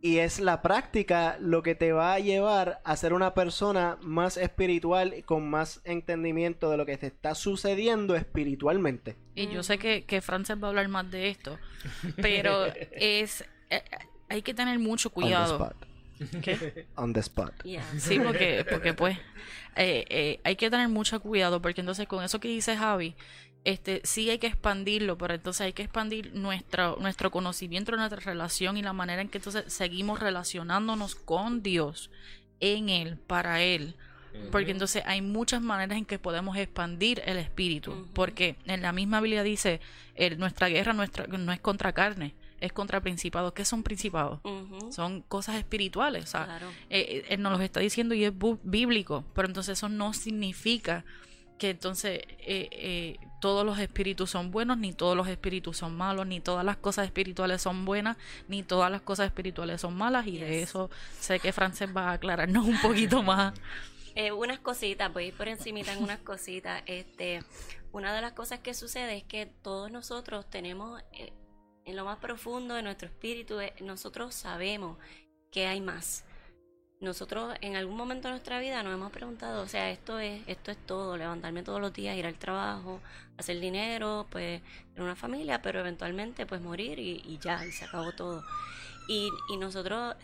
y 0.00 0.18
es 0.18 0.38
la 0.38 0.60
práctica 0.60 1.38
lo 1.40 1.62
que 1.62 1.74
te 1.74 1.92
va 1.92 2.12
a 2.14 2.18
llevar 2.18 2.80
a 2.84 2.94
ser 2.96 3.14
una 3.14 3.32
persona 3.32 3.96
más 4.02 4.36
espiritual 4.36 5.14
y 5.16 5.22
con 5.22 5.48
más 5.48 5.80
entendimiento 5.84 6.68
de 6.70 6.76
lo 6.76 6.84
que 6.84 6.98
te 6.98 7.06
está 7.06 7.34
sucediendo 7.34 8.14
espiritualmente. 8.14 9.16
Y 9.34 9.48
yo 9.48 9.62
sé 9.62 9.78
que, 9.78 10.04
que 10.04 10.20
Frances 10.20 10.62
va 10.62 10.66
a 10.66 10.70
hablar 10.70 10.88
más 10.88 11.10
de 11.10 11.30
esto, 11.30 11.58
pero 12.20 12.66
es 12.92 13.44
eh, 13.70 13.82
hay 14.28 14.42
que 14.42 14.52
tener 14.52 14.78
mucho 14.78 15.08
On 15.08 15.14
the 15.14 15.20
cuidado. 15.22 15.72
¿Qué? 16.42 16.86
On 16.96 17.12
the 17.12 17.20
spot. 17.20 17.52
Yeah. 17.64 17.84
Sí, 17.98 18.18
porque, 18.18 18.64
porque 18.68 18.94
pues 18.94 19.18
eh, 19.76 20.04
eh, 20.08 20.40
hay 20.44 20.56
que 20.56 20.70
tener 20.70 20.88
mucho 20.88 21.20
cuidado, 21.20 21.60
porque 21.60 21.80
entonces 21.80 22.06
con 22.06 22.22
eso 22.24 22.40
que 22.40 22.48
dice 22.48 22.76
Javi, 22.76 23.14
este 23.64 24.00
sí 24.04 24.28
hay 24.30 24.38
que 24.38 24.46
expandirlo, 24.46 25.16
pero 25.16 25.34
entonces 25.34 25.62
hay 25.62 25.72
que 25.72 25.82
expandir 25.82 26.34
nuestra, 26.34 26.94
nuestro 27.00 27.30
conocimiento, 27.30 27.92
nuestra 27.96 28.20
relación 28.20 28.76
y 28.76 28.82
la 28.82 28.92
manera 28.92 29.22
en 29.22 29.28
que 29.28 29.38
entonces 29.38 29.72
seguimos 29.72 30.20
relacionándonos 30.20 31.14
con 31.14 31.62
Dios, 31.62 32.10
en 32.60 32.88
Él, 32.88 33.16
para 33.26 33.62
Él. 33.62 33.94
Porque 34.50 34.72
entonces 34.72 35.04
hay 35.06 35.22
muchas 35.22 35.62
maneras 35.62 35.96
en 35.96 36.04
que 36.04 36.18
podemos 36.18 36.56
expandir 36.56 37.22
el 37.24 37.36
espíritu. 37.38 38.08
Porque 38.14 38.56
en 38.66 38.82
la 38.82 38.90
misma 38.92 39.20
Biblia 39.20 39.44
dice, 39.44 39.80
el- 40.16 40.38
nuestra 40.40 40.68
guerra 40.68 40.92
nuestra, 40.92 41.28
no 41.28 41.52
es 41.52 41.60
contra 41.60 41.92
carne, 41.92 42.34
es 42.64 42.72
contra 42.72 43.00
principados. 43.00 43.52
¿Qué 43.52 43.64
son 43.64 43.82
principados? 43.82 44.40
Son 44.90 45.22
cosas 45.22 45.56
espirituales. 45.56 46.24
O 46.24 46.26
sea, 46.26 46.44
Claro. 46.44 46.68
eh, 46.90 47.00
eh, 47.08 47.24
él 47.28 47.42
nos 47.42 47.56
lo 47.58 47.64
está 47.64 47.80
diciendo 47.80 48.14
y 48.14 48.24
es 48.24 48.32
bíblico, 48.62 49.24
pero 49.34 49.46
entonces 49.48 49.78
eso 49.78 49.88
no 49.88 50.12
significa 50.12 51.04
que 51.58 51.70
entonces 51.70 52.20
eh, 52.40 52.68
eh, 52.72 53.16
todos 53.40 53.64
los 53.64 53.78
espíritus 53.78 54.28
son 54.30 54.50
buenos, 54.50 54.76
ni 54.78 54.92
todos 54.92 55.16
los 55.16 55.28
espíritus 55.28 55.76
son 55.76 55.96
malos, 55.96 56.26
ni 56.26 56.40
todas 56.40 56.64
las 56.64 56.76
cosas 56.76 57.06
espirituales 57.06 57.62
son 57.62 57.84
buenas, 57.84 58.16
ni 58.48 58.62
todas 58.64 58.90
las 58.90 59.02
cosas 59.02 59.26
espirituales 59.26 59.80
son 59.80 59.94
malas, 59.96 60.26
y 60.26 60.38
de 60.38 60.62
eso 60.62 60.90
sé 61.20 61.38
que 61.38 61.52
Frances 61.52 61.88
va 61.96 62.08
a 62.10 62.12
aclararnos 62.14 62.66
un 62.66 62.80
poquito 62.80 63.22
más. 63.22 63.54
Eh, 64.16 64.32
unas 64.32 64.58
cositas, 64.58 65.12
voy 65.12 65.24
a 65.24 65.26
ir 65.28 65.34
por 65.34 65.48
encimita 65.48 65.92
en 65.92 66.02
unas 66.02 66.18
cositas. 66.20 66.82
Este, 66.86 67.40
una 67.92 68.12
de 68.14 68.20
las 68.20 68.32
cosas 68.32 68.58
que 68.60 68.74
sucede 68.74 69.16
es 69.16 69.24
que 69.24 69.46
todos 69.46 69.90
nosotros 69.92 70.48
tenemos 70.50 71.00
en 71.84 71.96
lo 71.96 72.04
más 72.04 72.18
profundo 72.18 72.74
de 72.74 72.82
nuestro 72.82 73.08
espíritu, 73.08 73.60
eh, 73.60 73.74
nosotros 73.80 74.34
sabemos 74.34 74.98
que 75.50 75.66
hay 75.66 75.80
más. 75.80 76.24
Nosotros 77.00 77.54
en 77.60 77.76
algún 77.76 77.96
momento 77.96 78.28
de 78.28 78.32
nuestra 78.32 78.60
vida 78.60 78.82
nos 78.82 78.94
hemos 78.94 79.12
preguntado, 79.12 79.62
o 79.62 79.68
sea, 79.68 79.90
esto 79.90 80.18
es, 80.18 80.40
esto 80.46 80.70
es 80.70 80.78
todo, 80.86 81.16
levantarme 81.16 81.62
todos 81.62 81.80
los 81.80 81.92
días, 81.92 82.16
ir 82.16 82.26
al 82.26 82.38
trabajo, 82.38 83.00
hacer 83.36 83.60
dinero, 83.60 84.26
pues 84.30 84.62
tener 84.94 85.02
una 85.02 85.16
familia, 85.16 85.60
pero 85.60 85.80
eventualmente 85.80 86.46
pues 86.46 86.60
morir 86.62 86.98
y, 86.98 87.22
y 87.26 87.38
ya, 87.38 87.64
y 87.66 87.72
se 87.72 87.84
acabó 87.84 88.12
todo. 88.12 88.42
Y, 89.08 89.28
y 89.50 89.56
nosotros 89.58 90.16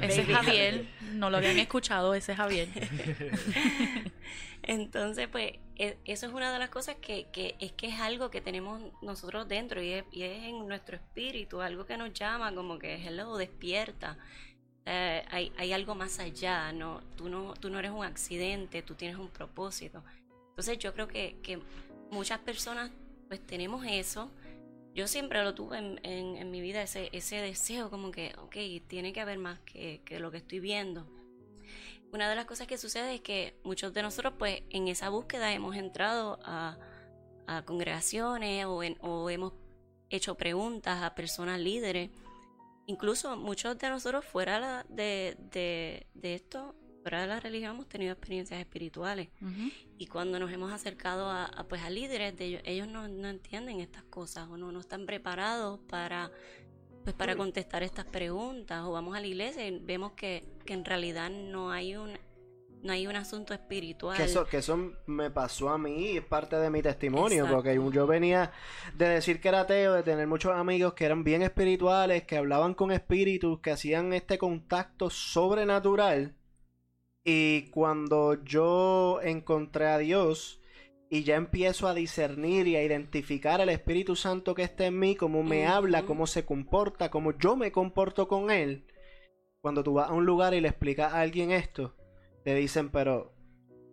Ese 0.00 0.20
es. 0.22 0.28
Javier, 0.28 0.86
no 1.14 1.30
lo 1.30 1.38
habían 1.38 1.58
escuchado, 1.58 2.14
ese 2.14 2.32
es 2.32 2.38
Javier. 2.38 2.68
Entonces, 4.68 5.28
pues, 5.28 5.52
e- 5.76 5.96
eso 6.04 6.26
es 6.26 6.32
una 6.32 6.52
de 6.52 6.58
las 6.58 6.68
cosas 6.68 6.96
que, 6.96 7.26
que 7.32 7.56
es 7.58 7.72
que 7.72 7.88
es 7.88 8.00
algo 8.00 8.30
que 8.30 8.42
tenemos 8.42 8.82
nosotros 9.00 9.48
dentro 9.48 9.82
y 9.82 9.92
es, 9.92 10.04
y 10.12 10.24
es 10.24 10.44
en 10.44 10.68
nuestro 10.68 10.96
espíritu, 10.96 11.62
algo 11.62 11.86
que 11.86 11.96
nos 11.96 12.12
llama 12.12 12.54
como 12.54 12.78
que, 12.78 12.96
hello, 12.96 13.38
despierta. 13.38 14.18
Eh, 14.84 15.24
hay, 15.30 15.52
hay 15.56 15.72
algo 15.72 15.94
más 15.94 16.18
allá, 16.18 16.70
¿no? 16.72 17.00
Tú, 17.16 17.30
no, 17.30 17.54
tú 17.54 17.70
no 17.70 17.78
eres 17.78 17.92
un 17.92 18.04
accidente, 18.04 18.82
tú 18.82 18.94
tienes 18.94 19.16
un 19.16 19.28
propósito. 19.28 20.04
Entonces, 20.50 20.78
yo 20.78 20.92
creo 20.92 21.08
que, 21.08 21.38
que 21.42 21.58
muchas 22.10 22.40
personas, 22.40 22.90
pues, 23.28 23.40
tenemos 23.46 23.86
eso. 23.88 24.30
Yo 24.94 25.08
siempre 25.08 25.42
lo 25.44 25.54
tuve 25.54 25.78
en, 25.78 25.98
en, 26.04 26.50
mi 26.50 26.60
vida, 26.60 26.82
ese, 26.82 27.08
ese 27.12 27.36
deseo 27.36 27.88
como 27.88 28.10
que, 28.10 28.34
ok, 28.38 28.56
tiene 28.86 29.14
que 29.14 29.20
haber 29.22 29.38
más 29.38 29.60
que, 29.60 30.02
que 30.04 30.20
lo 30.20 30.30
que 30.30 30.38
estoy 30.38 30.60
viendo 30.60 31.06
una 32.12 32.28
de 32.28 32.34
las 32.36 32.46
cosas 32.46 32.66
que 32.66 32.78
sucede 32.78 33.16
es 33.16 33.20
que 33.20 33.58
muchos 33.64 33.92
de 33.92 34.02
nosotros, 34.02 34.34
pues, 34.38 34.62
en 34.70 34.88
esa 34.88 35.08
búsqueda 35.10 35.52
hemos 35.52 35.76
entrado 35.76 36.38
a, 36.42 36.78
a 37.46 37.62
congregaciones 37.64 38.64
o, 38.66 38.82
en- 38.82 38.96
o 39.00 39.28
hemos 39.30 39.52
hecho 40.10 40.34
preguntas 40.36 41.02
a 41.02 41.14
personas 41.14 41.60
líderes. 41.60 42.10
Incluso 42.86 43.36
muchos 43.36 43.76
de 43.78 43.90
nosotros 43.90 44.24
fuera 44.24 44.58
la- 44.58 44.86
de, 44.88 45.36
de, 45.52 46.06
de 46.14 46.34
esto, 46.34 46.74
fuera 47.02 47.20
de 47.20 47.26
la 47.26 47.40
religión, 47.40 47.72
hemos 47.74 47.88
tenido 47.88 48.12
experiencias 48.12 48.58
espirituales. 48.60 49.28
Y 49.98 50.06
cuando 50.06 50.38
nos 50.38 50.50
hemos 50.50 50.72
acercado 50.72 51.28
a, 51.30 51.44
a, 51.44 51.64
pues, 51.68 51.82
a 51.82 51.90
líderes 51.90 52.36
de 52.36 52.44
ellos, 52.46 52.62
ellos 52.64 52.88
no, 52.88 53.06
no 53.08 53.28
entienden 53.28 53.80
estas 53.80 54.04
cosas 54.04 54.48
o 54.48 54.56
no, 54.56 54.72
no 54.72 54.80
están 54.80 55.04
preparados 55.06 55.78
para, 55.88 56.30
pues, 57.08 57.16
para 57.16 57.36
contestar 57.36 57.82
estas 57.82 58.04
preguntas. 58.04 58.84
O 58.84 58.92
vamos 58.92 59.16
a 59.16 59.20
la 59.20 59.26
iglesia 59.26 59.66
y 59.66 59.78
vemos 59.78 60.12
que, 60.12 60.44
que 60.66 60.74
en 60.74 60.84
realidad 60.84 61.30
no 61.30 61.70
hay 61.70 61.96
un, 61.96 62.18
no 62.82 62.92
hay 62.92 63.06
un 63.06 63.16
asunto 63.16 63.54
espiritual. 63.54 64.14
Que 64.14 64.24
eso, 64.24 64.46
que 64.46 64.58
eso 64.58 64.92
me 65.06 65.30
pasó 65.30 65.70
a 65.70 65.78
mí 65.78 66.18
es 66.18 66.24
parte 66.24 66.56
de 66.56 66.68
mi 66.68 66.82
testimonio, 66.82 67.44
Exacto. 67.44 67.54
porque 67.54 67.80
yo 67.94 68.06
venía 68.06 68.52
de 68.94 69.08
decir 69.08 69.40
que 69.40 69.48
era 69.48 69.60
ateo, 69.60 69.94
de 69.94 70.02
tener 70.02 70.26
muchos 70.26 70.52
amigos 70.52 70.92
que 70.92 71.06
eran 71.06 71.24
bien 71.24 71.40
espirituales, 71.40 72.24
que 72.24 72.36
hablaban 72.36 72.74
con 72.74 72.92
espíritus, 72.92 73.60
que 73.60 73.70
hacían 73.70 74.12
este 74.12 74.36
contacto 74.36 75.08
sobrenatural. 75.08 76.34
Y 77.24 77.70
cuando 77.70 78.44
yo 78.44 79.20
encontré 79.22 79.86
a 79.86 79.96
Dios 79.96 80.57
y 81.10 81.22
ya 81.24 81.36
empiezo 81.36 81.88
a 81.88 81.94
discernir 81.94 82.66
y 82.66 82.76
a 82.76 82.82
identificar 82.82 83.60
al 83.60 83.68
Espíritu 83.70 84.14
Santo 84.16 84.54
que 84.54 84.62
está 84.62 84.86
en 84.86 84.98
mí, 84.98 85.16
cómo 85.16 85.42
me 85.42 85.66
habla, 85.66 86.04
cómo 86.04 86.26
se 86.26 86.44
comporta, 86.44 87.10
cómo 87.10 87.36
yo 87.38 87.56
me 87.56 87.72
comporto 87.72 88.28
con 88.28 88.50
Él, 88.50 88.84
cuando 89.60 89.82
tú 89.82 89.94
vas 89.94 90.10
a 90.10 90.12
un 90.12 90.26
lugar 90.26 90.54
y 90.54 90.60
le 90.60 90.68
explicas 90.68 91.12
a 91.14 91.20
alguien 91.20 91.50
esto, 91.50 91.94
te 92.44 92.54
dicen, 92.54 92.90
pero, 92.90 93.32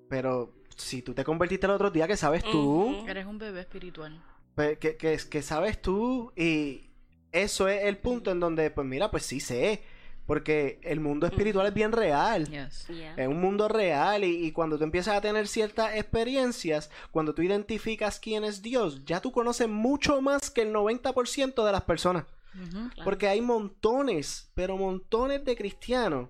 pero, 0.10 0.54
si 0.76 1.02
tú 1.02 1.14
te 1.14 1.24
convertiste 1.24 1.66
el 1.68 1.72
otro 1.72 1.90
día, 1.90 2.08
¿qué 2.08 2.18
sabes 2.18 2.44
tú? 2.44 3.06
Eres 3.08 3.26
un 3.26 3.38
bebé 3.38 3.62
espiritual. 3.62 4.22
Pues, 4.56 4.78
¿qué, 4.78 4.98
qué- 4.98 5.18
qué 5.30 5.42
sabes 5.42 5.82
tú? 5.82 6.32
Y 6.36 6.90
eso 7.32 7.68
es 7.70 7.84
el 7.86 7.98
punto 7.98 8.32
en 8.32 8.40
donde, 8.42 8.72
pues 8.72 8.86
mira, 8.88 9.10
pues 9.10 9.26
sí 9.26 9.40
sé, 9.40 9.82
porque 10.26 10.80
el 10.84 11.00
mundo 11.00 11.28
espiritual 11.28 11.68
es 11.68 11.74
bien 11.74 11.92
real. 11.92 12.48
Yes. 12.50 12.88
Yeah. 12.88 13.14
Es 13.16 13.28
un 13.28 13.40
mundo 13.40 13.68
real 13.68 14.24
y, 14.24 14.46
y 14.48 14.52
cuando 14.52 14.78
tú 14.78 14.84
empiezas 14.84 15.16
a 15.16 15.22
tener 15.22 15.48
ciertas 15.48 15.96
experiencias, 15.96 16.90
cuando 17.12 17.34
tú 17.36 17.42
identificas 17.44 18.20
quién 18.20 18.44
es 18.44 18.62
Dios, 18.62 19.06
ya 19.06 19.22
tú 19.22 19.32
conoces 19.32 19.68
mucho 19.68 20.22
más 20.22 20.50
que 20.50 20.64
el 20.64 20.74
90% 20.74 21.64
de 21.66 21.72
las 21.72 21.84
personas. 21.84 22.26
Claro. 22.54 23.04
Porque 23.04 23.28
hay 23.28 23.42
montones, 23.42 24.50
pero 24.56 24.78
montones 24.78 25.44
de 25.44 25.56
cristianos 25.58 26.30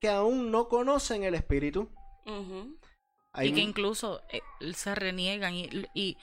que 0.00 0.08
aún 0.10 0.50
no 0.50 0.68
conocen 0.68 1.24
el 1.24 1.34
Espíritu. 1.34 1.88
Hay 3.32 3.48
y 3.48 3.52
que 3.52 3.62
un- 3.62 3.68
incluso 3.70 4.20
eh, 4.30 4.40
se 4.74 4.94
reniegan 4.94 5.54
y, 5.54 5.68
y 5.94 6.16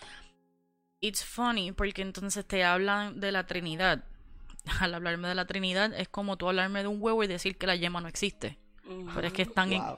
it's 1.00 1.26
funny 1.26 1.72
porque 1.72 2.02
entonces 2.04 2.46
te 2.46 2.64
hablan 2.64 3.20
de 3.20 3.32
la 3.32 3.46
Trinidad 3.48 4.04
al 4.80 4.94
hablarme 4.94 5.28
de 5.28 5.36
la 5.36 5.46
Trinidad 5.46 5.94
es 5.94 6.08
como 6.10 6.38
tú 6.38 6.48
hablarme 6.48 6.82
de 6.82 6.88
un 6.88 7.02
huevo 7.02 7.24
y 7.24 7.28
decir 7.28 7.58
que 7.58 7.68
la 7.68 7.76
yema 7.76 8.02
no 8.02 8.08
existe. 8.08 8.58
Pero 9.16 9.28
es 9.28 9.34
que 9.34 9.44
están 9.44 9.72
en... 9.72 9.82
Wow. 9.82 9.98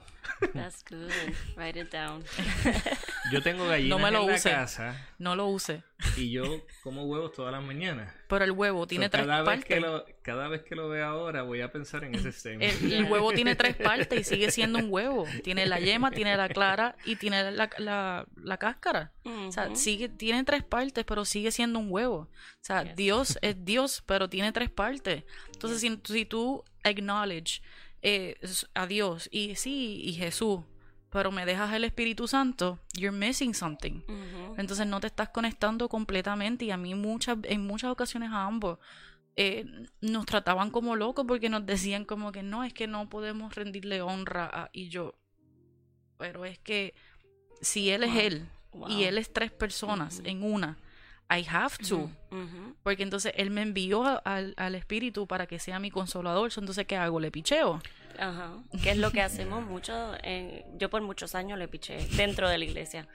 That's 0.52 0.84
good. 0.88 1.10
Write 1.56 1.80
it 1.80 1.92
down. 1.92 2.22
Yo 3.32 3.42
tengo 3.42 3.66
gallinas 3.66 3.88
No 3.98 3.98
me 4.04 4.10
lo 4.10 4.22
en 4.22 4.26
la 4.28 4.34
use. 4.34 4.50
casa 4.50 5.08
No 5.18 5.34
lo 5.36 5.46
use. 5.46 5.82
y 6.16 6.30
yo 6.30 6.44
como 6.82 7.04
huevos 7.04 7.32
todas 7.32 7.52
las 7.52 7.62
mañanas. 7.64 8.12
Pero 8.28 8.44
el 8.44 8.50
huevo 8.52 8.86
tiene 8.86 9.06
So, 9.06 9.10
tres 9.12 9.26
cada 9.26 9.38
vez 9.40 9.46
partes. 9.46 9.64
que 9.66 9.80
lo 9.80 10.04
cada 10.22 10.48
vez 10.48 10.62
que 10.62 10.74
lo 10.74 10.88
vea 10.88 11.06
ahora 11.08 11.42
voy 11.42 11.60
a 11.62 11.72
pensar 11.72 12.04
en 12.04 12.14
ese 12.14 12.32
statement. 12.32 12.62
El, 12.82 12.92
el 12.92 13.04
huevo 13.10 13.32
tiene 13.32 13.54
tres 13.56 13.76
partes 13.76 14.20
y 14.20 14.24
sigue 14.24 14.50
siendo 14.50 14.78
un 14.78 14.86
huevo. 14.90 15.26
Tiene 15.42 15.64
la 15.66 15.78
yema, 15.80 16.10
tiene 16.10 16.36
la 16.36 16.48
clara 16.48 16.96
y 17.04 17.16
tiene 17.16 17.50
la, 17.52 17.70
la, 17.78 18.26
la 18.36 18.56
cáscara. 18.58 19.12
O 19.24 19.52
sea, 19.52 19.74
sigue, 19.74 20.08
tiene 20.08 20.44
tres 20.44 20.62
partes, 20.64 21.04
pero 21.04 21.24
sigue 21.24 21.50
siendo 21.50 21.78
un 21.78 21.86
huevo. 21.90 22.16
O 22.16 22.28
sea, 22.60 22.82
Yes. 22.84 22.96
Dios 22.96 23.38
es 23.42 23.64
Dios, 23.64 24.02
pero 24.06 24.28
tiene 24.28 24.52
tres 24.52 24.70
partes. 24.70 25.24
Entonces, 25.52 25.80
si, 25.80 25.98
si 26.04 26.24
tú 26.26 26.62
acknowledge 26.82 27.62
eh, 28.02 28.36
a 28.74 28.86
Dios 28.86 29.28
y 29.32 29.54
sí, 29.56 30.00
y 30.04 30.12
Jesús, 30.14 30.60
pero 31.14 31.30
me 31.30 31.46
dejas 31.46 31.72
el 31.72 31.84
Espíritu 31.84 32.26
Santo, 32.26 32.80
you're 32.92 33.16
missing 33.16 33.54
something. 33.54 34.02
Entonces 34.58 34.84
no 34.86 34.98
te 35.00 35.06
estás 35.06 35.28
conectando 35.28 35.88
completamente 35.88 36.64
y 36.66 36.70
a 36.72 36.76
mí 36.76 36.94
muchas, 36.96 37.38
en 37.44 37.64
muchas 37.66 37.90
ocasiones 37.92 38.30
a 38.32 38.44
ambos 38.44 38.78
eh, 39.36 39.64
nos 40.00 40.26
trataban 40.26 40.70
como 40.70 40.96
locos 40.96 41.24
porque 41.26 41.48
nos 41.48 41.64
decían 41.64 42.04
como 42.04 42.32
que 42.32 42.42
no, 42.42 42.64
es 42.64 42.72
que 42.74 42.86
no 42.88 43.08
podemos 43.08 43.54
rendirle 43.54 44.02
honra 44.02 44.50
a... 44.52 44.70
Y 44.72 44.88
yo, 44.88 45.14
pero 46.18 46.44
es 46.44 46.58
que 46.58 46.94
si 47.60 47.90
él 47.90 48.02
es 48.04 48.14
él 48.16 48.48
Wow. 48.72 48.88
y 48.90 49.04
él 49.04 49.18
es 49.18 49.32
tres 49.32 49.52
personas 49.52 50.20
en 50.24 50.42
una, 50.42 50.76
I 51.30 51.46
have 51.48 51.76
to. 51.88 52.10
Porque 52.82 53.04
entonces 53.04 53.32
él 53.36 53.50
me 53.52 53.62
envió 53.62 54.02
a- 54.04 54.16
al, 54.16 54.52
al 54.56 54.74
espíritu 54.74 55.28
para 55.28 55.46
que 55.46 55.60
sea 55.60 55.78
mi 55.78 55.92
consolador. 55.92 56.50
So, 56.50 56.58
Entonces, 56.60 56.84
¿qué 56.84 56.96
hago? 56.96 57.20
¿Le 57.20 57.30
picheo? 57.30 57.80
Ajá. 58.18 58.62
Que 58.82 58.90
es 58.90 58.96
lo 58.98 59.10
que 59.10 59.20
hacemos 59.22 59.64
mucho. 59.64 60.14
en- 60.22 60.64
yo 60.78 60.90
por 60.90 61.02
muchos 61.02 61.34
años 61.34 61.58
le 61.58 61.68
piché 61.68 61.98
dentro 62.16 62.48
de 62.48 62.58
la 62.58 62.64
iglesia. 62.64 63.08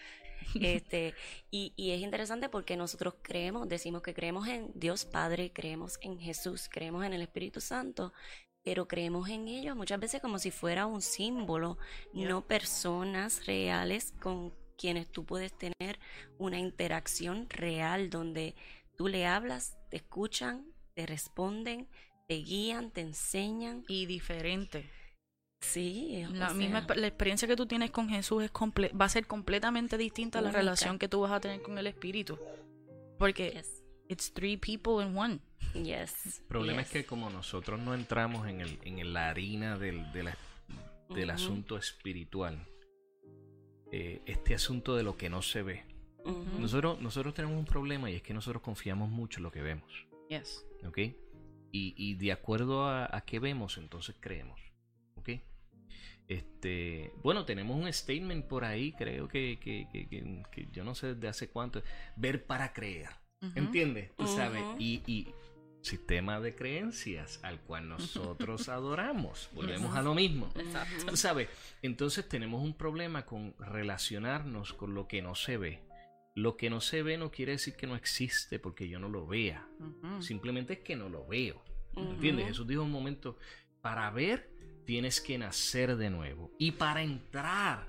Este, 0.62 1.14
y, 1.52 1.74
y 1.76 1.92
es 1.92 2.02
interesante 2.02 2.50
porque 2.50 2.76
nosotros 2.76 3.16
creemos, 3.22 3.68
decimos 3.68 4.02
que 4.02 4.14
creemos 4.14 4.48
en 4.48 4.72
Dios 4.74 5.06
Padre, 5.06 5.52
creemos 5.54 6.00
en 6.02 6.18
Jesús, 6.18 6.70
creemos 6.72 7.06
en 7.06 7.14
el 7.14 7.22
Espíritu 7.22 7.62
Santo, 7.62 8.14
pero 8.64 8.88
creemos 8.88 9.30
en 9.30 9.48
ellos 9.48 9.76
muchas 9.76 10.00
veces 10.00 10.22
como 10.22 10.40
si 10.40 10.50
fuera 10.50 10.86
un 10.88 11.02
símbolo, 11.02 11.78
no 12.14 12.48
personas 12.48 13.46
reales 13.46 14.14
con 14.22 14.54
quienes 14.78 15.12
tú 15.12 15.26
puedes 15.26 15.56
tener 15.56 16.00
una 16.38 16.58
interacción 16.58 17.48
real 17.50 18.10
donde 18.10 18.56
tú 18.98 19.08
le 19.08 19.28
hablas, 19.28 19.78
te 19.92 19.98
escuchan, 19.98 20.66
te 20.96 21.06
responden, 21.06 21.88
te 22.30 22.36
guían, 22.36 22.92
te 22.92 23.02
enseñan. 23.02 23.84
Y 23.88 24.06
diferente. 24.06 24.88
Sí, 25.62 26.24
o 26.26 26.32
La 26.32 26.50
sea, 26.50 26.56
misma 26.58 26.86
la 26.96 27.08
experiencia 27.08 27.48
que 27.48 27.56
tú 27.56 27.66
tienes 27.66 27.90
con 27.92 28.08
Jesús 28.08 28.44
es 28.44 28.54
comple- 28.54 28.92
va 29.00 29.06
a 29.06 29.10
ser 29.10 29.26
completamente 29.26 29.98
distinta 29.98 30.40
a 30.40 30.42
la 30.44 30.52
relación 30.52 31.00
que 31.00 31.10
tú 31.10 31.22
vas 31.22 31.32
a 31.32 31.40
tener 31.42 31.62
con 31.64 31.78
el 31.80 31.88
Espíritu. 31.88 32.38
Porque 33.18 33.50
Yes, 33.52 33.84
it's 34.08 34.32
three 34.32 34.56
people 34.58 35.04
in 35.04 35.18
one. 35.18 35.40
yes, 35.74 36.38
El 36.40 36.46
problema 36.48 36.82
yes. 36.84 36.88
es 36.88 36.94
que 36.94 37.06
como 37.06 37.30
nosotros 37.32 37.80
no 37.80 37.94
entramos 37.96 38.48
en, 38.48 38.62
el, 38.62 38.80
en 38.84 39.12
la 39.12 39.30
harina 39.30 39.78
del, 39.78 40.10
de 40.14 40.24
la- 40.24 40.38
del 41.10 41.30
asunto 41.32 41.78
espiritual, 41.78 42.66
eh, 43.92 44.22
este 44.28 44.54
asunto 44.54 44.96
de 44.96 45.02
lo 45.04 45.18
que 45.18 45.30
no 45.30 45.42
se 45.42 45.64
ve, 45.64 45.84
nosotros, 46.60 47.02
nosotros 47.02 47.34
tenemos 47.34 47.58
un 47.58 47.66
problema 47.66 48.10
y 48.12 48.16
es 48.16 48.22
que 48.22 48.36
nosotros 48.36 48.62
confiamos 48.62 49.10
mucho 49.10 49.40
en 49.40 49.44
lo 49.44 49.52
que 49.52 49.62
vemos, 49.64 49.92
Yes. 50.30 50.64
¿ok? 50.88 51.00
Y, 51.72 51.94
y 51.98 52.16
de 52.16 52.32
acuerdo 52.32 52.86
a, 52.88 53.06
a 53.16 53.22
qué 53.22 53.40
vemos, 53.40 53.78
entonces 53.78 54.16
creemos, 54.20 54.60
¿ok? 55.16 55.30
Este, 56.28 57.12
bueno, 57.24 57.46
tenemos 57.46 57.76
un 57.78 57.92
statement 57.92 58.46
por 58.46 58.64
ahí, 58.64 58.92
creo 58.94 59.28
que, 59.28 59.60
que, 59.60 59.88
que- 59.92 60.44
que- 60.52 60.68
yo 60.72 60.84
no 60.84 60.94
sé 60.94 61.16
desde 61.16 61.28
hace 61.28 61.50
cuánto, 61.50 61.82
ver 62.16 62.46
para 62.46 62.72
creer. 62.74 63.10
Ujú. 63.42 63.52
¿Entiendes? 63.56 64.12
Tú 64.16 64.28
sabes. 64.28 64.62
Y, 64.78 65.02
y 65.08 65.28
sistema 65.82 66.40
de 66.40 66.54
creencias 66.56 67.40
al 67.42 67.62
cual 67.62 67.88
nosotros 67.90 68.70
adoramos. 68.70 69.50
Volvemos 69.54 69.96
a 69.96 70.02
lo 70.02 70.14
mismo. 70.14 70.52
Tú 71.08 71.18
sabes. 71.18 71.50
Entonces 71.82 72.28
tenemos 72.30 72.62
un 72.62 72.74
problema 72.74 73.26
con 73.26 73.56
relacionarnos 73.60 74.74
con 74.74 74.94
lo 74.94 75.08
que 75.08 75.22
no 75.22 75.36
se 75.36 75.58
ve. 75.58 75.80
Lo 76.36 76.56
que 76.58 76.70
no 76.70 76.80
se 76.80 77.04
ve 77.04 77.18
no 77.18 77.32
quiere 77.32 77.54
decir 77.54 77.76
que 77.76 77.88
no 77.88 77.96
existe 77.96 78.60
porque 78.60 78.88
yo 78.88 79.00
no 79.00 79.10
lo 79.10 79.28
vea. 79.28 79.68
Simplemente 80.20 80.74
es 80.74 80.80
que 80.80 80.96
no 80.96 81.10
lo 81.10 81.26
veo. 81.28 81.62
¿Entiendes? 81.96 82.48
Jesús 82.48 82.68
dijo 82.68 82.84
un 82.84 82.92
momento, 82.92 83.38
para 83.82 84.10
ver 84.12 84.50
tienes 84.86 85.20
que 85.22 85.38
nacer 85.38 85.98
de 85.98 86.10
nuevo. 86.10 86.52
Y 86.58 86.72
para 86.72 87.02
entrar 87.02 87.88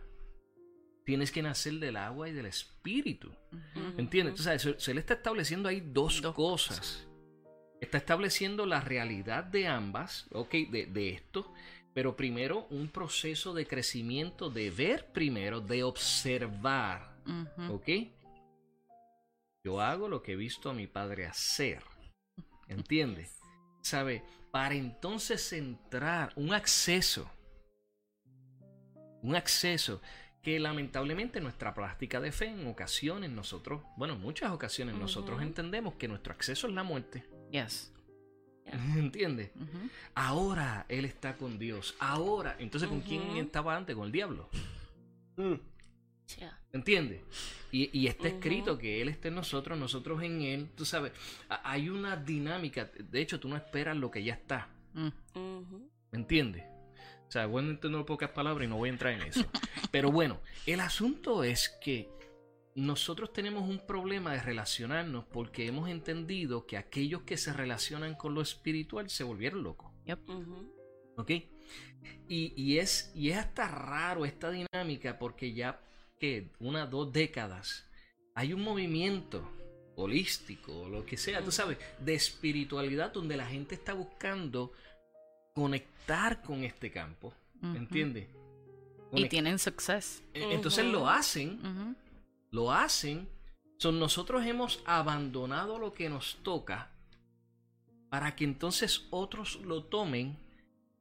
tienes 1.05 1.31
que 1.33 1.43
nacer 1.43 1.75
del 1.75 1.97
agua 1.97 2.29
y 2.29 2.33
del 2.33 2.47
espíritu. 2.47 3.29
Ujú. 3.29 3.99
¿Entiendes? 3.99 4.39
Entonces, 4.39 4.63
se, 4.63 4.81
se 4.81 4.95
le 4.95 5.01
está 5.01 5.15
estableciendo 5.15 5.69
ahí 5.69 5.81
dos, 5.81 6.21
Dos 6.23 6.35
cosas. 6.35 7.07
Está 7.81 7.99
estableciendo 7.99 8.67
la 8.67 8.81
realidad 8.81 9.45
de 9.45 9.67
ambas, 9.67 10.27
ok, 10.33 10.53
de, 10.71 10.87
de 10.87 11.11
esto, 11.11 11.53
pero 11.95 12.15
primero 12.15 12.67
un 12.71 12.89
proceso 12.89 13.55
de 13.55 13.67
crecimiento, 13.67 14.51
de 14.51 14.71
ver 14.71 15.07
primero, 15.13 15.61
de 15.61 15.83
observar, 15.83 17.17
Ujú. 17.27 17.75
ok. 17.75 17.89
Yo 19.63 19.81
hago 19.81 20.09
lo 20.09 20.23
que 20.23 20.33
he 20.33 20.37
visto 20.37 20.71
a 20.71 20.75
mi 20.75 20.87
padre 20.87 21.27
hacer, 21.27 21.83
¿entiendes? 22.69 23.39
¿Sabe? 23.83 24.23
Para 24.51 24.75
entonces 24.75 25.53
entrar, 25.53 26.33
un 26.37 26.53
acceso, 26.55 27.31
un 29.23 29.37
acceso 29.37 30.01
que 30.43 30.59
lamentablemente 30.59 31.39
en 31.39 31.45
nuestra 31.45 31.75
práctica 31.75 32.21
de 32.21 32.33
fe 32.33 32.47
en 32.47 32.67
ocasiones 32.67 33.31
nosotros, 33.31 33.83
bueno, 33.97 34.15
en 34.15 34.21
muchas 34.21 34.51
ocasiones 34.51 34.95
nosotros 34.95 35.43
entendemos 35.43 35.95
que 35.95 36.09
nuestro 36.09 36.33
acceso 36.33 36.67
es 36.67 36.73
la 36.73 36.83
muerte. 36.83 37.27
Yes. 37.51 37.93
¿Entiendes? 38.97 39.51
Ahora 40.15 40.87
él 40.89 41.05
está 41.05 41.37
con 41.37 41.59
Dios. 41.59 41.95
Ahora, 41.99 42.57
entonces 42.59 42.89
¿con 42.89 43.01
quién 43.03 43.37
estaba 43.37 43.77
antes? 43.77 43.95
Con 43.95 44.07
el 44.07 44.13
diablo. 44.13 44.49
Mm. 45.37 45.55
Yeah. 46.39 46.60
¿Entiendes? 46.73 47.21
Y, 47.73 47.97
y 47.99 48.07
está 48.07 48.29
escrito 48.29 48.79
que 48.79 49.01
Él 49.01 49.09
esté 49.09 49.29
en 49.29 49.35
nosotros, 49.35 49.79
nosotros 49.79 50.23
en 50.23 50.43
Él. 50.43 50.69
Tú 50.75 50.85
sabes, 50.85 51.13
hay 51.49 51.89
una 51.89 52.17
dinámica. 52.17 52.91
De 52.99 53.21
hecho, 53.21 53.41
tú 53.41 53.49
no 53.49 53.57
esperas 53.57 53.97
lo 53.97 54.11
que 54.11 54.23
ya 54.23 54.35
está. 54.35 54.69
Mm. 54.95 55.09
¿Me 56.13 56.19
entiendes? 56.19 56.65
O 57.29 57.33
sea, 57.33 57.47
voy 57.47 57.65
a 57.65 57.69
entender 57.69 58.05
pocas 58.05 58.31
palabras 58.31 58.67
y 58.67 58.69
no 58.69 58.77
voy 58.77 58.89
a 58.89 58.93
entrar 58.93 59.13
en 59.13 59.23
eso. 59.23 59.45
Pero 59.93 60.11
bueno, 60.11 60.41
el 60.67 60.81
asunto 60.81 61.45
es 61.45 61.69
que 61.81 62.09
nosotros 62.75 63.33
tenemos 63.33 63.69
un 63.69 63.79
problema 63.87 64.33
de 64.33 64.43
relacionarnos 64.43 65.25
porque 65.27 65.67
hemos 65.67 65.89
entendido 65.89 66.67
que 66.67 66.77
aquellos 66.77 67.23
que 67.23 67.37
se 67.37 67.53
relacionan 67.53 68.15
con 68.15 68.35
lo 68.35 68.41
espiritual 68.41 69.11
se 69.11 69.23
volvieron 69.23 69.63
locos. 69.63 69.93
Ujú. 70.27 70.75
¿Ok? 71.17 71.31
Y, 72.29 72.53
y 72.57 72.79
es, 72.79 73.13
y 73.15 73.31
es 73.31 73.39
hasta 73.39 73.69
raro 73.69 74.25
esta 74.25 74.51
dinámica 74.51 75.19
porque 75.19 75.53
ya 75.53 75.81
que 76.21 76.51
una, 76.61 76.87
dos 76.87 77.13
décadas 77.13 77.87
hay 78.35 78.53
un 78.53 78.63
movimiento 78.63 79.43
holístico 79.97 80.83
o 80.83 80.89
lo 80.89 81.05
que 81.05 81.17
sea, 81.17 81.43
tú 81.43 81.51
sabes, 81.51 81.79
de 81.99 82.15
espiritualidad 82.15 83.13
donde 83.13 83.37
la 83.37 83.47
gente 83.47 83.75
está 83.75 83.95
buscando 83.95 84.73
conectar 85.55 86.43
con 86.43 86.63
este 86.63 86.91
campo, 86.91 87.33
Ujú. 87.63 87.77
¿entiendes? 87.77 88.29
Y 89.13 89.29
tienen 89.29 89.59
success. 89.59 90.23
E- 90.35 90.55
Entonces 90.55 90.85
lo 90.85 91.09
hacen, 91.09 91.97
lo 92.53 92.71
hacen. 92.73 93.29
Son 93.79 93.99
nosotros 93.99 94.45
hemos 94.47 94.83
abandonado 94.85 95.79
lo 95.79 95.93
que 95.93 96.09
nos 96.09 96.37
toca 96.43 96.91
para 98.11 98.37
que 98.37 98.45
entonces 98.45 99.07
otros 99.11 99.57
lo 99.65 99.85
tomen 99.85 100.37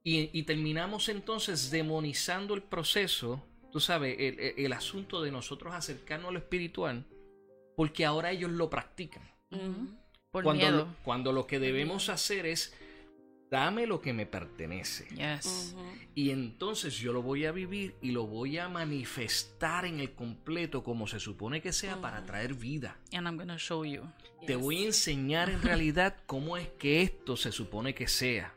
y, 0.02 0.36
y 0.36 0.42
terminamos 0.44 1.08
entonces 1.08 1.70
demonizando 1.70 2.54
el 2.54 2.62
proceso, 2.62 3.42
tú 3.72 3.80
sabes, 3.80 4.16
el, 4.18 4.38
el- 4.40 4.54
el 4.66 4.72
asunto 4.72 5.22
de 5.22 5.30
nosotros 5.30 5.74
acercarnos 5.74 6.28
a 6.28 6.32
lo 6.32 6.38
espiritual, 6.38 7.04
porque 7.76 8.04
ahora 8.04 8.30
ellos 8.30 8.50
lo 8.50 8.68
practican. 8.70 9.22
Por 10.30 10.44
Cuando 10.44 10.64
miedo. 10.64 10.76
lo, 10.78 10.96
cuando 11.02 11.32
lo 11.32 11.46
que 11.46 11.58
debemos 11.58 12.08
hacer 12.08 12.46
es, 12.46 12.72
dame 13.50 13.86
lo 13.86 14.00
que 14.00 14.12
me 14.12 14.26
pertenece. 14.26 15.08
Yes. 15.16 15.74
Y 16.14 16.30
entonces 16.30 16.96
yo 16.98 17.12
lo 17.12 17.20
voy 17.22 17.46
a 17.46 17.52
vivir 17.52 17.96
y 18.00 18.12
lo 18.12 18.26
voy 18.28 18.58
a 18.58 18.68
manifestar 18.68 19.86
en 19.86 19.98
el 19.98 20.12
completo 20.12 20.84
como 20.84 21.08
se 21.08 21.18
supone 21.18 21.60
que 21.60 21.72
sea 21.72 22.00
para 22.00 22.24
traer 22.26 22.54
vida. 22.54 22.96
And 23.12 23.26
I'm 23.26 23.36
gonna 23.36 23.56
show 23.58 23.84
you. 23.84 24.02
Te 24.46 24.54
Yes. 24.54 24.62
voy 24.62 24.82
a 24.84 24.86
enseñar 24.86 25.50
en 25.50 25.62
realidad 25.62 26.16
cómo 26.26 26.56
es 26.56 26.68
que 26.78 27.02
esto 27.02 27.36
se 27.36 27.50
supone 27.50 27.92
que 27.94 28.06
sea. 28.06 28.54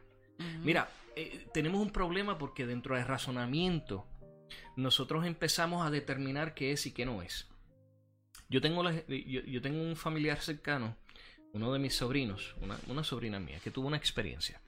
Mira, 0.64 0.90
eh, 1.15 1.48
tenemos 1.53 1.81
un 1.81 1.90
problema 1.91 2.38
porque 2.38 2.65
dentro 2.68 2.95
del 2.95 3.06
razonamiento 3.06 4.06
nosotros 4.75 5.25
empezamos 5.25 5.85
a 5.85 5.91
determinar 5.91 6.53
qué 6.53 6.71
es 6.71 6.85
y 6.85 6.91
qué 6.91 7.05
no 7.05 7.21
es. 7.21 7.47
Yo 8.49 8.61
tengo, 8.61 8.84
la- 8.84 9.05
yo, 9.07 9.41
yo 9.41 9.61
tengo 9.61 9.81
un 9.81 9.95
familiar 9.95 10.39
cercano 10.41 10.95
uno 11.53 11.71
de 11.71 11.80
mis 11.80 11.95
sobrinos, 11.95 12.55
una, 12.88 13.03
sobrina 13.03 13.39
mía, 13.39 13.59
que 13.63 13.69
tuvo 13.71 13.88
una 13.88 13.97
experiencia 13.97 14.59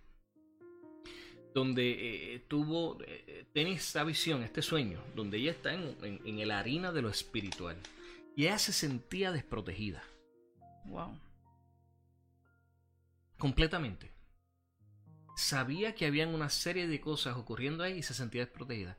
donde 1.54 2.36
eh, 2.36 2.40
tuvo, 2.48 2.98
eh, 3.08 3.46
tiene 3.54 3.72
esta 3.72 4.04
visión, 4.04 4.44
este 4.44 4.62
sueño, 4.62 5.02
donde 5.16 5.38
ella 5.38 5.52
está 5.52 5.74
en, 5.74 5.96
en, 6.04 6.40
en 6.40 6.48
la 6.48 6.60
harina 6.60 6.92
de 6.92 7.02
lo 7.02 7.10
espiritual 7.10 7.78
y 8.36 8.44
ella 8.46 8.60
se 8.60 8.74
sentía 8.74 9.32
desprotegida. 9.32 10.04
Wow. 10.86 11.18
Completamente. 13.38 14.12
Sabía 15.38 15.96
que 15.96 16.06
habían 16.06 16.36
una 16.36 16.50
serie 16.50 16.88
de 16.88 17.00
cosas 17.00 17.38
ocurriendo 17.38 17.84
ahí 17.84 18.00
y 18.00 18.04
se 18.04 18.14
sentía 18.14 18.42
desprotegida. 18.46 18.98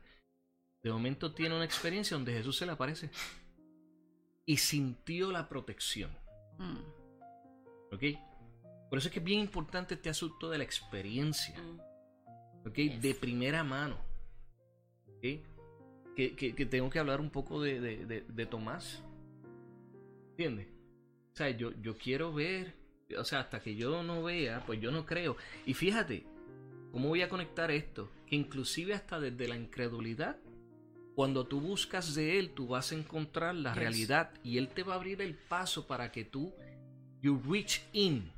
De 0.87 0.93
momento 0.93 1.33
tiene 1.33 1.53
una 1.53 1.65
experiencia 1.65 2.15
donde 2.15 2.31
Jesús 2.31 2.55
se 2.55 2.65
le 2.65 2.71
aparece 2.71 3.09
y 4.45 4.55
sintió 4.55 5.33
la 5.33 5.49
protección. 5.49 6.09
Mm. 6.57 6.77
¿Ok? 7.93 8.03
Por 8.89 8.97
eso 8.97 9.09
es 9.09 9.11
que 9.11 9.19
es 9.19 9.25
bien 9.25 9.41
importante 9.41 9.95
este 9.95 10.09
asunto 10.09 10.49
de 10.49 10.59
la 10.59 10.63
experiencia. 10.63 11.59
Mm. 11.61 12.67
¿Ok? 12.69 12.75
De 13.01 13.13
primera 13.15 13.65
mano. 13.65 13.97
¿Ok? 15.07 15.25
Que, 16.15 16.67
tengo 16.71 16.89
que 16.89 16.99
hablar 16.99 17.19
un 17.19 17.31
poco 17.31 17.61
de, 17.61 18.05
de, 18.05 18.45
Tomás. 18.45 19.03
¿Entiendes? 20.29 20.67
O 21.33 21.35
sea, 21.35 21.49
yo, 21.49 21.73
yo 21.81 21.97
quiero 21.97 22.31
ver. 22.31 22.75
O 23.19 23.25
sea, 23.25 23.41
hasta 23.41 23.59
que 23.59 23.75
yo 23.75 24.03
no 24.03 24.23
vea, 24.23 24.63
pues 24.65 24.79
yo 24.79 24.89
no 24.91 25.05
creo. 25.05 25.35
Y 25.65 25.73
fíjate, 25.73 26.25
¿cómo 26.93 27.09
voy 27.09 27.23
a 27.23 27.29
conectar 27.29 27.71
esto? 27.71 28.09
Que 28.25 28.37
inclusive 28.37 28.93
hasta 28.93 29.19
desde 29.19 29.49
la 29.49 29.57
incredulidad 29.57 30.37
cuando 31.17 31.47
tú 31.47 31.59
buscas 31.59 32.13
de 32.13 32.37
Él, 32.37 32.51
tú 32.51 32.67
vas 32.67 32.91
a 32.91 32.95
encontrar 32.95 33.55
la 33.55 33.73
realidad 33.73 34.29
y 34.43 34.59
Él 34.59 34.69
te 34.69 34.83
va 34.83 34.93
a 34.93 34.97
abrir 34.97 35.19
el 35.19 35.33
paso 35.33 35.87
para 35.87 36.11
que 36.11 36.25
tú, 36.25 36.53
you 37.23 37.41
reach 37.49 37.81
in, 37.93 38.31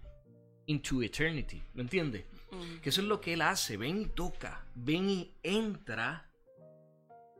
into 0.65 1.03
eternity. 1.03 1.61
¿Me 1.73 1.81
entiendes? 1.81 2.23
Mm. 2.49 2.79
Que 2.79 2.87
eso 2.87 3.01
es 3.01 3.07
lo 3.07 3.19
que 3.19 3.33
Él 3.33 3.41
hace. 3.41 3.75
Ven 3.75 4.03
y 4.03 4.05
toca, 4.05 4.65
ven 4.75 5.09
y 5.09 5.29
entra 5.43 6.31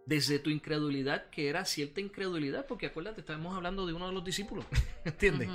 desde 0.06 0.40
tu 0.40 0.49
incredulidad, 0.49 1.30
que 1.30 1.48
era 1.48 1.64
cierta 1.64 2.02
incredulidad, 2.02 2.68
porque 2.68 2.88
acuérdate, 2.88 3.22
estábamos 3.22 3.56
hablando 3.56 3.88
de 3.88 3.94
uno 3.94 4.07
de 4.07 4.14
los 4.14 4.26
discípulos. 4.26 4.66
¿Entiendes? 5.06 5.48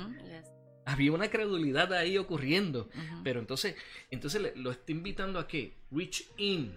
Había 0.87 1.11
una 1.11 1.29
credulidad 1.29 1.93
ahí 1.93 2.17
ocurriendo. 2.17 2.89
Pero 3.23 3.39
entonces, 3.39 3.75
entonces 4.09 4.51
lo 4.55 4.71
está 4.71 4.91
invitando 4.91 5.37
a 5.37 5.47
que 5.47 5.75
reach 5.91 6.23
in 6.37 6.75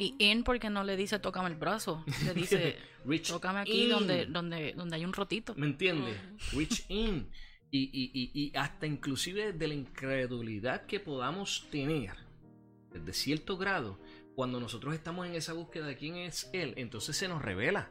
y 0.00 0.16
in 0.18 0.44
porque 0.44 0.70
no 0.70 0.82
le 0.82 0.96
dice 0.96 1.18
tócame 1.18 1.50
el 1.50 1.56
brazo, 1.56 2.02
le 2.24 2.32
dice 2.32 2.78
tócame 3.28 3.60
aquí 3.60 3.86
donde, 3.86 4.24
donde, 4.24 4.72
donde 4.72 4.96
hay 4.96 5.04
un 5.04 5.12
rotito. 5.12 5.54
¿Me 5.56 5.66
entiendes? 5.66 6.16
Reach 6.52 6.84
in. 6.88 7.28
Y, 7.70 7.90
y, 7.92 8.30
y, 8.34 8.56
hasta 8.56 8.86
inclusive 8.86 9.52
de 9.52 9.68
la 9.68 9.74
incredulidad 9.74 10.86
que 10.86 10.98
podamos 10.98 11.68
tener, 11.70 12.14
desde 12.92 13.12
cierto 13.12 13.56
grado, 13.58 14.00
cuando 14.34 14.58
nosotros 14.58 14.94
estamos 14.94 15.26
en 15.26 15.34
esa 15.34 15.52
búsqueda 15.52 15.86
de 15.86 15.96
quién 15.96 16.16
es 16.16 16.50
Él, 16.52 16.74
entonces 16.78 17.16
se 17.16 17.28
nos 17.28 17.42
revela. 17.42 17.90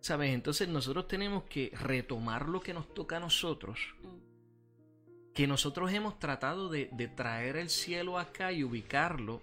¿Sabes? 0.00 0.32
Entonces 0.32 0.66
nosotros 0.68 1.06
tenemos 1.06 1.44
que 1.44 1.70
retomar 1.78 2.48
lo 2.48 2.60
que 2.60 2.72
nos 2.74 2.92
toca 2.92 3.18
a 3.18 3.20
nosotros. 3.20 3.78
Mm. 4.02 5.32
Que 5.32 5.46
nosotros 5.46 5.92
hemos 5.92 6.18
tratado 6.18 6.68
de, 6.68 6.88
de 6.90 7.06
traer 7.06 7.56
el 7.56 7.68
cielo 7.68 8.18
acá 8.18 8.50
y 8.50 8.64
ubicarlo 8.64 9.42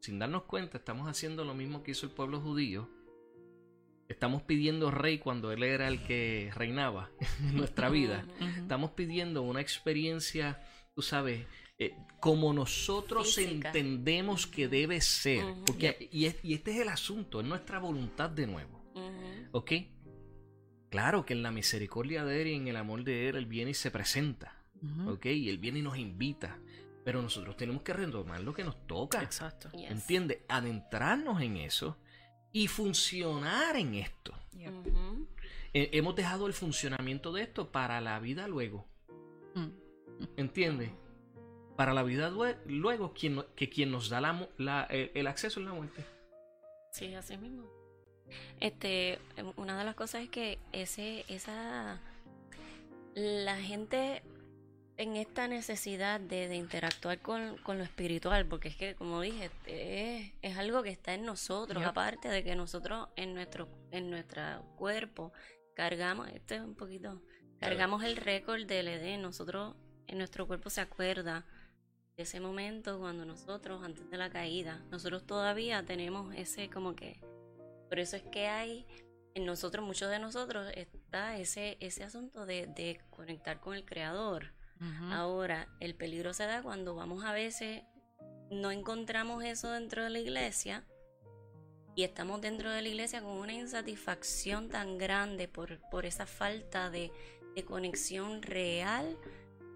sin 0.00 0.18
darnos 0.18 0.44
cuenta, 0.44 0.78
estamos 0.78 1.08
haciendo 1.08 1.44
lo 1.44 1.54
mismo 1.54 1.82
que 1.82 1.92
hizo 1.92 2.06
el 2.06 2.12
pueblo 2.12 2.40
judío. 2.40 2.88
Estamos 4.08 4.42
pidiendo 4.42 4.90
rey 4.90 5.18
cuando 5.18 5.52
él 5.52 5.62
era 5.62 5.86
el 5.88 6.02
que 6.02 6.50
reinaba 6.54 7.10
en 7.40 7.56
nuestra 7.56 7.90
vida. 7.90 8.26
Estamos 8.56 8.92
pidiendo 8.92 9.42
una 9.42 9.60
experiencia, 9.60 10.62
tú 10.94 11.02
sabes, 11.02 11.46
eh, 11.78 11.94
como 12.18 12.52
nosotros 12.52 13.36
entendemos 13.38 14.46
que 14.46 14.66
debe 14.66 15.00
ser. 15.00 15.44
Porque, 15.66 16.08
y, 16.10 16.24
este 16.26 16.70
es 16.72 16.80
el 16.80 16.88
asunto, 16.88 17.40
es 17.40 17.46
nuestra 17.46 17.78
voluntad 17.78 18.30
de 18.30 18.46
nuevo. 18.46 18.82
¿Ok? 19.52 19.72
Claro 20.90 21.26
que 21.26 21.34
en 21.34 21.42
la 21.42 21.50
misericordia 21.50 22.24
de 22.24 22.42
Él 22.42 22.48
y 22.48 22.54
en 22.54 22.68
el 22.68 22.76
amor 22.76 23.04
de 23.04 23.28
Él, 23.28 23.36
Él 23.36 23.46
viene 23.46 23.72
y 23.72 23.74
se 23.74 23.90
presenta. 23.90 24.56
¿Ok? 25.06 25.26
Y 25.26 25.50
Él 25.50 25.58
viene 25.58 25.80
y 25.80 25.82
nos 25.82 25.98
invita. 25.98 26.58
Pero 27.08 27.22
nosotros 27.22 27.56
tenemos 27.56 27.80
que 27.80 27.94
retomar 27.94 28.42
lo 28.42 28.52
que 28.52 28.62
nos 28.62 28.86
toca. 28.86 29.22
Exacto. 29.22 29.70
¿Entiendes? 29.72 30.40
Adentrarnos 30.46 31.40
en 31.40 31.56
eso 31.56 31.96
y 32.52 32.68
funcionar 32.68 33.76
en 33.76 33.94
esto. 33.94 34.34
Eh, 35.72 35.88
hemos 35.94 36.14
dejado 36.14 36.46
el 36.46 36.52
funcionamiento 36.52 37.32
de 37.32 37.44
esto 37.44 37.72
para 37.72 38.02
la 38.02 38.20
vida 38.20 38.46
luego. 38.46 38.84
Mm. 39.54 39.68
¿Entiendes? 40.36 40.90
Para 41.78 41.94
la 41.94 42.02
vida 42.02 42.30
luego, 42.66 43.14
quien, 43.14 43.42
que 43.56 43.70
quien 43.70 43.90
nos 43.90 44.10
da 44.10 44.20
la, 44.58 44.82
el, 44.90 45.26
acceso 45.28 45.60
es 45.60 45.66
la 45.66 45.72
muerte. 45.72 46.04
Sí, 46.92 47.14
así 47.14 47.38
mismo. 47.38 47.64
Este, 48.60 49.18
una 49.56 49.78
de 49.78 49.84
las 49.84 49.94
cosas 49.94 50.24
es 50.24 50.28
que 50.28 50.58
ese, 50.72 51.24
esa, 51.28 52.02
la 53.14 53.56
gente 53.56 54.22
en 54.98 55.16
esta 55.16 55.46
necesidad 55.46 56.20
de, 56.20 56.54
interactuar 56.56 57.20
con, 57.20 57.56
lo 57.64 57.84
espiritual, 57.84 58.46
porque 58.46 58.68
es 58.68 58.76
que, 58.76 58.96
como 58.96 59.20
dije, 59.20 59.48
es, 60.42 60.58
algo 60.58 60.82
que 60.82 60.90
está 60.90 61.14
en 61.14 61.24
nosotros, 61.24 61.84
aparte 61.84 62.28
de 62.28 62.42
que 62.42 62.56
nosotros 62.56 63.08
en 63.14 63.32
nuestro, 63.32 63.68
en 63.92 64.10
nuestro 64.10 64.42
cuerpo 64.76 65.32
cargamos, 65.74 66.28
este 66.28 66.56
es 66.56 66.62
un 66.62 66.74
poquito, 66.74 67.22
cargamos 67.60 68.02
el 68.02 68.16
récord 68.16 68.66
del 68.66 68.88
Edén, 68.88 69.22
nosotros, 69.22 69.76
en 70.08 70.18
nuestro 70.18 70.48
cuerpo 70.48 70.68
se 70.68 70.80
acuerda 70.80 71.46
de 72.16 72.24
ese 72.24 72.40
momento 72.40 72.98
cuando 72.98 73.24
nosotros, 73.24 73.84
antes 73.84 74.10
de 74.10 74.16
la 74.16 74.30
caída, 74.30 74.84
nosotros 74.90 75.24
todavía 75.24 75.84
tenemos 75.84 76.34
ese 76.34 76.70
como 76.70 76.96
que, 76.96 77.20
por 77.88 78.00
eso 78.00 78.16
es 78.16 78.24
que 78.24 78.48
hay 78.48 78.84
en 79.34 79.46
nosotros, 79.46 79.86
muchos 79.86 80.10
de 80.10 80.18
nosotros, 80.18 80.72
está 80.74 81.38
ese, 81.38 81.76
ese 81.78 82.02
asunto 82.02 82.46
de, 82.46 82.66
de 82.66 83.00
conectar 83.10 83.60
con 83.60 83.76
el 83.76 83.84
Creador 83.84 84.57
Ahora, 85.10 85.68
el 85.80 85.94
peligro 85.94 86.32
se 86.32 86.46
da 86.46 86.62
cuando 86.62 86.94
vamos 86.94 87.24
a 87.24 87.32
veces, 87.32 87.82
no 88.50 88.70
encontramos 88.70 89.44
eso 89.44 89.70
dentro 89.72 90.04
de 90.04 90.10
la 90.10 90.18
iglesia 90.20 90.84
y 91.98 92.04
estamos 92.04 92.40
dentro 92.40 92.70
de 92.70 92.80
la 92.80 92.88
iglesia 92.88 93.20
con 93.20 93.32
una 93.32 93.52
insatisfacción 93.52 94.68
tan 94.68 94.98
grande 94.98 95.48
por, 95.48 95.80
por 95.90 96.06
esa 96.06 96.26
falta 96.26 96.90
de, 96.90 97.10
conexión 97.66 98.40
real 98.40 99.18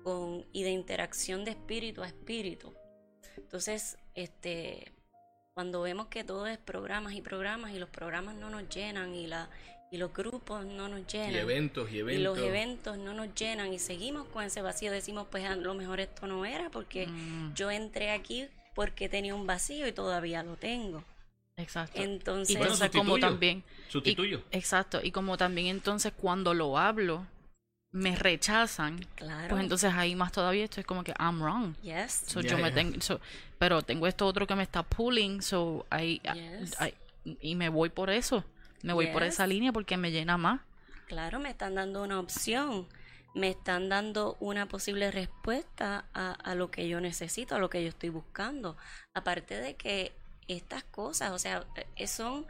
con, 0.04 0.46
y 0.52 0.62
de 0.62 0.70
interacción 0.70 1.44
de 1.44 1.50
espíritu 1.50 2.00
a 2.04 2.06
espíritu. 2.06 2.72
Entonces, 3.36 3.98
este, 4.14 4.92
cuando 5.52 5.82
vemos 5.82 6.06
que 6.06 6.22
todo 6.22 6.46
es 6.46 6.58
programas 6.58 7.14
y 7.14 7.22
programas 7.22 7.72
y 7.72 7.80
los 7.80 7.90
programas 7.90 8.36
no 8.36 8.50
nos 8.50 8.68
llenan 8.68 9.16
y 9.16 9.26
la 9.26 9.50
y 9.92 9.98
los 9.98 10.12
grupos 10.14 10.64
no 10.64 10.88
nos 10.88 11.06
llenan. 11.06 11.32
Y 11.32 11.36
eventos 11.36 11.92
y 11.92 11.98
eventos. 11.98 12.20
Y 12.20 12.24
los 12.24 12.38
eventos 12.38 12.96
no 12.96 13.12
nos 13.12 13.34
llenan 13.34 13.74
y 13.74 13.78
seguimos 13.78 14.26
con 14.28 14.42
ese 14.42 14.62
vacío. 14.62 14.90
Decimos, 14.90 15.26
pues 15.30 15.44
a 15.44 15.54
lo 15.54 15.74
mejor 15.74 16.00
esto 16.00 16.26
no 16.26 16.46
era 16.46 16.70
porque 16.70 17.06
mm. 17.06 17.52
yo 17.54 17.70
entré 17.70 18.10
aquí 18.10 18.48
porque 18.74 19.10
tenía 19.10 19.34
un 19.34 19.46
vacío 19.46 19.86
y 19.86 19.92
todavía 19.92 20.42
lo 20.42 20.56
tengo. 20.56 21.04
Exacto. 21.58 22.00
Entonces, 22.00 22.56
y 22.56 22.88
como 22.88 23.18
también. 23.18 23.62
Sustituyo. 23.88 24.42
exacto. 24.50 24.98
Y 25.02 25.10
como 25.10 25.36
también 25.36 25.66
entonces 25.66 26.14
cuando 26.16 26.54
lo 26.54 26.78
hablo, 26.78 27.26
me 27.90 28.16
rechazan. 28.16 29.06
Claro. 29.14 29.50
Pues 29.50 29.62
entonces 29.62 29.92
ahí 29.94 30.16
más 30.16 30.32
todavía 30.32 30.64
esto 30.64 30.80
es 30.80 30.86
como 30.86 31.04
que 31.04 31.12
I'm 31.18 31.42
wrong. 31.42 31.74
Yes. 31.82 32.22
So 32.28 32.40
yo 32.40 32.56
me 32.56 32.72
tengo, 32.72 32.96
pero 33.58 33.82
tengo 33.82 34.06
esto 34.06 34.26
otro 34.26 34.46
que 34.46 34.54
me 34.54 34.62
está 34.62 34.82
pulling, 34.82 35.42
so 35.42 35.84
ahí, 35.90 36.22
y 37.24 37.54
me 37.56 37.68
voy 37.68 37.90
por 37.90 38.08
eso. 38.08 38.42
Me 38.82 38.92
voy 38.92 39.08
por 39.08 39.22
esa 39.22 39.46
línea 39.46 39.72
porque 39.72 39.96
me 39.96 40.10
llena 40.10 40.36
más. 40.36 40.60
Claro, 41.06 41.38
me 41.38 41.50
están 41.50 41.74
dando 41.74 42.02
una 42.02 42.18
opción, 42.18 42.88
me 43.34 43.50
están 43.50 43.88
dando 43.88 44.36
una 44.40 44.66
posible 44.66 45.10
respuesta 45.10 46.06
a, 46.14 46.32
a 46.32 46.54
lo 46.54 46.70
que 46.70 46.88
yo 46.88 47.00
necesito, 47.00 47.54
a 47.54 47.58
lo 47.58 47.70
que 47.70 47.82
yo 47.82 47.88
estoy 47.88 48.08
buscando. 48.08 48.76
Aparte 49.14 49.60
de 49.60 49.74
que 49.74 50.12
estas 50.48 50.84
cosas, 50.84 51.32
o 51.32 51.38
sea, 51.38 51.64
eh, 51.96 52.06
son 52.06 52.46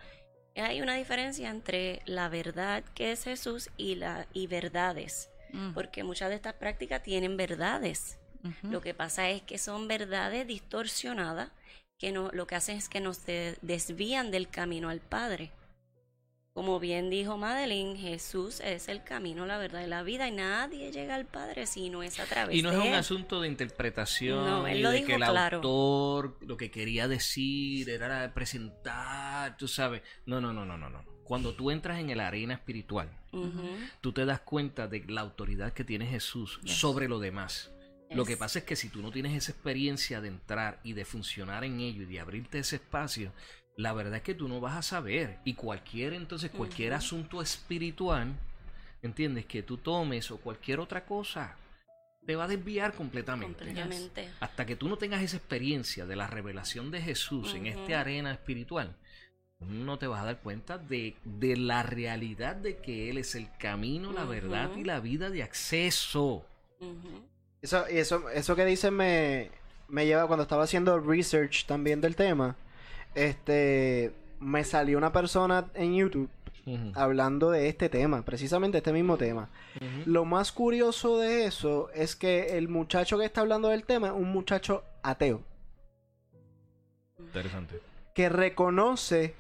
hay 0.57 0.83
una 0.83 0.95
diferencia 0.95 1.49
entre 1.49 2.03
la 2.05 2.29
verdad 2.29 2.85
que 2.95 3.13
es 3.13 3.25
Jesús 3.25 3.71
y 3.77 3.95
la 3.95 4.27
y 4.33 4.47
verdades, 4.47 5.31
mm. 5.53 5.73
porque 5.73 6.05
muchas 6.05 6.29
de 6.29 6.37
estas 6.37 6.55
prácticas 6.55 7.03
tienen 7.03 7.37
verdades. 7.37 8.19
Lo 8.63 8.81
que 8.81 8.93
pasa 8.93 9.31
es 9.31 9.41
que 9.41 9.57
son 9.57 9.87
verdades 9.87 10.49
distorsionadas 10.49 11.53
que 11.97 12.11
no 12.11 12.29
lo 12.33 12.49
que 12.49 12.57
hacen 12.57 12.77
es 12.77 12.89
que 12.89 12.99
nos 12.99 13.25
desvían 13.25 14.33
del 14.33 14.49
camino 14.49 14.89
al 14.89 14.99
Padre. 14.99 15.53
Como 16.55 16.79
bien 16.79 17.09
dijo 17.09 17.39
Madeline, 17.39 17.97
Jesús 17.97 18.61
es 18.61 18.89
el 18.89 19.03
camino, 19.03 19.47
la 19.47 19.57
verdad 19.57 19.85
y 19.85 19.87
la 19.87 20.03
vida, 20.03 20.29
y 20.29 20.33
nadie 20.33 20.93
llega 20.93 21.15
al 21.15 21.25
Padre 21.25 21.67
si 21.67 21.89
no 21.89 22.03
es 22.03 22.21
a 22.21 22.27
través 22.27 22.49
de 22.51 22.59
Y 22.59 22.63
no 22.63 22.71
es 22.71 22.79
un 22.79 22.93
asunto 22.93 23.41
de 23.41 23.49
interpretación, 23.49 24.45
no, 24.45 24.67
él 24.67 24.83
lo 24.83 24.91
de 24.91 24.97
dijo 24.97 25.07
que 25.07 25.15
el 25.15 25.23
claro. 25.23 25.57
autor 25.57 26.37
lo 26.43 26.59
que 26.59 26.71
quería 26.71 27.09
decir 27.09 27.89
era 27.89 28.35
presentar, 28.35 29.57
tú 29.57 29.67
sabes. 29.67 30.03
No, 30.27 30.43
no, 30.43 30.53
no, 30.53 30.67
no, 30.67 30.77
no, 30.77 30.91
no. 30.91 31.03
Cuando 31.25 31.55
tú 31.55 31.71
entras 31.71 31.99
en 31.99 32.15
la 32.15 32.27
arena 32.27 32.53
espiritual, 32.53 33.09
tú 34.03 34.13
te 34.13 34.27
das 34.27 34.41
cuenta 34.41 34.89
de 34.89 35.03
la 35.09 35.23
autoridad 35.23 35.73
que 35.73 35.85
tiene 35.85 36.07
Jesús 36.07 36.61
sobre 36.67 37.09
lo 37.09 37.19
demás. 37.19 37.73
Lo 38.11 38.27
que 38.27 38.37
pasa 38.37 38.59
es 38.59 38.67
que 38.67 38.77
si 38.77 38.91
tú 38.91 39.01
no 39.01 39.11
tienes 39.11 39.35
esa 39.35 39.53
experiencia 39.53 40.21
de 40.21 40.29
entrar 40.29 40.81
y 40.85 40.93
de 40.93 41.07
funcionar 41.07 41.65
en 41.65 41.81
ello 41.81 42.03
y 42.03 42.07
de 42.07 42.21
abrirte 42.21 42.59
ese 42.59 42.77
espacio, 42.77 43.33
la 43.77 43.93
verdad 43.93 44.17
es 44.17 44.23
que 44.23 44.35
tú 44.35 44.49
no 44.49 44.61
vas 44.61 44.77
a 44.77 44.83
saber. 44.83 45.39
Y 45.45 45.55
cualquier, 45.55 46.13
entonces, 46.15 46.51
cualquier 46.51 46.93
asunto 46.95 47.41
espiritual, 47.43 48.35
¿entiendes? 49.03 49.47
Que 49.47 49.63
tú 49.63 49.79
tomes 49.79 50.31
o 50.31 50.39
cualquier 50.39 50.81
otra 50.81 51.05
cosa, 51.05 51.57
te 52.27 52.37
va 52.37 52.45
a 52.45 52.49
desviar 52.49 52.93
completamente. 52.95 53.65
Completamente. 53.65 54.31
Hasta 54.41 54.67
que 54.67 54.77
tú 54.77 54.89
no 54.89 54.97
tengas 54.97 55.23
esa 55.23 55.37
experiencia 55.37 56.07
de 56.07 56.17
la 56.17 56.27
revelación 56.27 56.91
de 56.91 57.01
Jesús 57.01 57.55
en 57.55 57.67
esta 57.67 58.01
arena 58.01 58.33
espiritual, 58.33 58.95
no 59.61 59.99
te 59.99 60.07
vas 60.07 60.23
a 60.23 60.27
dar 60.27 60.39
cuenta 60.41 60.79
de, 60.79 61.17
de, 61.25 61.57
la 61.57 61.83
realidad 61.83 62.57
de 62.57 62.79
que 62.79 63.11
Él 63.11 63.19
es 63.19 63.35
el 63.35 63.49
camino, 63.59 64.13
la 64.13 64.25
verdad 64.25 64.71
y 64.77 64.85
la 64.85 65.01
vida 65.01 65.31
de 65.31 65.43
acceso. 65.43 66.45
Eso, 67.61 67.85
y 67.89 67.99
eso, 67.99 68.29
eso 68.31 68.57
que 68.57 68.65
dices 68.65 68.91
me, 68.91 69.51
me 69.89 70.05
lleva 70.05 70.27
cuando 70.27 70.43
estaba 70.43 70.65
haciendo 70.65 70.99
research 70.99 71.67
también 71.67 72.01
del 72.01 72.17
tema. 72.17 72.57
Este 73.15 74.13
me 74.41 74.65
salió 74.65 74.99
una 74.99 75.13
persona 75.13 75.67
en 75.75 75.95
YouTube 75.95 76.29
hablando 76.95 77.51
de 77.51 77.69
este 77.69 77.89
tema, 77.89 78.23
precisamente 78.23 78.79
este 78.79 78.93
mismo 78.93 79.17
tema. 79.17 79.49
Lo 80.05 80.25
más 80.25 80.53
curioso 80.53 81.19
de 81.19 81.47
eso 81.47 81.91
es 81.95 82.15
que 82.17 82.57
el 82.57 82.69
muchacho 82.69 83.19
que 83.19 83.25
está 83.25 83.41
hablando 83.41 83.69
del 83.69 83.85
tema 83.85 84.09
es 84.09 84.13
un 84.15 84.33
muchacho 84.33 84.85
ateo. 85.03 85.43
Interesante. 87.19 87.81
Que 88.15 88.29
reconoce 88.29 89.35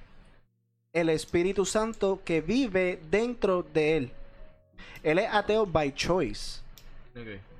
el 0.93 1.09
Espíritu 1.09 1.65
Santo 1.65 2.20
que 2.24 2.40
vive 2.40 3.01
dentro 3.11 3.62
de 3.62 3.97
él. 3.97 4.11
Él 5.03 5.19
es 5.19 5.28
ateo 5.32 5.66
by 5.66 5.94
choice. 5.94 6.61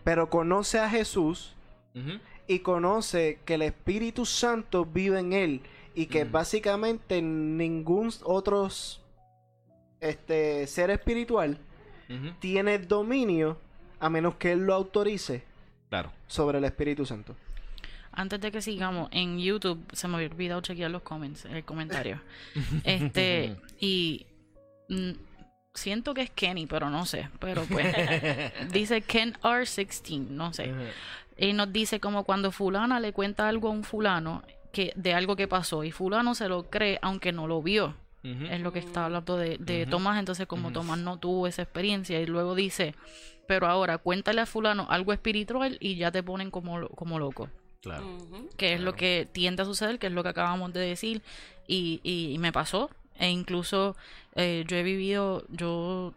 Pero 0.05 0.28
conoce 0.28 0.78
a 0.78 0.89
Jesús 0.89 1.55
y 2.47 2.60
conoce 2.60 3.39
que 3.44 3.55
el 3.55 3.62
Espíritu 3.62 4.26
Santo 4.26 4.84
vive 4.84 5.20
en 5.20 5.32
él 5.32 5.62
y 5.94 6.06
que 6.06 6.24
básicamente 6.24 7.20
ningún 7.20 8.12
otro 8.24 8.69
este, 10.01 10.66
ser 10.66 10.90
espiritual 10.90 11.59
tiene 12.40 12.78
dominio 12.78 13.59
a 13.98 14.10
menos 14.10 14.35
que 14.35 14.52
él 14.52 14.66
lo 14.66 14.74
autorice 14.74 15.44
claro. 15.89 16.12
sobre 16.27 16.59
el 16.59 16.64
Espíritu 16.64 17.06
Santo. 17.06 17.35
Antes 18.12 18.40
de 18.43 18.52
que 18.52 18.60
sigamos, 18.60 19.09
en 19.12 19.39
YouTube 19.39 19.82
se 19.93 20.09
me 20.09 20.16
había 20.16 20.28
olvidado 20.28 20.60
chequear 20.60 20.90
los 20.90 21.01
comments, 21.01 21.47
el 21.47 21.64
comentario. 21.64 22.20
este, 22.85 23.56
y 23.81 24.27
mm, 24.90 25.12
siento 25.73 26.12
que 26.12 26.23
es 26.23 26.31
Kenny, 26.31 26.66
pero 26.66 26.90
no 26.90 27.06
sé. 27.06 27.31
Pero 27.39 27.64
pues, 27.64 27.94
dice 28.73 29.01
Ken 29.01 29.32
R16, 29.43 30.28
no 30.28 30.52
sé. 30.52 30.74
Y 31.39 31.55
nos 31.55 31.73
dice 31.73 32.01
como 32.01 32.24
cuando 32.24 32.52
fulana 32.52 33.01
le 33.01 33.14
cuenta 33.14 33.48
algo 33.48 33.69
a 33.69 33.70
un 33.70 33.85
fulano 33.85 34.43
que 34.73 34.93
de 34.97 35.15
algo 35.15 35.36
que 35.36 35.49
pasó 35.49 35.85
y 35.85 35.93
fulano 35.93 36.35
se 36.35 36.49
lo 36.49 36.70
cree 36.70 36.99
aunque 37.03 37.32
no 37.32 37.47
lo 37.47 37.62
vio. 37.62 37.94
Es 38.24 38.61
lo 38.61 38.73
que 38.73 38.78
está 38.78 39.07
hablando 39.07 39.36
de, 39.36 39.59
de 39.59 39.85
Tomás. 39.85 40.16
Entonces, 40.20 40.47
como 40.47 40.70
Tomás 40.70 40.99
no 40.99 41.19
tuvo 41.19 41.49
esa 41.49 41.62
experiencia 41.62 42.20
y 42.20 42.27
luego 42.27 42.55
dice, 42.55 42.94
pero 43.49 43.66
ahora 43.66 43.99
cuéntale 43.99 44.40
a 44.40 44.47
fulano 44.47 44.86
algo 44.90 45.12
espiritual 45.12 45.77
y 45.81 45.97
ya 45.97 46.12
te 46.12 46.23
ponen 46.23 46.53
como, 46.53 46.89
como 46.90 47.19
loco. 47.19 47.49
Claro. 47.81 48.05
Que 48.57 48.74
es 48.74 48.81
lo 48.81 48.94
que 48.94 49.28
tiende 49.32 49.62
a 49.62 49.65
suceder, 49.65 49.99
que 49.99 50.07
es 50.07 50.12
lo 50.12 50.23
que 50.23 50.28
acabamos 50.28 50.73
de 50.73 50.81
decir. 50.81 51.23
Y, 51.66 52.01
y, 52.05 52.39
me 52.39 52.53
pasó. 52.53 52.90
E 53.19 53.28
incluso 53.28 53.97
eh, 54.36 54.65
yo 54.69 54.77
he 54.77 54.85
vivido, 54.85 55.44
yo 55.49 56.15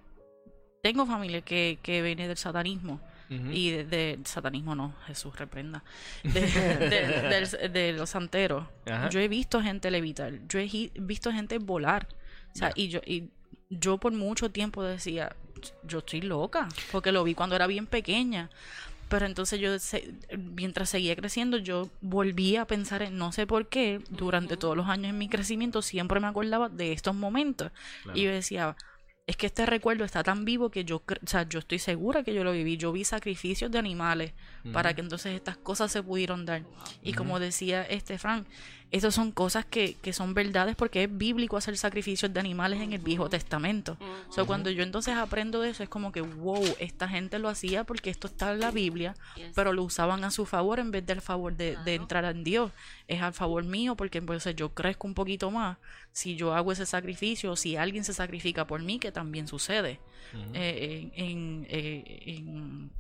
tengo 0.84 1.08
familia 1.08 1.42
que, 1.42 1.80
que 1.82 2.04
viene 2.04 2.28
del 2.28 2.38
satanismo. 2.38 3.02
Y 3.30 3.72
de, 3.72 4.20
satanismo 4.24 4.76
no, 4.76 4.94
Jesús 5.08 5.38
reprenda. 5.38 5.84
De, 6.24 7.94
los 7.98 8.10
santeros. 8.10 8.68
Yo 9.10 9.20
he 9.20 9.28
visto 9.28 9.62
gente 9.62 9.90
levitar. 9.92 10.34
Yo 10.48 10.60
he 10.60 10.92
visto 10.96 11.32
gente 11.32 11.58
volar. 11.58 12.08
O 12.54 12.58
sea, 12.58 12.72
y 12.76 12.88
yo, 12.88 13.02
y 13.06 13.30
yo 13.70 13.98
por 13.98 14.14
mucho 14.14 14.52
tiempo 14.52 14.84
decía, 14.84 15.36
yo 15.84 16.00
estoy 16.00 16.22
loca. 16.22 16.70
Porque 16.92 17.12
lo 17.12 17.24
vi 17.24 17.36
cuando 17.36 17.56
era 17.56 17.68
bien 17.68 17.88
pequeña. 17.88 18.50
Pero 19.10 19.28
entonces 19.28 19.60
yo, 19.60 19.70
mientras 20.38 20.90
seguía 20.90 21.16
creciendo, 21.16 21.58
yo 21.58 21.90
volví 22.02 22.56
a 22.56 22.66
pensar 22.66 23.04
en 23.04 23.18
no 23.18 23.32
sé 23.32 23.46
por 23.46 23.68
qué, 23.68 24.02
durante 24.10 24.58
todos 24.58 24.76
los 24.76 24.88
años 24.88 25.12
en 25.12 25.18
mi 25.18 25.30
crecimiento, 25.30 25.82
siempre 25.82 26.20
me 26.20 26.28
acordaba 26.28 26.70
de 26.70 26.92
estos 26.92 27.16
momentos. 27.16 27.72
Y 28.14 28.24
yo 28.24 28.32
decía, 28.32 28.76
es 29.28 29.38
que 29.38 29.48
este 29.48 29.66
recuerdo 29.66 30.06
está 30.06 30.24
tan 30.24 30.46
vivo 30.46 30.70
que 30.70 30.86
yo, 30.86 30.98
o 30.98 31.28
sea, 31.28 31.48
yo 31.50 31.60
estoy 31.60 31.80
segura 31.80 32.24
que 32.24 32.34
yo 32.34 32.44
lo 32.44 32.52
viví. 32.52 32.78
Yo 32.78 32.92
vi 32.92 33.04
sacrificios 33.04 33.72
de 33.72 33.80
animales 33.80 34.34
para 34.74 34.94
que 34.94 35.02
entonces 35.02 35.34
estas 35.34 35.58
cosas 35.58 35.92
se 35.92 36.02
pudieron 36.02 36.46
dar. 36.46 36.64
Y 37.04 37.14
como 37.14 37.40
decía 37.40 37.84
este 37.84 38.18
Frank, 38.18 38.46
esas 38.92 39.14
son 39.14 39.32
cosas 39.32 39.66
que, 39.66 39.96
que, 39.96 40.14
son 40.14 40.34
verdades 40.34 40.76
porque 40.76 41.04
es 41.04 41.18
bíblico 41.18 41.58
hacer 41.58 41.76
sacrificios 41.76 42.34
de 42.34 42.40
animales 42.40 42.80
en 42.82 42.94
el 42.94 43.02
Viejo 43.02 43.30
Testamento. 43.30 43.98
O 44.30 44.32
sea, 44.32 44.46
cuando 44.46 44.70
yo 44.70 44.84
entonces 44.84 45.16
aprendo 45.16 45.60
de 45.60 45.72
eso, 45.72 45.84
es 45.84 45.90
como 45.90 46.12
que, 46.12 46.22
wow, 46.22 46.64
esta 46.80 47.08
gente 47.08 47.40
lo 47.40 47.50
hacía 47.50 47.84
porque 47.84 48.10
esto 48.10 48.28
está 48.28 48.54
en 48.54 48.60
la 48.60 48.72
Biblia, 48.72 49.16
pero 49.54 49.74
lo 49.74 49.84
usaban 49.84 50.24
a 50.24 50.32
su 50.32 50.46
favor 50.46 50.80
en 50.80 50.92
vez 50.92 51.06
del 51.06 51.22
favor 51.22 51.56
de, 51.56 51.78
de 51.84 51.96
entrar 51.96 52.26
en 52.26 52.44
Dios. 52.44 52.72
Es 53.08 53.22
al 53.22 53.34
favor 53.34 53.64
mío 53.64 53.96
porque 53.96 54.20
entonces 54.20 54.56
yo 54.56 54.74
crezco 54.74 55.08
un 55.08 55.14
poquito 55.14 55.52
más 55.52 55.78
si 56.16 56.38
yo 56.38 56.54
hago 56.54 56.72
ese 56.72 56.86
sacrificio 56.86 57.52
o 57.52 57.56
si 57.58 57.76
alguien 57.76 58.06
se 58.06 58.14
sacrifica 58.14 58.66
por 58.66 58.82
mí, 58.82 59.00
que 59.00 59.12
también 59.12 59.48
sucede. 59.50 60.00
Eh, 60.54 61.12
en, 61.16 61.68
eh, 61.70 62.22
en 62.26 62.92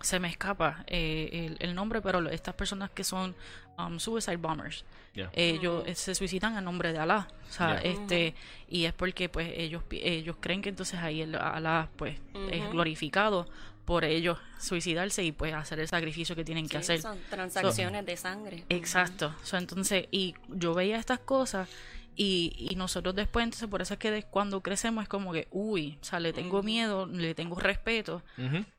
se 0.00 0.20
me 0.20 0.28
escapa 0.28 0.84
eh, 0.86 1.56
el, 1.58 1.74
nombre, 1.74 2.00
pero 2.00 2.28
estas 2.28 2.54
personas 2.54 2.90
que 2.90 3.04
son 3.04 3.34
um, 3.78 3.98
suicide 3.98 4.36
bombers, 4.36 4.84
ellos 5.32 5.84
eh, 5.86 5.94
se 5.94 6.14
suicidan 6.14 6.56
a 6.56 6.60
nombre 6.60 6.92
de 6.92 6.98
Alá, 6.98 7.28
o 7.48 7.52
sea, 7.52 7.78
este 7.78 8.34
y 8.68 8.84
es 8.84 8.92
porque 8.92 9.28
pues 9.28 9.50
ellos 9.56 9.82
ellos 9.90 10.36
creen 10.40 10.62
que 10.62 10.68
entonces 10.68 11.00
ahí 11.00 11.22
el 11.22 11.34
Alá 11.34 11.88
pues 11.96 12.18
es 12.50 12.70
glorificado 12.70 13.46
por 13.86 14.04
ellos 14.04 14.38
suicidarse 14.58 15.22
y 15.22 15.32
pues 15.32 15.54
hacer 15.54 15.78
el 15.78 15.88
sacrificio 15.88 16.34
que 16.34 16.44
tienen 16.44 16.68
que 16.68 16.76
hacer. 16.76 17.00
Son 17.00 17.16
transacciones 17.30 18.04
de 18.04 18.16
sangre. 18.16 18.64
Exacto. 18.68 19.32
entonces, 19.52 20.06
y 20.10 20.34
yo 20.48 20.74
veía 20.74 20.98
estas 20.98 21.20
cosas 21.20 21.68
y, 22.16 22.68
y 22.70 22.74
nosotros 22.76 23.14
después, 23.14 23.44
entonces 23.44 23.68
por 23.68 23.82
eso 23.82 23.94
es 23.94 24.00
que 24.00 24.22
cuando 24.30 24.62
crecemos 24.62 25.02
es 25.02 25.08
como 25.08 25.32
que, 25.32 25.48
uy, 25.50 25.98
o 26.00 26.04
sea, 26.04 26.18
le 26.18 26.32
tengo 26.32 26.62
miedo, 26.62 27.06
le 27.06 27.34
tengo 27.34 27.58
respeto. 27.60 28.22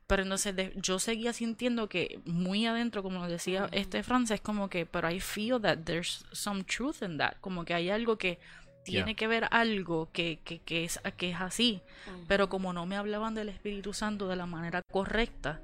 Pero 0.08 0.24
entonces 0.24 0.56
yo 0.76 1.00
seguía 1.00 1.34
sintiendo 1.34 1.90
que 1.90 2.20
muy 2.26 2.66
adentro, 2.66 3.04
como 3.04 3.28
decía 3.28 3.70
este 3.72 4.04
francés, 4.04 4.42
como 4.42 4.70
que, 4.70 4.86
pero 4.86 5.12
I 5.12 5.20
feel 5.20 5.62
that 5.62 5.80
there's 5.84 6.26
some 6.32 6.64
truth 6.64 7.02
in 7.02 7.18
that. 7.18 7.34
Como 7.42 7.66
que 7.66 7.74
hay 7.74 7.90
algo 7.90 8.18
que 8.18 8.40
tiene 8.84 9.16
que 9.16 9.28
ver 9.28 9.48
algo 9.52 10.10
que, 10.14 10.40
que, 10.46 10.60
que, 10.60 10.86
es, 10.86 11.00
que 11.18 11.32
es 11.32 11.42
así. 11.42 11.82
Pero 12.28 12.50
como 12.50 12.74
no 12.74 12.86
me 12.86 12.96
hablaban 12.96 13.36
del 13.36 13.50
Espíritu 13.50 13.94
Santo 13.94 14.28
de 14.28 14.38
la 14.38 14.46
manera 14.46 14.82
correcta, 14.92 15.60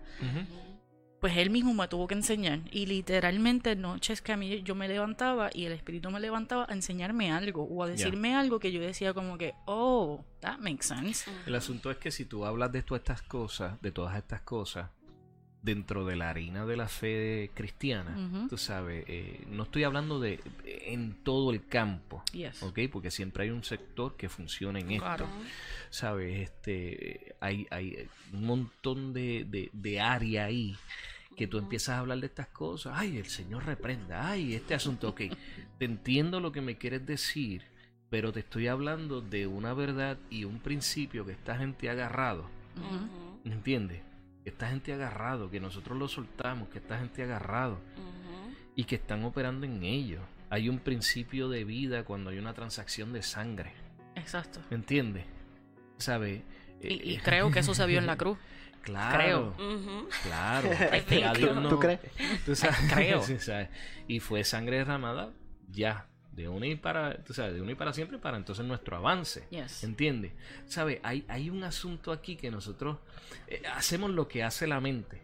pues 1.24 1.38
él 1.38 1.52
mismo 1.52 1.74
me 1.74 1.88
tuvo 1.88 2.06
que 2.06 2.16
enseñar. 2.16 2.60
Y 2.70 2.86
literalmente 2.86 3.78
noches 3.78 4.22
que 4.22 4.34
a 4.34 4.36
mí 4.36 4.62
yo 4.64 4.76
me 4.76 4.90
levantaba 4.90 5.50
y 5.54 5.64
el 5.64 5.72
espíritu 5.72 6.12
me 6.12 6.20
levantaba 6.20 6.66
a 6.68 6.74
enseñarme 6.74 7.32
algo 7.32 7.64
o 7.64 7.82
a 7.82 7.88
decirme 7.88 8.36
algo 8.36 8.60
que 8.60 8.74
yo 8.74 8.82
decía 8.82 9.14
como 9.14 9.38
que, 9.38 9.54
oh, 9.64 10.26
that 10.42 10.58
makes 10.58 10.84
sense. 10.84 11.32
El 11.46 11.56
asunto 11.56 11.90
es 11.92 11.96
que 11.96 12.12
si 12.12 12.26
tú 12.26 12.46
hablas 12.46 12.74
de 12.74 12.82
todas 12.82 13.04
estas 13.04 13.22
cosas, 13.22 13.82
de 13.82 13.94
todas 13.94 14.18
estas 14.18 14.42
cosas, 14.42 14.90
dentro 15.62 16.06
de 16.06 16.18
la 16.18 16.30
harina 16.30 16.66
de 16.66 16.76
la 16.76 16.90
fe 16.90 17.52
cristiana, 17.54 18.48
tú 18.50 18.58
sabes, 18.58 19.06
eh, 19.08 19.46
no 19.48 19.64
estoy 19.64 19.86
hablando 19.86 20.20
de 20.20 20.42
en 20.66 21.24
todo 21.24 21.52
el 21.52 21.66
campo, 21.68 22.22
¿ok? 22.60 22.80
Porque 22.92 23.12
siempre 23.12 23.46
hay 23.46 23.50
un 23.50 23.64
sector 23.64 24.18
que 24.18 24.28
funciona 24.28 24.80
en 24.80 24.92
esto, 24.92 25.26
¿sabes? 25.90 26.50
Este, 26.50 27.34
hay, 27.40 27.66
hay 27.72 28.10
un 28.34 28.46
montón 28.46 29.14
de, 29.14 29.46
de, 29.48 29.70
de 29.72 30.02
área 30.02 30.44
ahí 30.44 30.76
que 31.36 31.48
tú 31.48 31.58
empiezas 31.58 31.96
a 31.96 32.00
hablar 32.00 32.20
de 32.20 32.28
estas 32.28 32.48
cosas, 32.48 32.94
ay, 32.96 33.18
el 33.18 33.26
Señor 33.26 33.66
reprenda, 33.66 34.30
ay, 34.30 34.54
este 34.54 34.74
asunto, 34.74 35.10
ok, 35.10 35.22
te 35.78 35.86
entiendo 35.86 36.40
lo 36.40 36.52
que 36.52 36.62
me 36.62 36.78
quieres 36.78 37.06
decir, 37.06 37.64
pero 38.10 38.32
te 38.32 38.42
estoy 38.42 38.68
hablando 38.68 39.22
de 39.22 39.48
una 39.48 39.74
verdad 39.74 40.18
y 40.30 40.44
un 40.44 40.60
principio 40.60 41.26
que 41.26 41.32
esta 41.32 41.58
gente 41.58 41.90
ha 41.90 41.94
agarrado, 41.94 42.50
¿me 43.44 43.54
¿entiendes? 43.54 44.02
Que 44.44 44.50
esta 44.50 44.70
gente 44.70 44.92
ha 44.92 44.96
agarrado, 44.96 45.50
que 45.50 45.60
nosotros 45.60 45.98
lo 45.98 46.08
soltamos, 46.08 46.70
que 46.70 46.80
esta 46.80 47.00
gente 47.00 47.22
ha 47.22 47.26
agarrado 47.26 47.80
y 48.76 48.84
que 48.84 48.96
están 48.96 49.24
operando 49.24 49.66
en 49.66 49.84
ello. 49.84 50.20
Hay 50.50 50.70
un 50.70 50.80
principio 50.80 51.50
de 51.50 51.64
vida 51.64 52.04
cuando 52.04 52.30
hay 52.30 52.38
una 52.38 52.54
transacción 52.54 53.14
de 53.14 53.24
sangre. 53.24 53.72
Exacto. 54.16 54.60
¿Me 54.70 54.76
entiendes? 54.76 55.26
¿Sabes? 55.98 56.44
Y, 56.82 57.14
y, 57.14 57.18
creo 57.18 57.50
que 57.50 57.60
eso 57.60 57.74
se 57.74 57.86
vio 57.88 57.98
en 57.98 58.06
la 58.06 58.18
cruz. 58.18 58.38
Claro. 58.84 59.56
Claro. 60.24 60.70
¿Tú, 61.70 61.80
crees? 61.80 62.00
Creo. 62.94 63.24
Y 64.08 64.20
fue 64.20 64.44
sangre 64.44 64.78
derramada 64.78 65.32
ya. 65.70 66.08
De 66.32 66.50
una 66.50 66.66
y 66.66 66.76
para, 66.76 67.24
tú 67.24 67.32
sabes, 67.32 67.54
de 67.54 67.62
una 67.62 67.74
y 67.74 67.76
para 67.76 67.94
siempre 67.94 68.18
para 68.18 68.38
entonces 68.38 68.66
nuestro 68.66 68.98
avance. 68.98 69.48
Yes. 69.52 69.84
¿Entiendes? 69.84 70.34
¿Sabes? 70.66 71.00
Hay, 71.04 71.26
hay 71.28 71.52
un 71.52 71.64
asunto 71.64 72.12
aquí 72.12 72.38
que 72.38 72.50
nosotros 72.50 72.98
eh, 73.48 73.62
hacemos 73.72 74.10
lo 74.10 74.28
que 74.28 74.42
hace 74.44 74.66
la 74.66 74.82
mente. 74.82 75.22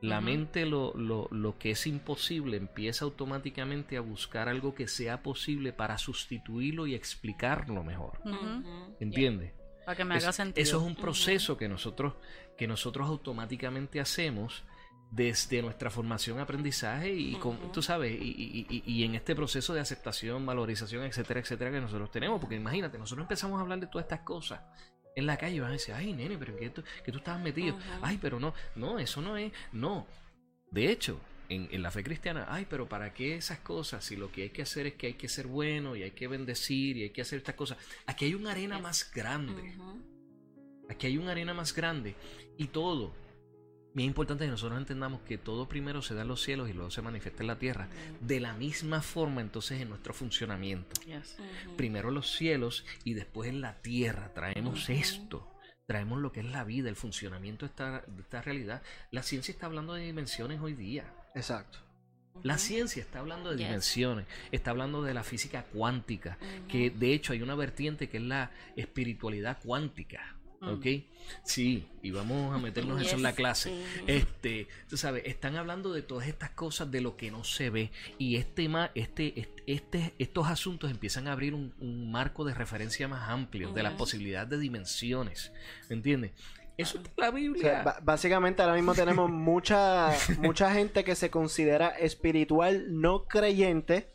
la 0.00 0.20
mente 0.20 0.66
lo, 0.66 0.92
lo, 0.96 1.28
lo, 1.30 1.56
que 1.56 1.70
es 1.70 1.86
imposible 1.86 2.56
empieza 2.56 3.04
automáticamente 3.04 3.96
a 3.96 4.00
buscar 4.00 4.48
algo 4.48 4.74
que 4.74 4.88
sea 4.88 5.22
posible 5.22 5.72
para 5.72 5.98
sustituirlo 5.98 6.88
y 6.88 6.96
explicarlo 6.96 7.84
mejor. 7.84 8.18
¿Entiendes? 8.98 9.52
Para 9.84 9.96
que 9.96 10.04
me 10.04 10.14
haga 10.16 10.32
sentido. 10.32 10.62
Eso 10.62 10.78
es 10.78 10.82
un 10.84 10.96
proceso 10.96 11.56
que 11.56 11.68
nosotros, 11.68 12.14
que 12.56 12.66
nosotros 12.66 13.08
automáticamente 13.08 14.00
hacemos 14.00 14.64
desde 15.10 15.62
nuestra 15.62 15.90
formación, 15.90 16.40
aprendizaje 16.40 17.12
y, 17.12 17.34
con, 17.36 17.70
tú 17.72 17.82
sabes, 17.82 18.12
y, 18.20 18.66
y, 18.68 18.82
y, 18.84 19.04
en 19.04 19.14
este 19.14 19.36
proceso 19.36 19.72
de 19.72 19.80
aceptación, 19.80 20.44
valorización, 20.44 21.04
etcétera, 21.04 21.40
etcétera, 21.40 21.70
que 21.70 21.80
nosotros 21.80 22.10
tenemos. 22.10 22.40
Porque 22.40 22.56
imagínate, 22.56 22.98
nosotros 22.98 23.24
empezamos 23.24 23.58
a 23.58 23.62
hablar 23.62 23.78
de 23.78 23.86
todas 23.86 24.04
estas 24.04 24.20
cosas 24.20 24.60
en 25.14 25.26
la 25.26 25.36
calle 25.36 25.56
y 25.56 25.60
van 25.60 25.70
a 25.70 25.74
decir, 25.74 25.94
ay, 25.94 26.12
nene, 26.12 26.36
pero 26.36 26.56
que 26.56 26.70
tú, 26.70 26.82
que 27.04 27.12
tú 27.12 27.18
estabas 27.18 27.40
metido. 27.40 27.76
Ay, 28.02 28.18
pero 28.20 28.40
no, 28.40 28.54
no, 28.74 28.98
eso 28.98 29.22
no 29.22 29.36
es, 29.36 29.52
no. 29.72 30.06
De 30.70 30.90
hecho, 30.90 31.20
en, 31.48 31.68
en, 31.70 31.82
la 31.82 31.90
fe 31.90 32.02
cristiana, 32.02 32.46
ay, 32.48 32.66
pero 32.68 32.88
¿para 32.88 33.12
qué 33.12 33.36
esas 33.36 33.58
cosas? 33.60 34.04
Si 34.04 34.16
lo 34.16 34.30
que 34.30 34.42
hay 34.42 34.50
que 34.50 34.62
hacer 34.62 34.86
es 34.86 34.94
que 34.94 35.08
hay 35.08 35.14
que 35.14 35.28
ser 35.28 35.46
bueno 35.46 35.96
y 35.96 36.02
hay 36.02 36.12
que 36.12 36.28
bendecir 36.28 36.96
y 36.96 37.02
hay 37.04 37.10
que 37.10 37.22
hacer 37.22 37.38
estas 37.38 37.54
cosas. 37.54 37.78
Aquí 38.06 38.24
hay 38.26 38.34
una 38.34 38.52
arena 38.52 38.78
más 38.78 39.10
grande. 39.12 39.74
Aquí 40.88 41.06
hay 41.06 41.18
una 41.18 41.32
arena 41.32 41.54
más 41.54 41.74
grande. 41.74 42.14
Y 42.56 42.68
todo, 42.68 43.14
bien 43.94 44.08
importante 44.08 44.44
que 44.44 44.50
nosotros 44.50 44.78
entendamos 44.78 45.22
que 45.22 45.38
todo 45.38 45.68
primero 45.68 46.02
se 46.02 46.14
da 46.14 46.22
en 46.22 46.28
los 46.28 46.42
cielos 46.42 46.68
y 46.68 46.72
luego 46.72 46.90
se 46.90 47.02
manifiesta 47.02 47.42
en 47.42 47.46
la 47.46 47.58
tierra. 47.58 47.88
De 48.20 48.40
la 48.40 48.54
misma 48.54 49.00
forma, 49.00 49.40
entonces, 49.40 49.80
en 49.80 49.88
nuestro 49.88 50.12
funcionamiento. 50.12 51.00
Primero 51.76 52.10
los 52.10 52.30
cielos 52.32 52.84
y 53.04 53.14
después 53.14 53.48
en 53.48 53.60
la 53.60 53.80
tierra 53.80 54.32
traemos 54.34 54.88
esto. 54.90 55.50
Traemos 55.86 56.18
lo 56.20 56.32
que 56.32 56.40
es 56.40 56.46
la 56.46 56.64
vida, 56.64 56.88
el 56.88 56.96
funcionamiento 56.96 57.66
de 57.66 57.70
esta, 57.70 58.04
de 58.06 58.22
esta 58.22 58.42
realidad. 58.42 58.82
La 59.10 59.22
ciencia 59.22 59.52
está 59.52 59.66
hablando 59.66 59.94
de 59.94 60.04
dimensiones 60.04 60.60
hoy 60.60 60.74
día. 60.74 61.12
Exacto. 61.34 61.78
La 62.42 62.58
ciencia 62.58 63.00
está 63.00 63.20
hablando 63.20 63.50
de 63.50 63.56
dimensiones, 63.56 64.26
está 64.50 64.70
hablando 64.70 65.02
de 65.02 65.14
la 65.14 65.22
física 65.22 65.64
cuántica, 65.64 66.36
que 66.68 66.90
de 66.90 67.14
hecho 67.14 67.32
hay 67.32 67.42
una 67.42 67.54
vertiente 67.54 68.08
que 68.08 68.16
es 68.16 68.22
la 68.22 68.50
espiritualidad 68.76 69.58
cuántica. 69.62 70.36
¿Ok? 70.60 70.86
Sí, 71.42 71.86
y 72.02 72.10
vamos 72.10 72.54
a 72.54 72.58
meternos 72.58 73.00
eso 73.00 73.16
en 73.16 73.22
la 73.22 73.34
clase. 73.34 73.84
Este, 74.06 74.66
tú 74.88 74.96
sabes, 74.96 75.24
están 75.26 75.56
hablando 75.56 75.92
de 75.92 76.00
todas 76.00 76.26
estas 76.26 76.50
cosas, 76.50 76.90
de 76.90 77.02
lo 77.02 77.16
que 77.16 77.30
no 77.30 77.44
se 77.44 77.68
ve. 77.68 77.90
Y 78.18 78.36
este, 78.36 78.70
este, 78.94 79.48
este, 79.66 80.14
estos 80.18 80.46
asuntos 80.48 80.90
empiezan 80.90 81.28
a 81.28 81.32
abrir 81.32 81.52
un, 81.54 82.10
marco 82.10 82.44
de 82.44 82.54
referencia 82.54 83.08
más 83.08 83.28
amplio, 83.28 83.72
de 83.72 83.82
la 83.82 83.96
posibilidad 83.96 84.46
de 84.46 84.58
dimensiones. 84.58 85.52
¿Me 85.90 85.96
entiendes? 85.96 86.32
Eso 86.76 86.98
es 86.98 87.10
la 87.16 87.30
Biblia. 87.30 87.84
básicamente 88.02 88.62
ahora 88.62 88.74
mismo 88.74 88.94
tenemos 88.94 89.30
mucha, 89.30 90.10
mucha 90.38 90.72
gente 90.72 91.04
que 91.04 91.14
se 91.14 91.30
considera 91.30 91.88
espiritual 91.88 92.86
no 93.00 93.24
creyente 93.26 94.08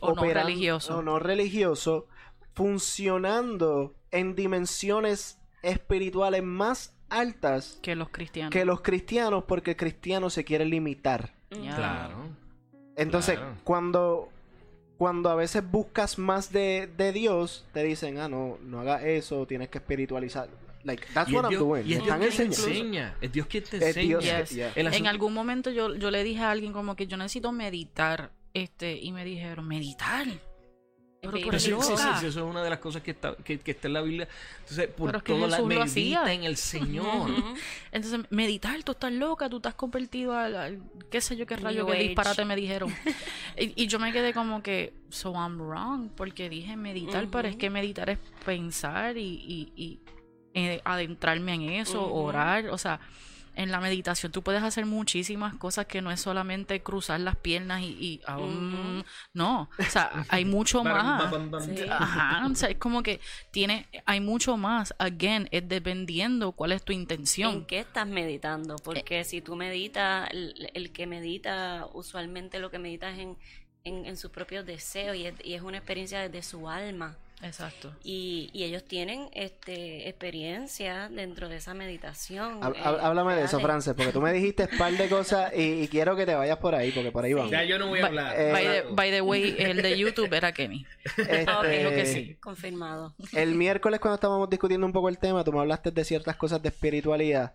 o 0.00 0.14
no 0.14 0.24
religioso. 0.24 0.98
O 0.98 1.02
no 1.02 1.18
religioso, 1.18 2.06
funcionando 2.54 3.94
en 4.10 4.34
dimensiones 4.34 5.38
espirituales 5.62 6.42
más 6.42 6.96
altas 7.10 7.78
que 7.82 7.94
los 7.94 8.08
cristianos. 8.08 8.52
Que 8.52 8.64
los 8.64 8.80
cristianos, 8.80 9.44
porque 9.44 9.72
el 9.72 9.76
cristiano 9.76 10.30
se 10.30 10.44
quiere 10.44 10.64
limitar. 10.64 11.34
Claro. 11.50 12.28
Entonces, 12.96 13.38
cuando 13.64 14.30
cuando 15.00 15.30
a 15.30 15.34
veces 15.34 15.62
buscas 15.68 16.18
más 16.18 16.52
de, 16.52 16.86
de, 16.98 17.12
Dios, 17.12 17.64
te 17.72 17.82
dicen, 17.82 18.18
ah, 18.18 18.28
no, 18.28 18.58
no 18.62 18.80
hagas 18.80 19.02
eso, 19.04 19.46
tienes 19.46 19.70
que 19.70 19.78
espiritualizar. 19.78 20.50
Like, 20.84 21.06
that's 21.12 21.30
what 21.32 21.44
I'm 21.44 21.58
doing. 21.58 21.86
Y 21.86 21.94
es 21.94 22.02
Dios 22.02 22.16
quien 22.16 22.30
te 22.30 22.42
enseña. 22.44 23.16
Es 23.20 23.32
Dios 23.32 23.46
quien 23.46 23.64
te 23.64 23.76
enseña. 23.76 24.72
En 24.74 25.06
algún 25.06 25.34
momento 25.34 25.70
yo, 25.70 25.94
yo 25.94 26.10
le 26.10 26.24
dije 26.24 26.42
a 26.42 26.50
alguien 26.50 26.72
como 26.72 26.96
que 26.96 27.06
yo 27.06 27.16
necesito 27.16 27.52
meditar. 27.52 28.32
Este, 28.52 28.96
y 28.96 29.12
me 29.12 29.24
dijeron, 29.24 29.68
¿meditar? 29.68 30.26
Pero, 31.22 31.36
eso 31.52 32.26
es 32.26 32.36
una 32.36 32.62
de 32.62 32.70
las 32.70 32.78
cosas 32.78 33.02
que 33.02 33.10
está, 33.10 33.36
que, 33.36 33.60
está 33.64 33.88
en 33.88 33.92
la 33.92 34.00
Biblia. 34.00 34.28
Entonces, 34.60 34.88
por 34.88 35.20
todo 35.22 35.46
la 35.46 35.60
medita 35.60 36.32
en 36.32 36.44
el 36.44 36.56
Señor. 36.56 37.30
Entonces, 37.92 38.20
meditar, 38.30 38.82
tú 38.82 38.92
estás 38.92 39.12
loca, 39.12 39.48
tú 39.50 39.56
estás 39.56 39.74
convertido 39.74 40.32
al, 40.32 40.80
qué 41.10 41.20
sé 41.20 41.36
yo 41.36 41.46
qué 41.46 41.56
rayo, 41.56 41.86
qué 41.86 41.98
disparate 41.98 42.44
me 42.46 42.56
dijeron. 42.56 42.94
y, 43.58 43.86
yo 43.86 43.98
me 43.98 44.12
quedé 44.12 44.32
como 44.32 44.62
que, 44.62 44.94
so 45.10 45.32
I'm 45.32 45.58
wrong, 45.58 46.08
porque 46.16 46.48
dije 46.48 46.76
meditar, 46.76 47.28
pero 47.30 47.48
es 47.48 47.56
que 47.56 47.68
meditar 47.68 48.08
es 48.08 48.18
pensar 48.44 49.18
y, 49.18 49.20
y, 49.20 49.72
y 49.76 50.00
eh, 50.54 50.80
adentrarme 50.84 51.54
en 51.54 51.70
eso, 51.70 52.12
orar, 52.12 52.68
o 52.68 52.78
sea 52.78 53.00
en 53.56 53.70
la 53.70 53.80
meditación 53.80 54.32
tú 54.32 54.42
puedes 54.42 54.62
hacer 54.62 54.86
muchísimas 54.86 55.54
cosas 55.54 55.86
que 55.86 56.00
no 56.00 56.10
es 56.10 56.20
solamente 56.20 56.82
cruzar 56.82 57.20
las 57.20 57.36
piernas 57.36 57.82
y, 57.82 58.20
aún 58.24 59.04
no, 59.34 59.68
o 59.78 59.82
sea, 59.82 60.24
hay 60.28 60.44
mucho 60.44 60.82
más. 60.84 61.32
Ajá, 61.90 62.46
o 62.50 62.54
sea, 62.54 62.70
es 62.70 62.78
como 62.78 63.02
que 63.02 63.20
tiene, 63.50 63.86
hay 64.06 64.20
mucho 64.20 64.56
más. 64.56 64.94
Again, 64.98 65.48
es 65.50 65.68
dependiendo 65.68 66.52
cuál 66.52 66.72
es 66.72 66.82
tu 66.82 66.92
intención. 66.92 67.52
¿En 67.52 67.64
qué 67.66 67.80
estás 67.80 68.06
meditando? 68.06 68.76
Porque 68.76 69.24
si 69.24 69.40
tú 69.40 69.56
meditas, 69.56 70.28
el, 70.30 70.90
que 70.92 71.06
medita, 71.06 71.86
usualmente 71.92 72.60
lo 72.60 72.70
que 72.70 72.78
medita 72.78 73.10
es 73.10 73.18
en, 73.18 73.36
en, 73.84 74.16
sus 74.16 74.30
propios 74.30 74.64
deseos 74.64 75.16
y 75.16 75.28
y 75.44 75.54
es 75.54 75.62
una 75.62 75.78
experiencia 75.78 76.20
desde 76.20 76.42
su 76.42 76.68
alma. 76.68 77.18
Exacto. 77.42 77.92
Y, 78.04 78.50
y, 78.52 78.64
ellos 78.64 78.84
tienen 78.84 79.28
este 79.32 80.08
experiencia 80.08 81.08
dentro 81.08 81.48
de 81.48 81.56
esa 81.56 81.72
meditación. 81.72 82.60
Eh, 82.62 82.80
háblame 82.84 83.34
de 83.34 83.44
eso, 83.44 83.60
Frances, 83.60 83.94
porque 83.94 84.12
tú 84.12 84.20
me 84.20 84.32
dijiste 84.32 84.68
un 84.70 84.78
par 84.78 84.92
de 84.92 85.08
cosas 85.08 85.52
y, 85.56 85.88
quiero 85.88 86.16
que 86.16 86.26
te 86.26 86.34
vayas 86.34 86.58
por 86.58 86.74
ahí, 86.74 86.92
porque 86.92 87.10
por 87.10 87.24
ahí 87.24 87.32
vamos. 87.32 87.50
Ya 87.50 87.64
yo 87.64 87.78
no 87.78 87.88
voy 87.88 88.00
a 88.00 88.06
hablar. 88.06 88.34
Eh, 88.36 88.84
by, 88.92 89.10
the, 89.10 89.20
way, 89.22 89.56
el 89.58 89.80
de 89.80 89.98
YouTube 89.98 90.32
era 90.32 90.52
Kenny. 90.52 90.86
Este, 91.30 91.94
que 91.94 92.06
sí. 92.06 92.36
Confirmado. 92.40 93.14
El 93.32 93.54
miércoles 93.54 94.00
cuando 94.00 94.16
estábamos 94.16 94.50
discutiendo 94.50 94.86
un 94.86 94.92
poco 94.92 95.08
el 95.08 95.18
tema, 95.18 95.44
tú 95.44 95.52
me 95.52 95.60
hablaste 95.60 95.90
de 95.90 96.04
ciertas 96.04 96.36
cosas 96.36 96.62
de 96.62 96.68
espiritualidad 96.68 97.54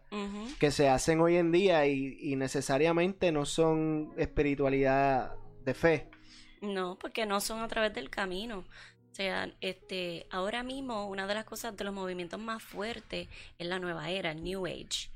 que 0.60 0.72
se 0.72 0.90
hacen 0.90 1.20
hoy 1.20 1.38
en 1.38 1.52
día 1.52 1.86
y, 1.86 2.18
y 2.20 2.36
necesariamente 2.36 3.32
no 3.32 3.46
son 3.46 4.14
espiritualidad 4.18 5.34
de 5.64 5.74
fe. 5.74 6.10
No, 6.62 6.98
porque 7.00 7.26
no 7.26 7.40
son 7.42 7.62
a 7.62 7.68
través 7.68 7.94
del 7.94 8.10
camino. 8.10 8.66
O 9.16 9.18
sea, 9.18 9.50
este, 9.62 10.28
ahora 10.30 10.62
mismo 10.62 11.08
una 11.08 11.26
de 11.26 11.36
las 11.36 11.46
cosas 11.46 11.78
de 11.78 11.86
los 11.86 11.94
movimientos 11.94 12.38
más 12.38 12.62
fuertes 12.62 13.30
es 13.58 13.66
la 13.66 13.80
nueva 13.80 14.10
era, 14.10 14.34
New 14.34 14.66
Age. 14.66 15.10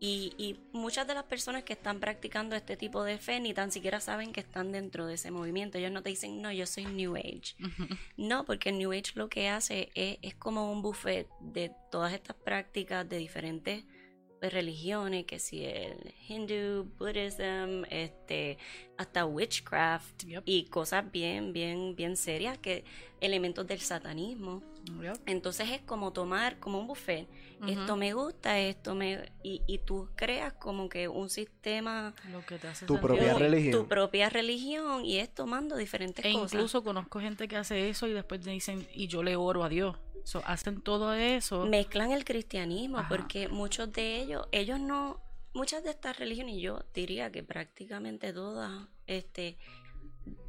Y, 0.00 0.32
y, 0.38 0.58
muchas 0.72 1.06
de 1.06 1.14
las 1.14 1.22
personas 1.22 1.62
que 1.62 1.74
están 1.74 2.00
practicando 2.00 2.56
este 2.56 2.76
tipo 2.76 3.04
de 3.04 3.16
fe 3.16 3.38
ni 3.38 3.54
tan 3.54 3.70
siquiera 3.70 4.00
saben 4.00 4.32
que 4.32 4.40
están 4.40 4.72
dentro 4.72 5.06
de 5.06 5.14
ese 5.14 5.30
movimiento. 5.30 5.78
Ellos 5.78 5.92
no 5.92 6.02
te 6.02 6.10
dicen, 6.10 6.42
no, 6.42 6.50
yo 6.50 6.66
soy 6.66 6.86
New 6.86 7.14
Age. 7.14 7.54
No, 8.16 8.44
porque 8.44 8.72
New 8.72 8.90
Age 8.90 9.12
lo 9.14 9.28
que 9.28 9.48
hace 9.48 9.88
es, 9.94 10.18
es 10.22 10.34
como 10.34 10.72
un 10.72 10.82
buffet 10.82 11.28
de 11.38 11.70
todas 11.92 12.12
estas 12.12 12.34
prácticas 12.34 13.08
de 13.08 13.18
diferentes 13.18 13.84
religiones, 14.52 15.24
que 15.26 15.38
si 15.38 15.64
el 15.64 16.14
Hindu, 16.28 16.84
Buddhism, 16.98 17.84
este, 17.90 18.58
hasta 18.96 19.26
witchcraft 19.26 20.24
y 20.44 20.64
cosas 20.64 21.10
bien, 21.10 21.52
bien, 21.52 21.94
bien 21.96 22.16
serias, 22.16 22.58
que 22.58 22.84
elementos 23.20 23.66
del 23.66 23.80
satanismo. 23.80 24.62
Entonces 25.26 25.70
es 25.70 25.80
como 25.82 26.12
tomar 26.12 26.58
como 26.58 26.78
un 26.78 26.86
buffet. 26.86 27.28
Esto 27.66 27.96
me 27.96 28.12
gusta, 28.12 28.58
esto 28.58 28.94
me... 28.94 29.32
Y, 29.42 29.62
y, 29.66 29.78
tú 29.78 30.10
creas 30.16 30.52
como 30.52 30.90
que 30.90 31.08
un 31.08 31.30
sistema... 31.30 32.14
Lo 32.30 32.44
que 32.44 32.58
te 32.58 32.68
hace 32.68 32.84
tu 32.84 33.00
propia 33.00 33.32
religión. 33.34 33.72
Tu 33.72 33.88
propia 33.88 34.28
religión 34.28 35.04
y 35.04 35.16
es 35.16 35.32
tomando 35.32 35.76
diferentes 35.76 36.22
e 36.24 36.32
cosas. 36.32 36.52
incluso 36.52 36.84
conozco 36.84 37.20
gente 37.20 37.48
que 37.48 37.56
hace 37.56 37.88
eso 37.88 38.06
y 38.06 38.12
después 38.12 38.44
me 38.44 38.52
dicen, 38.52 38.86
y 38.92 39.06
yo 39.06 39.22
le 39.22 39.36
oro 39.36 39.64
a 39.64 39.70
Dios 39.70 39.96
hacen 40.44 40.80
todo 40.80 41.14
eso. 41.14 41.66
Mezclan 41.66 42.12
el 42.12 42.24
cristianismo 42.24 43.04
porque 43.08 43.48
muchos 43.48 43.92
de 43.92 44.20
ellos, 44.20 44.46
ellos 44.52 44.80
no, 44.80 45.20
muchas 45.52 45.84
de 45.84 45.90
estas 45.90 46.18
religiones, 46.18 46.56
yo 46.60 46.84
diría 46.94 47.30
que 47.30 47.42
prácticamente 47.42 48.32
todas, 48.32 48.88
este, 49.06 49.58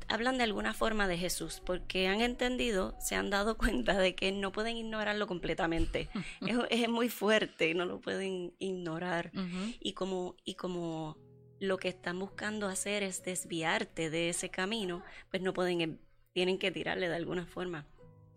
hablan 0.08 0.38
de 0.38 0.44
alguna 0.44 0.74
forma 0.74 1.08
de 1.08 1.18
Jesús, 1.18 1.62
porque 1.66 2.08
han 2.08 2.22
entendido, 2.22 2.96
se 3.00 3.16
han 3.16 3.30
dado 3.30 3.58
cuenta 3.58 3.98
de 3.98 4.16
que 4.16 4.32
no 4.32 4.52
pueden 4.52 4.78
ignorarlo 4.78 5.28
completamente. 5.28 6.10
es, 6.70 6.90
muy 6.90 7.10
fuerte, 7.10 7.74
no 7.74 7.86
lo 7.86 8.00
pueden 8.00 8.54
ignorar. 8.60 9.32
Y 9.80 9.94
como, 9.94 10.36
y 10.44 10.56
como 10.56 11.18
lo 11.60 11.78
que 11.78 11.90
están 11.90 12.20
buscando 12.20 12.68
hacer 12.68 13.04
es 13.04 13.24
desviarte 13.24 14.10
de 14.10 14.30
ese 14.30 14.50
camino, 14.50 15.04
pues 15.30 15.42
no 15.42 15.54
pueden, 15.54 16.00
tienen 16.34 16.58
que 16.58 16.72
tirarle 16.72 17.10
de 17.10 17.16
alguna 17.16 17.46
forma. 17.46 17.88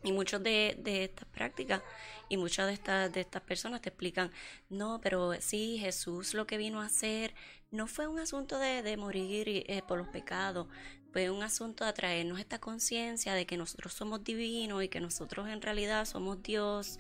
Y 0.05 0.13
muchos 0.13 0.41
de, 0.45 0.77
de, 0.79 1.03
estas 1.03 1.27
prácticas 1.27 1.83
y 2.29 2.37
muchas 2.37 2.69
de 2.69 2.73
estas, 2.73 3.13
de 3.13 3.21
estas 3.21 3.43
personas 3.43 3.83
te 3.83 3.89
explican, 3.89 4.31
no, 4.69 5.01
pero 5.03 5.33
sí, 5.41 5.79
Jesús 5.79 6.35
lo 6.35 6.47
que 6.47 6.57
vino 6.57 6.81
a 6.81 6.87
hacer 6.87 7.35
no 7.73 7.89
fue 7.89 8.07
un 8.07 8.21
asunto 8.21 8.61
de, 8.61 8.83
de 8.83 8.97
morir 8.97 9.49
eh, 9.49 9.83
por 9.87 9.99
los 9.99 10.07
pecados, 10.09 10.69
fue 11.13 11.31
un 11.31 11.43
asunto 11.43 11.85
de 11.85 11.93
traernos 11.93 12.39
esta 12.39 12.59
conciencia 12.59 13.35
de 13.35 13.47
que 13.47 13.57
nosotros 13.57 13.95
somos 13.95 14.25
divinos 14.25 14.83
y 14.83 14.89
que 14.89 15.01
nosotros 15.01 15.49
en 15.49 15.63
realidad 15.63 16.05
somos 16.05 16.43
Dios 16.43 16.99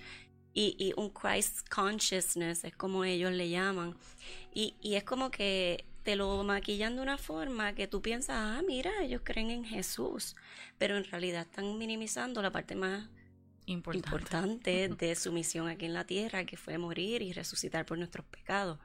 y, 0.55 0.75
y 0.79 0.93
un 0.97 1.11
Christ 1.11 1.69
consciousness, 1.69 2.65
es 2.65 2.75
como 2.77 3.05
ellos 3.05 3.33
le 3.33 3.49
llaman. 3.51 3.97
Y, 4.53 4.75
y 4.81 4.95
es 4.95 5.05
como 5.05 5.31
que 5.31 5.85
te 6.03 6.17
lo 6.17 6.43
maquillan 6.43 6.97
de 6.97 7.03
una 7.03 7.19
forma 7.19 7.75
que 7.75 7.87
tú 7.87 8.01
piensas, 8.03 8.37
ah, 8.39 8.63
mira, 8.67 8.91
ellos 9.03 9.21
creen 9.25 9.51
en 9.51 9.65
Jesús, 9.65 10.35
pero 10.79 10.97
en 10.97 11.05
realidad 11.05 11.43
están 11.43 11.77
minimizando 11.79 12.41
la 12.43 12.51
parte 12.51 12.75
más 12.75 13.09
Importante. 13.67 14.09
importante 14.09 14.89
de 15.07 15.15
su 15.15 15.33
misión 15.33 15.69
aquí 15.69 15.85
en 15.85 15.95
la 15.95 16.07
tierra, 16.07 16.47
que 16.47 16.57
fue 16.57 16.79
morir 16.79 17.23
y 17.23 17.33
resucitar 17.33 17.85
por 17.85 17.99
nuestros 17.99 18.25
pecados. 18.27 18.79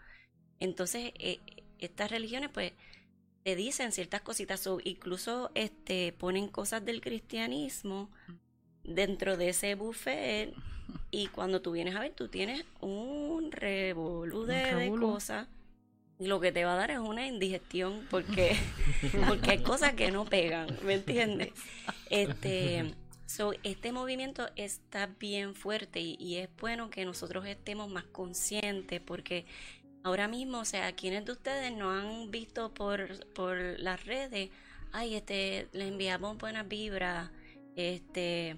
Entonces, 0.60 1.14
eh, 1.16 1.40
estas 1.80 2.12
religiones, 2.12 2.50
pues, 2.54 2.74
te 3.44 3.56
dicen 3.56 3.91
ciertas 3.91 4.22
cositas, 4.22 4.65
o 4.68 4.80
incluso 4.84 5.52
este, 5.56 6.14
ponen 6.14 6.48
cosas 6.48 6.84
del 6.86 7.02
cristianismo 7.02 8.10
dentro 8.84 9.38
de 9.38 9.49
ese 9.49 9.76
buffet, 9.76 10.53
y 11.11 11.28
cuando 11.28 11.61
tú 11.61 11.72
vienes 11.72 11.95
a 11.95 11.99
ver, 11.99 12.11
tú 12.11 12.28
tienes 12.28 12.65
un 12.80 13.52
revolú 13.52 14.45
de, 14.45 14.91
cosas. 14.99 15.48
y 16.20 16.28
Lo 16.28 16.40
que 16.40 16.52
te 16.52 16.65
va 16.65 16.74
a 16.74 16.76
dar 16.76 16.91
es 16.91 16.99
una 16.99 17.28
indigestión 17.28 18.06
porque, 18.10 18.56
porque 19.28 19.52
hay 19.52 19.64
cosas 19.64 19.94
que 19.94 20.11
no 20.11 20.26
pegan, 20.26 20.68
¿me 20.84 20.95
entiendes? 20.95 21.49
Este, 22.10 22.94
so, 23.26 23.53
este 23.64 23.91
movimiento 23.91 24.49
está 24.56 25.07
bien 25.20 25.56
fuerte 25.56 25.99
y, 25.99 26.15
y 26.20 26.38
es 26.38 26.49
bueno 26.60 26.90
que 26.90 27.06
nosotros 27.06 27.45
estemos 27.45 27.90
más 27.90 28.06
conscientes 28.06 29.02
porque 29.02 29.45
ahora 30.03 30.27
mismo, 30.27 30.59
o 30.59 30.65
sea, 30.65 30.93
quienes 30.95 31.25
de 31.25 31.31
ustedes 31.31 31.71
no 31.73 31.91
han 31.91 32.30
visto 32.31 32.73
por, 32.73 33.25
por 33.34 33.57
las 33.80 34.05
redes, 34.05 34.49
ay, 34.91 35.15
este, 35.15 35.67
le 35.73 35.88
enviamos 35.88 36.38
buenas 36.38 36.67
vibras, 36.67 37.31
este, 37.75 38.57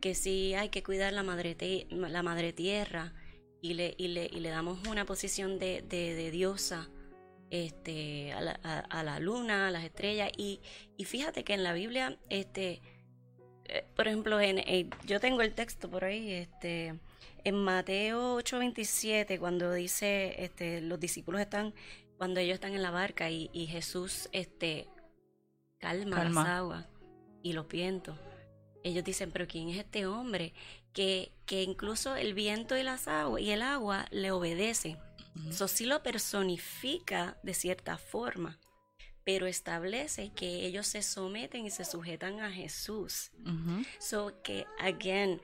que 0.00 0.14
sí 0.14 0.54
hay 0.54 0.68
que 0.70 0.82
cuidar 0.82 1.12
la 1.12 1.22
madre, 1.22 1.56
la 1.90 2.22
madre 2.22 2.52
tierra 2.52 3.12
y 3.62 3.74
le, 3.74 3.94
y 3.98 4.08
le, 4.08 4.26
y 4.32 4.40
le 4.40 4.48
damos 4.50 4.86
una 4.88 5.04
posición 5.04 5.58
de, 5.58 5.82
de, 5.82 6.30
diosa 6.30 6.88
este, 7.50 8.32
a, 8.32 8.40
la, 8.40 8.52
a- 8.88 9.02
la 9.02 9.18
luna, 9.20 9.68
a 9.68 9.70
las 9.70 9.84
estrellas. 9.84 10.30
Y, 10.36 10.60
y 10.96 11.04
fíjate 11.04 11.44
que 11.44 11.54
en 11.54 11.62
la 11.62 11.72
Biblia, 11.72 12.18
este, 12.28 12.80
eh, 13.66 13.84
por 13.96 14.06
ejemplo, 14.08 14.40
en, 14.40 14.58
en- 14.58 14.90
yo 15.06 15.20
tengo 15.20 15.42
el 15.42 15.54
texto 15.54 15.90
por 15.90 16.04
ahí, 16.04 16.30
este, 16.32 16.94
en 17.44 17.56
Mateo 17.56 18.36
8:27, 18.38 19.38
cuando 19.38 19.72
dice, 19.72 20.42
este, 20.42 20.80
los 20.80 20.98
discípulos 21.00 21.40
están, 21.40 21.74
cuando 22.16 22.40
ellos 22.40 22.54
están 22.54 22.74
en 22.74 22.82
la 22.82 22.90
barca 22.90 23.30
y, 23.30 23.50
y 23.52 23.66
Jesús, 23.66 24.28
este, 24.32 24.88
calma, 25.78 26.16
Calma. 26.16 26.42
las 26.42 26.50
aguas 26.50 26.86
y 27.42 27.52
los 27.52 27.68
vientos. 27.68 28.18
Ellos 28.82 29.04
dicen, 29.04 29.30
pero 29.30 29.46
¿quién 29.46 29.68
es 29.68 29.78
este 29.78 30.06
hombre? 30.06 30.54
Que, 30.92 31.32
que 31.46 31.62
incluso 31.62 32.16
el 32.16 32.34
viento 32.34 32.76
y 32.76 32.82
las 32.82 33.08
aguas 33.08 33.42
y 33.42 33.50
el 33.50 33.62
agua 33.62 34.06
le 34.10 34.30
obedecen. 34.30 34.98
Eso 35.48 35.68
sí 35.68 35.86
lo 35.86 36.02
personifica 36.02 37.38
de 37.42 37.54
cierta 37.54 37.96
forma, 37.98 38.58
pero 39.24 39.46
establece 39.46 40.32
que 40.34 40.66
ellos 40.66 40.86
se 40.88 41.02
someten 41.02 41.64
y 41.64 41.70
se 41.70 41.84
sujetan 41.84 42.40
a 42.40 42.50
Jesús. 42.50 43.30
Ujú. 43.46 43.84
So 44.00 44.42
que, 44.42 44.66
again, 44.80 45.40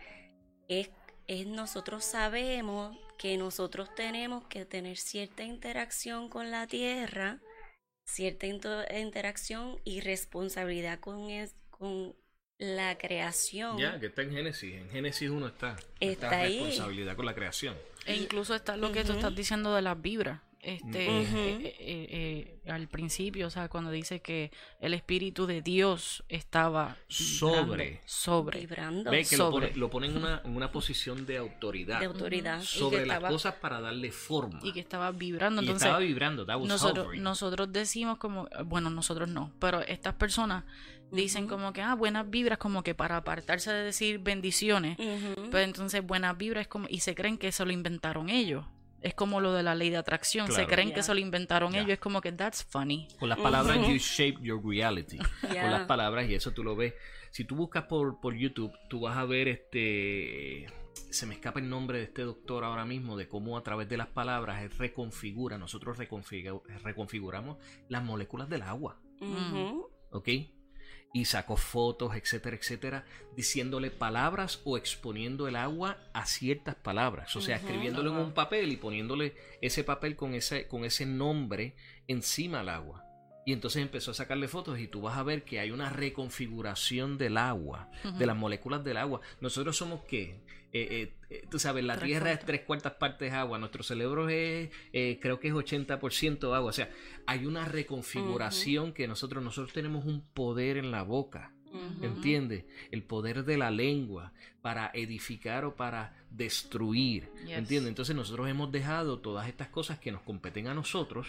es, 0.68 0.90
es 1.28 1.46
nosotros 1.46 2.04
sabemos 2.04 2.96
que 3.18 3.36
nosotros 3.36 3.94
tenemos 3.94 4.44
que 4.48 4.64
tener 4.64 4.96
cierta 4.98 5.42
interacción 5.42 6.28
con 6.28 6.50
la 6.50 6.66
tierra, 6.66 7.40
cierta 8.06 8.46
interacción 8.46 9.80
y 9.84 10.00
responsabilidad 10.00 11.00
con, 11.00 11.30
es- 11.30 11.54
con 11.70 12.14
la 12.58 12.96
creación. 12.98 13.78
Ya, 13.78 13.98
que 14.00 14.06
está 14.06 14.22
en 14.22 14.32
Génesis. 14.32 14.74
En 14.74 14.90
Génesis 14.90 15.28
1 15.30 15.46
está. 15.48 15.72
Está 16.00 16.26
Esta 16.26 16.38
ahí. 16.40 16.58
responsabilidad 16.60 17.16
con 17.16 17.26
la 17.26 17.34
creación. 17.34 17.76
E 18.06 18.14
incluso 18.16 18.54
está 18.54 18.76
lo 18.76 18.92
que 18.92 19.02
tú 19.02 19.10
Ujú. 19.10 19.18
estás 19.18 19.34
diciendo 19.34 19.74
de 19.74 19.82
las 19.82 20.00
vibras. 20.00 20.40
Este, 20.66 21.08
Ujú. 21.08 21.36
eh, 21.36 21.60
eh, 21.62 21.76
eh, 21.78 22.60
eh, 22.64 22.70
al 22.72 22.88
principio, 22.88 23.46
o 23.46 23.50
sea, 23.50 23.68
cuando 23.68 23.92
dice 23.92 24.20
que 24.20 24.50
el 24.80 24.94
espíritu 24.94 25.46
de 25.46 25.62
Dios 25.62 26.24
estaba 26.28 26.96
vibrando, 27.08 27.66
Sobre. 27.66 28.00
sobre. 28.04 28.58
Vibrando 28.60 29.10
Ve 29.12 29.24
que 29.24 29.36
lo 29.36 29.50
sobre. 29.50 29.68
pone, 29.68 29.78
lo 29.78 29.90
pone 29.90 30.06
en, 30.08 30.16
una, 30.16 30.42
en 30.44 30.56
una 30.56 30.72
posición 30.72 31.24
de 31.24 31.36
autoridad 31.36 32.00
de 32.00 32.06
autoridad. 32.06 32.60
y 32.60 32.66
sobre 32.66 33.06
las 33.06 33.18
estaba- 33.18 33.28
cosas 33.28 33.54
para 33.54 33.80
darle 33.80 34.10
forma. 34.10 34.58
y 34.64 34.72
que 34.72 34.80
estaba 34.80 35.12
vibrando. 35.12 35.62
Y 35.62 35.66
Entonces, 35.66 35.86
estaba 35.86 36.00
vibrando. 36.00 36.44
Nosotros, 36.66 37.16
nosotros 37.16 37.72
decimos 37.72 38.18
como, 38.18 38.48
bueno, 38.64 38.90
nosotros 38.90 39.28
no, 39.28 39.52
pero 39.60 39.82
estas 39.82 40.14
personas 40.14 40.64
dicen 41.12 41.46
como 41.46 41.72
que, 41.72 41.80
ah, 41.82 41.94
buenas 41.94 42.28
vibras, 42.28 42.58
como 42.58 42.82
que 42.82 42.96
para 42.96 43.18
apartarse 43.18 43.72
de 43.72 43.84
decir 43.84 44.18
bendiciones, 44.18 44.96
pero 45.52 45.60
entonces 45.60 46.04
buenas 46.04 46.36
vibras 46.36 46.62
es 46.62 46.68
como, 46.68 46.88
y 46.90 46.98
se 46.98 47.14
creen 47.14 47.38
que 47.38 47.46
eso 47.46 47.64
lo 47.64 47.70
inventaron 47.70 48.28
ellos. 48.30 48.64
Es 49.06 49.14
como 49.14 49.40
lo 49.40 49.52
de 49.52 49.62
la 49.62 49.74
ley 49.74 49.90
de 49.90 49.96
atracción, 49.98 50.50
se 50.50 50.66
creen 50.66 50.92
que 50.92 51.00
eso 51.00 51.14
lo 51.14 51.20
inventaron 51.20 51.74
ellos, 51.74 51.90
es 51.90 51.98
como 51.98 52.20
que 52.20 52.32
that's 52.32 52.64
funny. 52.64 53.06
Con 53.18 53.28
las 53.28 53.38
palabras, 53.38 53.78
you 53.88 53.96
shape 53.98 54.38
your 54.42 54.60
reality. 54.64 55.18
Con 55.18 55.70
las 55.70 55.86
palabras, 55.86 56.28
y 56.28 56.34
eso 56.34 56.50
tú 56.52 56.64
lo 56.64 56.74
ves. 56.76 56.94
Si 57.30 57.44
tú 57.44 57.54
buscas 57.54 57.84
por, 57.84 58.20
por 58.20 58.34
YouTube, 58.34 58.72
tú 58.88 59.00
vas 59.00 59.16
a 59.16 59.24
ver 59.24 59.48
este. 59.48 60.66
Se 61.10 61.26
me 61.26 61.34
escapa 61.34 61.60
el 61.60 61.68
nombre 61.68 61.98
de 61.98 62.04
este 62.04 62.22
doctor 62.22 62.64
ahora 62.64 62.84
mismo, 62.84 63.16
de 63.16 63.28
cómo 63.28 63.56
a 63.56 63.62
través 63.62 63.88
de 63.88 63.96
las 63.96 64.08
palabras 64.08 64.62
él 64.62 64.70
reconfigura, 64.70 65.58
nosotros 65.58 65.98
reconfigu- 65.98 66.62
reconfiguramos 66.82 67.58
las 67.88 68.02
moléculas 68.02 68.48
del 68.48 68.62
agua. 68.62 68.98
Ujú. 69.20 69.88
¿ok? 70.10 70.28
Y 71.16 71.24
sacó 71.24 71.56
fotos, 71.56 72.14
etcétera, 72.14 72.56
etcétera, 72.56 73.06
diciéndole 73.34 73.90
palabras 73.90 74.60
o 74.64 74.76
exponiendo 74.76 75.48
el 75.48 75.56
agua 75.56 75.96
a 76.12 76.26
ciertas 76.26 76.74
palabras, 76.74 77.34
o 77.36 77.40
sea, 77.40 77.56
escribiéndolo 77.56 78.10
en 78.10 78.18
un 78.18 78.32
papel 78.34 78.70
y 78.70 78.76
poniéndole 78.76 79.34
ese 79.62 79.82
papel 79.82 80.14
con 80.14 80.34
ese, 80.34 80.68
con 80.68 80.84
ese 80.84 81.06
nombre 81.06 81.74
encima 82.06 82.60
al 82.60 82.68
agua. 82.68 83.05
Y 83.46 83.52
entonces 83.52 83.80
empezó 83.80 84.10
a 84.10 84.14
sacarle 84.14 84.48
fotos 84.48 84.80
y 84.80 84.88
tú 84.88 85.02
vas 85.02 85.16
a 85.16 85.22
ver 85.22 85.44
que 85.44 85.60
hay 85.60 85.70
una 85.70 85.88
reconfiguración 85.88 87.16
del 87.16 87.36
agua, 87.36 87.88
de 88.18 88.26
las 88.26 88.36
moléculas 88.36 88.82
del 88.82 88.96
agua. 88.96 89.20
Nosotros 89.40 89.76
somos 89.76 90.00
qué? 90.08 90.40
Eh, 90.72 90.88
eh, 90.90 91.12
eh, 91.30 91.46
tú 91.48 91.60
sabes, 91.60 91.84
la 91.84 91.94
Tres 91.94 92.08
Tierra 92.08 92.32
es 92.32 92.40
tres 92.40 92.62
cuartas 92.62 92.94
partes 92.94 93.32
agua, 93.32 93.56
nuestro 93.60 93.84
cerebro 93.84 94.28
es, 94.28 94.70
eh, 94.92 95.20
creo 95.22 95.38
que 95.38 95.46
es 95.46 95.54
80% 95.54 96.56
agua. 96.56 96.70
O 96.70 96.72
sea, 96.72 96.90
hay 97.24 97.46
una 97.46 97.66
reconfiguración 97.66 98.92
que 98.92 99.06
nosotros, 99.06 99.44
nosotros 99.44 99.72
tenemos 99.72 100.04
un 100.06 100.22
poder 100.22 100.76
en 100.76 100.90
la 100.90 101.04
boca. 101.04 101.52
Ujú. 101.66 102.04
¿Entiendes? 102.04 102.64
El 102.90 103.04
poder 103.04 103.44
de 103.44 103.58
la 103.58 103.70
lengua 103.70 104.32
para 104.60 104.90
edificar 104.92 105.64
o 105.64 105.76
para 105.76 106.16
destruir. 106.30 107.30
Yes. 107.44 107.58
¿Entiendes? 107.58 107.90
Entonces 107.90 108.16
nosotros 108.16 108.48
hemos 108.48 108.72
dejado 108.72 109.20
todas 109.20 109.46
estas 109.46 109.68
cosas 109.68 110.00
que 110.00 110.10
nos 110.10 110.22
competen 110.22 110.66
a 110.66 110.74
nosotros, 110.74 111.28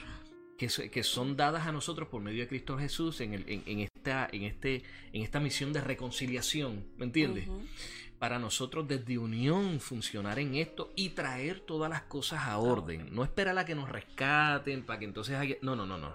que, 0.57 0.69
so- 0.69 0.89
que 0.89 1.03
son 1.03 1.37
dadas 1.37 1.67
a 1.67 1.71
nosotros 1.71 2.07
por 2.09 2.21
medio 2.21 2.41
de 2.41 2.47
Cristo 2.47 2.77
Jesús 2.77 3.21
en, 3.21 3.33
el- 3.33 3.47
en- 3.49 3.63
en 3.65 3.79
esta, 3.81 4.27
en, 4.31 4.43
este, 4.43 4.83
en 5.13 5.21
esta 5.21 5.39
misión 5.39 5.71
de 5.73 5.81
reconciliación. 5.81 6.85
¿Me 6.97 7.05
entiendes? 7.05 7.47
Para 8.19 8.39
nosotros 8.39 8.87
desde 8.87 9.19
unión 9.19 9.79
funcionar 9.79 10.39
en 10.39 10.55
esto 10.55 10.91
y 10.95 11.09
traer 11.09 11.59
todas 11.59 11.89
las 11.89 12.01
cosas 12.03 12.41
a 12.47 12.57
orden. 12.57 13.09
No 13.13 13.23
esperar 13.23 13.57
a 13.59 13.65
que 13.65 13.75
nos 13.75 13.89
rescaten 13.89 14.83
para 14.83 14.97
que 14.99 15.05
entonces 15.05 15.35
haya... 15.35 15.55
No, 15.61 15.75
no, 15.75 15.85
no, 15.85 15.99
no. 15.99 16.11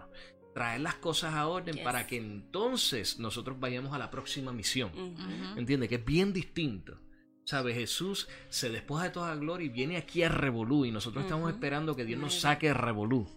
Traer 0.53 0.81
las 0.81 0.97
cosas 0.97 1.33
a 1.35 1.47
orden 1.47 1.77
Yes. 1.77 1.85
para 1.85 2.07
que 2.09 2.17
entonces 2.17 3.19
nosotros 3.21 3.59
vayamos 3.61 3.95
a 3.95 3.99
la 3.99 4.11
próxima 4.11 4.53
misión. 4.53 4.91
Ujú. 4.91 5.59
¿Entiendes? 5.59 5.89
Que 5.89 5.95
es 5.95 6.05
bien 6.05 6.33
distinto. 6.33 6.99
¿Sabes? 7.45 7.75
Jesús 7.75 8.29
se 8.49 8.71
despoja 8.71 9.05
de 9.05 9.11
toda 9.11 9.35
gloria 9.35 9.67
y 9.67 9.69
viene 9.69 9.97
aquí 9.97 10.23
a 10.23 10.29
Revolú 10.29 10.85
y 10.85 10.93
nosotros 10.93 11.25
estamos 11.25 11.51
esperando 11.51 11.97
que 11.97 12.05
Dios 12.05 12.21
nos 12.21 12.35
saque 12.41 12.69
de 12.69 12.75
Revolú. 12.75 13.29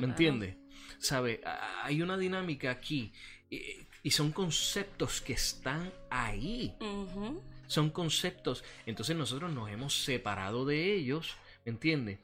¿Me 0.00 0.06
entiendes? 0.06 0.56
¿Sabes? 0.98 1.40
A- 1.44 1.84
Hay 1.84 2.02
una 2.02 2.16
dinámica 2.18 2.70
aquí 2.70 3.12
y 4.02 4.10
son 4.10 4.32
conceptos 4.32 5.20
que 5.20 5.34
están 5.34 5.92
ahí. 6.10 6.74
Son 7.68 7.90
conceptos. 7.90 8.64
Entonces 8.84 9.16
nosotros 9.16 9.52
nos 9.52 9.70
hemos 9.70 10.02
separado 10.04 10.64
de 10.64 10.94
ellos. 10.94 11.34
¿Me 11.64 11.70
entiendes? 11.70 12.18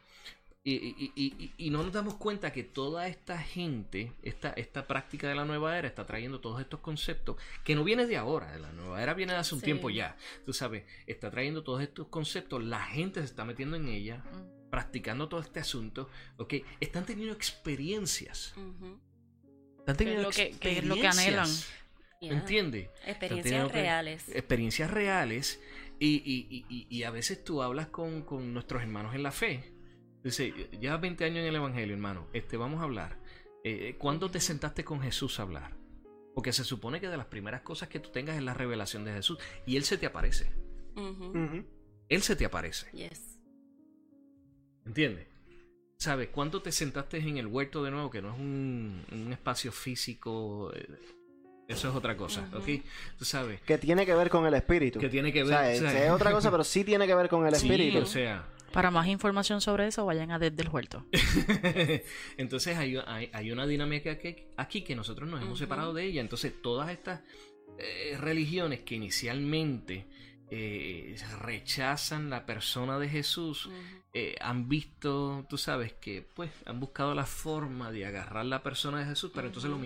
Y, 0.64 0.74
y- 1.16 1.52
y- 1.56 1.70
no 1.70 1.82
nos 1.82 1.92
damos 1.92 2.14
cuenta 2.16 2.52
que 2.52 2.62
toda 2.62 3.08
esta 3.08 3.38
gente, 3.38 4.12
esta, 4.22 4.50
esta 4.50 4.86
práctica 4.86 5.26
de 5.28 5.34
la 5.34 5.46
nueva 5.46 5.78
era, 5.78 5.88
está 5.88 6.04
trayendo 6.04 6.40
todos 6.40 6.60
estos 6.60 6.80
conceptos 6.80 7.36
que 7.64 7.74
no 7.74 7.84
viene 7.84 8.06
de 8.06 8.16
ahora, 8.18 8.52
de 8.52 8.58
la 8.58 8.70
nueva 8.72 9.02
era 9.02 9.14
viene 9.14 9.32
de 9.32 9.38
hace 9.38 9.54
un 9.54 9.60
Sí. 9.60 9.64
tiempo 9.64 9.88
ya. 9.88 10.16
Tú 10.44 10.52
sabes, 10.52 10.84
está 11.06 11.30
trayendo 11.30 11.62
todos 11.62 11.80
estos 11.80 12.08
conceptos, 12.08 12.62
la 12.62 12.82
gente 12.84 13.20
se 13.20 13.26
está 13.26 13.44
metiendo 13.46 13.76
en 13.76 13.88
ella, 13.88 14.22
practicando 14.70 15.28
todo 15.28 15.40
este 15.40 15.60
asunto, 15.60 16.10
¿ok? 16.36 16.54
Están 16.80 17.06
teniendo 17.06 17.32
experiencias. 17.34 18.52
Están 19.78 19.96
teniendo 19.96 20.24
lo 20.24 20.30
que- 20.30 20.50
que 20.50 20.78
es 20.78 20.84
lo 20.84 20.96
que 20.96 21.06
anhelan. 21.06 21.46
experiencias. 21.48 21.78
¿Entiendes? 22.20 22.88
Experiencias 23.06 23.72
reales. 23.72 24.28
experiencias 24.34 24.90
reales 24.90 25.60
y, 26.00 26.16
y- 26.16 26.46
y- 26.50 26.66
y- 26.68 26.86
y 26.90 27.02
a 27.04 27.10
veces 27.12 27.42
tú 27.44 27.62
hablas 27.62 27.86
con, 27.88 28.22
con 28.22 28.52
nuestros 28.52 28.82
hermanos 28.82 29.14
en 29.14 29.22
la 29.22 29.30
fe. 29.32 29.72
Dice, 30.24 30.52
llevas 30.80 31.00
20 31.00 31.24
años 31.24 31.38
en 31.38 31.44
el 31.46 31.56
Evangelio, 31.56 31.94
hermano. 31.94 32.26
Este, 32.32 32.56
vamos 32.56 32.80
a 32.80 32.84
hablar. 32.84 33.18
Eh, 33.64 33.96
¿Cuándo 33.98 34.30
te 34.30 34.40
sentaste 34.40 34.84
con 34.84 35.00
Jesús 35.00 35.38
a 35.38 35.42
hablar? 35.42 35.72
Porque 36.34 36.52
se 36.52 36.64
supone 36.64 37.00
que 37.00 37.08
de 37.08 37.16
las 37.16 37.26
primeras 37.26 37.62
cosas 37.62 37.88
que 37.88 37.98
tú 38.00 38.10
tengas 38.10 38.36
es 38.36 38.42
la 38.42 38.54
revelación 38.54 39.04
de 39.04 39.12
Jesús. 39.12 39.38
Y 39.66 39.76
Él 39.76 39.84
se 39.84 39.98
te 39.98 40.06
aparece. 40.06 40.50
Él 42.08 42.22
se 42.22 42.36
te 42.36 42.44
aparece. 42.44 42.86
Yes. 42.92 43.38
¿Entiendes? 44.86 45.26
¿Sabes? 45.98 46.28
¿Cuánto 46.28 46.62
te 46.62 46.70
sentaste 46.72 47.18
en 47.18 47.38
el 47.38 47.46
huerto 47.46 47.82
de 47.82 47.90
nuevo? 47.90 48.08
Que 48.10 48.22
no 48.22 48.32
es 48.32 48.38
un, 48.38 49.04
un 49.12 49.32
espacio 49.32 49.72
físico. 49.72 50.72
eh, 50.74 50.86
Eso 51.66 51.88
es 51.90 51.94
otra 51.94 52.16
cosa, 52.16 52.48
¿ok? 52.54 52.66
Tú 53.18 53.24
sabes. 53.24 53.60
Que 53.62 53.78
tiene 53.78 54.06
que 54.06 54.14
ver 54.14 54.30
con 54.30 54.46
el 54.46 54.54
espíritu. 54.54 55.00
Que 55.00 55.08
tiene 55.08 55.32
que 55.32 55.42
O 55.42 55.46
ver. 55.46 55.54
sea, 55.54 55.72
es, 55.72 55.80
¿sabes? 55.80 56.02
es 56.02 56.10
otra 56.10 56.30
cosa, 56.32 56.50
pero 56.50 56.62
sí 56.64 56.84
tiene 56.84 57.06
que 57.06 57.14
ver 57.14 57.28
con 57.28 57.46
el 57.46 57.54
Sí, 57.56 57.66
espíritu. 57.66 57.98
o 57.98 58.06
sea. 58.06 58.46
Para 58.72 58.90
más 58.90 59.06
información 59.08 59.60
sobre 59.60 59.86
eso, 59.86 60.04
vayan 60.04 60.30
a 60.30 60.38
Desde 60.38 60.62
el 60.62 60.68
Huerto. 60.68 61.06
Entonces 62.36 62.76
hay, 62.76 62.96
hay, 63.06 63.30
hay 63.32 63.50
una 63.50 63.66
dinámica 63.66 64.12
aquí, 64.12 64.36
aquí 64.56 64.82
que 64.82 64.94
nosotros 64.94 65.28
nos 65.28 65.42
hemos 65.42 65.58
separado 65.58 65.94
de 65.94 66.04
ella. 66.04 66.20
Entonces 66.20 66.52
todas 66.62 66.90
estas 66.90 67.20
eh, 67.78 68.16
religiones 68.18 68.80
que 68.80 68.96
inicialmente 68.96 70.06
eh, 70.50 71.16
rechazan 71.40 72.30
la 72.30 72.46
persona 72.46 72.98
de 72.98 73.08
Jesús 73.08 73.68
eh, 74.14 74.34
han 74.40 74.68
visto, 74.68 75.46
tú 75.48 75.58
sabes, 75.58 75.92
que 75.92 76.26
pues 76.34 76.50
han 76.64 76.80
buscado 76.80 77.14
la 77.14 77.26
forma 77.26 77.92
de 77.92 78.06
agarrar 78.06 78.46
la 78.46 78.62
persona 78.62 79.00
de 79.00 79.04
Jesús, 79.04 79.30
pero 79.34 79.46
entonces 79.46 79.70
lo 79.70 79.78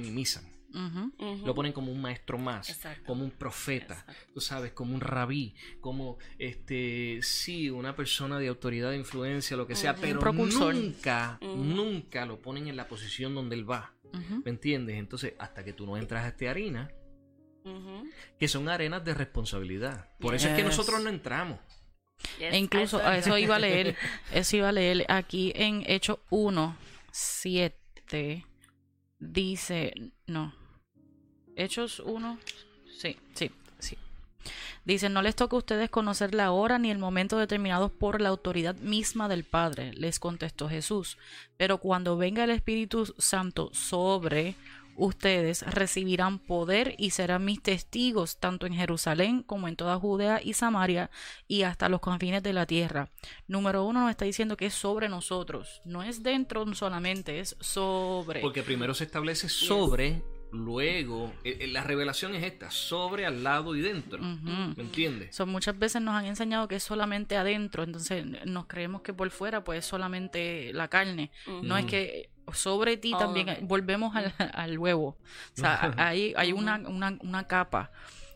Lo 1.44 1.54
ponen 1.54 1.72
como 1.72 1.92
un 1.92 2.00
maestro 2.00 2.38
más, 2.38 2.68
Exacto. 2.70 3.04
como 3.04 3.24
un 3.24 3.30
profeta, 3.30 3.94
Exacto. 4.00 4.32
tú 4.34 4.40
sabes, 4.40 4.72
como 4.72 4.94
un 4.94 5.00
rabí, 5.00 5.54
como 5.80 6.18
este, 6.38 7.18
sí, 7.22 7.68
una 7.70 7.94
persona 7.94 8.38
de 8.38 8.48
autoridad, 8.48 8.90
de 8.90 8.96
influencia, 8.96 9.56
lo 9.56 9.66
que 9.66 9.74
sea, 9.76 9.94
pero 9.94 10.18
propulsor. 10.20 10.74
nunca, 10.74 11.38
nunca 11.42 12.24
lo 12.26 12.40
ponen 12.40 12.68
en 12.68 12.76
la 12.76 12.88
posición 12.88 13.34
donde 13.34 13.54
él 13.56 13.70
va. 13.70 13.92
¿Me 14.44 14.50
entiendes? 14.50 14.96
Entonces, 14.96 15.34
hasta 15.38 15.64
que 15.64 15.72
tú 15.72 15.86
no 15.86 15.96
entras 15.96 16.24
a 16.24 16.28
esta 16.28 16.50
arena, 16.50 16.90
Ujú. 17.64 18.08
que 18.38 18.48
son 18.48 18.68
arenas 18.68 19.04
de 19.04 19.14
responsabilidad. 19.14 20.08
Por 20.18 20.34
eso 20.34 20.48
es 20.48 20.54
que 20.54 20.64
nosotros 20.64 21.02
no 21.02 21.08
entramos. 21.10 21.58
Yes, 22.38 22.52
E 22.52 22.58
incluso 22.58 22.98
eso 22.98 23.06
a 23.08 23.16
es. 23.16 23.26
eso 23.26 23.36
iba 23.38 23.56
a 23.56 23.58
leer, 23.58 23.96
eso 24.32 24.56
iba 24.56 24.68
a 24.68 24.72
leer 24.72 25.04
aquí 25.08 25.52
en 25.56 25.82
Hechos 25.86 26.18
1, 26.30 26.76
7, 27.10 28.44
dice, 29.18 29.92
no, 30.26 30.54
Hechos 31.56 32.00
1, 32.00 32.38
sí, 32.98 33.16
sí, 33.34 33.50
sí. 33.78 33.98
Dice, 34.84 35.08
no 35.08 35.22
les 35.22 35.36
toca 35.36 35.56
a 35.56 35.58
ustedes 35.58 35.90
conocer 35.90 36.34
la 36.34 36.50
hora 36.50 36.78
ni 36.78 36.90
el 36.90 36.98
momento 36.98 37.38
determinados 37.38 37.92
por 37.92 38.20
la 38.20 38.30
autoridad 38.30 38.74
misma 38.76 39.28
del 39.28 39.44
Padre, 39.44 39.92
les 39.94 40.18
contestó 40.18 40.68
Jesús. 40.68 41.18
Pero 41.56 41.78
cuando 41.78 42.16
venga 42.16 42.44
el 42.44 42.50
Espíritu 42.50 43.14
Santo 43.18 43.70
sobre 43.72 44.56
ustedes, 44.96 45.62
recibirán 45.62 46.38
poder 46.38 46.94
y 46.98 47.10
serán 47.10 47.44
mis 47.44 47.62
testigos 47.62 48.38
tanto 48.38 48.66
en 48.66 48.74
Jerusalén 48.74 49.42
como 49.42 49.68
en 49.68 49.76
toda 49.76 49.98
Judea 49.98 50.40
y 50.42 50.54
Samaria 50.54 51.10
y 51.48 51.62
hasta 51.62 51.88
los 51.88 52.00
confines 52.00 52.42
de 52.42 52.52
la 52.52 52.66
tierra. 52.66 53.08
Número 53.46 53.84
uno 53.84 54.00
nos 54.00 54.10
está 54.10 54.24
diciendo 54.24 54.56
que 54.56 54.66
es 54.66 54.74
sobre 54.74 55.08
nosotros, 55.08 55.80
no 55.84 56.02
es 56.02 56.22
dentro 56.22 56.72
solamente, 56.74 57.40
es 57.40 57.56
sobre. 57.60 58.40
Porque 58.40 58.62
primero 58.62 58.94
se 58.94 59.04
establece 59.04 59.48
sobre, 59.48 60.22
luego, 60.52 61.32
eh, 61.44 61.58
eh, 61.60 61.66
la 61.66 61.82
revelación 61.82 62.34
es 62.34 62.44
esta, 62.44 62.70
sobre, 62.70 63.26
al 63.26 63.42
lado 63.42 63.74
y 63.74 63.80
dentro. 63.80 64.20
Ujú. 64.20 64.74
¿Me 64.76 64.82
entiendes? 64.82 65.34
So, 65.34 65.46
muchas 65.46 65.78
veces 65.78 66.02
nos 66.02 66.14
han 66.14 66.26
enseñado 66.26 66.68
que 66.68 66.76
es 66.76 66.82
solamente 66.82 67.36
adentro, 67.36 67.82
entonces 67.82 68.24
nos 68.46 68.66
creemos 68.66 69.02
que 69.02 69.12
por 69.14 69.30
fuera 69.30 69.64
pues 69.64 69.80
es 69.80 69.86
solamente 69.86 70.72
la 70.72 70.88
carne. 70.88 71.30
No 71.62 71.76
es 71.76 71.86
que 71.86 72.30
sobre 72.52 72.96
ti 72.96 73.12
también 73.18 73.58
volvemos 73.62 74.14
al, 74.14 74.34
al 74.52 74.78
huevo. 74.78 75.16
O 75.16 75.60
sea, 75.60 75.94
hay, 75.96 76.34
hay 76.36 76.52
una, 76.52 76.76
una, 76.86 77.16
una 77.20 77.46
capa. 77.46 77.90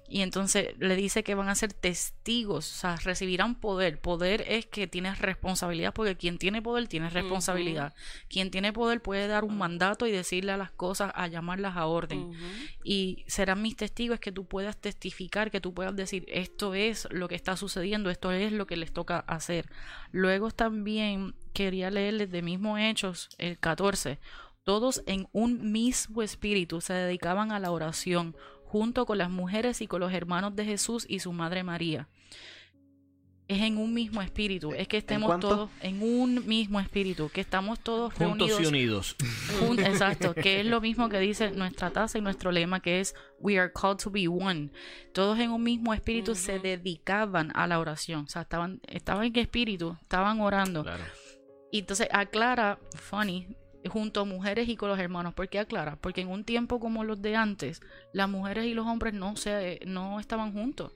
Y 0.09 0.23
entonces 0.23 0.75
le 0.79 0.97
dice 0.97 1.25
que 1.25 1.35
van 1.35 1.49
a 1.49 1.55
ser 1.55 1.73
testigos, 1.73 2.71
o 2.71 2.77
sea, 2.81 2.97
recibirán 2.97 3.55
poder. 3.55 4.01
Poder 4.01 4.45
es 4.47 4.67
que 4.67 4.87
tienes 4.87 5.19
responsabilidad, 5.19 5.93
porque 5.93 6.17
quien 6.17 6.39
tiene 6.39 6.63
poder 6.63 6.89
tiene 6.89 7.11
responsabilidad. 7.11 7.95
Quien 8.29 8.51
tiene 8.51 8.73
poder 8.73 9.03
puede 9.03 9.27
dar 9.27 9.45
un 9.45 9.59
mandato 9.59 10.07
y 10.07 10.13
decirle 10.13 10.53
a 10.53 10.57
las 10.57 10.71
cosas, 10.71 11.13
a 11.15 11.27
llamarlas 11.27 11.77
a 11.77 11.87
orden 11.87 12.33
y 12.85 13.25
serán 13.27 13.63
mis 13.63 13.77
testigos 13.77 14.21
que 14.21 14.33
tú 14.33 14.47
puedas 14.47 14.77
testificar, 14.77 15.51
que 15.51 15.61
tú 15.61 15.75
puedas 15.75 15.95
decir 15.97 16.25
esto 16.29 16.75
es 16.75 17.09
lo 17.11 17.29
que 17.29 17.35
está 17.35 17.57
sucediendo, 17.57 18.11
esto 18.11 18.33
es 18.33 18.53
lo 18.53 18.67
que 18.67 18.77
les 18.77 18.93
toca 18.93 19.19
hacer. 19.21 19.69
Luego 20.13 20.51
también 20.51 21.35
quería 21.53 21.91
leerles 21.91 22.31
de 22.31 22.43
mismo 22.43 22.79
Hechos, 22.79 23.29
el 23.39 23.59
14. 23.59 24.19
Todos 24.65 25.03
en 25.07 25.29
un 25.33 25.73
mismo 25.73 26.23
espíritu 26.23 26.81
se 26.81 26.93
dedicaban 26.93 27.53
a 27.53 27.61
la 27.61 27.71
oración, 27.71 28.37
junto 28.67 29.07
con 29.07 29.19
las 29.19 29.31
mujeres 29.31 29.81
y 29.81 29.87
con 29.87 30.01
los 30.01 30.13
hermanos 30.13 30.55
de 30.57 30.65
Jesús 30.65 31.07
y 31.09 31.21
su 31.21 31.33
madre 31.33 31.63
María. 31.63 32.09
Es 33.49 33.63
en 33.63 33.79
un 33.79 33.95
mismo 33.95 34.23
espíritu, 34.23 34.73
es 34.75 34.89
que 34.89 34.97
estemos 34.97 35.39
todos 35.39 35.71
en 35.81 36.03
un 36.03 36.45
mismo 36.49 36.81
espíritu, 36.81 37.31
que 37.33 37.41
estamos 37.41 37.79
todos 37.79 38.13
Juntos 38.13 38.49
reunidos 38.49 38.61
y 38.61 38.67
unidos. 38.67 39.17
Jun- 39.61 39.79
Exacto, 39.87 40.35
que 40.35 40.59
es 40.59 40.67
lo 40.67 40.81
mismo 40.81 41.09
que 41.09 41.21
dice 41.21 41.53
nuestra 41.53 41.93
taza 41.93 42.19
y 42.19 42.23
nuestro 42.23 42.51
lema, 42.51 42.81
que 42.81 42.99
es 42.99 43.15
We 43.39 43.57
are 43.57 43.71
called 43.73 43.99
to 44.03 44.11
be 44.11 44.27
one. 44.27 44.71
Todos 45.15 45.39
en 45.39 45.53
un 45.53 45.63
mismo 45.63 45.95
espíritu 45.95 46.35
se 46.35 46.59
dedicaban 46.59 47.53
a 47.55 47.69
la 47.69 47.79
oración, 47.79 48.25
o 48.25 48.29
sea, 48.29 48.43
estaban, 48.43 48.81
estaban 48.89 49.27
en 49.27 49.37
espíritu, 49.39 49.97
estaban 50.03 50.41
orando. 50.41 50.83
Claro. 50.83 51.05
Y 51.71 51.79
entonces 51.81 52.09
aclara, 52.11 52.81
funny, 52.97 53.47
junto 53.89 54.21
a 54.21 54.25
mujeres 54.25 54.69
y 54.69 54.77
con 54.77 54.89
los 54.89 54.99
hermanos. 54.99 55.35
¿Por 55.35 55.49
qué 55.49 55.59
aclara? 55.59 55.97
Porque 55.97 56.21
en 56.21 56.29
un 56.29 56.45
tiempo 56.45 56.81
como 56.81 57.05
los 57.05 57.21
de 57.23 57.37
antes, 57.37 57.81
las 58.13 58.29
mujeres 58.29 58.67
y 58.67 58.75
los 58.75 58.87
hombres 58.87 59.15
no 59.15 59.37
se, 59.37 59.81
no 59.87 60.21
estaban 60.21 60.53
juntos. 60.53 60.93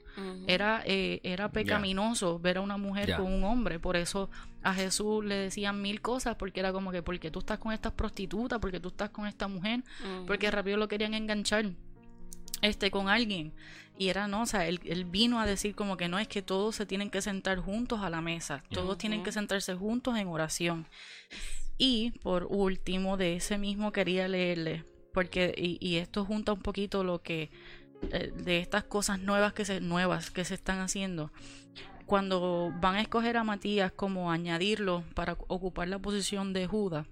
Era, 0.47 0.83
eh, 0.85 1.19
era 1.23 1.51
pecaminoso 1.51 2.39
ver 2.39 2.57
a 2.57 2.61
una 2.61 2.77
mujer 2.77 3.15
con 3.15 3.31
un 3.31 3.43
hombre. 3.43 3.79
Por 3.79 3.95
eso 3.95 4.29
a 4.63 4.73
Jesús 4.73 5.23
le 5.25 5.35
decían 5.35 5.81
mil 5.81 6.01
cosas, 6.01 6.35
porque 6.35 6.59
era 6.59 6.71
como 6.71 6.91
que, 6.91 7.01
porque 7.01 7.31
tú 7.31 7.39
estás 7.39 7.59
con 7.59 7.71
estas 7.73 7.93
prostitutas, 7.93 8.59
porque 8.59 8.79
tú 8.79 8.89
estás 8.89 9.09
con 9.09 9.27
esta 9.27 9.47
mujer, 9.47 9.83
Ujú. 10.03 10.25
porque 10.25 10.51
rápido 10.51 10.77
lo 10.77 10.87
querían 10.87 11.13
enganchar 11.13 11.71
este 12.61 12.91
con 12.91 13.09
alguien. 13.09 13.53
Y 13.97 14.09
era, 14.09 14.27
no, 14.27 14.43
o 14.43 14.45
sea, 14.45 14.67
él, 14.67 14.79
él 14.85 15.05
vino 15.05 15.39
a 15.39 15.45
decir 15.45 15.75
como 15.75 15.95
que 15.97 16.07
no 16.07 16.17
es 16.17 16.27
que 16.27 16.41
todos 16.41 16.75
se 16.75 16.85
tienen 16.85 17.09
que 17.11 17.21
sentar 17.21 17.59
juntos 17.59 17.99
a 18.01 18.09
la 18.09 18.21
mesa, 18.21 18.63
todos 18.71 18.97
tienen 18.97 19.21
que 19.23 19.31
sentarse 19.31 19.75
juntos 19.75 20.17
en 20.17 20.27
oración. 20.27 20.87
Y 21.83 22.11
por 22.19 22.45
último, 22.47 23.17
de 23.17 23.37
ese 23.37 23.57
mismo 23.57 23.91
quería 23.91 24.27
leerle, 24.27 24.85
porque, 25.15 25.51
y, 25.57 25.95
esto 25.95 26.23
junta 26.25 26.53
un 26.53 26.61
poquito 26.61 27.03
lo 27.03 27.23
que, 27.23 27.49
eh, 28.11 28.31
de 28.35 28.59
estas 28.59 28.83
cosas 28.83 29.19
nuevas 29.19 29.53
que 29.53 29.65
se, 29.65 29.81
nuevas 29.81 30.29
que 30.29 30.45
se 30.45 30.53
están 30.53 30.77
haciendo. 30.77 31.31
Cuando 32.05 32.71
van 32.79 32.97
a 32.97 33.01
escoger 33.01 33.35
a 33.35 33.43
Matías 33.43 33.91
como 33.91 34.31
añadirlo 34.31 35.03
para 35.15 35.33
ocupar 35.47 35.87
la 35.87 35.97
posición 35.97 36.53
de 36.53 36.67
Judas, 36.67 37.07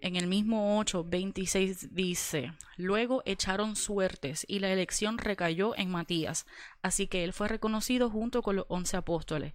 en 0.00 0.16
el 0.16 0.28
mismo 0.28 0.78
8, 0.78 1.04
26 1.04 1.94
dice, 1.94 2.54
luego 2.78 3.22
echaron 3.26 3.76
suertes 3.76 4.46
y 4.48 4.60
la 4.60 4.72
elección 4.72 5.18
recayó 5.18 5.76
en 5.76 5.90
Matías, 5.90 6.46
así 6.80 7.06
que 7.06 7.22
él 7.22 7.34
fue 7.34 7.48
reconocido 7.48 8.08
junto 8.08 8.40
con 8.40 8.56
los 8.56 8.64
once 8.70 8.96
apóstoles. 8.96 9.52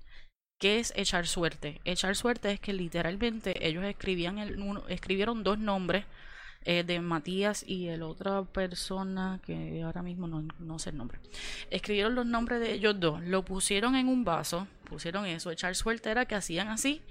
¿Qué 0.62 0.80
es 0.80 0.94
echar 0.96 1.26
suerte? 1.28 1.82
Echar 1.84 2.16
suerte 2.16 2.52
es 2.52 2.60
que 2.60 2.72
literalmente 2.72 3.68
ellos 3.68 3.84
escribían 3.84 4.38
el, 4.38 4.62
uno- 4.62 4.88
escribieron 4.88 5.44
dos 5.44 5.58
nombres 5.58 6.06
eh, 6.66 6.84
de 6.84 7.02
Matías 7.02 7.64
y 7.68 7.88
el 7.88 8.04
otra 8.04 8.44
persona 8.44 9.40
que 9.44 9.82
ahora 9.84 10.04
mismo 10.04 10.28
no, 10.28 10.48
no 10.60 10.78
sé 10.78 10.92
el 10.92 10.98
nombre. 10.98 11.18
Escribieron 11.72 12.14
los 12.14 12.28
nombres 12.28 12.60
de 12.60 12.74
ellos 12.74 13.00
dos, 13.00 13.24
lo 13.24 13.44
pusieron 13.44 13.96
en 13.96 14.08
un 14.08 14.24
vaso, 14.24 14.68
pusieron 14.88 15.26
eso. 15.26 15.50
Echar 15.50 15.76
suerte 15.76 16.12
era 16.12 16.26
que 16.26 16.36
hacían 16.36 16.68
así, 16.68 17.02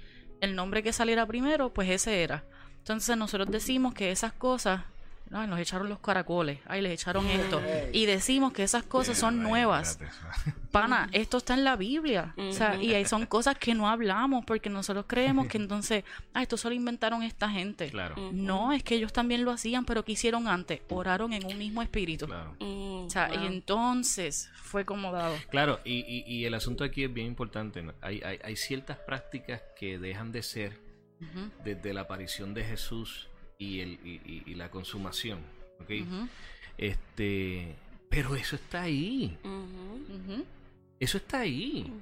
el 0.41 0.55
nombre 0.55 0.85
que 0.85 0.93
saliera 0.93 1.27
primero, 1.27 1.75
pues 1.75 1.91
ese 1.91 2.23
era. 2.23 2.45
Entonces 2.79 3.17
nosotros 3.17 3.51
decimos 3.51 3.95
que 3.95 4.13
esas 4.13 4.33
cosas, 4.33 4.85
ay, 5.33 5.47
nos 5.47 5.59
echaron 5.61 5.89
los 5.89 5.99
caracoles, 6.01 6.59
ay, 6.67 6.83
les 6.83 6.93
echaron 6.93 7.27
esto, 7.31 7.61
y 7.93 8.07
decimos 8.07 8.53
que 8.53 8.63
esas 8.63 8.83
cosas 8.83 9.17
son 9.19 9.43
nuevas. 9.43 9.99
Pana, 10.71 11.09
esto 11.13 11.39
está 11.39 11.55
en 11.55 11.65
la 11.65 11.75
Biblia. 11.77 12.33
O 12.37 12.53
sea, 12.53 12.77
y 12.81 12.95
ahí 12.95 13.05
son 13.05 13.27
cosas 13.27 13.59
que 13.59 13.75
no 13.75 13.89
hablamos 13.89 14.45
porque 14.45 14.71
nosotros 14.71 15.05
creemos 15.09 15.49
que 15.49 15.57
entonces, 15.59 16.05
ah, 16.33 16.43
esto 16.43 16.57
solo 16.57 16.75
inventaron 16.75 17.23
esta 17.25 17.49
gente. 17.51 17.91
Claro. 17.91 18.15
No, 18.33 18.73
es 18.73 18.83
que 18.85 18.95
ellos 18.95 19.13
también 19.13 19.45
lo 19.45 19.51
hacían, 19.51 19.85
pero 19.85 20.05
¿qué 20.05 20.13
hicieron 20.13 20.47
antes? 20.47 20.81
Oraron 20.89 21.33
en 21.33 21.45
un 21.45 21.59
mismo 21.59 21.83
espíritu. 21.83 22.27
Claro. 22.27 22.55
Mm, 22.61 23.07
O 23.07 23.11
sea, 23.11 23.29
wow. 23.29 23.43
y 23.43 23.47
entonces 23.47 24.49
fue 24.63 24.85
como 24.85 25.11
dado. 25.11 25.35
Claro, 25.51 25.81
y, 25.85 26.05
y- 26.07 26.25
y 26.27 26.45
el 26.45 26.55
asunto 26.55 26.85
aquí 26.85 27.03
es 27.05 27.13
bien 27.13 27.27
importante. 27.27 27.83
¿no? 27.83 27.93
Hay, 28.01 28.21
hay, 28.25 28.39
hay 28.45 28.55
ciertas 28.57 28.99
prácticas 28.99 29.63
que 29.77 29.99
dejan 29.99 30.31
de 30.33 30.43
ser 30.45 30.79
desde 31.65 31.93
la 31.93 32.03
aparición 32.03 32.55
de 32.55 32.65
Jesús 32.65 33.29
y, 33.61 33.79
el, 33.81 33.93
y, 34.05 34.21
y- 34.27 34.43
y 34.47 34.55
la 34.57 34.71
consumación. 34.71 35.39
¿ok? 35.81 35.91
ujú, 36.03 36.29
Este, 36.77 37.77
pero 38.09 38.35
eso 38.35 38.57
está 38.57 38.83
ahí. 38.83 39.37
Eso 40.99 41.19
está 41.19 41.41
ahí. 41.41 41.93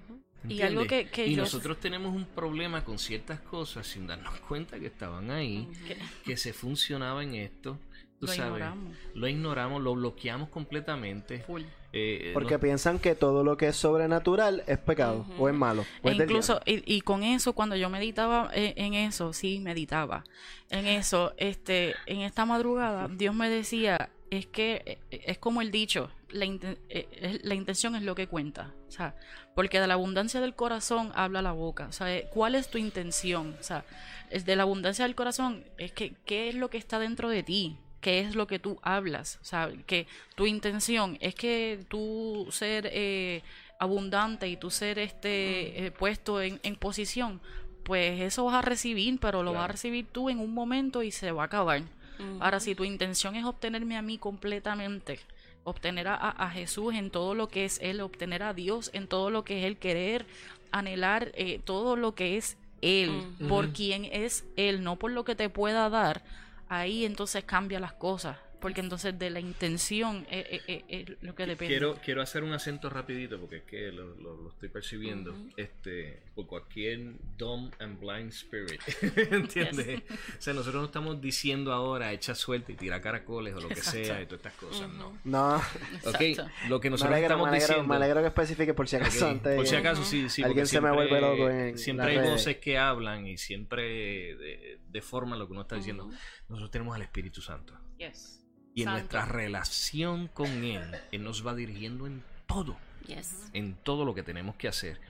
Y 0.48 0.62
algo 0.62 0.86
que- 0.86 1.06
que 1.08 1.26
y 1.26 1.34
yo- 1.34 1.42
nosotros 1.42 1.78
tenemos 1.80 2.14
un 2.14 2.24
problema 2.24 2.84
con 2.84 2.98
ciertas 2.98 3.40
cosas 3.40 3.86
sin 3.86 4.06
darnos 4.06 4.38
cuenta 4.48 4.78
que 4.78 4.86
estaban 4.86 5.30
ahí, 5.30 5.68
Que 5.86 5.98
que 6.24 6.36
se 6.36 6.52
funcionaba 6.52 7.22
en 7.22 7.34
esto. 7.34 7.78
Tú 8.20 8.26
lo 8.26 8.32
sabes, 8.32 8.52
ignoramos. 8.52 8.96
lo 9.14 9.28
ignoramos, 9.28 9.82
lo 9.82 9.94
bloqueamos 9.94 10.48
completamente. 10.48 11.40
Full. 11.40 11.62
Eh, 11.92 12.32
Porque 12.34 12.54
no- 12.54 12.60
piensan 12.60 12.98
que 12.98 13.14
todo 13.14 13.42
lo 13.44 13.56
que 13.56 13.68
es 13.68 13.76
sobrenatural 13.76 14.62
es 14.66 14.78
pecado 14.78 15.24
o 15.38 15.48
es 15.48 15.54
malo. 15.54 15.86
O 16.02 16.08
E 16.08 16.12
es 16.12 16.18
incluso, 16.18 16.60
y, 16.66 16.82
y 16.96 17.00
con 17.00 17.22
eso, 17.22 17.54
cuando 17.54 17.76
yo 17.76 17.88
meditaba 17.88 18.50
eh, 18.52 18.74
en 18.76 18.92
eso, 18.94 19.32
sí, 19.32 19.58
meditaba 19.60 20.24
en 20.70 20.86
eso, 20.86 21.32
este, 21.38 21.94
en 22.06 22.20
esta 22.20 22.44
madrugada, 22.44 23.08
Dios 23.08 23.34
me 23.34 23.48
decía, 23.48 24.10
es 24.30 24.46
que 24.46 25.00
eh, 25.10 25.22
es 25.26 25.38
como 25.38 25.62
el 25.62 25.70
dicho, 25.70 26.10
la, 26.28 26.44
inten- 26.44 26.76
la 27.42 27.54
intención 27.54 27.96
es 27.96 28.02
lo 28.02 28.14
que 28.14 28.26
cuenta, 28.26 28.74
o 28.86 28.90
sea, 28.90 29.14
porque 29.54 29.80
de 29.80 29.86
la 29.86 29.94
abundancia 29.94 30.42
del 30.42 30.54
corazón 30.54 31.10
habla 31.14 31.40
la 31.40 31.52
boca, 31.52 31.86
o 31.88 31.92
sea, 31.92 32.14
eh, 32.14 32.28
¿cuál 32.34 32.54
es 32.54 32.68
tu 32.68 32.76
intención? 32.76 33.56
O 33.58 33.62
sea, 33.62 33.86
es 34.30 34.44
de 34.44 34.56
la 34.56 34.64
abundancia 34.64 35.06
del 35.06 35.14
corazón, 35.14 35.64
es 35.78 35.92
que, 35.92 36.12
¿qué 36.26 36.50
es 36.50 36.54
lo 36.54 36.68
que 36.68 36.76
está 36.76 36.98
dentro 36.98 37.30
de 37.30 37.42
ti? 37.42 37.78
¿Qué 38.00 38.20
es 38.20 38.36
lo 38.36 38.46
que 38.46 38.58
tú 38.58 38.78
hablas? 38.82 39.38
O 39.42 39.44
sea, 39.44 39.70
que 39.86 40.06
tu 40.36 40.46
intención 40.46 41.18
es 41.20 41.34
que 41.34 41.84
tú 41.88 42.46
ser 42.50 42.88
eh, 42.92 43.42
abundante 43.78 44.48
y 44.48 44.56
tú 44.56 44.70
ser 44.70 44.98
este 44.98 45.86
eh, 45.86 45.90
puesto 45.90 46.40
en, 46.40 46.60
en 46.62 46.76
posición, 46.76 47.40
pues 47.82 48.20
eso 48.20 48.44
vas 48.44 48.56
a 48.56 48.62
recibir, 48.62 49.18
pero 49.18 49.42
lo 49.42 49.54
vas 49.54 49.64
a 49.64 49.72
recibir 49.72 50.06
tú 50.12 50.28
en 50.28 50.38
un 50.38 50.52
momento 50.52 51.02
y 51.02 51.10
se 51.10 51.32
va 51.32 51.42
a 51.42 51.46
acabar. 51.46 51.82
Ahora, 52.40 52.60
si 52.60 52.74
tu 52.74 52.84
intención 52.84 53.36
es 53.36 53.44
obtenerme 53.44 53.96
a 53.96 54.02
mí 54.02 54.18
completamente, 54.18 55.20
obtener 55.64 56.08
a, 56.08 56.50
Jesús 56.52 56.94
en 56.94 57.10
todo 57.10 57.34
lo 57.34 57.48
que 57.48 57.64
es 57.64 57.78
Él, 57.80 58.00
obtener 58.00 58.42
a 58.42 58.54
Dios 58.54 58.90
en 58.92 59.06
todo 59.06 59.30
lo 59.30 59.44
que 59.44 59.60
es 59.60 59.64
Él, 59.64 59.76
querer, 59.76 60.26
anhelar 60.72 61.30
eh, 61.34 61.60
todo 61.64 61.96
lo 61.96 62.14
que 62.14 62.36
es 62.36 62.56
Él, 62.80 63.22
por 63.48 63.72
quien 63.72 64.04
es 64.04 64.44
Él, 64.56 64.82
no 64.82 64.96
por 64.96 65.12
lo 65.12 65.24
que 65.24 65.34
te 65.34 65.48
pueda 65.48 65.88
dar, 65.88 66.22
ahí 66.68 67.04
entonces 67.04 67.44
cambia 67.44 67.80
las 67.80 67.92
cosas, 67.92 68.36
porque 68.60 68.80
entonces 68.80 69.18
de 69.18 69.30
la 69.30 69.40
intención 69.40 70.26
es, 70.30 70.46
es- 70.50 70.62
es- 70.66 70.84
es 70.88 71.22
lo 71.22 71.34
que 71.34 71.46
depende. 71.46 71.68
Quiero, 71.74 71.96
quiero 72.04 72.22
hacer 72.22 72.42
un 72.42 72.52
acento 72.52 72.90
rapidito 72.90 73.38
porque 73.40 73.56
es 73.58 73.62
que 73.64 73.92
lo, 73.92 74.14
lo- 74.16 74.36
lo 74.36 74.48
estoy 74.50 74.68
percibiendo. 74.68 75.34
Este, 75.56 76.22
por 76.34 76.46
cualquier 76.46 77.14
dumb 77.36 77.70
and 77.78 77.98
blind 78.00 78.30
spirit. 78.30 78.80
¿Entiendes? 79.32 80.02
O 80.10 80.40
sea, 80.42 80.54
nosotros 80.54 80.80
no 80.80 80.86
estamos 80.86 81.20
diciendo 81.20 81.72
ahora 81.72 82.12
echa 82.12 82.34
suerte 82.34 82.72
y 82.72 82.76
tira 82.76 83.00
caracoles 83.00 83.54
o 83.54 83.60
lo 83.60 83.68
que 83.68 83.74
Exacto. 83.74 84.04
sea 84.04 84.22
y 84.22 84.26
todas 84.26 84.38
estas 84.44 84.54
cosas, 84.54 84.88
no. 84.90 85.18
No, 85.24 85.56
Ok, 85.56 86.20
Exacto. 86.20 86.52
lo 86.68 86.80
que 86.80 86.88
me 86.88 86.92
nosotros 86.92 87.12
alegro, 87.14 87.26
estamos 87.34 87.44
me 87.44 87.56
alegro, 87.56 87.66
diciendo. 87.68 87.88
me 87.88 87.96
alegro 87.96 88.20
que 88.22 88.26
especifique 88.28 88.74
por 88.74 88.88
si 88.88 88.96
acaso 88.96 89.24
Ok, 89.26 89.30
antes. 89.32 89.56
Por 89.56 89.66
si 89.66 89.76
acaso, 89.76 90.04
sí, 90.04 90.28
sí. 90.28 90.42
Alguien 90.42 90.66
se 90.66 90.80
me 90.80 90.88
siempre- 90.88 91.08
vuelve 91.08 91.20
loco 91.20 91.50
en 91.50 91.78
Siempre 91.78 92.06
hay 92.06 92.16
redes. 92.18 92.30
voces 92.30 92.56
que 92.58 92.78
hablan 92.78 93.26
y 93.26 93.38
siempre 93.38 93.82
de- 94.36 94.78
deforman 94.88 95.38
lo 95.38 95.46
que 95.46 95.52
uno 95.52 95.62
está 95.62 95.76
diciendo. 95.76 96.10
Nosotros 96.48 96.70
tenemos 96.70 96.94
al 96.94 97.02
Espíritu 97.02 97.40
Santo. 97.40 97.74
Yes. 97.98 98.44
Y 98.78 98.82
en 98.82 98.90
nuestra 98.90 99.24
relación 99.24 100.28
con 100.28 100.46
Él, 100.64 100.82
Él 101.12 101.22
nos 101.24 101.46
va 101.46 101.54
dirigiendo 101.54 102.06
en 102.06 102.22
todo. 102.46 102.76
Yes. 103.06 103.48
en 103.54 103.74
todo 103.74 104.04
lo 104.04 104.14
que 104.14 104.22
tenemos 104.22 104.56
que 104.56 104.68
hacer. 104.68 105.00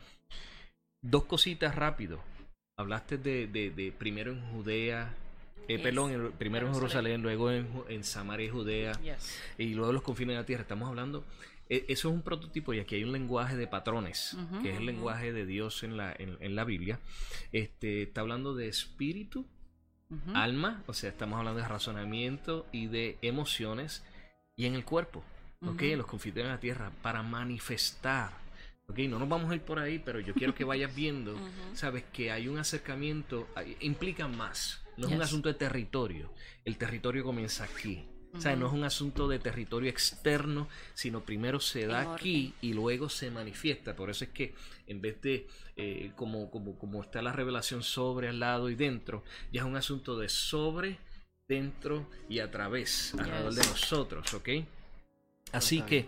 Dos 1.02 1.24
cositas 1.24 1.74
rápido. 1.74 2.20
Hablaste 2.78 3.18
de, 3.18 3.46
de- 3.48 3.70
de 3.70 3.90
primero 3.92 4.30
en 4.32 4.40
Judea, 4.52 5.14
eh, 5.66 5.74
Yes. 5.76 5.80
perdón, 5.82 6.12
en- 6.12 6.32
primero 6.32 6.68
en 6.68 6.74
Jerusalén. 6.74 7.22
Luego 7.22 7.50
en, 7.50 7.68
en 7.88 8.04
Samaria 8.04 8.46
y 8.46 8.50
Judea, 8.50 8.92
Yes. 9.00 9.40
y 9.58 9.74
luego 9.74 9.92
los 9.92 10.02
confines 10.02 10.34
de 10.34 10.40
la 10.42 10.46
tierra. 10.46 10.62
Estamos 10.62 10.88
hablando, 10.88 11.24
eh, 11.68 11.84
eso 11.88 12.08
es 12.08 12.14
un 12.14 12.22
prototipo 12.22 12.72
y 12.72 12.78
aquí 12.80 12.94
hay 12.94 13.04
un 13.04 13.12
lenguaje 13.12 13.56
de 13.56 13.66
patrones, 13.66 14.36
que 14.62 14.70
es 14.70 14.78
el 14.78 14.86
lenguaje 14.86 15.32
de 15.32 15.44
Dios 15.44 15.82
en 15.82 15.96
la, 15.96 16.14
en, 16.16 16.36
en 16.40 16.54
la 16.54 16.64
Biblia. 16.64 17.00
Este, 17.52 18.02
está 18.02 18.20
hablando 18.20 18.54
de 18.54 18.68
espíritu, 18.68 19.44
Alma, 20.34 20.82
o 20.86 20.94
sea, 20.94 21.10
estamos 21.10 21.38
hablando 21.38 21.60
de 21.60 21.68
razonamiento 21.68 22.66
y 22.72 22.86
de 22.86 23.18
emociones, 23.22 24.02
y 24.56 24.66
en 24.66 24.74
el 24.74 24.84
cuerpo, 24.84 25.22
¿ok? 25.62 25.74
Ujú. 25.74 25.84
En 25.84 25.98
los 25.98 26.06
confines 26.06 26.36
de 26.36 26.44
la 26.44 26.60
tierra, 26.60 26.90
para 27.02 27.22
manifestar. 27.22 28.32
¿ok? 28.88 28.98
No 29.00 29.18
nos 29.18 29.28
vamos 29.28 29.50
a 29.50 29.54
ir 29.54 29.62
por 29.62 29.78
ahí, 29.78 29.98
pero 29.98 30.20
yo 30.20 30.34
quiero 30.34 30.54
que 30.54 30.64
vayas 30.64 30.94
viendo, 30.94 31.36
sabes, 31.74 32.04
que 32.12 32.30
hay 32.30 32.48
un 32.48 32.58
acercamiento, 32.58 33.48
implica 33.80 34.28
más. 34.28 34.82
No 34.96 35.06
es 35.06 35.14
un 35.14 35.22
asunto 35.22 35.48
de 35.48 35.54
territorio, 35.54 36.32
el 36.64 36.76
territorio 36.76 37.22
comienza 37.22 37.64
aquí. 37.64 38.04
O 38.34 38.40
sea, 38.40 38.56
no 38.56 38.66
es 38.66 38.72
un 38.72 38.84
asunto 38.84 39.26
de 39.26 39.38
territorio 39.38 39.88
externo, 39.88 40.68
sino 40.94 41.22
primero 41.22 41.60
se 41.60 41.86
da 41.86 42.02
En 42.02 42.08
aquí 42.10 42.54
y 42.60 42.74
luego 42.74 43.08
se 43.08 43.30
manifiesta. 43.30 43.96
Por 43.96 44.10
eso 44.10 44.24
es 44.24 44.30
que 44.30 44.54
en 44.86 45.00
vez 45.00 45.20
de 45.22 45.46
eh, 45.76 46.12
como, 46.14 46.50
como, 46.50 46.78
como 46.78 47.02
está 47.02 47.22
la 47.22 47.32
revelación 47.32 47.82
sobre, 47.82 48.28
al 48.28 48.40
lado 48.40 48.68
y 48.68 48.74
dentro, 48.74 49.24
ya 49.52 49.62
es 49.62 49.66
un 49.66 49.76
asunto 49.76 50.18
de 50.18 50.28
sobre, 50.28 50.98
dentro 51.48 52.08
y 52.28 52.40
a 52.40 52.50
través, 52.50 53.14
alrededor 53.14 53.54
de 53.54 53.66
nosotros, 53.66 54.34
¿ok? 54.34 54.48
Así 55.52 55.76
Total. 55.76 55.88
que, 55.88 56.06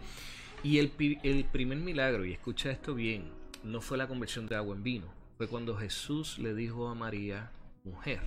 y 0.63 0.79
el, 0.79 0.93
el 1.23 1.45
primer 1.45 1.79
milagro, 1.79 2.25
y 2.27 2.33
escucha 2.33 2.71
esto 2.71 2.95
bien, 2.95 3.33
no 3.65 3.81
fue 3.81 3.97
la 3.97 4.09
conversión 4.09 4.47
de 4.47 4.57
agua 4.57 4.77
en 4.77 4.83
vino, 4.83 5.15
fue 5.39 5.49
cuando 5.49 5.77
Jesús 5.77 6.39
le 6.39 6.55
dijo 6.55 6.89
a 6.89 6.95
María, 6.95 7.51
mujer. 7.85 8.21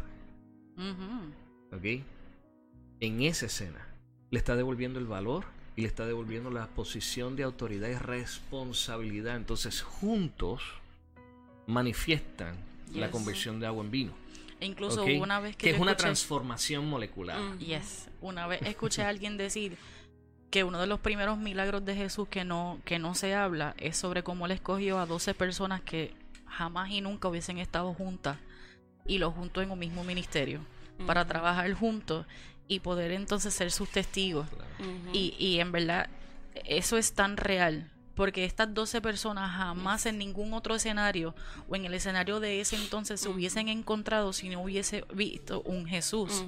¿ok? 1.72 2.04
En 3.04 3.22
esa 3.22 3.48
escena 3.48 3.86
le 4.32 4.40
está 4.40 4.56
devolviendo 4.56 4.98
el 4.98 5.06
valor 5.08 5.44
y 5.76 5.82
le 5.82 5.88
está 5.88 6.06
devolviendo 6.06 6.50
la 6.50 6.68
posición 6.68 7.36
de 7.36 7.44
autoridad 7.44 7.90
y 7.90 7.96
responsabilidad. 7.96 9.36
Entonces 9.36 9.82
juntos 9.82 10.62
manifiestan 11.68 12.56
la 12.94 13.12
conversión 13.12 13.60
de 13.60 13.68
agua 13.68 13.84
en 13.84 13.92
vino. 13.92 14.14
E 14.62 14.66
incluso 14.66 15.04
una 15.04 15.42
vez 15.42 15.58
que, 15.58 15.66
que 15.66 15.70
yo 15.72 15.76
es 15.76 15.82
una 15.82 15.92
escuché- 15.92 15.98
transformación 15.98 16.88
molecular. 16.90 17.40
Mm. 17.40 17.60
Yes, 17.60 18.08
una 18.22 18.48
vez 18.48 18.62
escuché 18.62 19.02
a 19.04 19.10
alguien 19.10 19.36
decir 19.36 19.78
que 20.50 20.64
uno 20.64 20.80
de 20.80 20.88
los 20.88 21.00
primeros 21.02 21.38
milagros 21.38 21.84
de 21.84 21.96
Jesús 21.96 22.30
que 22.30 22.46
no 22.46 22.80
que 22.86 23.00
no 23.00 23.16
se 23.16 23.34
habla 23.36 23.74
es 23.78 23.98
sobre 23.98 24.24
cómo 24.24 24.46
él 24.46 24.54
escogió 24.54 25.00
a 25.00 25.06
12 25.06 25.34
personas 25.34 25.82
que 25.82 26.14
jamás 26.46 26.92
y 26.92 27.02
nunca 27.02 27.28
hubiesen 27.28 27.58
estado 27.58 27.94
juntas 27.94 28.38
y 29.06 29.18
los 29.18 29.34
juntó 29.34 29.62
en 29.62 29.72
un 29.72 29.80
mismo 29.80 30.06
ministerio 30.06 30.62
para 31.08 31.26
trabajar 31.26 31.74
juntos 31.74 32.26
y 32.74 32.80
poder 32.80 33.12
entonces 33.12 33.54
ser 33.54 33.72
sus 33.72 33.90
testigos. 33.90 34.48
Claro. 34.50 34.64
Y, 35.14 35.36
y 35.38 35.60
en 35.60 35.72
verdad, 35.72 36.10
eso 36.66 36.98
es 36.98 37.14
tan 37.14 37.38
real. 37.38 37.90
Porque 38.16 38.46
estas 38.46 38.72
12 38.74 39.02
personas 39.02 39.52
jamás 39.52 40.06
en 40.06 40.20
ningún 40.20 40.54
otro 40.54 40.76
escenario 40.76 41.34
o 41.68 41.76
en 41.76 41.86
el 41.86 41.96
escenario 41.96 42.40
de 42.40 42.62
ese 42.62 42.76
entonces 42.76 43.20
se 43.20 43.30
hubiesen 43.30 43.70
encontrado 43.70 44.34
si 44.34 44.50
no 44.50 44.62
hubiese 44.62 45.04
visto 45.14 45.62
un 45.64 45.88
Jesús. 45.88 46.46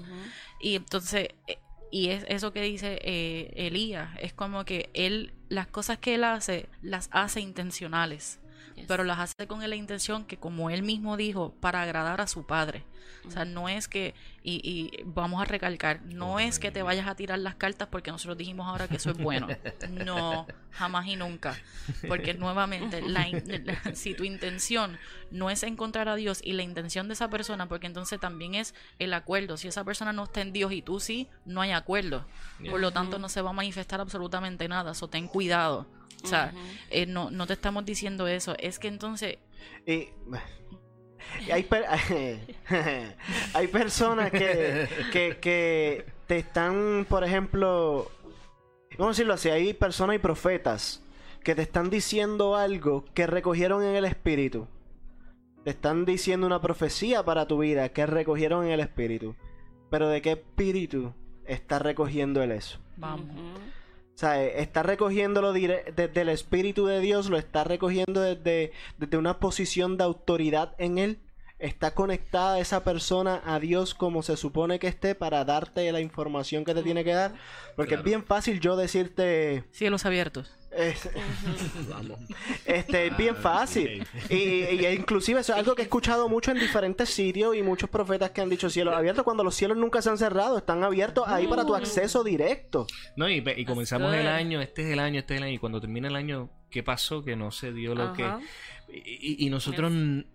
Y 0.60 0.76
entonces, 0.76 1.30
eh, 1.48 1.58
y 1.90 2.10
es 2.10 2.24
eso 2.28 2.54
que 2.54 2.62
dice 2.62 3.00
eh, 3.02 3.52
Elías, 3.56 4.10
es 4.20 4.32
como 4.32 4.64
que 4.64 4.92
él, 4.94 5.34
las 5.50 5.66
cosas 5.66 5.98
que 5.98 6.16
él 6.16 6.24
hace, 6.24 6.70
las 6.84 7.10
hace 7.12 7.42
intencionales, 7.42 8.40
Yes. 8.76 8.86
pero 8.88 9.04
las 9.04 9.20
hace 9.20 9.48
con 9.48 9.68
la 9.68 9.76
intención 9.76 10.26
que, 10.26 10.38
como 10.38 10.70
él 10.70 10.84
mismo 10.84 11.18
dijo, 11.18 11.54
para 11.62 11.82
agradar 11.82 12.20
a 12.22 12.28
su 12.28 12.46
padre. 12.46 12.84
O 13.26 13.32
sea, 13.32 13.46
no 13.46 13.70
es 13.70 13.88
que, 13.88 14.14
y, 14.44 14.62
y 14.64 15.04
vamos 15.06 15.42
a 15.42 15.46
recalcar, 15.46 16.02
no 16.04 16.40
es 16.40 16.60
que 16.60 16.72
te 16.72 16.84
vayas 16.84 17.08
a 17.08 17.16
tirar 17.16 17.40
las 17.40 17.56
cartas 17.56 17.88
porque 17.90 18.12
nosotros 18.12 18.38
dijimos 18.38 18.68
ahora 18.68 18.88
que 18.88 18.98
eso 18.98 19.12
es 19.12 19.18
bueno. 19.18 19.48
No, 19.90 20.46
jamás 20.72 21.08
y 21.08 21.16
nunca. 21.16 21.56
Porque 22.08 22.34
nuevamente, 22.34 23.02
la 23.02 23.26
si 23.94 24.14
tu 24.14 24.24
intención 24.24 24.98
no 25.32 25.50
es 25.50 25.64
encontrar 25.64 26.10
a 26.10 26.16
Dios 26.16 26.42
y 26.44 26.54
la 26.54 26.64
intención 26.64 27.08
de 27.08 27.14
esa 27.14 27.30
persona, 27.30 27.68
porque 27.68 27.88
entonces 27.88 28.20
también 28.20 28.56
es 28.56 28.74
el 29.00 29.14
acuerdo. 29.14 29.58
Si 29.58 29.68
esa 29.68 29.84
persona 29.84 30.14
no 30.14 30.26
está 30.26 30.42
en 30.42 30.54
Dios 30.54 30.72
y 30.72 30.82
tú 30.82 31.00
sí, 31.00 31.28
no 31.46 31.62
hay 31.62 31.72
acuerdo. 31.72 32.26
Por 32.70 32.80
lo 32.80 32.92
tanto, 32.92 33.20
no 33.20 33.30
se 33.30 33.42
va 33.42 33.52
a 33.52 33.54
manifestar 33.54 34.02
absolutamente 34.02 34.68
nada. 34.68 34.94
So, 34.94 35.08
ten 35.08 35.28
cuidado. 35.28 35.88
O 36.26 36.28
sea, 36.28 36.54
eh, 36.90 37.06
no, 37.06 37.30
no 37.32 37.48
te 37.48 37.54
estamos 37.54 37.86
diciendo 37.86 38.28
eso. 38.28 38.56
Es 38.60 38.80
que 38.80 38.88
entonces 38.88 39.38
Y, 39.86 40.10
y 41.48 41.52
hay, 41.52 41.64
per- 41.64 41.86
hay 43.54 43.68
personas 43.68 44.32
que, 44.32 44.88
que, 45.12 45.38
que 45.40 46.06
te 46.28 46.38
están, 46.40 47.06
por 47.10 47.24
ejemplo, 47.24 48.12
vamos 48.98 49.08
a 49.08 49.16
decirlo 49.16 49.34
así, 49.34 49.50
hay 49.50 49.74
personas 49.74 50.16
y 50.16 50.20
profetas 50.20 51.02
que 51.44 51.56
te 51.56 51.62
están 51.62 51.90
diciendo 51.90 52.56
algo 52.56 53.06
que 53.14 53.28
recogieron 53.28 53.84
en 53.84 53.96
el 53.96 54.06
espíritu. 54.06 54.68
Te 55.64 55.72
están 55.72 56.06
diciendo 56.06 56.46
una 56.48 56.62
profecía 56.62 57.24
para 57.24 57.48
tu 57.48 57.60
vida 57.60 57.90
que 57.90 58.06
recogieron 58.06 58.66
en 58.66 58.72
el 58.72 58.80
espíritu. 58.80 59.36
Pero 59.90 60.10
¿de 60.10 60.22
qué 60.22 60.32
espíritu 60.34 61.14
está 61.46 61.80
recogiendo 61.80 62.42
él 62.44 62.52
eso? 62.52 62.80
vamos. 62.98 63.28
O 64.16 64.18
sea, 64.18 64.42
eh, 64.42 64.62
está 64.62 64.82
recogiéndolo 64.82 65.52
desde 65.52 66.22
el 66.22 66.30
Espíritu 66.30 66.86
de 66.86 67.02
Dios, 67.02 67.30
lo 67.30 67.38
está 67.38 67.66
recogiendo 67.66 68.22
desde, 68.22 68.72
desde 68.98 69.18
una 69.18 69.40
posición 69.40 69.98
de 69.98 70.06
autoridad 70.06 70.74
en 70.78 70.98
Él. 70.98 71.20
Está 71.60 71.94
conectada 71.94 72.60
esa 72.60 72.84
persona 72.84 73.42
a 73.46 73.60
Dios 73.60 73.94
como 73.94 74.24
se 74.24 74.38
supone 74.38 74.80
que 74.80 74.88
esté 74.88 75.16
para 75.16 75.44
darte 75.46 75.90
la 75.92 76.00
información 76.02 76.64
que 76.66 76.74
te 76.74 76.84
tiene 76.84 77.04
que 77.04 77.14
dar. 77.14 77.34
Porque 77.76 77.90
Claro. 77.90 78.02
es 78.02 78.06
bien 78.06 78.24
fácil 78.26 78.60
yo 78.60 78.76
decirte, 78.78 79.64
Cielos 79.72 80.06
abiertos. 80.06 80.56
Es. 80.76 81.10
Este, 82.66 83.08
es 83.08 83.18
bien 83.18 83.36
fácil. 83.36 84.06
Y, 84.30 84.36
y 84.36 84.86
inclusive 84.88 85.40
eso 85.40 85.54
es 85.54 85.60
algo 85.60 85.76
que 85.76 85.84
he 85.84 85.86
escuchado 85.86 86.28
mucho 86.30 86.52
en 86.52 86.60
diferentes 86.60 87.10
sitios 87.10 87.56
y 87.56 87.62
muchos 87.62 87.90
profetas 87.90 88.32
que 88.32 88.42
han 88.42 88.50
dicho 88.50 88.70
cielos 88.70 88.94
abiertos 88.94 89.24
cuando 89.24 89.44
los 89.44 89.56
cielos 89.56 89.78
nunca 89.78 90.02
se 90.02 90.10
han 90.10 90.18
cerrado, 90.18 90.58
están 90.58 90.84
abiertos 90.84 91.28
ahí 91.28 91.48
para 91.48 91.64
tu 91.66 91.74
Mm. 91.74 91.78
acceso 91.78 92.24
directo. 92.24 92.88
No, 93.16 93.30
y, 93.30 93.44
y 93.56 93.66
comenzamos 93.66 94.14
el 94.14 94.28
año, 94.28 94.62
este 94.62 94.84
es 94.84 94.90
el 94.90 95.00
año, 95.00 95.20
este 95.20 95.36
es 95.36 95.38
el 95.40 95.44
año, 95.46 95.54
y 95.54 95.58
cuando 95.60 95.80
termina 95.80 96.08
el 96.08 96.16
año, 96.16 96.50
¿qué 96.70 96.84
pasó? 96.84 97.24
Que 97.24 97.36
no 97.36 97.52
se 97.52 97.72
dio 97.72 97.96
lo 97.96 98.04
Ajá. 98.12 98.40
que... 98.90 98.96
Y, 99.40 99.50
nosotros... 99.50 99.92
n- 99.92 100.26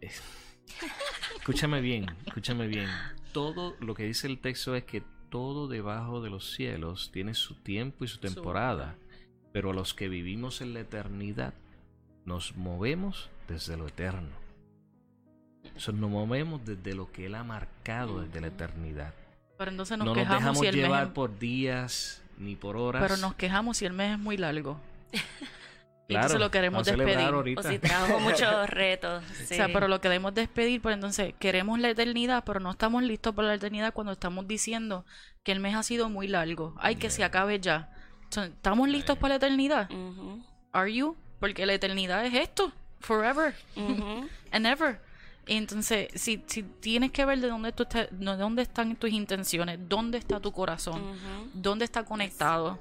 Escúchame 1.37 1.81
bien, 1.81 2.07
escúchame 2.27 2.67
bien. 2.67 2.89
Todo 3.33 3.77
lo 3.81 3.95
que 3.95 4.05
dice 4.05 4.27
el 4.27 4.41
texto 4.41 4.75
es 4.77 4.85
que 4.85 5.03
todo 5.31 5.69
debajo 5.69 6.21
de 6.21 6.31
los 6.31 6.53
cielos 6.55 7.11
tiene 7.13 7.35
su 7.35 7.55
tiempo 7.57 8.05
y 8.05 8.09
su 8.09 8.19
temporada, 8.19 8.97
pero 9.53 9.73
los 9.73 9.95
que 9.95 10.09
vivimos 10.09 10.61
en 10.61 10.75
la 10.75 10.81
eternidad 10.81 11.55
nos 12.25 12.57
movemos 12.57 13.31
desde 13.49 13.77
lo 13.77 13.89
eterno. 13.89 14.31
O 15.77 15.81
sea, 15.81 15.93
nos 15.95 16.11
movemos 16.11 16.65
desde 16.65 16.95
lo 16.95 17.11
que 17.13 17.27
Él 17.27 17.35
ha 17.35 17.45
marcado 17.45 18.23
desde 18.23 18.41
la 18.41 18.47
eternidad. 18.49 19.15
Pero 19.59 19.71
entonces 19.71 19.99
nos 19.99 20.07
no 20.07 20.15
nos 20.15 20.23
quejamos 20.23 20.41
dejamos 20.41 20.59
si 20.61 20.67
el 20.67 20.75
mes 20.77 20.85
llevar 20.85 21.07
es- 21.07 21.13
por 21.13 21.39
días 21.39 22.23
ni 22.39 22.57
por 22.57 22.77
horas. 22.77 23.03
Pero 23.03 23.17
nos 23.19 23.35
quejamos 23.35 23.77
si 23.77 23.85
el 23.87 23.93
mes 23.93 24.13
es 24.13 24.19
muy 24.19 24.37
largo. 24.37 24.81
Y 26.09 26.13
Claro, 26.15 26.27
entonces 26.27 26.41
lo 26.45 26.51
queremos 26.51 26.89
a 26.89 26.91
despedir. 26.97 27.19
ahorita. 27.21 27.61
O 27.61 27.63
si 27.63 27.79
trajo 27.79 28.19
muchos 28.19 28.69
retos. 28.69 29.23
sí. 29.33 29.45
O 29.45 29.47
sea, 29.57 29.69
pero 29.73 29.87
lo 29.87 30.01
queremos 30.01 30.35
despedir, 30.35 30.83
pero 30.83 30.95
entonces 30.97 31.35
queremos 31.39 31.79
la 31.79 31.89
eternidad, 31.91 32.43
pero 32.45 32.59
no 32.59 32.73
estamos 32.73 33.05
listos 33.05 33.33
para 33.33 33.47
la 33.47 33.55
eternidad 33.55 33.95
cuando 33.95 34.15
estamos 34.15 34.49
diciendo 34.49 35.05
que 35.45 35.53
el 35.53 35.61
mes 35.61 35.77
ha 35.77 35.85
sido 35.85 36.09
muy 36.09 36.27
largo. 36.27 36.75
Ay, 36.81 36.97
que 36.97 37.11
se 37.11 37.23
acabe 37.23 37.61
ya. 37.61 37.93
¿Estamos 38.31 38.89
listos 38.89 39.19
para 39.19 39.31
la 39.31 39.37
eternidad? 39.37 39.91
Ujú, 39.91 40.43
¿Are 40.73 40.93
you? 40.93 41.17
Porque 41.39 41.67
la 41.67 41.75
eternidad 41.75 42.25
es 42.25 42.35
esto. 42.35 42.73
Forever 43.01 43.55
and 44.53 44.67
ever. 44.67 45.01
Y 45.47 45.55
entonces, 45.57 46.09
si, 46.15 46.43
si 46.47 46.63
tienes 46.63 47.11
que 47.11 47.25
ver 47.25 47.41
de 47.41 47.49
dónde, 47.49 47.73
tú 47.73 47.83
estás, 47.83 48.09
de 48.11 48.37
dónde 48.37 48.63
están 48.63 48.95
tus 48.97 49.11
intenciones, 49.11 49.79
dónde 49.89 50.19
está 50.19 50.39
tu 50.39 50.53
corazón, 50.53 51.03
dónde 51.55 51.87
está 51.87 52.05
conectado 52.05 52.79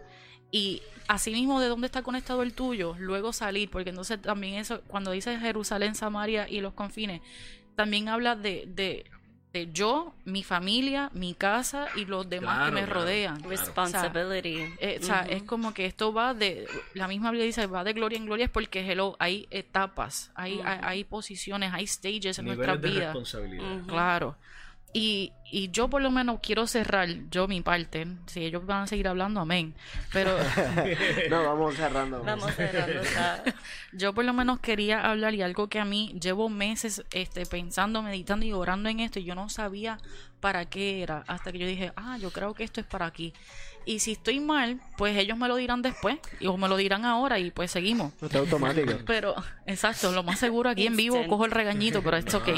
y 0.51 0.81
asimismo 1.07 1.59
de 1.59 1.67
dónde 1.67 1.87
está 1.87 2.01
conectado 2.01 2.43
el 2.43 2.53
tuyo, 2.53 2.95
luego 2.99 3.33
salir, 3.33 3.69
porque 3.69 3.89
entonces 3.89 4.21
también 4.21 4.55
eso, 4.55 4.81
cuando 4.87 5.11
dice 5.11 5.39
Jerusalén, 5.39 5.95
Samaria 5.95 6.47
y 6.49 6.61
los 6.61 6.73
confines, 6.73 7.21
también 7.75 8.09
habla 8.09 8.35
de, 8.35 8.65
de, 8.67 9.05
de 9.53 9.71
yo, 9.71 10.13
mi 10.25 10.43
familia, 10.43 11.09
mi 11.13 11.33
casa 11.33 11.87
y 11.95 12.05
los 12.05 12.29
demás 12.29 12.59
que 12.59 12.71
Claro, 12.71 12.73
me 12.73 12.85
claro, 12.85 12.99
rodean. 13.01 13.43
Responsibility. 13.43 14.63
Eh, 14.79 14.99
o 15.01 15.03
sea, 15.03 15.23
Ujú. 15.25 15.31
es 15.35 15.43
como 15.43 15.73
que 15.73 15.85
esto 15.85 16.13
va 16.13 16.33
de, 16.33 16.67
la 16.93 17.07
misma 17.07 17.31
Biblia 17.31 17.45
dice, 17.45 17.65
va 17.65 17.83
de 17.83 17.93
gloria 17.93 18.17
en 18.17 18.25
gloria, 18.25 18.45
es 18.45 18.51
porque 18.51 18.81
hello, 18.81 19.15
hay 19.19 19.47
etapas, 19.49 20.31
hay, 20.35 20.61
hay, 20.63 20.77
Ujú. 20.77 20.87
hay 20.87 21.03
posiciones, 21.03 21.73
hay 21.73 21.87
stages 21.87 22.37
en 22.37 22.45
Niveles 22.45 22.57
nuestras 22.67 22.81
de 22.81 22.89
vidas. 22.89 23.05
responsabilidad. 23.05 23.77
Ujú. 23.77 23.87
Claro. 23.87 24.35
Y, 24.91 25.33
y 25.51 25.69
yo 25.69 25.87
por 25.87 26.01
lo 26.01 26.09
menos 26.09 26.39
quiero 26.41 26.65
cerrar, 26.65 27.07
yo 27.29 27.47
mi 27.47 27.61
parte, 27.61 28.07
si 28.25 28.43
ellos 28.43 28.65
van 28.65 28.83
a 28.83 28.87
seguir 28.87 29.07
hablando, 29.07 29.39
amén. 29.41 29.75
Pero 30.11 30.35
No, 31.29 31.43
vamos 31.43 31.75
cerrando. 31.75 32.23
Vamos 32.23 32.53
cerrando. 32.55 33.01
esta- 33.01 33.43
yo 33.93 34.13
por 34.13 34.25
lo 34.25 34.33
menos 34.33 34.59
quería 34.59 35.01
hablar 35.09 35.33
y 35.35 35.41
algo 35.43 35.67
que 35.67 35.79
a 35.79 35.85
mí 35.85 36.15
llevo 36.19 36.49
meses 36.49 37.03
este, 37.11 37.45
pensando, 37.45 38.01
meditando 38.01 38.45
y 38.45 38.51
orando 38.53 38.89
en 38.89 38.99
esto 38.99 39.19
y 39.19 39.25
yo 39.25 39.35
no 39.35 39.47
sabía 39.49 39.99
para 40.39 40.65
qué 40.65 41.03
era 41.03 41.23
hasta 41.27 41.51
que 41.51 41.59
yo 41.59 41.67
dije, 41.67 41.91
ah, 41.95 42.17
yo 42.19 42.31
creo 42.31 42.53
que 42.55 42.63
esto 42.63 42.79
es 42.81 42.87
para 42.87 43.05
aquí. 43.05 43.33
Y 43.89 43.99
si 43.99 44.11
estoy 44.11 44.39
mal, 44.39 44.79
pues 44.97 45.17
ellos 45.17 45.35
me 45.35 45.47
lo 45.47 45.55
dirán 45.55 45.81
después 45.81 46.19
y- 46.39 46.45
o 46.45 46.57
me 46.57 46.67
lo 46.67 46.77
dirán 46.77 47.05
ahora 47.05 47.39
y 47.39 47.49
pues 47.49 47.71
seguimos. 47.71 48.13
No 48.21 48.27
está 48.27 48.37
automático. 48.37 48.91
Pero, 49.07 49.33
exacto, 49.65 50.11
lo 50.11 50.21
más 50.21 50.37
seguro 50.37 50.69
aquí 50.69 50.85
en 50.85 50.95
vivo 50.95 51.25
cojo 51.27 51.45
el 51.45 51.51
regañito, 51.51 52.03
pero 52.03 52.17
es 52.17 52.31
ok. 52.33 52.49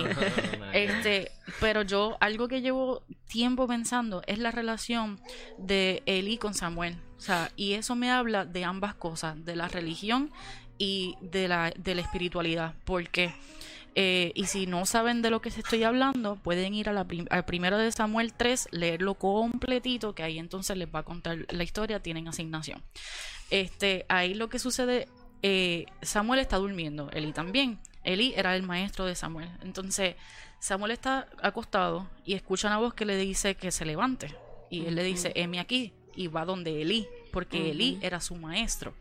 Este, 0.74 1.32
pero 1.60 1.84
yo, 1.84 2.18
algo 2.20 2.48
que 2.48 2.62
llevo 2.62 3.04
tiempo 3.28 3.66
pensando 3.68 4.22
es 4.28 4.40
la 4.40 4.52
relación 4.52 5.20
de 5.58 6.04
Eli 6.06 6.38
con 6.38 6.54
Samuel. 6.54 6.98
O 7.18 7.22
sea, 7.22 7.50
y 7.56 7.74
eso 7.74 7.96
me 7.96 8.12
habla 8.12 8.46
de 8.46 8.66
ambas 8.66 8.94
cosas, 8.96 9.44
de 9.46 9.56
la 9.56 9.68
religión 9.68 10.32
y 10.78 11.16
de 11.22 11.48
la, 11.48 11.72
de 11.78 11.96
la 11.96 12.02
espiritualidad. 12.02 12.74
Porque, 12.84 13.34
eh, 13.96 14.32
y 14.36 14.46
si 14.46 14.68
no 14.68 14.86
saben 14.86 15.22
de 15.22 15.30
lo 15.30 15.42
que 15.42 15.52
se 15.52 15.60
estoy 15.62 15.84
hablando, 15.84 16.38
pueden 16.38 16.74
ir 16.74 16.88
a 16.90 16.94
la 16.94 17.06
prim- 17.06 17.28
al 17.30 17.46
primero 17.46 17.78
de 17.78 17.92
Samuel 17.92 18.34
3, 18.34 18.70
leerlo 18.72 19.16
completito, 19.16 20.16
que 20.16 20.24
ahí 20.24 20.40
entonces 20.40 20.78
les 20.78 20.88
va 20.88 21.00
a 21.00 21.04
contar 21.04 21.46
la 21.50 21.64
historia, 21.64 22.02
tienen 22.02 22.28
asignación. 22.28 22.82
Este, 23.50 24.06
ahí 24.10 24.34
lo 24.34 24.50
que 24.50 24.60
sucede, 24.60 25.08
eh, 25.44 25.86
Samuel 26.02 26.40
está 26.40 26.58
durmiendo, 26.58 27.10
Eli 27.12 27.34
también. 27.34 27.80
Eli 28.04 28.34
era 28.36 28.56
el 28.56 28.64
maestro 28.64 29.06
de 29.06 29.16
Samuel. 29.16 29.50
Entonces, 29.62 30.16
Samuel 30.60 30.92
está 30.92 31.28
acostado 31.42 32.10
y 32.26 32.34
escucha 32.34 32.68
una 32.68 32.78
voz 32.78 32.94
que 32.94 33.06
le 33.06 33.18
dice 33.18 33.56
que 33.56 33.72
se 33.72 33.86
levante. 33.86 34.34
Y 34.70 34.86
él 34.86 34.96
le 34.96 35.04
dice, 35.04 35.32
heme 35.36 35.60
aquí. 35.60 35.94
Y 36.16 36.28
va 36.28 36.46
donde 36.46 36.82
Eli, 36.82 37.08
porque 37.32 37.72
Eli 37.72 37.96
Ujú. 37.98 38.06
era 38.06 38.22
su 38.22 38.36
maestro. 38.36 38.94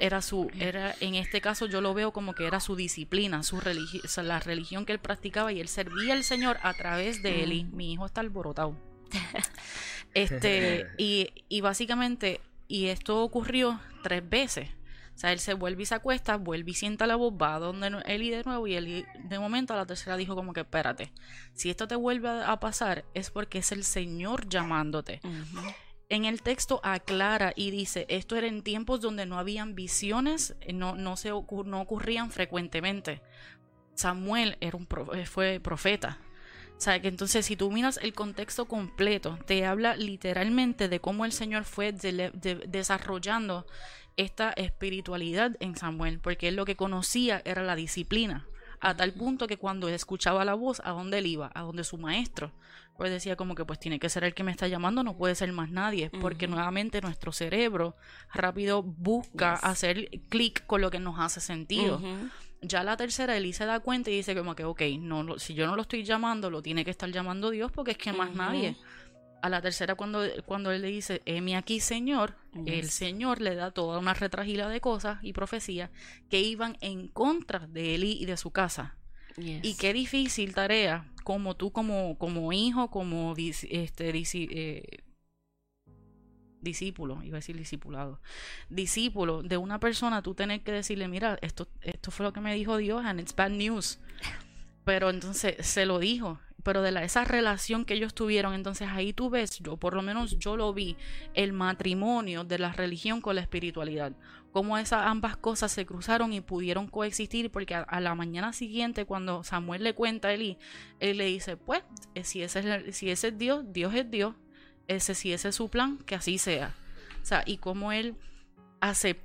Era 0.00 0.22
su, 0.22 0.50
era, 0.58 0.94
en 1.00 1.14
este 1.14 1.40
caso 1.40 1.66
yo 1.66 1.80
lo 1.80 1.94
veo 1.94 2.12
como 2.12 2.34
que 2.34 2.46
era 2.46 2.58
su 2.58 2.74
disciplina, 2.74 3.42
su 3.42 3.60
religión, 3.60 4.02
la 4.26 4.40
religión 4.40 4.86
que 4.86 4.92
él 4.92 4.98
practicaba 4.98 5.52
y 5.52 5.60
él 5.60 5.68
servía 5.68 6.14
al 6.14 6.24
Señor 6.24 6.58
a 6.62 6.72
través 6.74 7.22
de 7.22 7.44
Eli. 7.44 7.64
Mi 7.64 7.92
hijo 7.92 8.06
está 8.06 8.20
alborotado. 8.20 8.76
Este, 10.12 10.88
y, 10.98 11.28
y 11.48 11.60
básicamente, 11.60 12.40
y 12.66 12.86
esto 12.86 13.22
ocurrió 13.22 13.80
tres 14.02 14.28
veces. 14.28 14.68
O 15.14 15.18
sea, 15.20 15.32
él 15.32 15.38
se 15.38 15.52
vuelve 15.52 15.82
y 15.82 15.86
se 15.86 15.94
acuesta, 15.94 16.36
vuelve 16.36 16.70
y 16.70 16.74
sienta 16.74 17.06
la 17.06 17.14
voz, 17.14 17.34
va 17.34 17.58
donde 17.58 18.02
Eli 18.06 18.30
de 18.30 18.42
nuevo 18.42 18.66
y 18.66 18.74
Eli 18.74 19.04
de 19.24 19.38
momento 19.38 19.74
a 19.74 19.76
la 19.76 19.84
tercera 19.84 20.16
dijo 20.16 20.34
como 20.34 20.54
que 20.54 20.60
espérate, 20.60 21.12
si 21.52 21.68
esto 21.68 21.86
te 21.86 21.94
vuelve 21.94 22.28
a 22.28 22.58
pasar 22.58 23.04
es 23.12 23.30
porque 23.30 23.58
es 23.58 23.70
el 23.70 23.84
Señor 23.84 24.48
llamándote. 24.48 25.20
En 26.10 26.24
el 26.24 26.42
texto 26.42 26.80
aclara 26.82 27.52
y 27.54 27.70
dice, 27.70 28.04
esto 28.08 28.34
era 28.34 28.48
en 28.48 28.62
tiempos 28.62 29.00
donde 29.00 29.26
no 29.26 29.38
habían 29.38 29.76
visiones, 29.76 30.56
no, 30.74 30.96
no, 30.96 31.16
se 31.16 31.30
no 31.30 31.80
ocurrían 31.80 32.32
frecuentemente. 32.32 33.22
Samuel 33.94 34.56
era 34.60 34.76
un 34.76 34.88
fue 35.24 35.60
profeta. 35.60 36.18
O 36.76 36.80
sea, 36.80 37.00
que 37.00 37.06
entonces 37.06 37.46
si 37.46 37.54
tú 37.54 37.70
miras 37.70 38.00
el 38.02 38.12
contexto 38.12 38.66
completo, 38.66 39.38
te 39.46 39.64
habla 39.64 39.94
literalmente 39.94 40.88
de 40.88 40.98
cómo 40.98 41.24
el 41.24 41.30
Señor 41.30 41.62
fue 41.62 41.92
desarrollando 41.92 43.66
esta 44.16 44.50
espiritualidad 44.50 45.56
en 45.60 45.76
Samuel, 45.76 46.18
porque 46.18 46.48
él 46.48 46.56
lo 46.56 46.64
que 46.64 46.74
conocía 46.74 47.40
era 47.44 47.62
la 47.62 47.76
disciplina, 47.76 48.48
a 48.80 48.96
tal 48.96 49.12
punto 49.12 49.46
que 49.46 49.58
cuando 49.58 49.88
escuchaba 49.88 50.44
la 50.44 50.54
voz, 50.54 50.80
¿a 50.84 50.90
dónde 50.90 51.18
él 51.18 51.26
iba? 51.26 51.52
A 51.54 51.60
donde 51.60 51.84
su 51.84 51.98
maestro. 51.98 52.50
Pues 52.96 53.10
decía 53.10 53.34
como 53.36 53.54
que 53.54 53.64
pues 53.64 53.78
tiene 53.80 53.98
que 53.98 54.10
ser 54.10 54.24
el 54.24 54.34
que 54.34 54.42
me 54.42 54.50
está 54.50 54.68
llamando, 54.68 55.02
no 55.02 55.16
puede 55.16 55.34
ser 55.34 55.50
más 55.52 55.70
nadie, 55.70 56.10
porque 56.10 56.46
nuevamente 56.48 57.00
nuestro 57.00 57.32
cerebro 57.32 57.96
rápido 58.34 58.82
busca 58.82 59.54
Yes. 59.54 59.64
hacer 59.64 60.10
clic 60.28 60.66
con 60.66 60.82
lo 60.82 60.90
que 60.90 60.98
nos 61.00 61.18
hace 61.18 61.40
sentido. 61.40 61.98
Ya 62.62 62.84
la 62.84 62.98
tercera, 62.98 63.34
Eli 63.38 63.54
se 63.54 63.64
da 63.64 63.80
cuenta 63.80 64.10
y 64.10 64.16
dice 64.16 64.36
como 64.36 64.54
que, 64.54 64.64
ok, 64.64 64.82
no, 64.98 65.38
si 65.38 65.54
yo 65.54 65.66
no 65.66 65.76
lo 65.76 65.82
estoy 65.82 66.04
llamando, 66.04 66.50
lo 66.50 66.60
tiene 66.60 66.84
que 66.84 66.90
estar 66.90 67.10
llamando 67.10 67.48
Dios 67.48 67.72
porque 67.72 67.92
es 67.92 67.96
que 67.98 68.12
más 68.12 68.34
nadie. 68.34 68.76
A 69.42 69.48
la 69.48 69.62
tercera, 69.62 69.94
cuando, 69.94 70.22
cuando 70.44 70.70
él 70.70 70.82
le 70.82 70.88
dice, 70.88 71.22
heme 71.24 71.56
aquí, 71.56 71.80
Señor, 71.80 72.36
el. 72.66 72.90
Señor 72.90 73.40
le 73.40 73.54
da 73.54 73.70
toda 73.70 73.98
una 73.98 74.12
retragila 74.12 74.68
de 74.68 74.82
cosas 74.82 75.18
y 75.22 75.32
profecías 75.32 75.88
que 76.28 76.40
iban 76.42 76.76
en 76.82 77.08
contra 77.08 77.60
de 77.66 77.94
Eli 77.94 78.18
y 78.20 78.26
de 78.26 78.36
su 78.36 78.50
casa. 78.50 78.98
Yes. 79.36 79.64
Y 79.64 79.74
qué 79.76 79.92
difícil 79.92 80.54
tarea, 80.54 81.06
como 81.24 81.56
tú, 81.56 81.70
como, 81.70 82.18
como 82.18 82.52
hijo, 82.52 82.90
como 82.90 83.34
este, 83.36 84.12
eh, 84.34 85.02
discípulo, 86.60 87.22
iba 87.22 87.36
a 87.36 87.40
decir 87.40 87.56
discipulado, 87.56 88.20
discípulo 88.68 89.42
de 89.42 89.56
una 89.56 89.80
persona, 89.80 90.22
tú 90.22 90.34
tener 90.34 90.62
que 90.62 90.72
decirle, 90.72 91.08
mira, 91.08 91.38
esto, 91.42 91.68
esto 91.82 92.10
fue 92.10 92.26
lo 92.26 92.32
que 92.32 92.40
me 92.40 92.54
dijo 92.54 92.76
Dios, 92.76 93.04
and 93.04 93.20
it's 93.20 93.34
bad 93.34 93.50
news. 93.50 93.98
Pero 94.84 95.10
entonces 95.10 95.66
se 95.66 95.84
lo 95.84 95.98
dijo, 95.98 96.40
pero 96.62 96.82
de 96.82 96.90
la, 96.90 97.04
esa 97.04 97.24
relación 97.24 97.84
que 97.84 97.94
ellos 97.94 98.14
tuvieron, 98.14 98.54
entonces 98.54 98.88
ahí 98.90 99.12
tú 99.12 99.30
ves, 99.30 99.58
yo 99.60 99.76
por 99.76 99.94
lo 99.94 100.02
menos 100.02 100.38
yo 100.38 100.56
lo 100.56 100.72
vi, 100.72 100.96
el 101.34 101.52
matrimonio 101.52 102.44
de 102.44 102.58
la 102.58 102.72
religión 102.72 103.20
con 103.20 103.36
la 103.36 103.42
espiritualidad, 103.42 104.12
cómo 104.52 104.76
esas 104.78 105.06
ambas 105.06 105.36
cosas 105.36 105.70
se 105.72 105.86
cruzaron 105.86 106.32
y 106.32 106.40
pudieron 106.40 106.88
coexistir, 106.88 107.50
porque 107.50 107.74
a, 107.74 107.82
a 107.82 108.00
la 108.00 108.14
mañana 108.14 108.52
siguiente 108.52 109.04
cuando 109.04 109.44
Samuel 109.44 109.84
le 109.84 109.94
cuenta 109.94 110.28
a 110.28 110.32
Eli, 110.34 110.58
él 110.98 111.18
le 111.18 111.26
dice, 111.26 111.56
pues, 111.56 111.82
eh, 112.14 112.24
si 112.24 112.42
ese 112.42 112.60
es, 112.60 112.66
el- 112.66 112.92
si 112.94 113.10
ese 113.10 113.28
es 113.28 113.38
Dios, 113.38 113.64
Dios 113.72 113.94
es 113.94 114.10
Dios, 114.10 114.34
ese 114.88 115.14
si 115.14 115.32
ese 115.32 115.50
es 115.50 115.54
su 115.54 115.68
plan, 115.68 115.98
que 115.98 116.16
así 116.16 116.38
sea. 116.38 116.74
O 117.22 117.24
sea, 117.24 117.42
y 117.46 117.58
cómo 117.58 117.92
él 117.92 118.16
acep- 118.80 119.18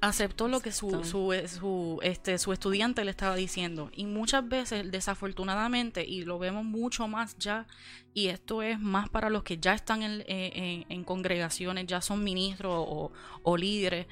aceptó 0.00 0.48
lo 0.48 0.60
que 0.60 0.72
su, 0.72 0.86
Exacto. 0.88 1.08
su, 1.08 1.32
eh, 1.32 1.48
su, 1.48 1.98
este, 2.02 2.38
su 2.38 2.52
estudiante 2.52 3.04
le 3.04 3.10
estaba 3.10 3.34
diciendo. 3.36 3.90
Y 3.92 4.06
muchas 4.06 4.48
veces, 4.48 4.90
desafortunadamente, 4.90 6.04
y 6.04 6.22
lo 6.24 6.38
vemos 6.38 6.64
mucho 6.64 7.06
más 7.08 7.36
ya, 7.38 7.66
y 8.14 8.28
esto 8.28 8.62
es 8.62 8.80
más 8.80 9.08
para 9.08 9.28
los 9.30 9.42
que 9.42 9.58
ya 9.58 9.74
están 9.74 10.02
en, 10.02 10.20
eh, 10.26 10.52
en- 10.54 10.86
en 10.88 11.04
congregaciones, 11.04 11.86
ya 11.86 12.00
son 12.00 12.24
ministros 12.24 12.72
o, 12.76 13.12
o 13.42 13.56
líderes, 13.56 14.06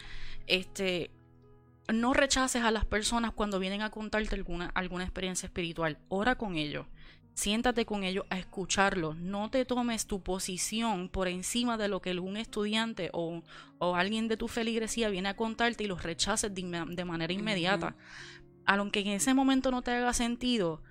este, 0.47 1.10
no 1.93 2.12
rechaces 2.12 2.62
a 2.62 2.70
las 2.70 2.85
personas 2.85 3.32
cuando 3.32 3.59
vienen 3.59 3.82
a 3.82 3.90
contarte 3.90 4.35
alguna, 4.35 4.70
alguna 4.74 5.05
experiencia 5.05 5.47
espiritual. 5.47 5.98
Ora 6.09 6.36
con 6.36 6.56
ellos. 6.56 6.86
Siéntate 7.35 7.85
con 7.85 8.02
ellos 8.02 8.24
a 8.31 8.39
escucharlos. 8.39 9.16
No 9.16 9.51
te 9.51 9.64
tomes 9.66 10.06
tu 10.06 10.23
posición 10.23 11.10
por 11.10 11.28
encima 11.28 11.77
de 11.77 11.89
lo 11.89 12.01
que 12.01 12.18
un 12.18 12.39
estudiante 12.39 13.10
o, 13.12 13.43
o 13.78 13.94
alguien 13.94 14.27
de 14.27 14.39
tu 14.39 14.48
feligresía 14.48 15.10
viene 15.10 15.28
a 15.28 15.36
contarte 15.36 15.85
y 15.85 15.86
los 15.86 16.02
rechaces 16.02 16.52
de 16.55 17.05
manera 17.05 17.32
inmediata. 17.32 17.94
Aunque 18.64 19.01
en 19.01 19.09
ese 19.09 19.35
momento 19.35 19.70
no 19.70 19.82
te 19.82 19.90
haga 19.90 20.14
sentido, 20.14 20.82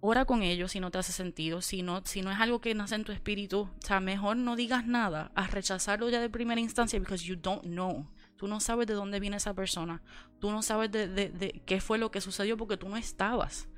ora 0.00 0.24
con 0.24 0.42
ellos 0.42 0.72
si 0.72 0.80
no 0.80 0.90
te 0.90 0.98
hace 0.98 1.12
sentido, 1.12 1.60
si 1.60 1.82
no, 1.82 2.04
si 2.04 2.22
no 2.22 2.32
es 2.32 2.40
algo 2.40 2.60
que 2.60 2.74
nace 2.74 2.94
en 2.94 3.04
tu 3.04 3.12
espíritu, 3.12 3.60
o 3.60 3.86
sea, 3.86 4.00
mejor 4.00 4.38
no 4.38 4.56
digas 4.56 4.86
nada 4.86 5.30
a 5.34 5.46
rechazarlo 5.46 6.08
ya 6.08 6.20
de 6.20 6.30
primera 6.30 6.60
instancia 6.60 6.98
because 6.98 7.24
you 7.24 7.36
don't 7.36 7.62
know. 7.62 8.06
Tú 8.40 8.48
no 8.48 8.58
sabes 8.58 8.86
de 8.86 8.94
dónde 8.94 9.20
viene 9.20 9.36
esa 9.36 9.52
persona, 9.52 10.00
tú 10.38 10.50
no 10.50 10.62
sabes 10.62 10.90
de, 10.90 11.08
de, 11.08 11.28
de 11.28 11.60
qué 11.66 11.78
fue 11.82 11.98
lo 11.98 12.10
que 12.10 12.22
sucedió 12.22 12.56
porque 12.56 12.78
tú 12.78 12.88
no 12.88 12.96
estabas. 12.96 13.68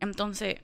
Entonces, 0.00 0.56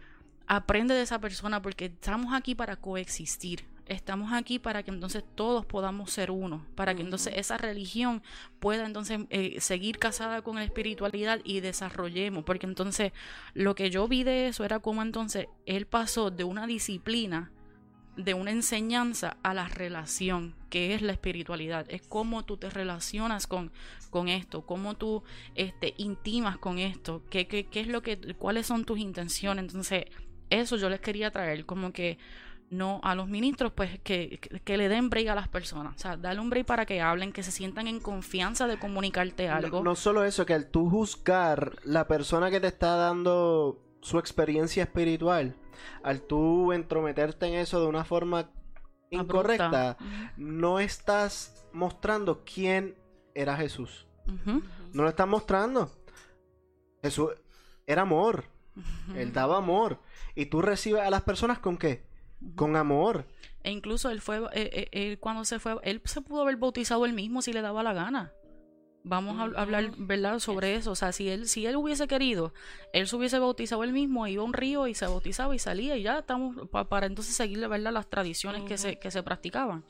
aprende 0.48 0.94
de 0.94 1.02
esa 1.02 1.20
persona 1.20 1.62
porque 1.62 1.84
estamos 1.84 2.34
aquí 2.34 2.56
para 2.56 2.74
coexistir. 2.74 3.64
Estamos 3.86 4.32
aquí 4.32 4.58
para 4.58 4.82
que 4.82 4.90
entonces 4.90 5.22
todos 5.36 5.64
podamos 5.64 6.10
ser 6.10 6.32
uno, 6.32 6.66
para 6.74 6.96
que 6.96 7.02
entonces 7.02 7.34
esa 7.36 7.56
religión 7.56 8.20
pueda 8.58 8.84
entonces 8.84 9.20
eh, 9.30 9.60
seguir 9.60 10.00
casada 10.00 10.42
con 10.42 10.56
la 10.56 10.64
espiritualidad 10.64 11.38
y 11.44 11.60
desarrollemos, 11.60 12.42
porque 12.42 12.66
entonces 12.66 13.12
lo 13.54 13.76
que 13.76 13.90
yo 13.90 14.08
vi 14.08 14.24
de 14.24 14.48
eso 14.48 14.64
era 14.64 14.80
como 14.80 15.02
entonces 15.02 15.46
él 15.66 15.86
pasó 15.86 16.32
de 16.32 16.42
una 16.42 16.66
disciplina, 16.66 17.52
de 18.16 18.34
una 18.34 18.50
enseñanza 18.50 19.36
a 19.42 19.54
la 19.54 19.68
relación, 19.68 20.54
que 20.70 20.94
es 20.94 21.02
la 21.02 21.12
espiritualidad, 21.12 21.86
es 21.88 22.02
cómo 22.02 22.44
tú 22.44 22.56
te 22.56 22.70
relacionas 22.70 23.46
con, 23.46 23.70
con 24.10 24.28
esto, 24.28 24.62
cómo 24.62 24.94
tú 24.94 25.22
este, 25.54 25.94
intimas 25.98 26.58
con 26.58 26.78
esto, 26.78 27.22
qué, 27.30 27.46
qué, 27.46 27.66
qué 27.66 27.80
es 27.80 27.88
lo 27.88 28.02
que, 28.02 28.34
cuáles 28.34 28.66
son 28.66 28.84
tus 28.84 28.98
intenciones, 28.98 29.64
entonces 29.64 30.06
eso 30.50 30.76
yo 30.76 30.88
les 30.88 31.00
quería 31.00 31.30
traer, 31.30 31.66
como 31.66 31.92
que 31.92 32.18
no 32.70 33.00
a 33.04 33.14
los 33.14 33.28
ministros, 33.28 33.72
pues 33.72 34.00
que, 34.00 34.40
que, 34.64 34.76
le 34.76 34.88
den 34.88 35.08
break 35.08 35.28
a 35.28 35.34
las 35.34 35.48
personas. 35.48 35.94
O 35.94 35.98
sea, 35.98 36.16
darle 36.16 36.40
un 36.40 36.50
break 36.50 36.66
para 36.66 36.84
que 36.86 37.00
hablen, 37.00 37.32
que 37.32 37.42
se 37.42 37.52
sientan 37.52 37.86
en 37.86 38.00
confianza 38.00 38.66
de 38.66 38.78
comunicarte 38.78 39.48
algo. 39.48 39.78
No, 39.78 39.84
no 39.84 39.94
solo 39.94 40.24
eso, 40.24 40.44
que 40.46 40.54
al 40.54 40.68
tú 40.68 40.90
juzgar 40.90 41.76
la 41.84 42.08
persona 42.08 42.50
que 42.50 42.60
te 42.60 42.66
está 42.66 42.96
dando 42.96 43.85
su 44.06 44.20
experiencia 44.20 44.84
espiritual, 44.84 45.56
al 46.04 46.20
tú 46.20 46.72
entrometerte 46.72 47.46
en 47.46 47.54
eso 47.54 47.80
de 47.80 47.88
una 47.88 48.04
forma 48.04 48.52
incorrecta, 49.10 49.90
Abrupta. 49.90 50.32
no 50.36 50.78
estás 50.78 51.66
mostrando 51.72 52.44
quién 52.44 52.94
era 53.34 53.56
Jesús. 53.56 54.06
No 54.92 55.02
lo 55.02 55.08
estás 55.08 55.26
mostrando. 55.26 55.90
Jesús 57.02 57.32
era 57.84 58.02
amor. 58.02 58.44
Él 59.16 59.32
daba 59.32 59.56
amor. 59.56 59.98
Y 60.36 60.46
tú 60.46 60.62
recibes 60.62 61.02
a 61.02 61.10
las 61.10 61.22
personas 61.22 61.58
con 61.58 61.76
qué? 61.76 62.06
Con 62.54 62.76
amor. 62.76 63.26
E 63.64 63.72
incluso 63.72 64.08
él 64.10 64.20
fue, 64.20 64.38
eh, 64.52 64.70
eh, 64.72 64.88
él 64.92 65.18
cuando 65.18 65.44
se 65.44 65.58
fue, 65.58 65.78
él 65.82 66.00
se 66.04 66.20
pudo 66.20 66.42
haber 66.42 66.58
bautizado 66.58 67.04
él 67.06 67.12
mismo 67.12 67.42
si 67.42 67.52
le 67.52 67.60
daba 67.60 67.82
la 67.82 67.92
gana. 67.92 68.32
Vamos 69.08 69.38
a 69.38 69.60
hablar, 69.60 69.92
¿verdad?, 69.98 70.40
sobre 70.40 70.74
eso. 70.74 70.90
O 70.90 70.96
sea, 70.96 71.12
si 71.12 71.28
él, 71.28 71.46
si 71.48 71.64
él 71.64 71.76
hubiese 71.76 72.08
querido, 72.08 72.52
él 72.92 73.06
se 73.06 73.14
hubiese 73.14 73.38
bautizado 73.38 73.84
él 73.84 73.92
mismo, 73.92 74.26
iba 74.26 74.42
a 74.42 74.44
un 74.44 74.52
río 74.52 74.88
y 74.88 74.94
se 74.94 75.06
bautizaba 75.06 75.54
y 75.54 75.60
salía 75.60 75.96
y 75.96 76.02
ya 76.02 76.18
estamos 76.18 76.68
pa- 76.70 76.88
para 76.88 77.06
entonces 77.06 77.36
seguir, 77.36 77.60
¿verdad?, 77.68 77.92
las 77.92 78.10
tradiciones 78.10 78.64
que, 78.64 78.76
se, 78.78 78.98
que 78.98 79.12
se 79.12 79.22
practicaban. 79.22 79.84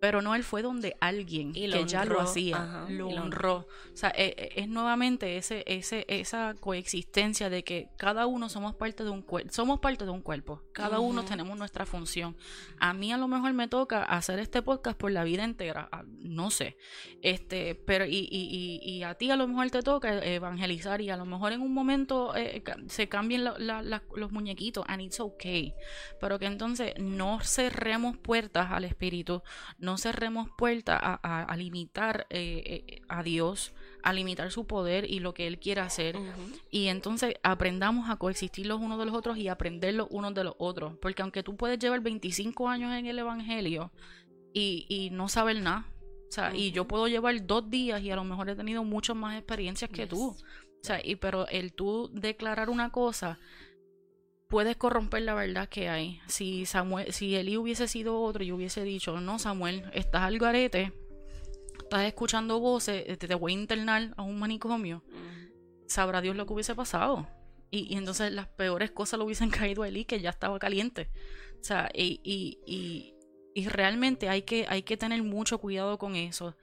Pero 0.00 0.22
no, 0.22 0.34
él 0.34 0.42
fue 0.44 0.62
donde 0.62 0.96
alguien 1.00 1.54
que 1.78 1.84
ya 1.86 2.04
lo 2.06 2.20
hacía, 2.22 2.56
ajá, 2.56 2.86
lo 2.90 3.08
honró. 3.08 3.56
O 3.92 3.96
sea, 3.96 4.08
eh, 4.16 4.34
eh, 4.36 4.48
es 4.56 4.66
nuevamente 4.68 5.36
ese, 5.36 5.62
ese, 5.66 6.06
esa 6.08 6.54
coexistencia 6.58 7.50
de 7.50 7.62
que 7.64 7.90
cada 7.98 8.26
uno 8.26 8.48
somos 8.48 8.74
parte 8.74 9.04
de 9.04 9.10
un 9.10 9.20
cuerpo, 9.20 9.52
somos 9.52 9.78
parte 9.80 10.06
de 10.06 10.10
un 10.10 10.22
cuerpo, 10.22 10.62
cada 10.72 11.00
uno 11.00 11.20
tenemos 11.28 11.58
nuestra 11.58 11.84
función. 11.84 12.34
A 12.78 12.94
mí 12.94 13.12
a 13.12 13.18
lo 13.18 13.28
mejor 13.28 13.52
me 13.52 13.68
toca 13.68 14.02
hacer 14.02 14.38
este 14.38 14.62
podcast 14.62 14.96
por 14.98 15.12
la 15.12 15.22
vida 15.22 15.44
entera, 15.44 15.88
ah, 15.92 16.02
no 16.06 16.50
sé, 16.50 16.78
este, 17.20 17.74
pero 17.74 18.06
y, 18.06 18.16
y, 18.30 18.80
y, 18.82 18.90
y 18.90 19.02
a 19.02 19.14
ti 19.16 19.30
a 19.30 19.36
lo 19.36 19.46
mejor 19.46 19.70
te 19.70 19.82
toca 19.82 20.24
evangelizar 20.24 21.02
y 21.02 21.10
a 21.10 21.16
lo 21.18 21.26
mejor 21.26 21.52
en 21.52 21.60
un 21.60 21.74
momento 21.74 22.34
eh, 22.36 22.62
ca- 22.62 22.78
se 22.86 23.08
cambien 23.10 23.44
la- 23.44 23.58
la- 23.58 23.82
la- 23.82 24.02
los 24.16 24.32
muñequitos 24.32 24.84
and 24.88 25.02
it's 25.02 25.20
okay, 25.20 25.74
pero 26.20 26.38
que 26.38 26.46
entonces 26.46 26.94
no 26.98 27.40
cerremos 27.42 28.16
puertas 28.16 28.70
al 28.70 28.84
espíritu, 28.86 29.42
no 29.78 29.89
cerremos 29.98 30.48
puertas 30.56 30.98
a, 31.02 31.18
a- 31.22 31.42
a 31.44 31.56
limitar 31.56 32.26
eh, 32.30 32.84
eh, 32.88 33.02
a 33.08 33.22
Dios, 33.22 33.72
a 34.02 34.12
limitar 34.12 34.50
su 34.50 34.66
poder 34.66 35.10
y 35.10 35.20
lo 35.20 35.34
que 35.34 35.46
Él 35.46 35.58
quiere 35.58 35.80
hacer. 35.80 36.16
Y 36.70 36.86
entonces 36.88 37.34
aprendamos 37.42 38.08
a 38.10 38.16
coexistir 38.16 38.66
los 38.66 38.80
unos 38.80 38.98
de 38.98 39.06
los 39.06 39.14
otros 39.14 39.36
y 39.38 39.48
aprender 39.48 39.94
los 39.94 40.06
unos 40.10 40.34
de 40.34 40.44
los 40.44 40.54
otros. 40.58 40.94
Porque 41.00 41.22
aunque 41.22 41.42
tú 41.42 41.56
puedes 41.56 41.78
llevar 41.78 42.00
25 42.00 42.68
años 42.68 42.92
en 42.94 43.06
el 43.06 43.18
Evangelio 43.18 43.92
y, 44.52 44.86
y 44.88 45.10
no 45.10 45.28
saber 45.28 45.60
nada, 45.60 45.86
o 46.28 46.32
sea, 46.32 46.54
y 46.54 46.70
yo 46.72 46.86
puedo 46.86 47.08
llevar 47.08 47.44
dos 47.46 47.68
días 47.70 48.00
y 48.02 48.10
a 48.10 48.16
lo 48.16 48.24
mejor 48.24 48.48
he 48.48 48.54
tenido 48.56 48.84
muchas 48.84 49.16
más 49.16 49.36
experiencias 49.36 49.90
que 49.90 50.06
tú. 50.06 50.28
O 50.82 50.84
sea, 50.84 51.00
y, 51.04 51.16
pero 51.16 51.46
el 51.48 51.72
tú 51.72 52.08
declarar 52.14 52.70
una 52.70 52.90
cosa, 52.90 53.38
puedes 54.50 54.76
corromper 54.76 55.22
la 55.22 55.32
verdad 55.32 55.68
que 55.68 55.88
hay. 55.88 56.20
Si 56.26 56.66
Samuel, 56.66 57.12
si 57.14 57.34
Elí 57.36 57.56
hubiese 57.56 57.88
sido 57.88 58.20
otro, 58.20 58.44
yo 58.44 58.56
hubiese 58.56 58.84
dicho, 58.84 59.18
no, 59.20 59.38
Samuel, 59.38 59.84
estás 59.94 60.22
al 60.22 60.38
garete, 60.38 60.92
estás 61.78 62.04
escuchando 62.04 62.60
voces, 62.60 63.06
te, 63.06 63.16
te 63.16 63.34
voy 63.34 63.52
a 63.52 63.54
internar 63.54 64.12
a 64.18 64.22
un 64.22 64.38
manicomio 64.38 65.02
sabrá 65.90 66.20
Dios 66.20 66.36
lo 66.36 66.46
que 66.46 66.52
hubiese 66.52 66.74
pasado. 66.74 67.26
Y, 67.70 67.92
y 67.92 67.96
entonces 67.96 68.32
las 68.32 68.46
peores 68.48 68.90
cosas 68.90 69.18
le 69.18 69.24
hubiesen 69.24 69.50
caído 69.50 69.82
a 69.82 69.88
Eli, 69.88 70.04
que 70.04 70.20
ya 70.20 70.30
estaba 70.30 70.58
caliente. 70.58 71.10
O 71.60 71.64
sea, 71.64 71.90
y, 71.92 72.20
y, 72.24 72.58
y, 72.66 73.14
y 73.54 73.68
realmente 73.68 74.28
hay 74.28 74.42
que, 74.42 74.66
hay 74.68 74.82
que 74.82 74.96
tener 74.96 75.22
mucho 75.22 75.58
cuidado 75.58 75.98
con 75.98 76.16
eso. 76.16 76.56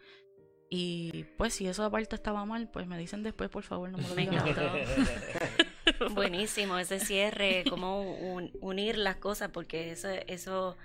Y 0.69 1.26
pues 1.38 1.53
si 1.53 1.68
eso 1.68 1.84
aparte 1.84 2.15
estaba 2.15 2.43
mal, 2.45 2.69
pues 2.69 2.88
me 2.88 2.97
dicen 2.97 3.23
después, 3.23 3.49
por 3.49 3.64
favor, 3.64 3.89
no 3.91 3.97
me 3.97 4.07
lo 4.07 4.15
digan. 4.15 4.43
Buenísimo 6.14 6.78
ese 6.78 6.99
cierre, 6.99 7.64
cómo 7.69 8.02
un- 8.02 8.52
unir 8.61 8.98
las 8.98 9.18
cosas, 9.18 9.49
porque 9.52 9.91
eso, 9.91 10.10
eso 10.28 10.76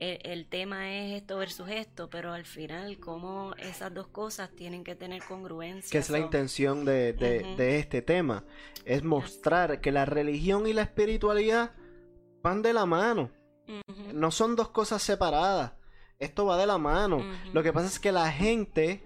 el, 0.00 0.18
el 0.22 0.46
tema 0.46 0.92
es 0.96 1.20
esto 1.22 1.38
versus 1.38 1.68
esto, 1.70 2.08
pero 2.10 2.32
al 2.32 2.44
final 2.44 2.98
cómo 3.00 3.54
esas 3.58 3.92
dos 3.94 4.06
cosas 4.08 4.50
tienen 4.54 4.84
que 4.84 4.94
tener 4.94 5.22
congruencia. 5.24 5.90
Que 5.90 5.98
es 5.98 6.10
la 6.10 6.18
intención 6.18 6.84
de, 6.84 7.12
de- 7.12 7.78
este 7.78 8.02
tema. 8.02 8.44
Es 8.84 9.02
mostrar 9.02 9.80
que 9.80 9.92
la 9.92 10.04
religión 10.04 10.66
y 10.66 10.72
la 10.72 10.82
espiritualidad 10.82 11.72
van 12.42 12.62
de 12.62 12.72
la 12.72 12.86
mano. 12.86 13.30
No 14.14 14.30
son 14.30 14.56
dos 14.56 14.68
cosas 14.70 15.02
separadas. 15.02 15.72
Esto 16.18 16.46
va 16.46 16.56
de 16.56 16.66
la 16.66 16.78
mano. 16.78 17.22
Lo 17.52 17.62
que 17.62 17.72
pasa 17.72 17.86
es 17.86 17.98
que 18.00 18.12
la 18.12 18.32
gente, 18.32 19.02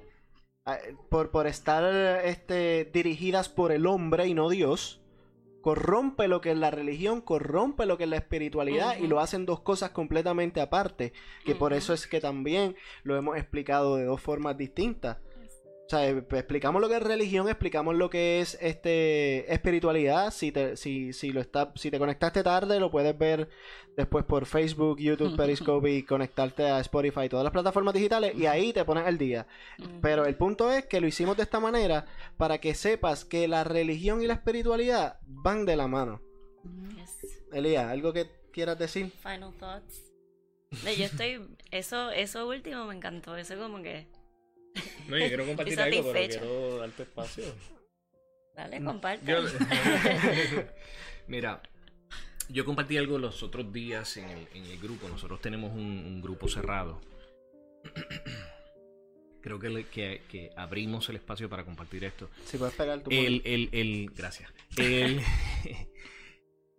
ah, 0.65 0.79
por, 1.11 1.31
por 1.31 1.47
estar 1.47 1.85
este, 2.25 2.89
dirigidas 2.93 3.49
por 3.49 3.73
el 3.73 3.87
hombre 3.87 4.29
y 4.29 4.35
no 4.35 4.49
Dios, 4.49 5.02
corrompe 5.63 6.29
lo 6.29 6.41
que 6.41 6.51
es 6.51 6.59
la 6.59 6.71
religión, 6.71 7.23
corrompe 7.23 7.87
lo 7.87 7.97
que 7.97 8.05
es 8.05 8.11
la 8.11 8.17
espiritualidad 8.17 8.99
y 8.99 9.07
lo 9.07 9.21
hacen 9.21 9.47
dos 9.47 9.61
cosas 9.61 9.91
completamente 9.91 10.61
aparte. 10.61 11.13
Que 11.45 11.55
por 11.55 11.73
eso 11.73 11.95
es 11.95 12.07
que 12.07 12.21
también 12.21 12.77
lo 13.05 13.17
hemos 13.17 13.39
explicado 13.39 13.97
de 13.97 14.05
dos 14.05 14.21
formas 14.21 14.59
distintas. 14.59 15.19
O 15.93 15.95
sea, 15.95 16.09
eh, 16.09 16.25
explicamos 16.31 16.81
lo 16.81 16.89
que 16.89 16.97
es 16.97 17.03
religión, 17.03 17.51
explicamos 17.51 17.95
lo 17.95 18.09
que 18.09 18.41
es 18.41 18.57
este 18.63 19.53
espiritualidad. 19.53 20.33
Si 20.33 20.51
te, 20.51 20.75
si, 20.79 21.13
si 21.13 21.33
lo 21.33 21.43
está, 21.43 21.71
si 21.75 21.91
te 21.91 21.99
conectaste 21.99 22.43
tarde, 22.43 22.81
lo 22.81 22.91
puedes 22.91 23.19
ver 23.19 23.51
después 23.95 24.25
por 24.25 24.47
Facebook, 24.47 24.99
YouTube, 24.99 25.37
Periscope 25.37 25.91
y 25.91 26.03
conectarte 26.03 26.65
a 26.65 26.81
Spotify, 26.81 27.29
todas 27.29 27.45
las 27.45 27.53
plataformas 27.53 27.93
digitales, 27.93 28.35
y 28.35 28.47
ahí 28.47 28.73
te 28.73 28.87
pones 28.87 29.05
al 29.05 29.19
día. 29.19 29.47
Pero 30.01 30.25
el 30.25 30.35
punto 30.35 30.71
es 30.71 30.87
que 30.87 30.99
lo 30.99 31.07
hicimos 31.07 31.37
de 31.37 31.43
esta 31.43 31.61
manera 31.61 32.07
para 32.39 32.57
que 32.57 32.75
sepas 32.75 33.27
que 33.27 33.47
la 33.47 33.63
religión 33.63 34.23
y 34.23 34.27
la 34.27 34.33
espiritualidad 34.33 35.19
van 35.27 35.67
de 35.67 35.77
la 35.77 35.89
mano. 35.89 36.23
Yes. 36.97 37.45
Elías, 37.53 37.91
¿algo 37.91 38.15
que 38.15 38.31
quieras 38.51 38.79
decir? 38.79 39.11
Final 39.11 39.53
thoughts. 39.59 40.11
Yo 40.71 41.05
estoy, 41.05 41.55
eso, 41.71 42.11
eso 42.13 42.49
último 42.49 42.87
me 42.87 42.95
encantó, 42.95 43.37
eso 43.37 43.59
como 43.59 43.83
que, 43.83 44.09
No, 45.09 45.19
yo 45.19 45.29
quiero 45.29 45.47
compartir 45.47 45.81
algo, 45.81 46.13
pero 46.13 46.29
quiero 46.29 46.77
darte 46.79 47.03
espacio. 47.03 47.45
dale, 48.57 48.83
comparte. 48.83 49.31
Yo- 49.31 49.43
Mira, 51.29 51.63
yo 52.49 52.65
compartí 52.65 52.97
algo 52.97 53.19
los 53.19 53.43
otros 53.43 53.73
días 53.73 54.17
en 54.17 54.29
el, 54.29 54.49
en 54.55 54.65
el 54.67 54.79
grupo. 54.79 55.09
Nosotros 55.09 55.41
tenemos 55.41 55.73
un, 55.73 55.81
un 55.81 56.21
grupo 56.23 56.49
cerrado. 56.49 57.01
Creo 59.43 59.59
que, 59.59 59.69
le- 59.71 59.85
que, 59.89 60.23
que 60.29 60.51
abrimos 60.57 61.09
el 61.09 61.17
espacio 61.17 61.49
para 61.49 61.65
compartir 61.65 62.05
esto. 62.05 62.31
Si 62.45 62.57
puedes 62.59 62.75
pegar 62.75 63.01
tu 63.03 63.11
El, 63.11 63.43
el, 63.45 63.69
el, 63.73 64.11
gracias. 64.17 64.53
El, 64.77 65.21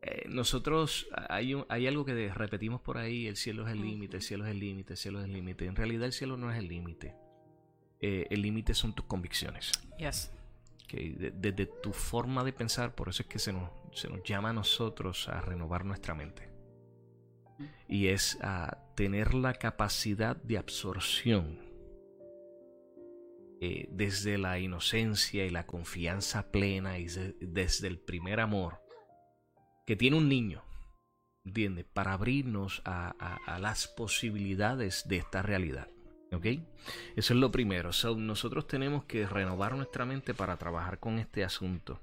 eh, 0.02 0.24
nosotros, 0.30 1.08
hay, 1.30 1.56
un- 1.56 1.66
hay 1.68 1.88
algo 1.88 2.06
que 2.06 2.30
repetimos 2.34 2.80
por 2.82 2.98
ahí, 2.98 3.28
el 3.28 3.36
cielo 3.36 3.68
es 3.68 3.74
el 3.74 3.82
límite, 3.82 4.16
el 4.18 4.24
cielo 4.24 4.46
es 4.46 4.52
el 4.52 4.60
límite, 4.60 4.94
el 4.94 4.98
cielo 4.98 5.20
es 5.20 5.26
el 5.26 5.34
límite. 5.34 5.66
En 5.66 5.76
realidad 5.76 6.06
el 6.06 6.14
cielo 6.14 6.38
no 6.38 6.52
es 6.52 6.58
el 6.58 6.70
límite. 6.70 7.14
Eh, 8.06 8.28
el 8.32 8.42
límite 8.42 8.74
son 8.74 8.92
tus 8.92 9.06
convicciones. 9.06 9.72
Yes. 9.98 10.30
desde 10.92 11.66
tu 11.66 11.94
forma 11.94 12.44
de 12.44 12.52
pensar, 12.52 12.94
por 12.96 13.08
eso 13.08 13.24
es 13.24 13.30
que 13.30 13.40
se 13.40 13.54
nos, 13.54 13.72
se 13.94 14.10
nos 14.10 14.22
llama 14.24 14.50
a 14.50 14.54
nosotros 14.54 15.30
a 15.30 15.40
renovar 15.40 15.86
nuestra 15.86 16.14
mente. 16.14 16.52
Y 17.88 18.08
es 18.08 18.38
a 18.42 18.78
tener 18.96 19.34
la 19.34 19.54
capacidad 19.54 20.36
de 20.36 20.58
absorción 20.58 21.62
eh, 23.62 23.88
desde 23.90 24.38
la 24.38 24.60
inocencia 24.60 25.46
y 25.46 25.50
la 25.50 25.66
confianza 25.66 26.52
plena 26.52 27.00
y 27.00 27.08
desde 27.40 27.88
el 27.88 28.00
primer 28.00 28.42
amor 28.42 28.82
que 29.88 29.96
tiene 29.96 30.18
un 30.18 30.28
niño, 30.28 30.66
¿entiendes? 31.46 31.86
Para 31.86 32.12
abrirnos 32.12 32.82
a 32.84 33.58
las 33.62 33.88
posibilidades 33.88 35.08
de 35.08 35.18
esta 35.18 35.42
realidad. 35.42 35.93
¿Ok? 36.34 36.46
Eso 37.16 37.34
es 37.34 37.40
lo 37.40 37.52
primero. 37.52 37.92
nosotros 38.18 38.68
tenemos 38.68 39.06
que 39.06 39.26
renovar 39.28 39.76
nuestra 39.76 40.06
mente 40.06 40.34
para 40.34 40.58
trabajar 40.58 41.00
con 41.00 41.20
este 41.20 41.44
asunto. 41.44 42.00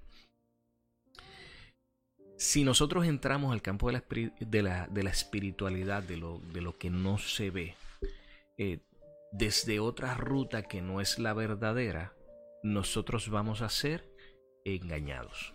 Si 2.37 2.65
nosotros 2.65 3.07
entramos 3.07 3.53
al 3.53 3.61
campo 3.61 3.89
de 3.89 4.63
la, 4.63 4.87
de 4.89 5.03
la, 5.03 5.11
espiritualidad, 5.11 6.03
de 6.03 6.17
lo, 6.17 6.39
de 6.53 6.63
lo, 6.63 6.79
que 6.79 6.89
no 6.89 7.19
se 7.19 7.51
ve, 7.51 7.75
eh, 8.57 8.81
desde 9.33 9.79
otra 9.79 10.15
ruta 10.15 10.63
que 10.63 10.81
no 10.81 11.03
es 11.03 11.19
la 11.19 11.35
verdadera, 11.35 12.15
nosotros 12.63 13.29
vamos 13.29 13.61
a 13.61 13.69
ser 13.69 14.11
engañados. 14.65 15.53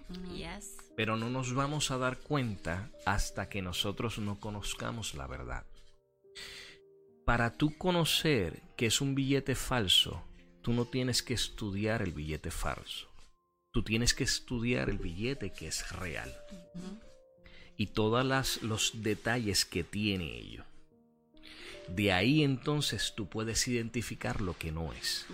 Pero 0.95 1.17
no 1.17 1.29
nos 1.31 1.55
vamos 1.55 1.89
a 1.89 1.97
dar 1.97 2.17
cuenta 2.17 2.91
hasta 3.05 3.49
que 3.49 3.63
nosotros 3.63 4.19
no 4.19 4.39
conozcamos 4.39 5.15
la 5.15 5.25
verdad 5.25 5.65
para 7.25 7.57
tú 7.57 7.75
conocer 7.77 8.61
que 8.77 8.85
es 8.85 9.01
un 9.01 9.15
billete 9.15 9.55
falso, 9.55 10.23
tú 10.61 10.73
no 10.73 10.85
tienes 10.85 11.23
que 11.23 11.33
estudiar 11.33 12.03
el 12.03 12.13
billete 12.13 12.51
falso. 12.51 13.07
Tú 13.71 13.83
tienes 13.83 14.13
que 14.13 14.23
estudiar 14.23 14.89
el 14.89 14.99
billete 14.99 15.51
que 15.51 15.67
es 15.67 15.91
real. 15.91 16.33
Y 17.75 17.87
todos 17.87 18.61
los 18.61 18.91
detalles 19.03 19.65
que 19.65 19.83
tiene 19.83 20.37
ello. 20.37 20.63
De 21.89 22.13
ahí 22.13 22.43
entonces 22.43 23.13
tú 23.15 23.27
puedes 23.27 23.67
identificar 23.67 24.39
lo 24.39 24.57
que 24.57 24.71
no 24.71 24.93
es. 24.93 25.25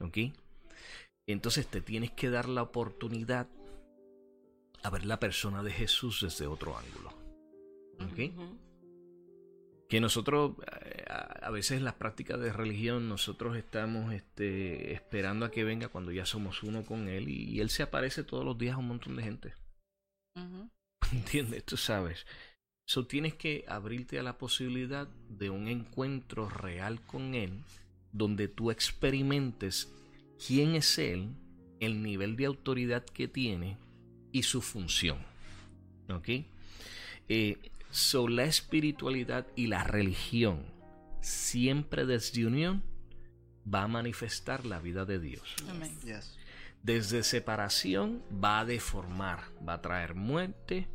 ¿Ok? 0.00 0.18
Entonces 1.26 1.66
te 1.66 1.80
tienes 1.80 2.10
que 2.12 2.30
dar 2.30 2.48
la 2.48 2.62
oportunidad 2.62 3.48
a 4.82 4.90
ver 4.90 5.04
la 5.04 5.20
persona 5.20 5.62
de 5.62 5.72
Jesús 5.72 6.20
desde 6.22 6.46
otro 6.46 6.76
ángulo. 6.76 7.12
¿Ok? 8.00 8.71
Que 9.92 10.00
nosotros 10.00 10.54
eh, 10.86 11.04
a 11.06 11.50
veces 11.50 11.82
las 11.82 11.92
prácticas 11.92 12.40
de 12.40 12.50
religión 12.50 13.10
nosotros 13.10 13.58
estamos 13.58 14.14
este, 14.14 14.94
esperando 14.94 15.44
a 15.44 15.50
que 15.50 15.64
venga 15.64 15.88
cuando 15.88 16.12
ya 16.12 16.24
somos 16.24 16.62
uno 16.62 16.82
con 16.82 17.08
él 17.08 17.28
y, 17.28 17.60
él 17.60 17.68
se 17.68 17.82
aparece 17.82 18.24
todos 18.24 18.42
los 18.42 18.56
días 18.56 18.76
a 18.76 18.78
un 18.78 18.88
montón 18.88 19.16
de 19.16 19.22
gente. 19.22 19.54
¿Entiendes? 21.12 21.64
Tú 21.64 21.76
sabes. 21.76 22.26
So, 22.88 23.06
tienes 23.06 23.34
que 23.34 23.66
abrirte 23.68 24.18
a 24.18 24.22
la 24.22 24.38
posibilidad 24.38 25.08
de 25.28 25.50
un 25.50 25.68
encuentro 25.68 26.48
real 26.48 27.02
con 27.02 27.34
él 27.34 27.60
donde 28.12 28.48
tú 28.48 28.70
experimentes 28.70 29.92
quién 30.46 30.74
es 30.74 30.96
él, 30.96 31.34
el 31.80 32.02
nivel 32.02 32.36
de 32.36 32.46
autoridad 32.46 33.04
que 33.04 33.28
tiene 33.28 33.76
y 34.32 34.44
su 34.44 34.62
función. 34.62 35.18
¿Ok? 36.08 36.30
Eh, 37.28 37.58
So, 37.92 38.26
la 38.26 38.44
espiritualidad 38.44 39.46
y 39.54 39.66
la 39.66 39.84
religión, 39.84 40.64
siempre 41.20 42.06
desde 42.06 42.46
unión, 42.46 42.82
va 43.72 43.82
a 43.82 43.86
manifestar 43.88 44.64
la 44.64 44.80
vida 44.80 45.04
de 45.04 45.18
Dios. 45.20 45.54
Desde 46.82 47.22
separación 47.22 48.22
va 48.42 48.60
a 48.60 48.64
deformar, 48.64 49.40
va 49.68 49.74
a 49.74 49.82
traer 49.82 50.14
muerte 50.14 50.88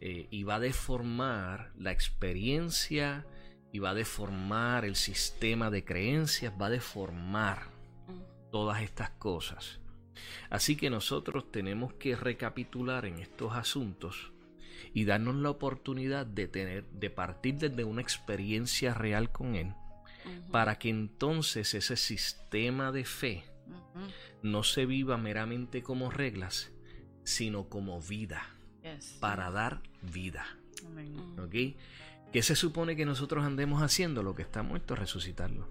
eh, 0.00 0.28
y 0.30 0.44
va 0.44 0.54
a 0.54 0.60
deformar 0.60 1.72
la 1.76 1.90
experiencia 1.90 3.26
y 3.72 3.80
va 3.80 3.90
a 3.90 3.94
deformar 3.94 4.84
el 4.84 4.94
sistema 4.94 5.68
de 5.68 5.84
creencias, 5.84 6.54
va 6.58 6.66
a 6.66 6.70
deformar 6.70 7.64
mm. 8.06 8.50
todas 8.52 8.82
estas 8.82 9.10
cosas. 9.10 9.80
Así 10.48 10.76
que 10.76 10.90
nosotros 10.90 11.50
tenemos 11.50 11.92
que 11.94 12.14
recapitular 12.14 13.04
en 13.04 13.18
estos 13.18 13.52
asuntos 13.54 14.30
y 14.92 15.04
darnos 15.04 15.36
la 15.36 15.50
oportunidad 15.50 16.26
de 16.26 16.48
tener, 16.48 16.84
de 16.90 17.10
partir 17.10 17.56
desde 17.56 17.84
una 17.84 18.02
experiencia 18.02 18.94
real 18.94 19.30
con 19.30 19.54
Él, 19.54 19.74
para 20.50 20.78
que 20.78 20.88
entonces 20.88 21.74
ese 21.74 21.96
sistema 21.96 22.92
de 22.92 23.04
fe 23.04 23.44
no 24.42 24.62
se 24.62 24.86
viva 24.86 25.16
meramente 25.16 25.82
como 25.82 26.10
reglas, 26.10 26.72
sino 27.24 27.68
como 27.68 28.00
vida, 28.00 28.56
para 29.20 29.50
dar 29.50 29.82
vida. 30.02 30.44
¿Ok? 31.42 31.76
¿Qué 32.32 32.42
se 32.42 32.56
supone 32.56 32.96
que 32.96 33.06
nosotros 33.06 33.44
andemos 33.44 33.82
haciendo? 33.82 34.22
Lo 34.22 34.34
que 34.34 34.42
está 34.42 34.62
muerto, 34.62 34.94
resucitarlo. 34.94 35.68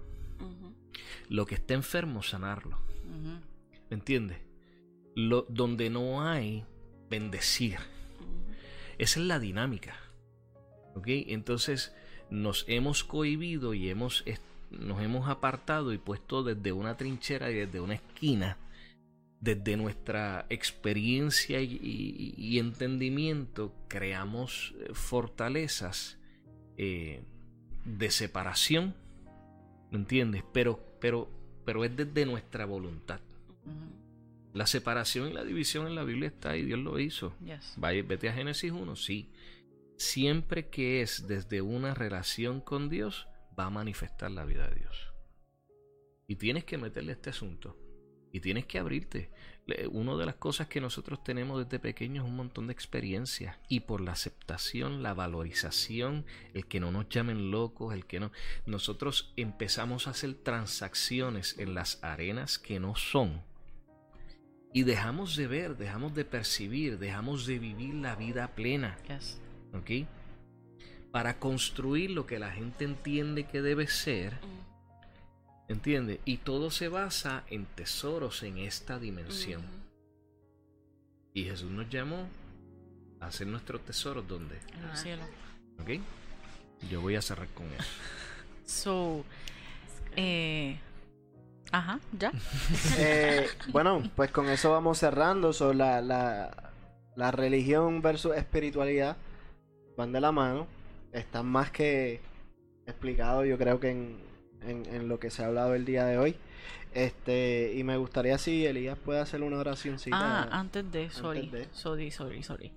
Lo 1.28 1.46
que 1.46 1.54
está 1.56 1.74
enfermo, 1.74 2.22
sanarlo. 2.22 2.78
¿Me 3.90 3.96
entiendes? 3.96 4.38
Lo, 5.14 5.46
donde 5.48 5.90
no 5.90 6.22
hay, 6.22 6.64
bendecir 7.08 7.78
esa 8.98 9.20
es 9.20 9.26
la 9.26 9.38
dinámica. 9.38 9.96
¿Ok? 10.94 11.06
Entonces 11.08 11.94
nos 12.30 12.64
hemos 12.68 13.04
cohibido 13.04 13.74
y 13.74 13.88
hemos, 13.88 14.24
nos 14.70 15.02
hemos 15.02 15.28
apartado 15.28 15.92
y 15.92 15.98
puesto 15.98 16.42
desde 16.42 16.72
una 16.72 16.96
trinchera 16.96 17.50
y 17.50 17.54
desde 17.54 17.80
una 17.80 17.94
esquina, 17.94 18.56
desde 19.40 19.76
nuestra 19.76 20.46
experiencia 20.48 21.60
y, 21.60 22.58
entendimiento, 22.58 23.72
creamos 23.88 24.74
eh, 24.80 24.88
fortalezas 24.94 26.18
eh, 26.78 27.22
de 27.84 28.10
separación, 28.10 28.94
¿me 29.90 29.98
entiendes? 29.98 30.42
Pero, 30.52 30.80
pero, 31.00 31.28
pero 31.64 31.84
es 31.84 31.94
desde 31.94 32.26
nuestra 32.26 32.64
voluntad. 32.64 33.20
La 34.56 34.66
separación 34.66 35.28
y 35.28 35.34
la 35.34 35.44
división 35.44 35.86
en 35.86 35.94
la 35.94 36.02
Biblia 36.02 36.28
está 36.28 36.56
y 36.56 36.62
Dios 36.62 36.78
lo 36.78 36.98
hizo. 36.98 37.36
vete 37.76 38.30
a 38.30 38.32
Génesis 38.32 38.72
1, 38.72 38.96
sí. 38.96 39.30
Siempre 39.98 40.70
que 40.70 41.02
es 41.02 41.28
desde 41.28 41.60
una 41.60 41.92
relación 41.92 42.62
con 42.62 42.88
Dios, 42.88 43.28
va 43.58 43.66
a 43.66 43.70
manifestar 43.70 44.30
la 44.30 44.46
vida 44.46 44.66
de 44.68 44.76
Dios. 44.76 45.12
Y 46.26 46.36
tienes 46.36 46.64
que 46.64 46.78
meterle 46.78 47.12
este 47.12 47.28
asunto. 47.28 47.76
Y 48.32 48.40
tienes 48.40 48.64
que 48.64 48.78
abrirte. 48.78 49.30
Una 49.90 50.16
de 50.16 50.24
las 50.24 50.36
cosas 50.36 50.68
que 50.68 50.80
nosotros 50.80 51.22
tenemos 51.22 51.62
desde 51.62 51.78
pequeños 51.78 52.24
es 52.24 52.30
un 52.30 52.36
montón 52.36 52.68
de 52.68 52.72
experiencias. 52.72 53.58
Y 53.68 53.80
por 53.80 54.00
la 54.00 54.12
aceptación, 54.12 55.02
la 55.02 55.12
valorización, 55.12 56.24
el 56.54 56.66
que 56.66 56.80
no 56.80 56.90
nos 56.90 57.10
llamen 57.10 57.50
locos, 57.50 57.92
el 57.92 58.06
que 58.06 58.20
no. 58.20 58.32
Nosotros 58.64 59.34
empezamos 59.36 60.06
a 60.06 60.12
hacer 60.12 60.32
transacciones 60.32 61.58
en 61.58 61.74
las 61.74 62.02
arenas 62.02 62.58
que 62.58 62.80
no 62.80 62.96
son 62.96 63.42
y 64.76 64.82
dejamos 64.82 65.36
de 65.36 65.46
ver, 65.46 65.78
dejamos 65.78 66.14
de 66.14 66.26
percibir, 66.26 66.98
dejamos 66.98 67.46
de 67.46 67.58
vivir 67.58 67.94
la 67.94 68.14
vida 68.14 68.48
plena. 68.48 68.98
¿Ok? 69.72 70.06
Para 71.10 71.38
construir 71.38 72.10
lo 72.10 72.26
que 72.26 72.38
la 72.38 72.52
gente 72.52 72.84
entiende 72.84 73.44
que 73.44 73.62
debe 73.62 73.86
ser. 73.86 74.34
Mm. 74.34 75.72
¿Entiende? 75.72 76.20
Y 76.26 76.36
todo 76.36 76.70
se 76.70 76.88
basa 76.88 77.44
en 77.48 77.64
tesoros 77.64 78.42
en 78.42 78.58
esta 78.58 78.98
dimensión. 78.98 79.62
Y 81.32 81.44
Jesús 81.44 81.70
nos 81.70 81.88
llamó 81.88 82.28
a 83.20 83.28
hacer 83.28 83.46
nuestros 83.46 83.82
tesoros 83.82 84.28
donde? 84.28 84.60
En 84.74 84.90
el 84.90 84.96
cielo. 84.98 85.22
¿Ok? 85.80 86.02
Yo 86.90 87.00
voy 87.00 87.16
a 87.16 87.22
cerrar 87.22 87.48
con 87.54 87.64
eso. 87.72 87.88
So, 88.66 89.24
eh, 90.16 90.76
Ajá, 91.72 92.00
ya. 92.18 92.32
Eh, 92.98 93.46
bueno, 93.68 94.02
pues 94.14 94.30
con 94.30 94.48
eso 94.48 94.70
vamos 94.70 94.98
cerrando. 94.98 95.52
sobre 95.52 95.78
la, 95.78 96.00
la, 97.16 97.30
religión 97.30 98.02
versus 98.02 98.36
espiritualidad 98.36 99.16
van 99.96 100.12
de 100.12 100.20
la 100.20 100.32
mano. 100.32 100.66
Están 101.12 101.46
más 101.46 101.70
que 101.70 102.20
explicado, 102.86 103.44
yo 103.44 103.58
creo 103.58 103.80
que 103.80 103.90
en, 103.90 104.20
en, 104.62 105.08
lo 105.08 105.18
que 105.18 105.30
se 105.30 105.42
ha 105.42 105.46
hablado 105.46 105.74
el 105.74 105.84
día 105.84 106.04
de 106.04 106.18
hoy. 106.18 106.36
Este, 106.94 107.74
y 107.74 107.84
me 107.84 107.96
gustaría 107.96 108.38
si 108.38 108.64
Elías 108.64 108.98
puede 108.98 109.20
hacer 109.20 109.42
una 109.42 109.58
oración 109.58 109.98
Ah, 110.12 110.48
antes 110.50 110.90
de, 110.90 111.10
sorry, 111.10 111.50
sorry, 111.72 112.10
sorry, 112.10 112.42
sorry. 112.42 112.72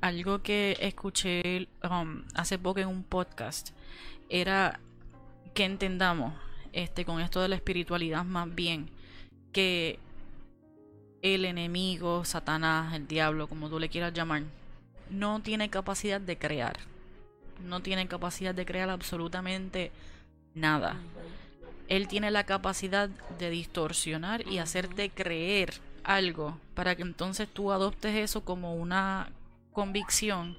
algo 0.00 0.42
que 0.42 0.76
escuché 0.80 1.68
um, 1.90 2.24
hace 2.34 2.58
poco 2.58 2.80
en 2.80 2.88
un 2.88 3.02
podcast 3.02 3.70
era 4.30 4.80
que 5.52 5.64
entendamos 5.64 6.32
este, 6.74 7.04
con 7.04 7.20
esto 7.20 7.40
de 7.40 7.48
la 7.48 7.56
espiritualidad 7.56 8.24
más 8.24 8.54
bien, 8.54 8.90
que 9.52 9.98
el 11.22 11.46
enemigo, 11.46 12.24
Satanás, 12.24 12.92
el 12.94 13.06
diablo, 13.06 13.46
como 13.48 13.70
tú 13.70 13.78
le 13.78 13.88
quieras 13.88 14.12
llamar, 14.12 14.42
no 15.08 15.40
tiene 15.40 15.70
capacidad 15.70 16.20
de 16.20 16.36
crear. 16.36 16.76
No 17.64 17.80
tiene 17.80 18.06
capacidad 18.08 18.54
de 18.54 18.66
crear 18.66 18.90
absolutamente 18.90 19.92
nada. 20.54 20.96
Él 21.88 22.08
tiene 22.08 22.30
la 22.30 22.44
capacidad 22.44 23.08
de 23.38 23.50
distorsionar 23.50 24.46
y 24.46 24.58
hacerte 24.58 25.10
creer 25.10 25.74
algo 26.02 26.58
para 26.74 26.94
que 26.96 27.02
entonces 27.02 27.48
tú 27.48 27.72
adoptes 27.72 28.14
eso 28.16 28.44
como 28.44 28.74
una 28.74 29.30
convicción 29.74 30.56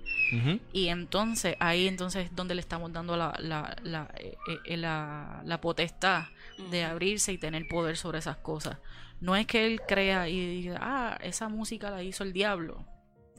y 0.74 0.90
entonces 0.90 1.56
ahí 1.60 1.88
entonces 1.88 2.26
es 2.26 2.36
donde 2.36 2.56
le 2.56 2.62
estamos 2.62 2.92
dando 2.92 3.16
la, 3.16 3.36
la, 3.40 3.76
la, 3.84 4.10
eh, 4.18 4.36
eh, 4.66 4.78
la, 4.78 5.42
la 5.46 5.62
potestad 5.62 6.26
de 6.72 6.84
abrirse 6.84 7.32
y 7.32 7.38
tener 7.38 7.68
poder 7.68 7.96
sobre 7.96 8.20
esas 8.20 8.38
cosas. 8.38 8.78
No 9.22 9.36
es 9.36 9.48
que 9.48 9.66
él 9.66 9.82
crea 9.88 10.28
y 10.28 10.62
diga, 10.62 10.80
ah, 10.82 11.18
esa 11.22 11.48
música 11.48 11.90
la 11.90 12.04
hizo 12.04 12.24
el 12.24 12.34
diablo. 12.34 12.84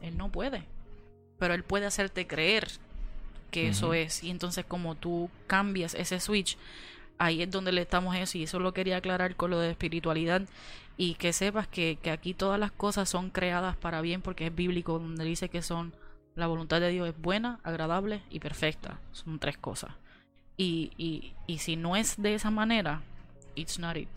Él 0.01 0.16
no 0.16 0.31
puede. 0.31 0.65
Pero 1.39 1.55
él 1.55 1.65
puede 1.65 1.86
hacerte 1.86 2.27
creer 2.27 2.69
que 3.51 3.69
eso 3.69 3.94
es. 3.94 4.23
Y 4.23 4.31
entonces 4.31 4.65
como 4.65 4.94
tú 4.94 5.28
cambias 5.47 5.94
ese 5.94 6.19
switch, 6.20 6.57
ahí 7.19 7.43
es 7.43 7.51
donde 7.51 7.73
le 7.73 7.82
estamos 7.82 8.16
eso. 8.16 8.39
Y 8.39 8.44
eso 8.44 8.59
lo 8.59 8.73
quería 8.73 8.98
aclarar 8.98 9.36
con 9.36 9.51
lo 9.51 9.59
de 9.59 9.70
espiritualidad. 9.70 10.43
Y 10.97 11.14
que 11.14 11.32
sepas 11.32 11.68
que, 11.68 11.98
que 12.02 12.10
aquí 12.10 12.32
todas 12.35 12.59
las 12.59 12.73
cosas 12.73 13.09
son 13.09 13.31
creadas 13.31 13.77
para 13.77 14.01
bien 14.01 14.23
porque 14.23 14.47
es 14.47 14.55
bíblico 14.55 14.98
donde 14.98 15.24
dice 15.24 15.48
que 15.48 15.62
son 15.62 15.93
la 16.36 16.47
voluntad 16.47 16.81
de 16.81 16.90
Dios 16.90 17.09
es 17.09 17.20
buena, 17.20 17.59
agradable 17.64 18.23
y 18.31 18.40
perfecta. 18.40 19.01
Son 19.12 19.39
tres 19.39 19.56
cosas. 19.56 19.93
Y, 20.56 20.93
y, 20.97 21.35
y 21.47 21.59
si 21.59 21.77
no 21.77 21.97
es 21.97 22.20
de 22.20 22.35
esa 22.35 22.51
manera, 22.51 23.02
it's 23.55 23.78
not 23.78 23.97
it. 23.97 24.09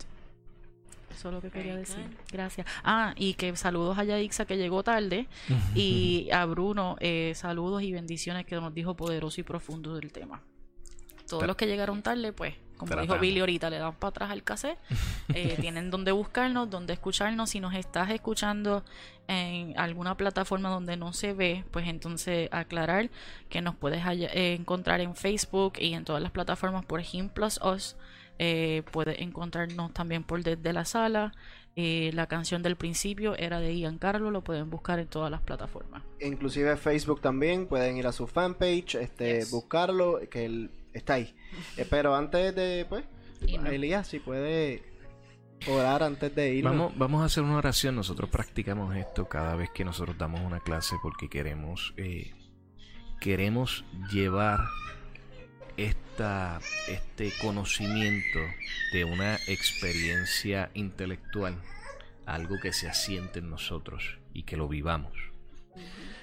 Eso 1.10 1.28
es 1.28 1.34
lo 1.34 1.40
que 1.40 1.50
quería 1.50 1.76
decir. 1.76 2.16
Gracias. 2.30 2.66
Ah, 2.84 3.14
y 3.16 3.34
que 3.34 3.54
saludos 3.56 3.98
a 3.98 4.04
Yaixa 4.04 4.44
que 4.44 4.56
llegó 4.56 4.82
tarde. 4.82 5.26
y 5.74 6.28
a 6.30 6.44
Bruno, 6.46 6.96
eh, 7.00 7.32
saludos 7.34 7.82
y 7.82 7.92
bendiciones 7.92 8.46
que 8.46 8.54
nos 8.56 8.72
dijo 8.72 8.94
poderoso 8.94 9.40
y 9.40 9.44
profundo 9.44 9.94
del 9.94 10.12
tema. 10.12 10.42
Todos 11.28 11.46
los 11.46 11.56
que 11.56 11.66
llegaron 11.66 12.02
tarde, 12.02 12.32
pues, 12.32 12.54
como 12.80 13.00
dijo 13.00 13.18
Billy 13.18 13.40
ahorita, 13.40 13.70
le 13.70 13.78
dan 13.78 13.94
para 13.94 14.08
atrás 14.08 14.30
al 14.30 14.42
cassette. 14.42 14.78
Eh, 15.32 15.56
tienen 15.60 15.92
donde 15.92 16.10
buscarnos, 16.10 16.68
donde 16.68 16.92
escucharnos. 16.92 17.50
Si 17.50 17.60
nos 17.60 17.72
estás 17.74 18.10
escuchando 18.10 18.82
en 19.28 19.78
alguna 19.78 20.16
plataforma 20.16 20.70
donde 20.70 20.96
no 20.96 21.12
se 21.12 21.34
ve, 21.34 21.64
pues 21.70 21.86
entonces 21.86 22.48
aclarar 22.50 23.10
que 23.48 23.62
nos 23.62 23.76
puedes 23.76 24.04
eh, 24.04 24.54
encontrar 24.54 25.00
en 25.00 25.14
Facebook 25.14 25.74
y 25.78 25.94
en 25.94 26.04
todas 26.04 26.20
las 26.20 26.32
plataformas 26.32 26.84
por 26.84 26.98
ejemplo 26.98 27.46
Us. 27.46 27.96
Eh, 28.42 28.82
puedes 28.90 29.20
encontrarnos 29.20 29.92
también 29.92 30.24
por 30.24 30.42
Desde 30.42 30.72
la 30.72 30.84
Sala. 30.84 31.32
Eh, 31.76 32.10
la 32.14 32.26
canción 32.26 32.62
del 32.62 32.74
principio 32.74 33.36
era 33.36 33.60
de 33.60 33.76
Ian 33.78 33.98
Carlo, 33.98 34.30
lo 34.30 34.42
pueden 34.42 34.68
buscar 34.70 34.98
en 34.98 35.06
todas 35.06 35.30
las 35.30 35.40
plataformas. 35.42 36.02
Inclusive 36.20 36.76
Facebook 36.76 37.20
también, 37.20 37.66
pueden 37.66 37.96
ir 37.96 38.06
a 38.06 38.12
su 38.12 38.26
fanpage, 38.26 38.96
este, 38.96 39.44
buscarlo, 39.50 40.18
que 40.28 40.46
él 40.46 40.70
está 40.92 41.14
ahí. 41.14 41.34
Eh, 41.76 41.86
pero 41.88 42.14
antes 42.14 42.54
de, 42.54 42.86
pues, 42.88 43.04
Elías, 43.40 44.08
si 44.08 44.18
puede 44.18 44.82
orar 45.68 46.02
antes 46.02 46.34
de 46.34 46.54
ir. 46.54 46.64
Vamos, 46.64 46.96
vamos 46.96 47.22
a 47.22 47.26
hacer 47.26 47.42
una 47.42 47.56
oración. 47.56 47.96
Nosotros 47.96 48.30
practicamos 48.30 48.96
esto 48.96 49.28
cada 49.28 49.56
vez 49.56 49.70
que 49.70 49.84
nosotros 49.84 50.16
damos 50.18 50.40
una 50.40 50.60
clase 50.60 50.96
porque 51.02 51.28
queremos, 51.28 51.94
queremos 53.20 53.84
llevar 54.10 54.60
esta, 55.76 56.60
este 56.88 57.32
conocimiento 57.40 58.38
de 58.92 59.04
una 59.04 59.36
experiencia 59.46 60.70
intelectual, 60.74 61.60
algo 62.26 62.56
que 62.60 62.72
se 62.72 62.88
asiente 62.88 63.38
en 63.38 63.50
nosotros 63.50 64.18
y 64.32 64.42
que 64.42 64.56
lo 64.56 64.68
vivamos. 64.68 65.29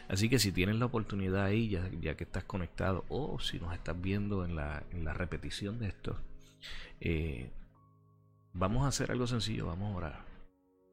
Así 0.10 0.30
que 0.30 0.40
si 0.40 0.52
tienes 0.52 0.78
la 0.78 0.86
oportunidad 0.86 1.44
ahí, 1.44 1.70
ya, 1.70 1.90
ya 2.00 2.16
que 2.16 2.24
estás 2.24 2.46
conectado, 2.46 3.06
o 3.10 3.40
si 3.40 3.60
nos 3.60 3.74
estás 3.74 4.00
viendo 4.00 4.46
en 4.46 4.56
la, 4.56 4.84
en 4.92 5.04
la 5.04 5.14
repetición 5.14 5.80
de 5.80 5.88
esto, 5.88 6.18
eh, 7.02 7.52
vamos 8.54 8.86
a 8.86 8.88
hacer 8.88 9.12
algo 9.12 9.28
sencillo, 9.28 9.68
vamos 9.68 9.94
a 9.94 9.98
orar. 9.98 10.26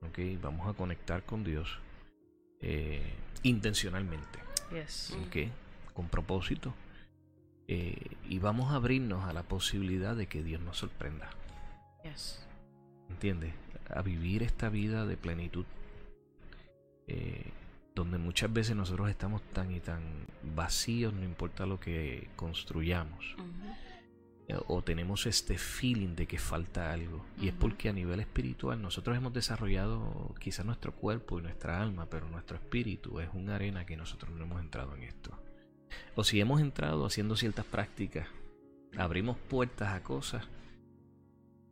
¿okay? 0.03 0.37
Vamos 0.37 0.69
a 0.69 0.75
conectar 0.75 1.25
con 1.25 1.45
Dios 1.45 1.79
eh, 2.61 3.15
intencionalmente. 3.43 4.41
¿okay? 5.27 5.53
Con 5.93 6.09
propósito 6.09 6.75
eh, 7.67 8.17
y 8.29 8.39
vamos 8.39 8.73
a 8.73 8.77
abrirnos 8.77 9.25
a 9.25 9.33
la 9.33 9.43
posibilidad 9.43 10.15
de 10.15 10.27
que 10.27 10.43
Dios 10.43 10.61
nos 10.61 10.79
sorprenda. 10.79 11.31
Yes. 12.03 12.47
¿Entiendes? 13.09 13.55
A 13.89 14.03
vivir 14.03 14.43
esta 14.43 14.69
vida 14.69 15.07
de 15.07 15.17
plenitud. 15.17 15.65
Eh, 17.07 17.53
donde 17.95 18.19
muchas 18.19 18.53
veces 18.53 18.77
nosotros 18.77 19.09
estamos 19.09 19.43
tan 19.53 19.71
y 19.73 19.81
tan 19.81 20.03
vacíos, 20.55 21.13
no 21.15 21.25
importa 21.25 21.67
lo 21.67 21.79
que 21.79 22.29
construyamos. 22.37 23.37
Eh, 24.49 24.59
o 24.67 24.83
tenemos 24.83 25.27
este 25.27 25.57
feeling 25.57 26.17
de 26.17 26.27
que 26.27 26.39
falta 26.39 26.93
algo. 26.93 27.25
Y 27.41 27.49
es 27.49 27.55
porque 27.55 27.89
a 27.89 27.93
nivel 27.93 28.21
espiritual 28.21 28.83
nosotros 28.83 29.17
hemos 29.17 29.33
desarrollado 29.33 30.35
quizá 30.39 30.65
nuestro 30.65 30.93
cuerpo 30.93 31.39
y 31.39 31.43
nuestra 31.43 31.81
alma, 31.81 32.07
pero 32.11 32.29
nuestro 32.29 32.57
espíritu 32.57 33.21
es 33.21 33.29
una 33.33 33.55
arena 33.55 33.87
que 33.87 33.97
nosotros 33.97 34.33
no 34.33 34.45
hemos 34.45 34.61
entrado 34.61 34.95
en 34.97 35.05
esto 35.05 35.39
o 36.15 36.25
si 36.25 36.41
hemos 36.41 36.61
entrado 36.61 37.07
haciendo 37.07 37.37
ciertas 37.37 37.65
prácticas, 37.65 38.29
abrimos 38.97 39.37
puertas 39.37 39.93
a 39.93 40.03
cosas 40.03 40.47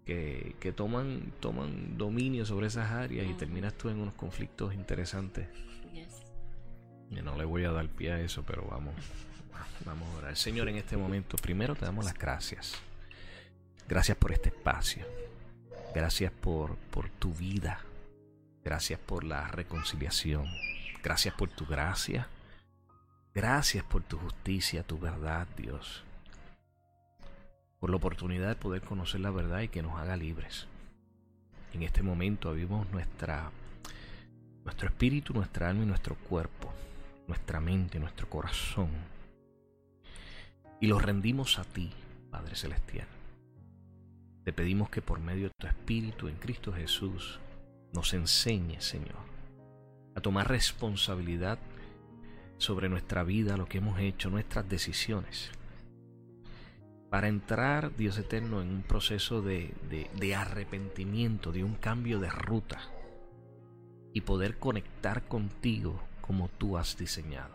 que, 0.04 0.56
que 0.58 0.72
toman, 0.72 1.32
toman 1.40 1.96
dominio 1.96 2.44
sobre 2.44 2.66
esas 2.66 2.90
áreas 2.90 3.28
y 3.28 3.34
terminas 3.34 3.74
tú 3.74 3.88
en 3.88 4.00
unos 4.00 4.14
conflictos 4.14 4.74
interesantes. 4.74 5.46
Y 7.10 7.22
no 7.22 7.36
le 7.36 7.44
voy 7.44 7.64
a 7.64 7.72
dar 7.72 7.88
pie 7.88 8.12
a 8.12 8.20
eso, 8.20 8.42
pero 8.44 8.66
vamos, 8.70 8.94
vamos 9.84 10.08
a 10.08 10.18
orar. 10.18 10.36
Señor, 10.36 10.68
en 10.68 10.76
este 10.76 10.96
momento, 10.96 11.36
primero 11.36 11.74
te 11.74 11.84
damos 11.84 12.04
las 12.04 12.14
gracias. 12.14 12.74
Gracias 13.88 14.16
por 14.16 14.32
este 14.32 14.48
espacio. 14.48 15.04
Gracias 15.94 16.32
por, 16.32 16.76
por 16.76 17.10
tu 17.10 17.34
vida. 17.34 17.80
Gracias 18.64 18.98
por 18.98 19.24
la 19.24 19.48
reconciliación. 19.48 20.46
Gracias 21.02 21.34
por 21.34 21.50
tu 21.50 21.66
gracia. 21.66 22.28
Gracias 23.34 23.84
por 23.84 24.02
tu 24.02 24.18
justicia, 24.18 24.82
tu 24.82 24.98
verdad, 24.98 25.48
Dios. 25.56 26.04
Por 27.80 27.90
la 27.90 27.96
oportunidad 27.96 28.48
de 28.48 28.54
poder 28.54 28.82
conocer 28.82 29.20
la 29.20 29.30
verdad 29.30 29.60
y 29.62 29.68
que 29.68 29.82
nos 29.82 29.98
haga 29.98 30.16
libres. 30.16 30.66
En 31.72 31.82
este 31.82 32.02
momento 32.02 32.50
abrimos 32.50 32.88
nuestra, 32.90 33.50
nuestro 34.64 34.88
espíritu, 34.88 35.32
nuestra 35.32 35.68
alma 35.68 35.82
y 35.82 35.86
nuestro 35.86 36.14
cuerpo, 36.16 36.72
nuestra 37.26 37.60
mente, 37.60 37.98
nuestro 37.98 38.28
corazón. 38.28 38.90
Y 40.80 40.86
los 40.86 41.02
rendimos 41.02 41.58
a 41.58 41.64
ti, 41.64 41.90
Padre 42.30 42.56
Celestial. 42.56 43.06
Te 44.44 44.52
pedimos 44.52 44.90
que 44.90 45.02
por 45.02 45.20
medio 45.20 45.44
de 45.44 45.54
tu 45.56 45.66
Espíritu 45.66 46.28
en 46.28 46.36
Cristo 46.36 46.72
Jesús 46.72 47.38
nos 47.92 48.12
enseñes, 48.14 48.84
Señor, 48.84 49.22
a 50.16 50.20
tomar 50.20 50.48
responsabilidad 50.48 51.58
sobre 52.58 52.88
nuestra 52.88 53.22
vida, 53.22 53.56
lo 53.56 53.66
que 53.66 53.78
hemos 53.78 54.00
hecho, 54.00 54.30
nuestras 54.30 54.68
decisiones. 54.68 55.50
Para 57.10 57.28
entrar, 57.28 57.94
Dios 57.96 58.16
eterno, 58.18 58.62
en 58.62 58.68
un 58.68 58.82
proceso 58.82 59.42
de, 59.42 59.74
de, 60.18 60.34
arrepentimiento, 60.34 61.52
de 61.52 61.62
un 61.62 61.74
cambio 61.74 62.18
de 62.18 62.30
ruta 62.30 62.80
y 64.12 64.22
poder 64.22 64.58
conectar 64.58 65.22
contigo 65.22 66.00
como 66.20 66.48
tú 66.48 66.76
has 66.78 66.96
diseñado. 66.96 67.54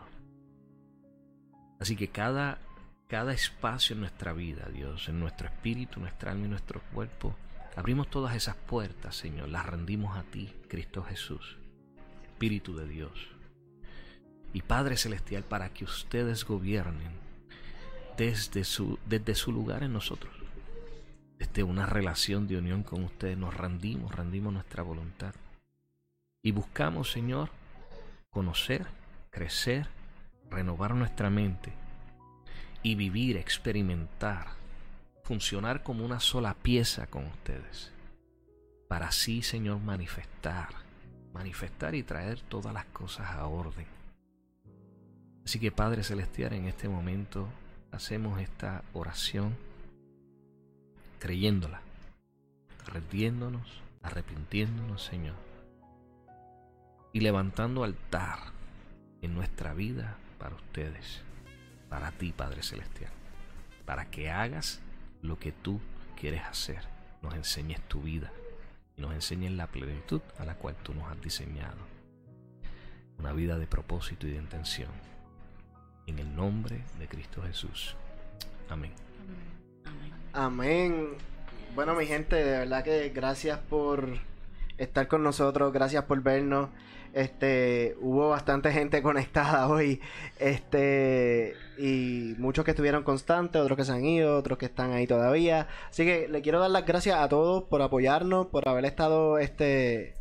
Así 1.80 1.96
que 1.96 2.08
cada, 2.08 2.58
cada 3.06 3.32
espacio 3.32 3.94
en 3.94 4.00
nuestra 4.00 4.32
vida, 4.32 4.68
Dios, 4.72 5.08
en 5.08 5.20
nuestro 5.20 5.46
espíritu, 5.48 6.00
nuestra 6.00 6.32
alma 6.32 6.46
y 6.46 6.50
nuestro 6.50 6.80
cuerpo, 6.92 7.34
abrimos 7.76 8.08
todas 8.10 8.34
esas 8.34 8.56
puertas, 8.56 9.16
Señor, 9.16 9.48
las 9.48 9.66
rendimos 9.66 10.16
a 10.16 10.24
ti, 10.24 10.52
Cristo 10.68 11.02
Jesús, 11.04 11.56
Espíritu 12.24 12.76
de 12.76 12.88
Dios 12.88 13.28
y 14.52 14.62
Padre 14.62 14.96
Celestial 14.96 15.44
para 15.44 15.70
que 15.70 15.84
ustedes 15.84 16.44
gobiernen 16.44 17.12
desde 18.16 18.64
su, 18.64 18.98
desde 19.06 19.34
su 19.34 19.52
lugar 19.52 19.82
en 19.82 19.92
nosotros. 19.92 20.34
Desde 21.38 21.62
una 21.62 21.86
relación 21.86 22.48
de 22.48 22.58
unión 22.58 22.82
con 22.82 23.04
ustedes 23.04 23.38
nos 23.38 23.54
rendimos, 23.54 24.14
rendimos 24.14 24.52
nuestra 24.52 24.82
voluntad. 24.82 25.34
Y 26.42 26.52
buscamos, 26.52 27.10
Señor, 27.10 27.50
conocer, 28.30 28.86
crecer, 29.30 29.88
renovar 30.50 30.94
nuestra 30.94 31.30
mente 31.30 31.72
y 32.82 32.94
vivir, 32.94 33.36
experimentar, 33.36 34.48
funcionar 35.24 35.82
como 35.82 36.04
una 36.04 36.20
sola 36.20 36.54
pieza 36.54 37.06
con 37.06 37.26
ustedes. 37.26 37.92
Para 38.88 39.08
así, 39.08 39.42
Señor, 39.42 39.80
manifestar, 39.80 40.68
manifestar 41.34 41.94
y 41.94 42.02
traer 42.02 42.40
todas 42.42 42.72
las 42.72 42.86
cosas 42.86 43.30
a 43.32 43.46
orden 43.46 43.98
Así 45.48 45.58
que 45.58 45.72
Padre 45.72 46.04
Celestial, 46.04 46.52
en 46.52 46.66
este 46.66 46.90
momento 46.90 47.48
hacemos 47.90 48.38
esta 48.38 48.84
oración 48.92 49.56
creyéndola, 51.18 51.80
rendiéndonos, 52.84 53.66
arrepintiéndonos, 54.02 55.02
Señor, 55.02 55.36
y 57.12 57.20
levantando 57.20 57.84
altar 57.84 58.38
en 59.22 59.34
nuestra 59.34 59.74
vida 59.74 60.16
para 60.38 60.54
ustedes, 60.54 61.22
para 61.88 62.12
ti, 62.12 62.32
Padre 62.32 62.62
Celestial, 62.62 63.10
para 63.84 64.10
que 64.10 64.30
hagas 64.30 64.80
lo 65.22 65.38
que 65.38 65.52
tú 65.52 65.80
quieres 66.18 66.42
hacer, 66.44 66.82
nos 67.22 67.34
enseñes 67.34 67.80
tu 67.88 68.02
vida, 68.02 68.32
y 68.96 69.02
nos 69.02 69.12
enseñes 69.12 69.52
la 69.52 69.66
plenitud 69.66 70.20
a 70.38 70.44
la 70.44 70.54
cual 70.54 70.76
tú 70.82 70.94
nos 70.94 71.10
has 71.10 71.20
diseñado. 71.20 71.78
Una 73.18 73.32
vida 73.32 73.58
de 73.58 73.66
propósito 73.66 74.26
y 74.26 74.30
de 74.30 74.36
intención. 74.36 74.90
En 76.06 76.18
el 76.18 76.34
nombre 76.34 76.82
de 76.98 77.08
Cristo 77.08 77.42
Jesús. 77.42 77.96
Amén. 78.68 78.92
Amén. 80.32 81.14
Bueno, 81.74 81.94
mi 81.94 82.06
gente, 82.06 82.36
de 82.36 82.58
verdad 82.58 82.84
que 82.84 83.08
gracias 83.10 83.58
por 83.58 84.18
estar 84.78 85.08
con 85.08 85.22
nosotros, 85.22 85.72
gracias 85.72 86.04
por 86.04 86.22
vernos. 86.22 86.70
Este, 87.12 87.96
hubo 88.00 88.28
bastante 88.28 88.70
gente 88.72 89.02
conectada 89.02 89.68
hoy. 89.68 90.00
Este, 90.38 91.54
y 91.78 92.34
muchos 92.38 92.64
que 92.64 92.72
estuvieron 92.72 93.02
constantes, 93.02 93.60
otros 93.60 93.76
que 93.76 93.84
se 93.84 93.92
han 93.92 94.04
ido, 94.04 94.36
otros 94.36 94.58
que 94.58 94.66
están 94.66 94.92
ahí 94.92 95.06
todavía. 95.06 95.68
Así 95.90 96.04
que 96.04 96.28
le 96.28 96.42
quiero 96.42 96.60
dar 96.60 96.70
las 96.70 96.86
gracias 96.86 97.18
a 97.18 97.28
todos 97.28 97.64
por 97.64 97.82
apoyarnos, 97.82 98.46
por 98.46 98.68
haber 98.68 98.84
estado 98.84 99.38
este 99.38 100.14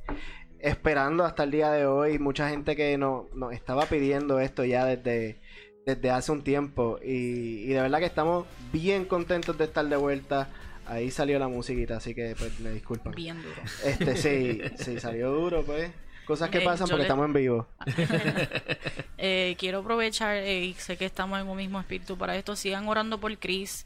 esperando 0.59 1.23
hasta 1.23 1.43
el 1.43 1.51
día 1.51 1.71
de 1.71 1.85
hoy. 1.85 2.19
Mucha 2.19 2.49
gente 2.49 2.75
que 2.75 2.97
nos, 2.97 3.25
estaba 3.51 3.85
pidiendo 3.85 4.39
esto 4.39 4.65
ya 4.65 4.85
desde, 4.85 5.39
desde 5.85 6.09
hace 6.09 6.31
un 6.31 6.43
tiempo. 6.43 6.99
Y, 7.03 7.63
y 7.63 7.67
de 7.67 7.81
verdad 7.81 7.99
que 7.99 8.05
estamos 8.05 8.45
bien 8.71 9.05
contentos 9.05 9.57
de 9.57 9.65
estar 9.65 9.85
de 9.85 9.97
vuelta. 9.97 10.49
Ahí 10.87 11.11
salió 11.11 11.37
la 11.39 11.47
musiquita, 11.47 11.97
así 11.97 12.15
que 12.15 12.35
pues 12.37 12.59
me 12.59 12.71
disculpan. 12.71 13.13
Bien 13.13 13.41
duro. 13.41 13.61
Este 13.83 14.15
sí, 14.15 14.61
sí, 14.83 14.99
salió 14.99 15.31
duro, 15.31 15.63
pues. 15.63 15.91
Cosas 16.25 16.49
que 16.49 16.57
eh, 16.57 16.65
pasan 16.65 16.87
porque 16.89 17.03
estamos 17.03 17.25
en 17.25 17.33
vivo. 17.33 17.67
eh, 19.17 19.55
quiero 19.57 19.79
aprovechar 19.79 20.35
eh, 20.37 20.65
y 20.65 20.73
sé 20.73 20.97
que 20.97 21.05
estamos 21.05 21.39
en 21.39 21.47
un 21.47 21.55
mismo 21.55 21.79
espíritu 21.79 22.17
para 22.17 22.35
esto. 22.35 22.55
Sigan 22.55 22.87
orando 22.87 23.19
por 23.19 23.37
Chris. 23.37 23.85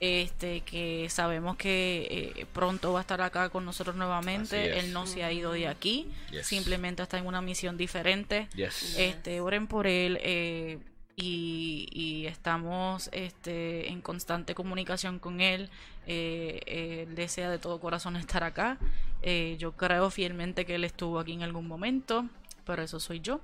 Este, 0.00 0.62
que 0.62 1.08
sabemos 1.10 1.58
que 1.58 2.32
eh, 2.34 2.46
pronto 2.54 2.94
va 2.94 3.00
a 3.00 3.02
estar 3.02 3.20
acá 3.20 3.50
con 3.50 3.66
nosotros 3.66 3.96
nuevamente. 3.96 4.78
Él 4.78 4.94
no 4.94 5.06
se 5.06 5.24
ha 5.24 5.30
ido 5.30 5.52
de 5.52 5.68
aquí, 5.68 6.08
simplemente 6.42 7.02
está 7.02 7.18
en 7.18 7.26
una 7.26 7.42
misión 7.42 7.76
diferente. 7.76 8.48
Este, 8.96 9.40
oren 9.42 9.66
por 9.66 9.86
él. 9.86 10.18
Eh, 10.22 10.78
y, 11.16 12.24
estamos 12.26 13.10
este, 13.12 13.90
en 13.90 14.00
constante 14.00 14.54
comunicación 14.54 15.18
con 15.18 15.42
él. 15.42 15.68
Eh, 16.12 17.06
desea 17.14 17.48
de 17.48 17.58
todo 17.58 17.78
corazón 17.78 18.16
estar 18.16 18.42
acá. 18.42 18.78
Eh, 19.22 19.56
yo 19.60 19.72
creo 19.72 20.10
fielmente 20.10 20.66
que 20.66 20.74
él 20.74 20.84
estuvo 20.84 21.20
aquí 21.20 21.32
en 21.32 21.44
algún 21.44 21.68
momento, 21.68 22.26
pero 22.64 22.82
eso 22.82 22.98
soy 22.98 23.20
yo. 23.20 23.40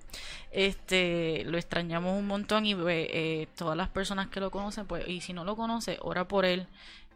Este, 0.50 1.44
lo 1.44 1.58
extrañamos 1.58 2.18
un 2.18 2.26
montón 2.26 2.66
y 2.66 2.74
eh, 2.88 3.46
todas 3.56 3.76
las 3.76 3.88
personas 3.88 4.28
que 4.28 4.40
lo 4.40 4.50
conocen, 4.50 4.86
pues, 4.86 5.06
y 5.06 5.20
si 5.20 5.32
no 5.32 5.44
lo 5.44 5.54
conoce, 5.54 5.98
ora 6.02 6.26
por 6.26 6.44
él, 6.44 6.66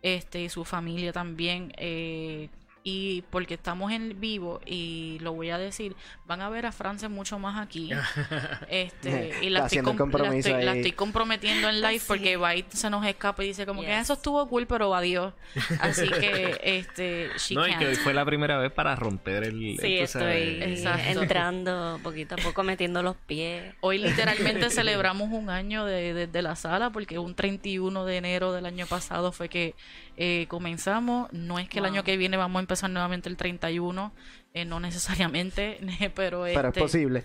este, 0.02 0.42
y 0.42 0.48
su 0.48 0.64
familia 0.64 1.12
también. 1.12 1.72
Y 2.82 3.22
porque 3.30 3.54
estamos 3.54 3.92
en 3.92 4.20
vivo 4.20 4.60
y 4.64 5.18
lo 5.20 5.32
voy 5.32 5.50
a 5.50 5.58
decir, 5.58 5.94
van 6.26 6.40
a 6.40 6.48
ver 6.48 6.64
a 6.64 6.72
Francia 6.72 7.08
mucho 7.08 7.38
más 7.38 7.60
aquí. 7.60 7.90
este, 8.68 9.34
y 9.42 9.50
la 9.50 9.66
estoy, 9.66 9.82
la, 10.62 10.74
estoy, 10.74 10.92
comprometiendo 10.92 11.68
en 11.68 11.82
live 11.82 12.02
porque 12.06 12.36
Byte 12.36 12.72
se 12.72 12.88
nos 12.88 13.04
escapa 13.04 13.44
y 13.44 13.48
dice 13.48 13.66
como 13.66 13.82
que 13.82 13.98
eso 13.98 14.14
estuvo 14.14 14.46
cool, 14.48 14.66
pero 14.66 14.94
adiós. 14.94 15.34
Así 15.80 16.08
que 16.08 16.58
este 16.62 17.28
No, 17.54 17.66
y 17.66 17.76
que 17.76 17.86
hoy 17.86 17.96
fue 17.96 18.14
la 18.14 18.24
primera 18.24 18.58
vez 18.58 18.72
para 18.72 18.96
romper 18.96 19.44
el 19.44 19.60
Sí, 19.80 19.98
estoy 19.98 20.62
entrando 21.06 22.00
poquito 22.02 22.34
a 22.34 22.38
poco 22.38 22.62
metiendo 22.62 23.02
los 23.02 23.16
pies. 23.16 23.74
Hoy 23.80 23.98
literalmente 23.98 24.70
celebramos 24.70 25.30
un 25.30 25.50
año 25.50 25.84
de, 25.84 26.26
de, 26.26 26.42
la 26.42 26.56
sala 26.56 26.90
porque 26.90 27.18
un 27.18 27.34
31 27.34 28.04
de 28.06 28.16
enero 28.16 28.52
del 28.52 28.64
año 28.64 28.86
pasado 28.86 29.32
fue 29.32 29.48
que 29.48 29.74
eh, 30.22 30.44
comenzamos. 30.48 31.32
No 31.32 31.58
es 31.58 31.66
que 31.70 31.78
el 31.78 31.86
año 31.86 32.04
que 32.04 32.18
viene 32.18 32.36
vamos 32.36 32.58
a 32.58 32.60
empezar 32.60 32.90
nuevamente 32.90 33.30
el 33.30 33.38
31, 33.38 34.12
eh, 34.52 34.66
no 34.66 34.78
necesariamente, 34.78 35.78
pero 36.14 36.42
Pero 36.42 36.60
es 36.60 36.66
este, 36.66 36.80
posible. 36.80 37.24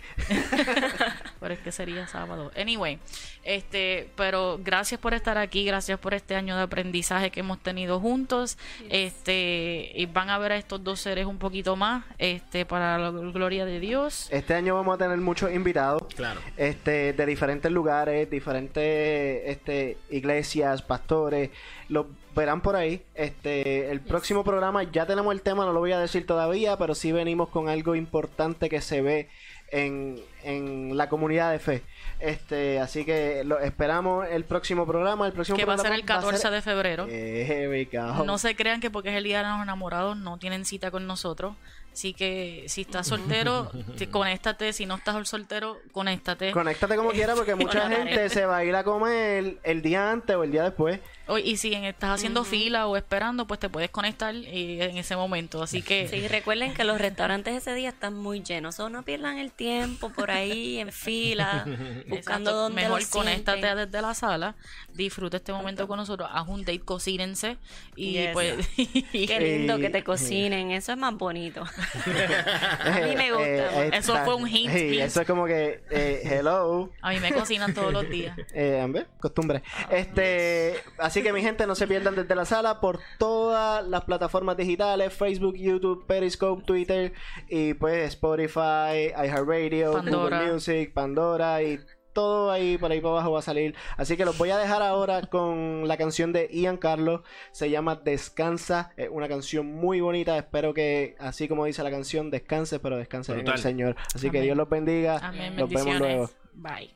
pero 1.41 1.53
es 1.53 1.59
que 1.59 1.73
sería 1.73 2.07
sábado. 2.07 2.53
Anyway, 2.55 2.99
este, 3.43 4.09
pero 4.15 4.61
gracias 4.63 4.97
por 5.01 5.13
estar 5.13 5.37
aquí, 5.37 5.65
gracias 5.65 5.99
por 5.99 6.13
este 6.13 6.37
año 6.37 6.55
de 6.55 6.61
aprendizaje 6.61 7.31
que 7.31 7.41
hemos 7.41 7.59
tenido 7.59 7.99
juntos. 7.99 8.57
Este, 8.89 9.91
y 9.93 10.05
van 10.05 10.29
a 10.29 10.37
ver 10.37 10.53
a 10.53 10.55
estos 10.55 10.81
dos 10.81 11.01
seres 11.01 11.25
un 11.25 11.37
poquito 11.37 11.75
más, 11.75 12.05
este, 12.17 12.65
para 12.65 12.97
la 12.97 13.11
gloria 13.11 13.65
de 13.65 13.81
Dios. 13.81 14.29
Este 14.31 14.53
año 14.53 14.73
vamos 14.73 14.95
a 14.95 14.99
tener 14.99 15.17
muchos 15.17 15.51
invitados. 15.51 16.03
Claro. 16.15 16.39
Este, 16.55 17.11
de 17.11 17.25
diferentes 17.25 17.69
lugares, 17.69 18.29
diferentes 18.29 19.41
este, 19.47 19.97
iglesias, 20.11 20.81
pastores. 20.81 21.49
Los 21.89 22.05
verán 22.35 22.61
por 22.61 22.75
ahí. 22.75 23.05
Este, 23.15 23.89
el 23.91 24.01
próximo 24.01 24.43
programa 24.43 24.83
ya 24.83 25.05
tenemos 25.05 25.33
el 25.33 25.41
tema, 25.41 25.65
no 25.65 25.73
lo 25.73 25.79
voy 25.79 25.93
a 25.93 25.99
decir 25.99 26.25
todavía, 26.25 26.77
pero 26.77 26.93
sí 26.93 27.11
venimos 27.11 27.49
con 27.49 27.69
algo 27.69 27.95
importante 27.95 28.69
que 28.69 28.81
se 28.81 29.01
ve 29.01 29.29
en, 29.71 30.21
en 30.43 30.95
la 30.97 31.09
comunidad 31.09 31.51
de 31.51 31.59
fe. 31.59 31.83
Este, 32.19 32.79
así 32.79 33.03
que 33.03 33.43
lo 33.43 33.59
esperamos 33.59 34.25
el 34.29 34.45
próximo 34.45 34.85
programa. 34.85 35.27
El 35.27 35.33
próximo 35.33 35.57
que 35.57 35.65
va 35.65 35.73
a 35.73 35.77
ser 35.77 35.93
el 35.93 36.05
14 36.05 36.49
de 36.49 36.61
febrero. 36.61 37.07
Eh, 37.09 37.87
no 38.25 38.37
se 38.37 38.55
crean 38.55 38.79
que 38.79 38.89
porque 38.89 39.09
es 39.09 39.15
el 39.15 39.23
día 39.23 39.43
de 39.43 39.49
los 39.49 39.61
enamorados 39.61 40.17
no 40.17 40.37
tienen 40.37 40.65
cita 40.65 40.91
con 40.91 41.07
nosotros. 41.07 41.55
Así 41.91 42.13
que 42.13 42.65
si 42.67 42.81
estás 42.81 43.07
soltero, 43.07 43.71
conéctate. 44.11 44.73
Si 44.73 44.85
no 44.85 44.95
estás 44.95 45.27
soltero, 45.29 45.77
conéctate. 45.93 46.51
Conéctate 46.51 46.95
como 46.97 47.11
quiera 47.11 47.35
porque 47.35 47.55
mucha 47.55 47.89
gente 47.89 48.29
se 48.29 48.45
va 48.45 48.57
a 48.57 48.63
ir 48.65 48.75
a 48.75 48.83
comer 48.83 49.59
el 49.63 49.81
día 49.81 50.11
antes 50.11 50.35
o 50.35 50.43
el 50.43 50.51
día 50.51 50.63
después. 50.63 50.99
Y 51.43 51.57
si 51.57 51.73
estás 51.73 52.11
haciendo 52.11 52.43
fila 52.43 52.87
o 52.87 52.97
esperando, 52.97 53.47
pues 53.47 53.59
te 53.59 53.69
puedes 53.69 53.89
conectar 53.89 54.35
en 54.35 54.97
ese 54.97 55.15
momento. 55.15 55.63
Así 55.63 55.81
que... 55.81 56.07
Sí, 56.07 56.27
recuerden 56.27 56.73
que 56.73 56.83
los 56.83 56.99
restaurantes 56.99 57.55
ese 57.55 57.73
día 57.73 57.89
están 57.89 58.13
muy 58.13 58.43
llenos. 58.43 58.79
O 58.79 58.89
no 58.89 59.03
pierdan 59.03 59.37
el 59.37 59.51
tiempo 59.51 60.09
por 60.09 60.29
ahí 60.29 60.77
en 60.77 60.91
fila, 60.91 61.65
buscando 62.07 62.51
dónde 62.51 62.83
Mejor 62.83 63.07
conéctate 63.09 63.75
desde 63.75 64.01
la 64.01 64.13
sala, 64.13 64.55
disfruta 64.93 65.37
este 65.37 65.51
momento 65.51 65.87
con 65.87 65.97
nosotros, 65.97 66.29
haz 66.31 66.47
un 66.47 66.61
date, 66.61 66.79
cocínense. 66.79 67.57
Y 67.95 68.27
pues... 68.33 68.67
Qué 68.75 69.39
lindo 69.39 69.79
que 69.79 69.89
te 69.89 70.03
cocinen, 70.03 70.71
eso 70.71 70.91
es 70.91 70.97
más 70.97 71.15
bonito. 71.15 71.63
a 72.79 72.99
mí 73.01 73.15
me 73.15 73.31
gusta. 73.31 73.85
Eh, 73.85 73.91
eso 73.93 74.15
fue 74.23 74.35
un 74.35 74.47
hint, 74.47 74.71
Eso 74.71 75.21
es 75.21 75.27
como 75.27 75.45
que, 75.45 75.81
eh, 75.89 76.21
hello. 76.23 76.91
A 77.01 77.09
mí 77.09 77.19
me 77.19 77.33
cocinan 77.33 77.73
todos 77.73 77.91
los 77.91 78.07
días. 78.09 78.37
Eh, 78.53 79.05
costumbre. 79.19 79.63
Este, 79.89 80.83
así 81.15 81.23
que 81.23 81.31
mi 81.31 81.41
gente, 81.41 81.65
no 81.65 81.75
se 81.75 81.87
pierdan 81.87 82.13
desde 82.13 82.35
la 82.35 82.43
sala 82.43 82.81
por 82.81 82.99
todas 83.17 83.87
las 83.87 84.03
plataformas 84.03 84.57
digitales, 84.57 85.13
Facebook, 85.13 85.55
YouTube, 85.55 86.05
Periscope, 86.05 86.63
Twitter 86.63 87.13
y 87.47 87.73
pues 87.73 88.09
Spotify, 88.09 89.13
iHeartRadio, 89.15 89.93
Google 90.03 90.51
Music, 90.51 90.91
Pandora 90.91 91.63
y 91.63 91.79
todo 92.11 92.51
ahí 92.51 92.77
por 92.77 92.91
ahí 92.91 92.99
para 92.99 93.13
abajo 93.13 93.31
va 93.31 93.39
a 93.39 93.43
salir. 93.43 93.75
Así 93.95 94.17
que 94.17 94.25
los 94.25 94.37
voy 94.37 94.49
a 94.49 94.57
dejar 94.57 94.81
ahora 94.81 95.21
con 95.21 95.87
la 95.87 95.95
canción 95.95 96.33
de 96.33 96.49
Ian 96.51 96.75
Carlos. 96.75 97.21
Se 97.53 97.69
llama 97.69 97.95
Descansa. 97.95 98.91
Es 98.97 99.07
una 99.09 99.29
canción 99.29 99.67
muy 99.67 100.01
bonita. 100.01 100.37
Espero 100.37 100.73
que, 100.73 101.15
así 101.17 101.47
como 101.47 101.63
dice 101.63 101.81
la 101.81 101.91
canción, 101.91 102.29
descanse, 102.29 102.81
pero 102.81 102.97
descanse 102.97 103.31
en 103.31 103.47
el 103.47 103.57
Señor. 103.57 103.95
Así 104.13 104.29
que 104.31 104.41
Dios 104.41 104.57
los 104.57 104.67
bendiga. 104.67 105.31
Nos 105.55 105.69
vemos 105.69 105.97
luego. 105.97 106.29
Bye. 106.55 106.91